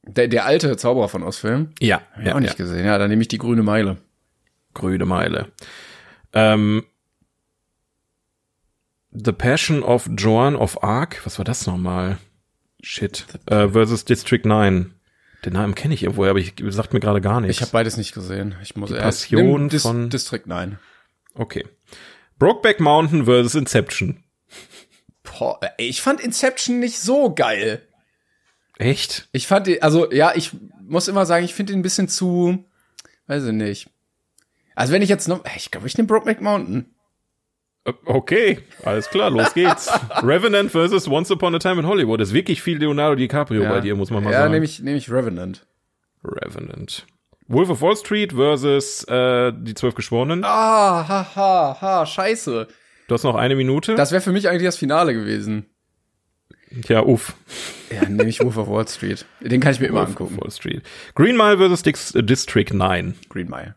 Der, 0.03 0.27
der 0.27 0.45
alte 0.45 0.75
Zauberer 0.77 1.07
von 1.09 1.23
Oz-Film. 1.23 1.73
Ja, 1.79 2.01
Hab 2.15 2.25
ich 2.25 2.33
auch 2.33 2.39
nicht 2.39 2.57
gesehen. 2.57 2.85
Ja, 2.85 2.97
dann 2.97 3.09
nehme 3.09 3.21
ich 3.21 3.27
die 3.27 3.37
grüne 3.37 3.61
Meile. 3.63 3.97
Grüne 4.73 5.05
Meile. 5.05 5.51
Ähm, 6.33 6.83
The 9.11 9.31
Passion 9.33 9.83
of 9.83 10.09
Joan 10.17 10.55
of 10.55 10.83
Arc, 10.83 11.25
was 11.25 11.37
war 11.37 11.45
das 11.45 11.67
nochmal? 11.67 12.17
Shit. 12.81 13.25
Äh, 13.45 13.67
versus 13.69 14.05
District 14.05 14.41
9. 14.45 14.93
Den 15.45 15.53
Namen 15.53 15.75
kenne 15.75 15.93
ich 15.93 16.03
irgendwo, 16.03 16.25
aber 16.25 16.39
ich 16.39 16.53
sagt 16.69 16.93
mir 16.93 16.99
gerade 16.99 17.19
gar 17.21 17.41
nichts. 17.41 17.57
Ich 17.57 17.61
habe 17.61 17.71
beides 17.71 17.97
nicht 17.97 18.13
gesehen. 18.13 18.55
Ich 18.61 18.75
muss 18.75 18.91
erst 18.91 19.29
Passion 19.29 19.69
Dis 19.69 19.81
von- 19.83 20.09
District 20.09 20.43
9. 20.45 20.77
okay. 21.35 21.65
Brokeback 22.39 22.79
Mountain 22.79 23.25
versus 23.25 23.53
Inception. 23.53 24.23
Boah, 25.23 25.59
ich 25.77 26.01
fand 26.01 26.21
Inception 26.21 26.79
nicht 26.79 26.99
so 26.99 27.33
geil. 27.33 27.81
Echt? 28.77 29.27
Ich 29.31 29.47
fand 29.47 29.67
die, 29.67 29.81
also 29.81 30.11
ja, 30.11 30.33
ich 30.35 30.51
muss 30.87 31.07
immer 31.07 31.25
sagen, 31.25 31.45
ich 31.45 31.53
finde 31.53 31.73
ihn 31.73 31.79
ein 31.79 31.83
bisschen 31.83 32.07
zu, 32.07 32.65
weiß 33.27 33.45
ich 33.45 33.53
nicht. 33.53 33.89
Also 34.75 34.93
wenn 34.93 35.01
ich 35.01 35.09
jetzt 35.09 35.27
noch, 35.27 35.43
ich 35.55 35.69
glaube, 35.69 35.87
ich 35.87 35.97
nehme 35.97 36.07
Brokeback 36.07 36.41
Mountain. 36.41 36.85
Äh, 37.85 37.93
Okay, 38.05 38.59
alles 38.83 39.09
klar, 39.09 39.29
los 39.29 39.53
geht's. 39.55 39.91
Revenant 40.23 40.71
versus 40.71 41.07
Once 41.07 41.31
Upon 41.31 41.55
a 41.55 41.59
Time 41.59 41.79
in 41.79 41.85
Hollywood. 41.87 42.21
Ist 42.21 42.33
wirklich 42.33 42.61
viel 42.61 42.77
Leonardo 42.77 43.15
DiCaprio 43.15 43.63
bei 43.63 43.81
dir, 43.81 43.95
muss 43.95 44.09
man 44.11 44.23
mal 44.23 44.31
ja, 44.31 44.39
sagen. 44.41 44.53
nehme 44.53 44.65
ich, 44.65 44.79
nehme 44.79 44.97
ich 44.97 45.11
Revenant. 45.11 45.65
Revenant. 46.23 47.05
Wolf 47.47 47.69
of 47.69 47.81
Wall 47.81 47.97
Street 47.97 48.33
versus 48.33 49.03
äh, 49.05 49.51
die 49.55 49.73
zwölf 49.73 49.93
Geschworenen. 49.95 50.43
Ah, 50.43 51.05
ha, 51.07 51.27
ha, 51.35 51.77
ha, 51.81 52.05
scheiße. 52.05 52.67
Du 53.11 53.15
hast 53.15 53.23
noch 53.23 53.35
eine 53.35 53.57
Minute. 53.57 53.95
Das 53.95 54.13
wäre 54.13 54.21
für 54.21 54.31
mich 54.31 54.47
eigentlich 54.47 54.63
das 54.63 54.77
Finale 54.77 55.13
gewesen. 55.13 55.65
ja, 56.87 57.01
uff. 57.03 57.35
Ja, 57.93 58.07
nehme 58.07 58.29
ich 58.29 58.39
Wolf 58.39 58.55
of 58.55 58.69
Wall 58.69 58.87
Street. 58.87 59.25
Den 59.41 59.59
kann 59.59 59.73
ich 59.73 59.81
mir 59.81 59.87
immer 59.87 59.99
Wolf 59.99 60.11
angucken. 60.11 60.35
of 60.37 60.41
Wall 60.45 60.49
Street. 60.51 60.81
Green 61.13 61.35
Mile 61.35 61.57
versus 61.57 61.83
Dix 61.83 62.15
äh, 62.15 62.23
District 62.23 62.71
9. 62.71 63.15
Green 63.27 63.49
Mile. 63.49 63.75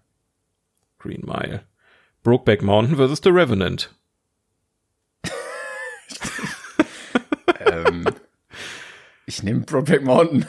Green 1.00 1.22
Mile. 1.26 1.64
Brokeback 2.22 2.62
Mountain 2.62 2.94
versus 2.94 3.20
The 3.24 3.30
Revenant. 3.30 3.92
ähm, 7.58 8.04
ich 9.26 9.42
nehme 9.42 9.62
Brokeback 9.62 10.04
Mountain. 10.04 10.46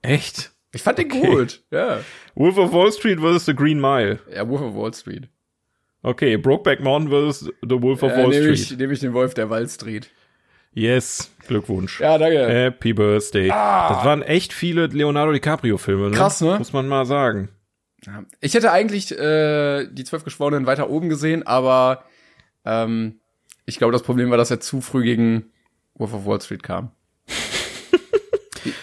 Echt? 0.00 0.52
Ich 0.72 0.82
fand 0.82 0.96
den 0.96 1.12
Okay. 1.12 1.20
gut. 1.20 1.62
Ja. 1.70 2.00
Wolf 2.34 2.56
of 2.56 2.72
Wall 2.72 2.90
Street 2.92 3.20
versus 3.20 3.44
The 3.44 3.54
Green 3.54 3.78
Mile. 3.78 4.20
Ja, 4.34 4.48
Wolf 4.48 4.62
of 4.62 4.74
Wall 4.74 4.94
Street. 4.94 5.28
Okay, 6.04 6.36
Brokeback 6.36 6.80
Mountain 6.80 7.10
versus 7.10 7.50
The 7.62 7.80
Wolf 7.80 8.02
of 8.02 8.10
Ja, 8.12 8.18
Wall 8.18 8.28
nehme 8.28 8.54
Street. 8.56 8.72
ich, 8.72 8.78
nehme 8.78 8.92
ich 8.92 9.00
den 9.00 9.14
Wolf 9.14 9.32
der 9.34 9.48
Wall 9.48 9.66
Street. 9.68 10.10
Yes, 10.74 11.30
Glückwunsch. 11.48 12.00
Ja, 12.00 12.18
danke. 12.18 12.46
Happy 12.46 12.92
Birthday. 12.92 13.48
Das 13.48 14.04
waren 14.04 14.22
echt 14.22 14.52
viele 14.52 14.86
Leonardo 14.88 15.32
DiCaprio-Filme, 15.32 16.10
ne? 16.10 16.16
Krass, 16.16 16.40
ne? 16.40 16.58
Muss 16.58 16.72
man 16.72 16.88
mal 16.88 17.06
sagen. 17.06 17.48
Ich 18.40 18.52
hätte 18.52 18.70
eigentlich 18.70 19.16
äh, 19.18 19.86
die 19.90 20.04
zwölf 20.04 20.24
Geschworenen 20.24 20.66
weiter 20.66 20.90
oben 20.90 21.08
gesehen, 21.08 21.46
aber 21.46 22.04
ähm, 22.66 23.20
ich 23.64 23.78
glaube, 23.78 23.92
das 23.92 24.02
Problem 24.02 24.28
war, 24.30 24.36
dass 24.36 24.50
er 24.50 24.60
zu 24.60 24.82
früh 24.82 25.04
gegen 25.04 25.46
Wolf 25.94 26.12
of 26.12 26.26
Wall 26.26 26.40
Street 26.42 26.62
kam. 26.62 26.90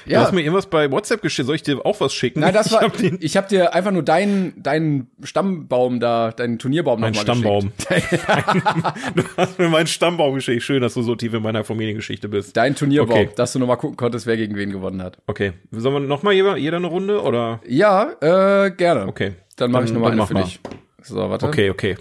Du 0.06 0.16
hast 0.16 0.32
mir 0.34 0.42
irgendwas 0.42 0.68
bei 0.68 0.92
WhatsApp 0.92 1.22
geschickt. 1.22 1.46
Soll 1.48 1.56
ich 1.56 1.64
dir 1.64 1.86
auch 1.86 2.00
was 2.00 2.14
schicken? 2.14 2.40
Nein, 2.42 2.54
das 2.54 2.68
Ich 2.68 2.72
war. 2.74 2.82
hab 2.82 2.94
Ich 3.02 3.38
habe 3.38 3.48
dir 3.48 3.74
einfach 3.74 3.92
nur 3.92 4.04
deinen 4.04 4.62
deinen 4.62 5.10
Stammbaum 5.24 6.00
da, 6.00 6.32
deinen 6.32 6.60
Turnierbaum 6.60 7.00
mein 7.00 7.14
nochmal 7.14 7.24
Stammbaum. 7.36 7.72
geschickt. 7.90 8.24
du 9.16 9.24
hast 9.38 9.60
mir 9.60 9.70
meinen 9.70 9.88
Stammbaum 9.88 10.36
geschickt. 10.36 10.64
Schön, 10.64 10.82
dass 10.82 10.94
du 10.94 11.02
so 11.02 11.16
tief 11.16 11.34
in 11.34 11.42
meiner 11.44 11.64
Familiengeschichte 11.64 12.30
bist. 12.30 12.56
Dein 12.58 12.76
Turnierbaum, 12.76 13.12
Okay. 13.20 13.30
dass 13.36 13.54
du 13.54 13.60
nochmal 13.60 13.78
gucken 13.78 13.98
konntest, 13.98 14.26
wer 14.28 14.38
gegen 14.38 14.56
wen 14.56 14.72
gewonnen 14.72 15.02
hat. 15.02 15.18
Okay. 15.28 15.54
Sollen 15.72 15.94
wir 15.96 16.00
noch 16.02 16.24
mal 16.24 16.34
jeder, 16.34 16.58
jeder 16.58 16.78
eine 16.78 16.88
Runde 16.88 17.22
oder? 17.22 17.60
Ja, 17.68 18.12
äh, 18.22 18.72
gerne. 18.72 19.08
Okay. 19.08 19.34
Dann 19.58 19.72
mache 19.72 19.86
ich 19.86 19.92
nochmal 19.92 20.12
eine 20.12 20.22
mach 20.22 20.28
für 20.28 20.34
mal. 20.36 20.44
dich. 20.44 20.60
So, 21.04 21.16
warte. 21.18 21.46
Okay, 21.48 21.70
okay. 21.70 21.98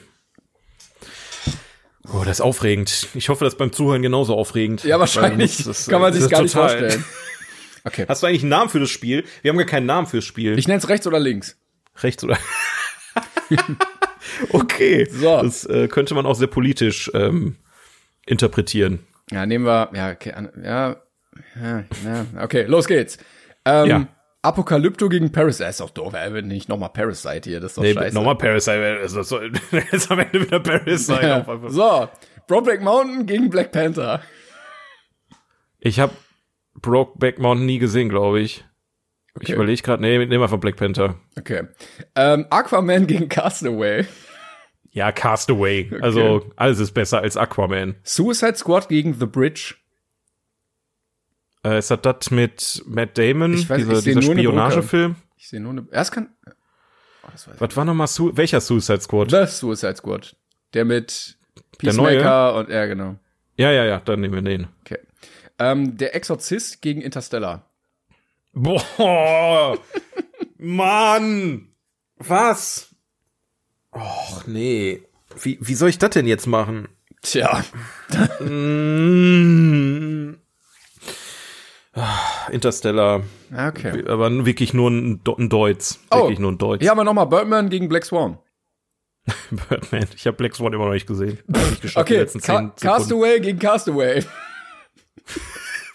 Oh, 2.12 2.22
das 2.24 2.38
ist 2.38 2.40
aufregend. 2.40 3.08
Ich 3.14 3.28
hoffe, 3.28 3.44
das 3.44 3.54
ist 3.54 3.58
beim 3.58 3.72
Zuhören 3.72 4.02
genauso 4.02 4.34
aufregend. 4.34 4.82
Ja, 4.84 4.98
wahrscheinlich. 4.98 5.58
Weil 5.60 5.66
das- 5.66 5.86
Kann 5.86 6.00
man 6.00 6.12
das 6.12 6.22
sich 6.22 6.30
gar 6.30 6.42
nicht 6.42 6.52
total- 6.54 6.78
vorstellen. 6.78 7.04
Okay. 7.84 8.04
Hast 8.08 8.22
du 8.22 8.26
eigentlich 8.26 8.42
einen 8.42 8.50
Namen 8.50 8.70
für 8.70 8.80
das 8.80 8.90
Spiel? 8.90 9.24
Wir 9.42 9.50
haben 9.50 9.58
gar 9.58 9.66
keinen 9.66 9.86
Namen 9.86 10.06
fürs 10.06 10.24
Spiel. 10.24 10.58
Ich 10.58 10.68
nenne 10.68 10.78
es 10.78 10.88
rechts 10.88 11.06
oder 11.06 11.18
links. 11.18 11.56
Rechts 12.02 12.22
oder? 12.24 12.38
okay. 14.50 15.06
So. 15.10 15.42
Das 15.42 15.64
äh, 15.66 15.88
könnte 15.88 16.14
man 16.14 16.26
auch 16.26 16.34
sehr 16.34 16.48
politisch 16.48 17.10
ähm, 17.14 17.56
interpretieren. 18.26 19.00
Ja, 19.30 19.46
nehmen 19.46 19.64
wir, 19.64 19.90
ja, 19.94 20.10
okay, 20.10 20.34
ja, 20.62 20.96
ja, 21.62 21.84
ja 22.04 22.26
okay, 22.42 22.64
los 22.64 22.86
geht's. 22.86 23.18
Ähm, 23.64 23.86
Ja. 23.88 24.06
Apokalypto 24.42 25.10
gegen 25.10 25.30
Parasite, 25.32 25.68
ist 25.68 25.80
doch 25.80 25.90
doof, 25.90 26.14
ey, 26.14 26.32
wenn 26.32 26.48
nicht 26.48 26.68
nochmal 26.70 26.88
Parasite 26.88 27.48
hier, 27.48 27.60
das 27.60 27.72
ist 27.72 27.76
doch 27.76 27.82
Nee, 27.82 27.92
scheiße. 27.92 28.14
nochmal 28.14 28.36
Parasite. 28.36 28.98
Also, 29.02 29.18
das 29.18 29.28
soll, 29.28 29.52
jetzt 29.92 30.10
am 30.10 30.18
Ende 30.18 30.40
wieder 30.40 30.60
Parasite. 30.60 31.20
Ja. 31.22 31.44
So, 31.68 32.08
Brokeback 32.46 32.80
Mountain 32.80 33.26
gegen 33.26 33.50
Black 33.50 33.70
Panther. 33.70 34.22
Ich 35.78 36.00
habe 36.00 36.14
Brokeback 36.74 37.38
Mountain 37.38 37.66
nie 37.66 37.78
gesehen, 37.78 38.08
glaube 38.08 38.40
ich. 38.40 38.64
Ich 39.36 39.42
Okay. 39.48 39.52
überlege 39.54 39.82
gerade, 39.82 40.02
nee, 40.02 40.18
nehmen 40.18 40.40
wir 40.40 40.48
von 40.48 40.60
Black 40.60 40.76
Panther. 40.76 41.16
Okay. 41.38 41.68
Ähm, 42.16 42.46
Aquaman 42.50 43.06
gegen 43.06 43.28
Castaway. 43.28 44.06
Ja, 44.92 45.12
Castaway. 45.12 45.90
Also 46.00 46.50
alles 46.56 46.80
ist 46.80 46.92
besser 46.92 47.20
als 47.20 47.36
Aquaman. 47.36 47.94
Suicide 48.02 48.56
Squad 48.56 48.88
gegen 48.88 49.14
The 49.14 49.26
Bridge. 49.26 49.76
Äh, 51.64 51.78
ist 51.78 51.90
das 51.90 52.00
das 52.02 52.30
mit 52.30 52.82
Matt 52.86 53.16
Damon, 53.18 53.54
Ich 53.54 53.66
weiß- 53.66 53.76
dieser, 53.76 53.92
ich 53.98 54.04
dieser 54.04 54.22
Spionagefilm? 54.22 55.16
Ich 55.36 55.48
sehe 55.48 55.60
nur 55.60 55.72
eine, 55.72 55.86
erst 55.92 56.12
kann, 56.12 56.30
oh, 56.46 56.50
das 57.30 57.46
weiß 57.46 57.54
ich. 57.54 57.60
Was 57.60 57.76
war 57.76 57.84
nochmal, 57.84 58.06
Su 58.06 58.32
welcher 58.34 58.60
Suicide 58.60 59.00
Squad? 59.00 59.30
The 59.30 59.46
Suicide 59.46 59.96
Squad. 59.96 60.34
Der 60.74 60.84
mit 60.84 61.36
Der 61.82 61.92
neue? 61.94 62.16
Peacemaker 62.16 62.54
und, 62.56 62.68
ja, 62.70 62.86
genau. 62.86 63.16
Ja, 63.56 63.70
ja, 63.72 63.84
ja, 63.84 64.00
dann 64.00 64.20
nehmen 64.20 64.34
wir 64.34 64.42
den. 64.42 64.68
Okay. 64.80 64.98
Ähm, 65.60 65.96
der 65.98 66.14
Exorzist 66.16 66.80
gegen 66.82 67.02
Interstellar. 67.02 67.70
Boah, 68.52 69.78
Mann, 70.58 71.68
was? 72.16 72.92
Och, 73.92 74.46
nee. 74.46 75.02
Wie, 75.40 75.58
wie 75.60 75.74
soll 75.74 75.90
ich 75.90 75.98
das 75.98 76.10
denn 76.10 76.26
jetzt 76.26 76.46
machen? 76.46 76.88
Tja. 77.22 77.62
Mm. 78.40 80.34
Ah, 81.92 82.48
Interstellar, 82.50 83.22
Ah, 83.52 83.68
Okay. 83.68 84.04
aber 84.08 84.46
wirklich 84.46 84.72
nur 84.74 84.90
ein, 84.90 85.20
ein 85.38 85.48
Deutsch. 85.48 85.96
Oh. 86.10 86.18
Wirklich 86.22 86.38
nur 86.38 86.52
ein 86.52 86.58
Deutsch. 86.58 86.80
Hier 86.82 86.90
haben 86.90 86.98
wir 86.98 87.04
nochmal 87.04 87.26
Birdman 87.26 87.68
gegen 87.68 87.88
Black 87.88 88.04
Swan. 88.04 88.38
Birdman. 89.50 90.06
Ich 90.14 90.26
habe 90.26 90.36
Black 90.36 90.54
Swan 90.56 90.72
immer 90.72 90.86
noch 90.86 90.92
nicht 90.92 91.06
gesehen. 91.06 91.38
Die 91.46 91.90
Okay, 91.96 92.26
Ca. 92.40 92.72
Castaway 92.80 93.40
gegen 93.40 93.58
Castaway. 93.58 94.24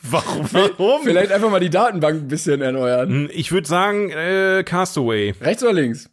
Warum? 0.01 0.47
Warum? 0.51 1.03
Vielleicht 1.03 1.31
einfach 1.31 1.49
mal 1.49 1.59
die 1.59 1.69
Datenbank 1.69 2.21
ein 2.21 2.27
bisschen 2.27 2.61
erneuern. 2.61 3.09
Hm, 3.09 3.29
Ich 3.33 3.51
würde 3.51 3.67
sagen, 3.67 4.11
äh, 4.11 4.63
Castaway. 4.65 5.31
Rechts 5.41 5.63
oder 5.63 5.73
links? 5.73 6.09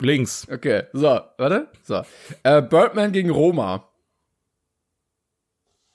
Links. 0.00 0.46
Okay, 0.50 0.84
so, 0.92 1.20
warte. 1.38 1.68
So. 1.82 2.02
Äh, 2.42 2.62
Birdman 2.62 3.12
gegen 3.12 3.30
Roma. 3.30 3.88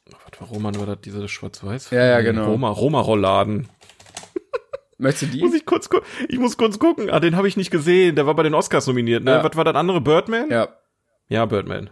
Was 0.09 0.41
war 0.41 0.47
Roman, 0.47 0.75
war 0.79 0.85
das 0.85 1.01
diese 1.01 1.27
Schwarz-Weiß? 1.27 1.89
Ja, 1.91 2.05
ja, 2.05 2.21
genau. 2.21 2.45
Roma, 2.51 2.69
Roma-Rollladen. 2.69 3.67
Möchtest 4.97 5.33
du 5.33 5.37
die? 5.37 5.43
Muss 5.43 5.53
ich 5.55 5.65
kurz 5.65 5.89
ich 6.29 6.37
muss 6.37 6.57
kurz 6.57 6.77
gucken. 6.77 7.09
Ah, 7.09 7.19
den 7.19 7.35
habe 7.35 7.47
ich 7.47 7.57
nicht 7.57 7.71
gesehen. 7.71 8.15
Der 8.15 8.27
war 8.27 8.35
bei 8.35 8.43
den 8.43 8.53
Oscars 8.53 8.85
nominiert, 8.85 9.23
ne? 9.23 9.31
Ja. 9.31 9.43
Was 9.43 9.55
war 9.55 9.63
das 9.63 9.75
andere? 9.75 10.01
Birdman? 10.01 10.49
ja. 10.51 10.67
Ja, 11.27 11.45
Birdman. 11.45 11.89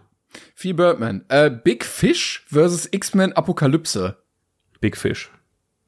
Viel 0.55 0.73
Birdman. 0.73 1.25
Äh, 1.30 1.49
Big 1.49 1.84
Fish 1.86 2.45
versus 2.47 2.88
X-Men 2.91 3.34
Apokalypse. 3.34 4.17
Big 4.80 4.95
Fish. 4.97 5.32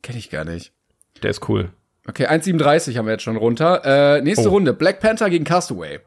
Kenn 0.01 0.17
ich 0.17 0.29
gar 0.29 0.43
nicht. 0.45 0.73
Der 1.21 1.29
ist 1.29 1.47
cool. 1.49 1.71
Okay, 2.07 2.25
1,37 2.27 2.97
haben 2.97 3.05
wir 3.05 3.13
jetzt 3.13 3.23
schon 3.23 3.37
runter. 3.37 3.81
Äh, 4.17 4.21
nächste 4.21 4.47
Oh. 4.49 4.53
Runde. 4.53 4.73
Black 4.73 4.99
Panther 4.99 5.29
gegen 5.29 5.45
Castaway. 5.45 5.99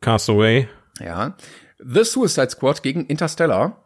Castaway, 0.00 0.68
Ja. 1.00 1.36
The 1.78 2.02
Suicide 2.04 2.50
Squad 2.50 2.82
gegen 2.82 3.04
Interstellar. 3.06 3.84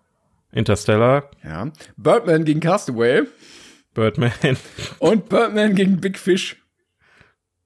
Interstellar, 0.52 1.30
Ja. 1.42 1.70
Birdman 1.96 2.44
gegen 2.44 2.60
Castaway. 2.60 3.22
Birdman. 3.94 4.32
Und 4.98 5.28
Birdman 5.28 5.74
gegen 5.74 6.00
Big 6.00 6.18
Fish. 6.18 6.56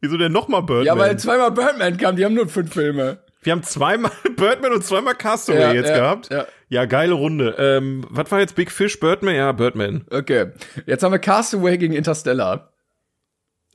Wieso 0.00 0.16
denn 0.16 0.32
nochmal 0.32 0.62
Birdman? 0.62 0.86
Ja, 0.86 0.98
weil 0.98 1.18
zweimal 1.18 1.50
Birdman 1.52 1.96
kam, 1.96 2.16
die 2.16 2.24
haben 2.24 2.34
nur 2.34 2.48
fünf 2.48 2.72
Filme. 2.72 3.18
Wir 3.47 3.53
haben 3.53 3.62
zweimal 3.62 4.11
Birdman 4.36 4.72
und 4.72 4.84
zweimal 4.84 5.14
Castaway 5.14 5.61
Ja, 5.61 5.72
jetzt 5.72 5.90
ja, 5.90 5.97
gehabt. 5.97 6.32
ja. 6.32 6.47
ja, 6.68 6.84
geile 6.84 7.14
Runde. 7.14 7.55
Ähm, 7.59 8.05
was 8.11 8.32
war 8.32 8.40
jetzt 8.40 8.57
Big 8.57 8.72
Fish? 8.72 8.99
Birdman? 8.99 9.36
Ja, 9.36 9.53
Birdman. 9.53 10.05
Okay. 10.11 10.51
Jetzt 10.84 11.05
haben 11.05 11.12
wir 11.12 11.20
Castaway 11.20 11.78
gegen 11.78 11.94
Interstellar. 11.94 12.72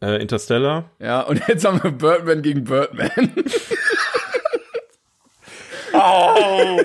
Äh, 0.02 0.22
Interstellar. 0.22 0.92
Ja, 1.00 1.22
und 1.22 1.42
jetzt 1.48 1.64
haben 1.64 1.82
wir 1.82 1.92
Birdman 1.92 2.42
gegen 2.42 2.66
Birdman. 2.66 3.12
Oh! 5.94 6.80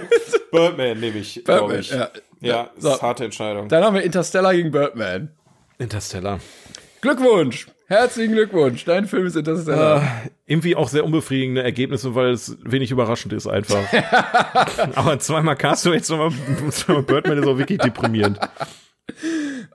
Birdman 0.50 0.98
nehme 0.98 1.18
ich, 1.18 1.42
glaube 1.44 1.78
ich. 1.78 1.90
ja. 1.90 2.10
Ja, 2.40 2.70
So. 2.76 2.92
ist 2.92 3.02
harte 3.02 3.24
Entscheidung. 3.24 3.68
Dann 3.68 3.82
haben 3.84 3.94
wir 3.94 4.02
Interstellar 4.02 4.52
gegen 4.52 4.70
Birdman. 4.72 5.30
Interstellar. 5.78 6.40
Glückwunsch! 7.00 7.66
Herzlichen 7.88 8.34
Glückwunsch! 8.34 8.84
Dein 8.84 9.06
Film 9.06 9.26
ist 9.26 9.36
Interstellar. 9.36 10.02
Äh, 10.02 10.30
irgendwie 10.46 10.74
auch 10.74 10.88
sehr 10.88 11.04
unbefriedigende 11.04 11.62
Ergebnisse, 11.62 12.16
weil 12.16 12.30
es 12.30 12.56
wenig 12.64 12.90
überraschend 12.90 13.32
ist 13.32 13.46
einfach. 13.46 13.84
Aber 14.96 15.18
zweimal 15.20 15.54
Castaway, 15.54 16.02
zweimal, 16.02 16.32
zweimal 16.70 17.04
Birdman 17.04 17.38
ist 17.38 17.46
auch 17.46 17.58
wirklich 17.58 17.78
deprimierend. 17.78 18.40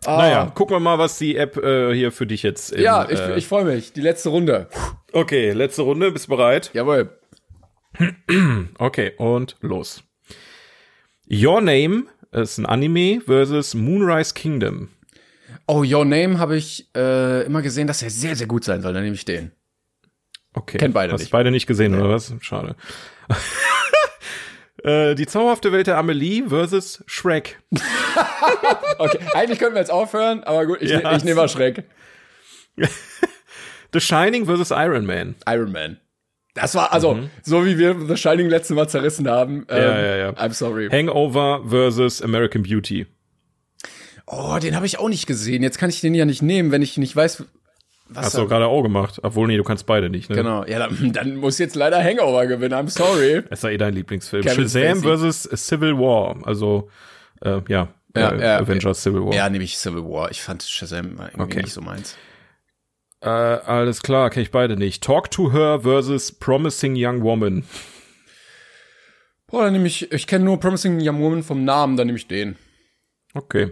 Ah. 0.06 0.18
Naja, 0.18 0.46
gucken 0.54 0.76
wir 0.76 0.80
mal, 0.82 1.00
was 1.00 1.18
die 1.20 1.38
App 1.38 1.56
äh, 1.56 1.94
hier 1.94 2.12
für 2.12 2.26
dich 2.26 2.44
jetzt. 2.44 2.74
Im, 2.74 2.82
ja, 2.82 3.10
ich, 3.10 3.20
äh, 3.20 3.38
ich 3.38 3.48
freue 3.48 3.64
mich. 3.64 3.94
Die 3.94 4.02
letzte 4.02 4.28
Runde. 4.28 4.68
okay, 5.14 5.52
letzte 5.52 5.84
Runde, 5.84 6.12
bist 6.12 6.28
bereit? 6.28 6.72
Jawohl. 6.74 7.18
Okay, 8.78 9.14
und 9.18 9.56
los. 9.62 10.04
Your 11.30 11.62
Name 11.62 12.06
ist 12.32 12.58
ein 12.58 12.66
Anime 12.66 13.22
versus 13.22 13.74
Moonrise 13.74 14.34
Kingdom. 14.34 14.90
Oh, 15.74 15.84
Your 15.86 16.04
Name 16.04 16.38
habe 16.38 16.58
ich 16.58 16.90
äh, 16.96 17.44
immer 17.46 17.62
gesehen, 17.62 17.88
dass 17.88 18.02
er 18.02 18.10
sehr, 18.10 18.36
sehr 18.36 18.48
gut 18.48 18.66
sein 18.66 18.82
soll. 18.82 18.92
Dann 18.92 19.04
nehme 19.04 19.16
ich 19.16 19.24
den. 19.24 19.52
Okay. 20.54 20.78
Kennt 20.78 20.94
beide 20.94 21.14
Hast 21.14 21.22
nicht. 21.22 21.32
beide 21.32 21.50
nicht 21.50 21.66
gesehen, 21.66 21.96
oder 21.96 22.10
was? 22.10 22.34
Schade. 22.42 22.76
äh, 24.84 25.16
die 25.16 25.26
zauberhafte 25.28 25.72
Welt 25.72 25.88
der 25.88 25.98
Amelie 25.98 26.48
versus 26.50 27.04
Shrek. 27.08 27.60
Okay, 28.98 29.18
eigentlich 29.34 29.58
könnten 29.58 29.74
wir 29.76 29.80
jetzt 29.80 29.90
aufhören, 29.90 30.44
aber 30.44 30.66
gut, 30.68 30.80
ich, 30.82 30.92
Ja. 30.92 31.00
ne, 31.00 31.18
ich 31.18 31.24
nehme 31.24 31.38
mal 31.38 31.50
Schreck. 31.50 31.86
The 33.94 34.00
Shining 34.00 34.46
versus 34.46 34.70
Iron 34.72 35.06
Man. 35.06 35.36
Iron 35.48 35.72
Man. 35.72 36.00
Das 36.54 36.76
war, 36.76 36.92
also, 36.94 37.18
so 37.42 37.66
wie 37.66 37.78
wir 37.80 37.96
The 38.08 38.16
Shining 38.18 38.50
letztes 38.50 38.76
Mal 38.76 38.88
zerrissen 38.90 39.28
haben. 39.30 39.66
Ähm, 39.70 39.78
Mhm. 39.78 39.84
Ja, 39.84 40.00
ja, 40.02 40.16
ja. 40.18 40.30
I'm 40.32 40.54
sorry. 40.54 40.90
Hangover 40.92 41.64
versus 41.68 42.22
American 42.22 42.62
Beauty. 42.62 43.08
Oh, 44.34 44.58
den 44.60 44.76
habe 44.76 44.86
ich 44.86 44.98
auch 44.98 45.10
nicht 45.10 45.28
gesehen. 45.28 45.62
Jetzt 45.62 45.78
kann 45.78 45.90
ich 45.90 46.00
den 46.00 46.16
ja 46.16 46.24
nicht 46.24 46.42
nehmen, 46.42 46.72
wenn 46.72 46.82
ich 46.82 46.98
nicht 46.98 47.14
weiß, 47.16 47.44
was 48.08 48.26
Hast 48.26 48.38
du 48.38 48.48
gerade 48.48 48.68
auch 48.68 48.82
gemacht. 48.82 49.20
Obwohl, 49.24 49.48
nee, 49.48 49.58
du 49.58 49.64
kannst 49.64 49.86
beide 49.86 50.10
nicht, 50.10 50.30
ne? 50.30 50.36
Genau. 50.38 50.66
Ja, 50.66 50.80
dann, 50.80 51.12
dann 51.14 51.36
muss 51.36 51.58
jetzt 51.60 51.76
leider 51.76 52.02
Hangover 52.02 52.46
gewinnen. 52.48 52.74
I'm 52.74 52.90
sorry. 52.90 53.44
Das 53.50 53.60
ist 53.60 53.64
ja 53.64 53.70
eh 53.70 53.78
dein 53.78 53.94
Lieblingsfilm. 53.94 54.44
Kevin 54.44 54.70
Shazam 54.70 55.02
versus 55.02 55.44
Civil 55.44 55.98
War. 55.98 56.36
Also, 56.46 56.90
äh, 57.42 57.62
ja. 57.68 57.90
Ja, 58.16 58.32
äh, 58.32 58.42
ja, 58.42 58.58
Avengers 58.60 59.04
Civil 59.04 59.26
War. 59.26 59.34
Ja, 59.34 59.50
nehme 59.50 59.64
ich 59.64 59.78
Civil 59.78 60.04
War. 60.04 60.32
Ich 60.32 60.42
fand 60.42 60.64
Shazam 60.64 61.18
irgendwie 61.20 61.42
Okay. 61.42 61.62
nicht 61.62 61.74
so 61.74 61.82
meins. 61.82 62.18
Äh, 63.22 63.30
alles 63.30 64.02
klar, 64.02 64.30
kenne 64.30 64.44
ich 64.44 64.52
beide 64.52 64.78
nicht. 64.78 65.04
Talk 65.04 65.30
to 65.32 65.52
Her 65.54 65.82
versus 65.84 66.32
Promising 66.32 66.96
Young 66.98 67.22
Woman. 67.22 67.64
Boah, 69.48 69.66
dann 69.66 69.74
nehme 69.74 69.88
ich, 69.88 70.12
ich 70.12 70.28
kenne 70.28 70.46
nur 70.46 70.60
Promising 70.60 71.00
Young 71.02 71.22
Woman 71.22 71.44
vom 71.44 71.64
Namen, 71.64 71.98
dann 71.98 72.08
nehme 72.08 72.18
ich 72.18 72.28
den. 72.28 72.56
Okay. 73.34 73.72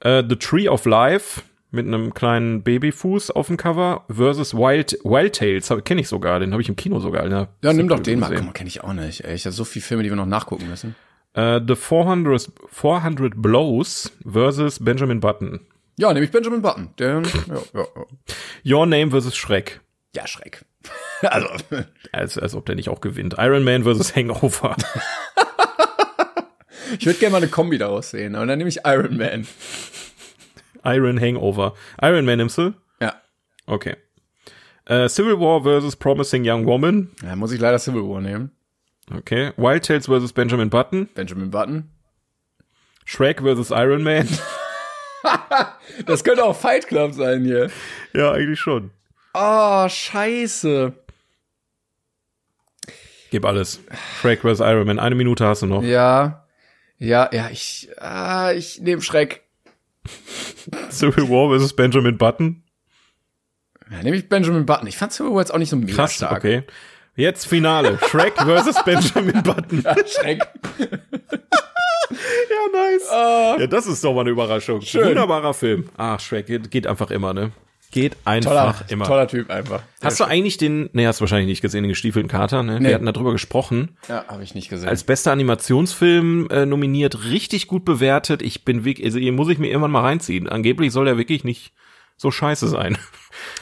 Äh, 0.00 0.22
The 0.28 0.36
Tree 0.36 0.68
of 0.68 0.84
Life 0.84 1.42
mit 1.70 1.86
einem 1.86 2.14
kleinen 2.14 2.62
Babyfuß 2.62 3.30
auf 3.32 3.48
dem 3.48 3.56
Cover 3.56 4.04
versus 4.08 4.54
Wild, 4.54 4.96
Wild 5.02 5.34
Tales. 5.34 5.72
Kenne 5.84 6.00
ich 6.02 6.08
sogar, 6.08 6.38
den 6.38 6.52
habe 6.52 6.62
ich 6.62 6.68
im 6.68 6.76
Kino 6.76 7.00
sogar. 7.00 7.26
Ne? 7.28 7.48
Ja, 7.62 7.72
nimm 7.72 7.88
doch 7.88 7.98
den 8.00 8.20
mal. 8.20 8.28
gesehen. 8.30 8.46
Mal, 8.46 8.52
kenne 8.52 8.68
ich 8.68 8.84
auch 8.84 8.92
nicht. 8.92 9.24
Ey, 9.24 9.34
ich 9.34 9.44
habe 9.44 9.52
so 9.54 9.64
viele 9.64 9.84
Filme, 9.84 10.02
die 10.04 10.08
wir 10.10 10.16
noch 10.16 10.26
nachgucken 10.26 10.68
müssen. 10.68 10.94
Äh, 11.32 11.60
The 11.66 11.74
400, 11.74 12.48
400 12.70 13.32
Blows 13.36 14.12
versus 14.30 14.78
Benjamin 14.84 15.18
Button. 15.18 15.60
Ja, 15.98 16.12
nehme 16.12 16.24
ich 16.26 16.30
Benjamin 16.30 16.62
Button. 16.62 16.90
Der, 16.98 17.22
ja, 17.22 17.54
ja, 17.74 17.84
ja. 18.64 18.76
Your 18.76 18.86
Name 18.86 19.10
versus 19.10 19.34
Shrek. 19.36 19.80
ja, 20.14 20.26
Schreck. 20.28 20.64
also, 21.22 21.48
Als, 22.12 22.38
als 22.38 22.54
ob 22.54 22.66
der 22.66 22.74
nicht 22.76 22.88
auch 22.88 23.00
gewinnt. 23.00 23.34
Iron 23.38 23.64
Man 23.64 23.82
versus 23.84 24.14
Hangover. 24.14 24.76
ich 26.98 27.06
würde 27.06 27.18
gerne 27.18 27.32
mal 27.32 27.38
eine 27.38 27.48
Kombi 27.48 27.78
daraus 27.78 28.10
sehen, 28.10 28.34
aber 28.34 28.46
dann 28.46 28.58
nehme 28.58 28.68
ich 28.68 28.80
Iron 28.84 29.16
Man. 29.16 29.46
Iron 30.84 31.20
Hangover. 31.20 31.74
Iron 32.02 32.24
Man 32.24 32.38
nimmst 32.38 32.58
du? 32.58 32.74
Ja. 33.00 33.14
Okay. 33.66 33.96
Äh, 34.86 35.08
Civil 35.08 35.40
War 35.40 35.62
versus 35.62 35.96
Promising 35.96 36.42
Young 36.46 36.66
Woman. 36.66 37.10
Ja, 37.22 37.36
muss 37.36 37.52
ich 37.52 37.60
leider 37.60 37.78
Civil 37.78 38.02
War 38.02 38.20
nehmen. 38.20 38.50
Okay. 39.14 39.52
Wild 39.56 39.84
Tales 39.84 40.06
versus 40.06 40.32
Benjamin 40.32 40.70
Button. 40.70 41.06
Benjamin 41.14 41.50
Button. 41.50 41.90
Shrek 43.04 43.40
versus 43.40 43.70
Iron 43.70 44.02
Man. 44.02 44.28
Das 46.04 46.22
könnte 46.22 46.44
auch 46.44 46.54
Fight 46.54 46.86
Club 46.86 47.14
sein 47.14 47.44
hier. 47.44 47.70
ja, 48.12 48.32
eigentlich 48.32 48.60
schon. 48.60 48.90
Oh, 49.32 49.88
scheiße. 49.88 50.92
Gib 53.30 53.44
alles. 53.46 53.80
Shrek 54.20 54.42
versus 54.42 54.60
Iron 54.66 54.86
Man. 54.86 54.98
Eine 54.98 55.14
Minute 55.14 55.46
hast 55.46 55.62
du 55.62 55.66
noch. 55.66 55.82
Ja. 55.82 56.43
Ja, 56.98 57.28
ja, 57.32 57.48
ich, 57.50 57.88
ah, 57.98 58.52
ich 58.52 58.80
nehme 58.80 59.02
Schreck. 59.02 59.42
Civil 60.90 61.28
War 61.28 61.50
versus 61.50 61.74
Benjamin 61.74 62.16
Button. 62.18 62.62
Ja, 63.90 64.02
nehme 64.02 64.16
ich 64.16 64.28
Benjamin 64.28 64.64
Button. 64.66 64.86
Ich 64.86 64.96
fand 64.96 65.12
Civil 65.12 65.32
War 65.32 65.40
jetzt 65.40 65.52
auch 65.52 65.58
nicht 65.58 65.70
so 65.70 65.76
mega 65.76 65.94
Krass, 65.94 66.14
stark. 66.14 66.38
okay. 66.38 66.62
Jetzt 67.16 67.46
Finale. 67.46 67.98
Shrek 68.10 68.34
versus 68.38 68.76
Benjamin 68.84 69.42
Button. 69.42 69.82
Ja, 69.82 69.94
Schreck. 70.06 70.42
Ja, 72.10 72.80
nice. 72.80 73.60
ja, 73.60 73.66
das 73.66 73.86
ist 73.86 74.04
doch 74.04 74.12
mal 74.14 74.20
eine 74.20 74.30
Überraschung. 74.30 74.80
Schön. 74.82 75.08
Wunderbarer 75.08 75.54
Film. 75.54 75.88
Ah, 75.96 76.18
Shrek 76.18 76.46
geht, 76.46 76.70
geht 76.70 76.86
einfach 76.86 77.10
immer, 77.10 77.32
ne? 77.34 77.50
Geht 77.94 78.16
Toller, 78.24 78.66
einfach 78.66 78.88
immer. 78.88 79.04
toller 79.04 79.28
Typ 79.28 79.50
einfach. 79.50 79.80
Hast 80.02 80.18
du 80.18 80.24
eigentlich 80.24 80.56
den, 80.56 80.90
nee, 80.94 81.06
hast 81.06 81.20
du 81.20 81.22
wahrscheinlich 81.22 81.46
nicht 81.46 81.62
gesehen, 81.62 81.84
den 81.84 81.90
gestiefelten 81.90 82.28
Kater, 82.28 82.64
ne? 82.64 82.80
Nee. 82.80 82.88
Wir 82.88 82.96
hatten 82.96 83.06
darüber 83.06 83.30
gesprochen. 83.30 83.96
Ja, 84.08 84.24
habe 84.26 84.42
ich 84.42 84.52
nicht 84.56 84.68
gesehen. 84.68 84.88
Als 84.88 85.04
bester 85.04 85.30
Animationsfilm 85.30 86.48
äh, 86.50 86.66
nominiert, 86.66 87.22
richtig 87.26 87.68
gut 87.68 87.84
bewertet. 87.84 88.42
Ich 88.42 88.64
bin 88.64 88.84
wirklich, 88.84 89.06
also 89.06 89.20
hier 89.20 89.30
muss 89.30 89.48
ich 89.48 89.58
mir 89.58 89.68
irgendwann 89.68 89.92
mal 89.92 90.00
reinziehen. 90.00 90.48
Angeblich 90.48 90.90
soll 90.90 91.04
der 91.04 91.18
wirklich 91.18 91.44
nicht 91.44 91.72
so 92.16 92.32
scheiße 92.32 92.66
sein. 92.66 92.98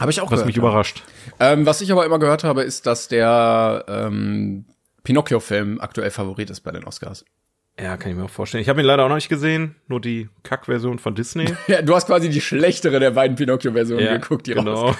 habe 0.00 0.10
ich 0.10 0.22
auch 0.22 0.24
Was 0.30 0.30
gehört. 0.30 0.46
mich 0.46 0.56
ja. 0.56 0.62
überrascht. 0.62 1.02
Ähm, 1.38 1.66
was 1.66 1.82
ich 1.82 1.92
aber 1.92 2.06
immer 2.06 2.18
gehört 2.18 2.42
habe, 2.42 2.62
ist, 2.62 2.86
dass 2.86 3.08
der 3.08 3.84
ähm, 3.86 4.64
Pinocchio-Film 5.04 5.78
aktuell 5.78 6.10
Favorit 6.10 6.48
ist 6.48 6.62
bei 6.62 6.70
den 6.70 6.84
Oscars. 6.84 7.26
Ja, 7.80 7.96
kann 7.96 8.10
ich 8.12 8.16
mir 8.18 8.24
auch 8.24 8.30
vorstellen. 8.30 8.60
Ich 8.62 8.68
habe 8.68 8.80
ihn 8.80 8.86
leider 8.86 9.04
auch 9.04 9.08
noch 9.08 9.14
nicht 9.14 9.30
gesehen, 9.30 9.76
nur 9.88 10.00
die 10.00 10.28
Kack-Version 10.42 10.98
von 10.98 11.14
Disney. 11.14 11.46
Ja, 11.68 11.80
du 11.80 11.94
hast 11.94 12.06
quasi 12.06 12.28
die 12.28 12.40
schlechtere 12.42 13.00
der 13.00 13.12
beiden 13.12 13.34
Pinocchio-Versionen 13.36 14.20
geguckt, 14.20 14.46
die 14.46 14.54
genau. 14.54 14.94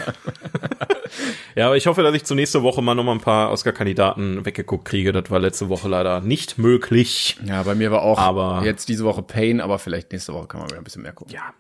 ja, 1.55 1.67
aber 1.67 1.77
ich 1.77 1.87
hoffe, 1.87 2.03
dass 2.03 2.15
ich 2.15 2.25
zur 2.25 2.37
nächste 2.37 2.63
Woche 2.63 2.81
mal 2.81 2.95
noch 2.95 3.05
mal 3.05 3.13
ein 3.13 3.21
paar 3.21 3.51
Oscar-Kandidaten 3.51 4.45
weggeguckt 4.47 4.87
kriege. 4.87 5.13
Das 5.13 5.31
war 5.31 5.39
letzte 5.39 5.69
Woche 5.69 5.89
leider 5.89 6.21
nicht 6.21 6.57
möglich. 6.59 7.37
Ja, 7.45 7.63
bei 7.63 7.75
mir 7.75 7.91
war 7.91 8.03
auch 8.03 8.19
Aber- 8.19 8.63
jetzt 8.65 8.89
diese 8.89 9.05
Woche 9.05 9.23
Pain, 9.23 9.61
aber 9.61 9.79
vielleicht 9.79 10.11
nächste 10.13 10.33
Woche 10.33 10.47
kann 10.49 10.61
man 10.61 10.71
wieder 10.71 10.79
ein 10.81 10.85
bisschen 10.85 11.03
mehr 11.03 11.13
gucken. 11.13 11.35
Ja, 11.35 11.53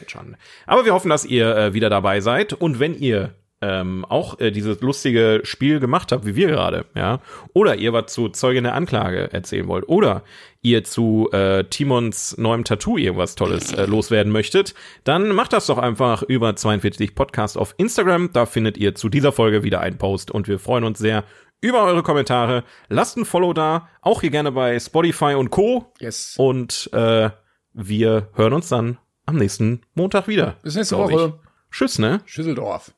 das 0.00 0.10
schon. 0.10 0.36
Aber 0.66 0.84
wir 0.84 0.92
hoffen, 0.92 1.08
dass 1.08 1.24
ihr 1.24 1.56
äh, 1.56 1.74
wieder 1.74 1.88
dabei 1.88 2.20
seid. 2.20 2.52
Und 2.52 2.78
wenn 2.78 2.94
ihr 2.94 3.34
ähm, 3.66 4.04
auch 4.04 4.38
äh, 4.38 4.52
dieses 4.52 4.80
lustige 4.80 5.40
Spiel 5.42 5.80
gemacht 5.80 6.12
habt, 6.12 6.24
wie 6.24 6.36
wir 6.36 6.48
gerade, 6.48 6.86
ja, 6.94 7.20
oder 7.52 7.74
ihr 7.74 7.92
was 7.92 8.12
zu 8.12 8.28
Zeugen 8.28 8.62
der 8.62 8.74
Anklage 8.74 9.32
erzählen 9.32 9.66
wollt, 9.66 9.88
oder 9.88 10.22
ihr 10.62 10.84
zu 10.84 11.28
äh, 11.32 11.64
Timons 11.64 12.38
neuem 12.38 12.62
Tattoo 12.62 12.96
irgendwas 12.96 13.34
Tolles 13.34 13.72
äh, 13.72 13.86
loswerden 13.86 14.32
möchtet, 14.32 14.74
dann 15.02 15.30
macht 15.30 15.52
das 15.52 15.66
doch 15.66 15.78
einfach 15.78 16.22
über 16.22 16.54
42 16.54 17.16
Podcast 17.16 17.58
auf 17.58 17.74
Instagram. 17.76 18.32
Da 18.32 18.46
findet 18.46 18.78
ihr 18.78 18.94
zu 18.94 19.08
dieser 19.08 19.32
Folge 19.32 19.64
wieder 19.64 19.80
einen 19.80 19.98
Post 19.98 20.30
und 20.30 20.46
wir 20.46 20.60
freuen 20.60 20.84
uns 20.84 21.00
sehr 21.00 21.24
über 21.60 21.82
eure 21.84 22.04
Kommentare. 22.04 22.62
Lasst 22.88 23.16
ein 23.16 23.24
Follow 23.24 23.52
da, 23.52 23.88
auch 24.00 24.20
hier 24.20 24.30
gerne 24.30 24.52
bei 24.52 24.78
Spotify 24.78 25.34
und 25.34 25.50
Co. 25.50 25.92
Yes. 25.98 26.34
Und 26.38 26.88
äh, 26.92 27.30
wir 27.72 28.28
hören 28.34 28.52
uns 28.52 28.68
dann 28.68 28.98
am 29.24 29.36
nächsten 29.36 29.82
Montag 29.94 30.28
wieder. 30.28 30.56
Bis 30.62 30.76
nächste 30.76 30.98
Woche. 30.98 31.34
Ich. 31.36 31.76
Tschüss, 31.76 31.98
ne? 31.98 32.20
Schüsseldorf. 32.26 32.95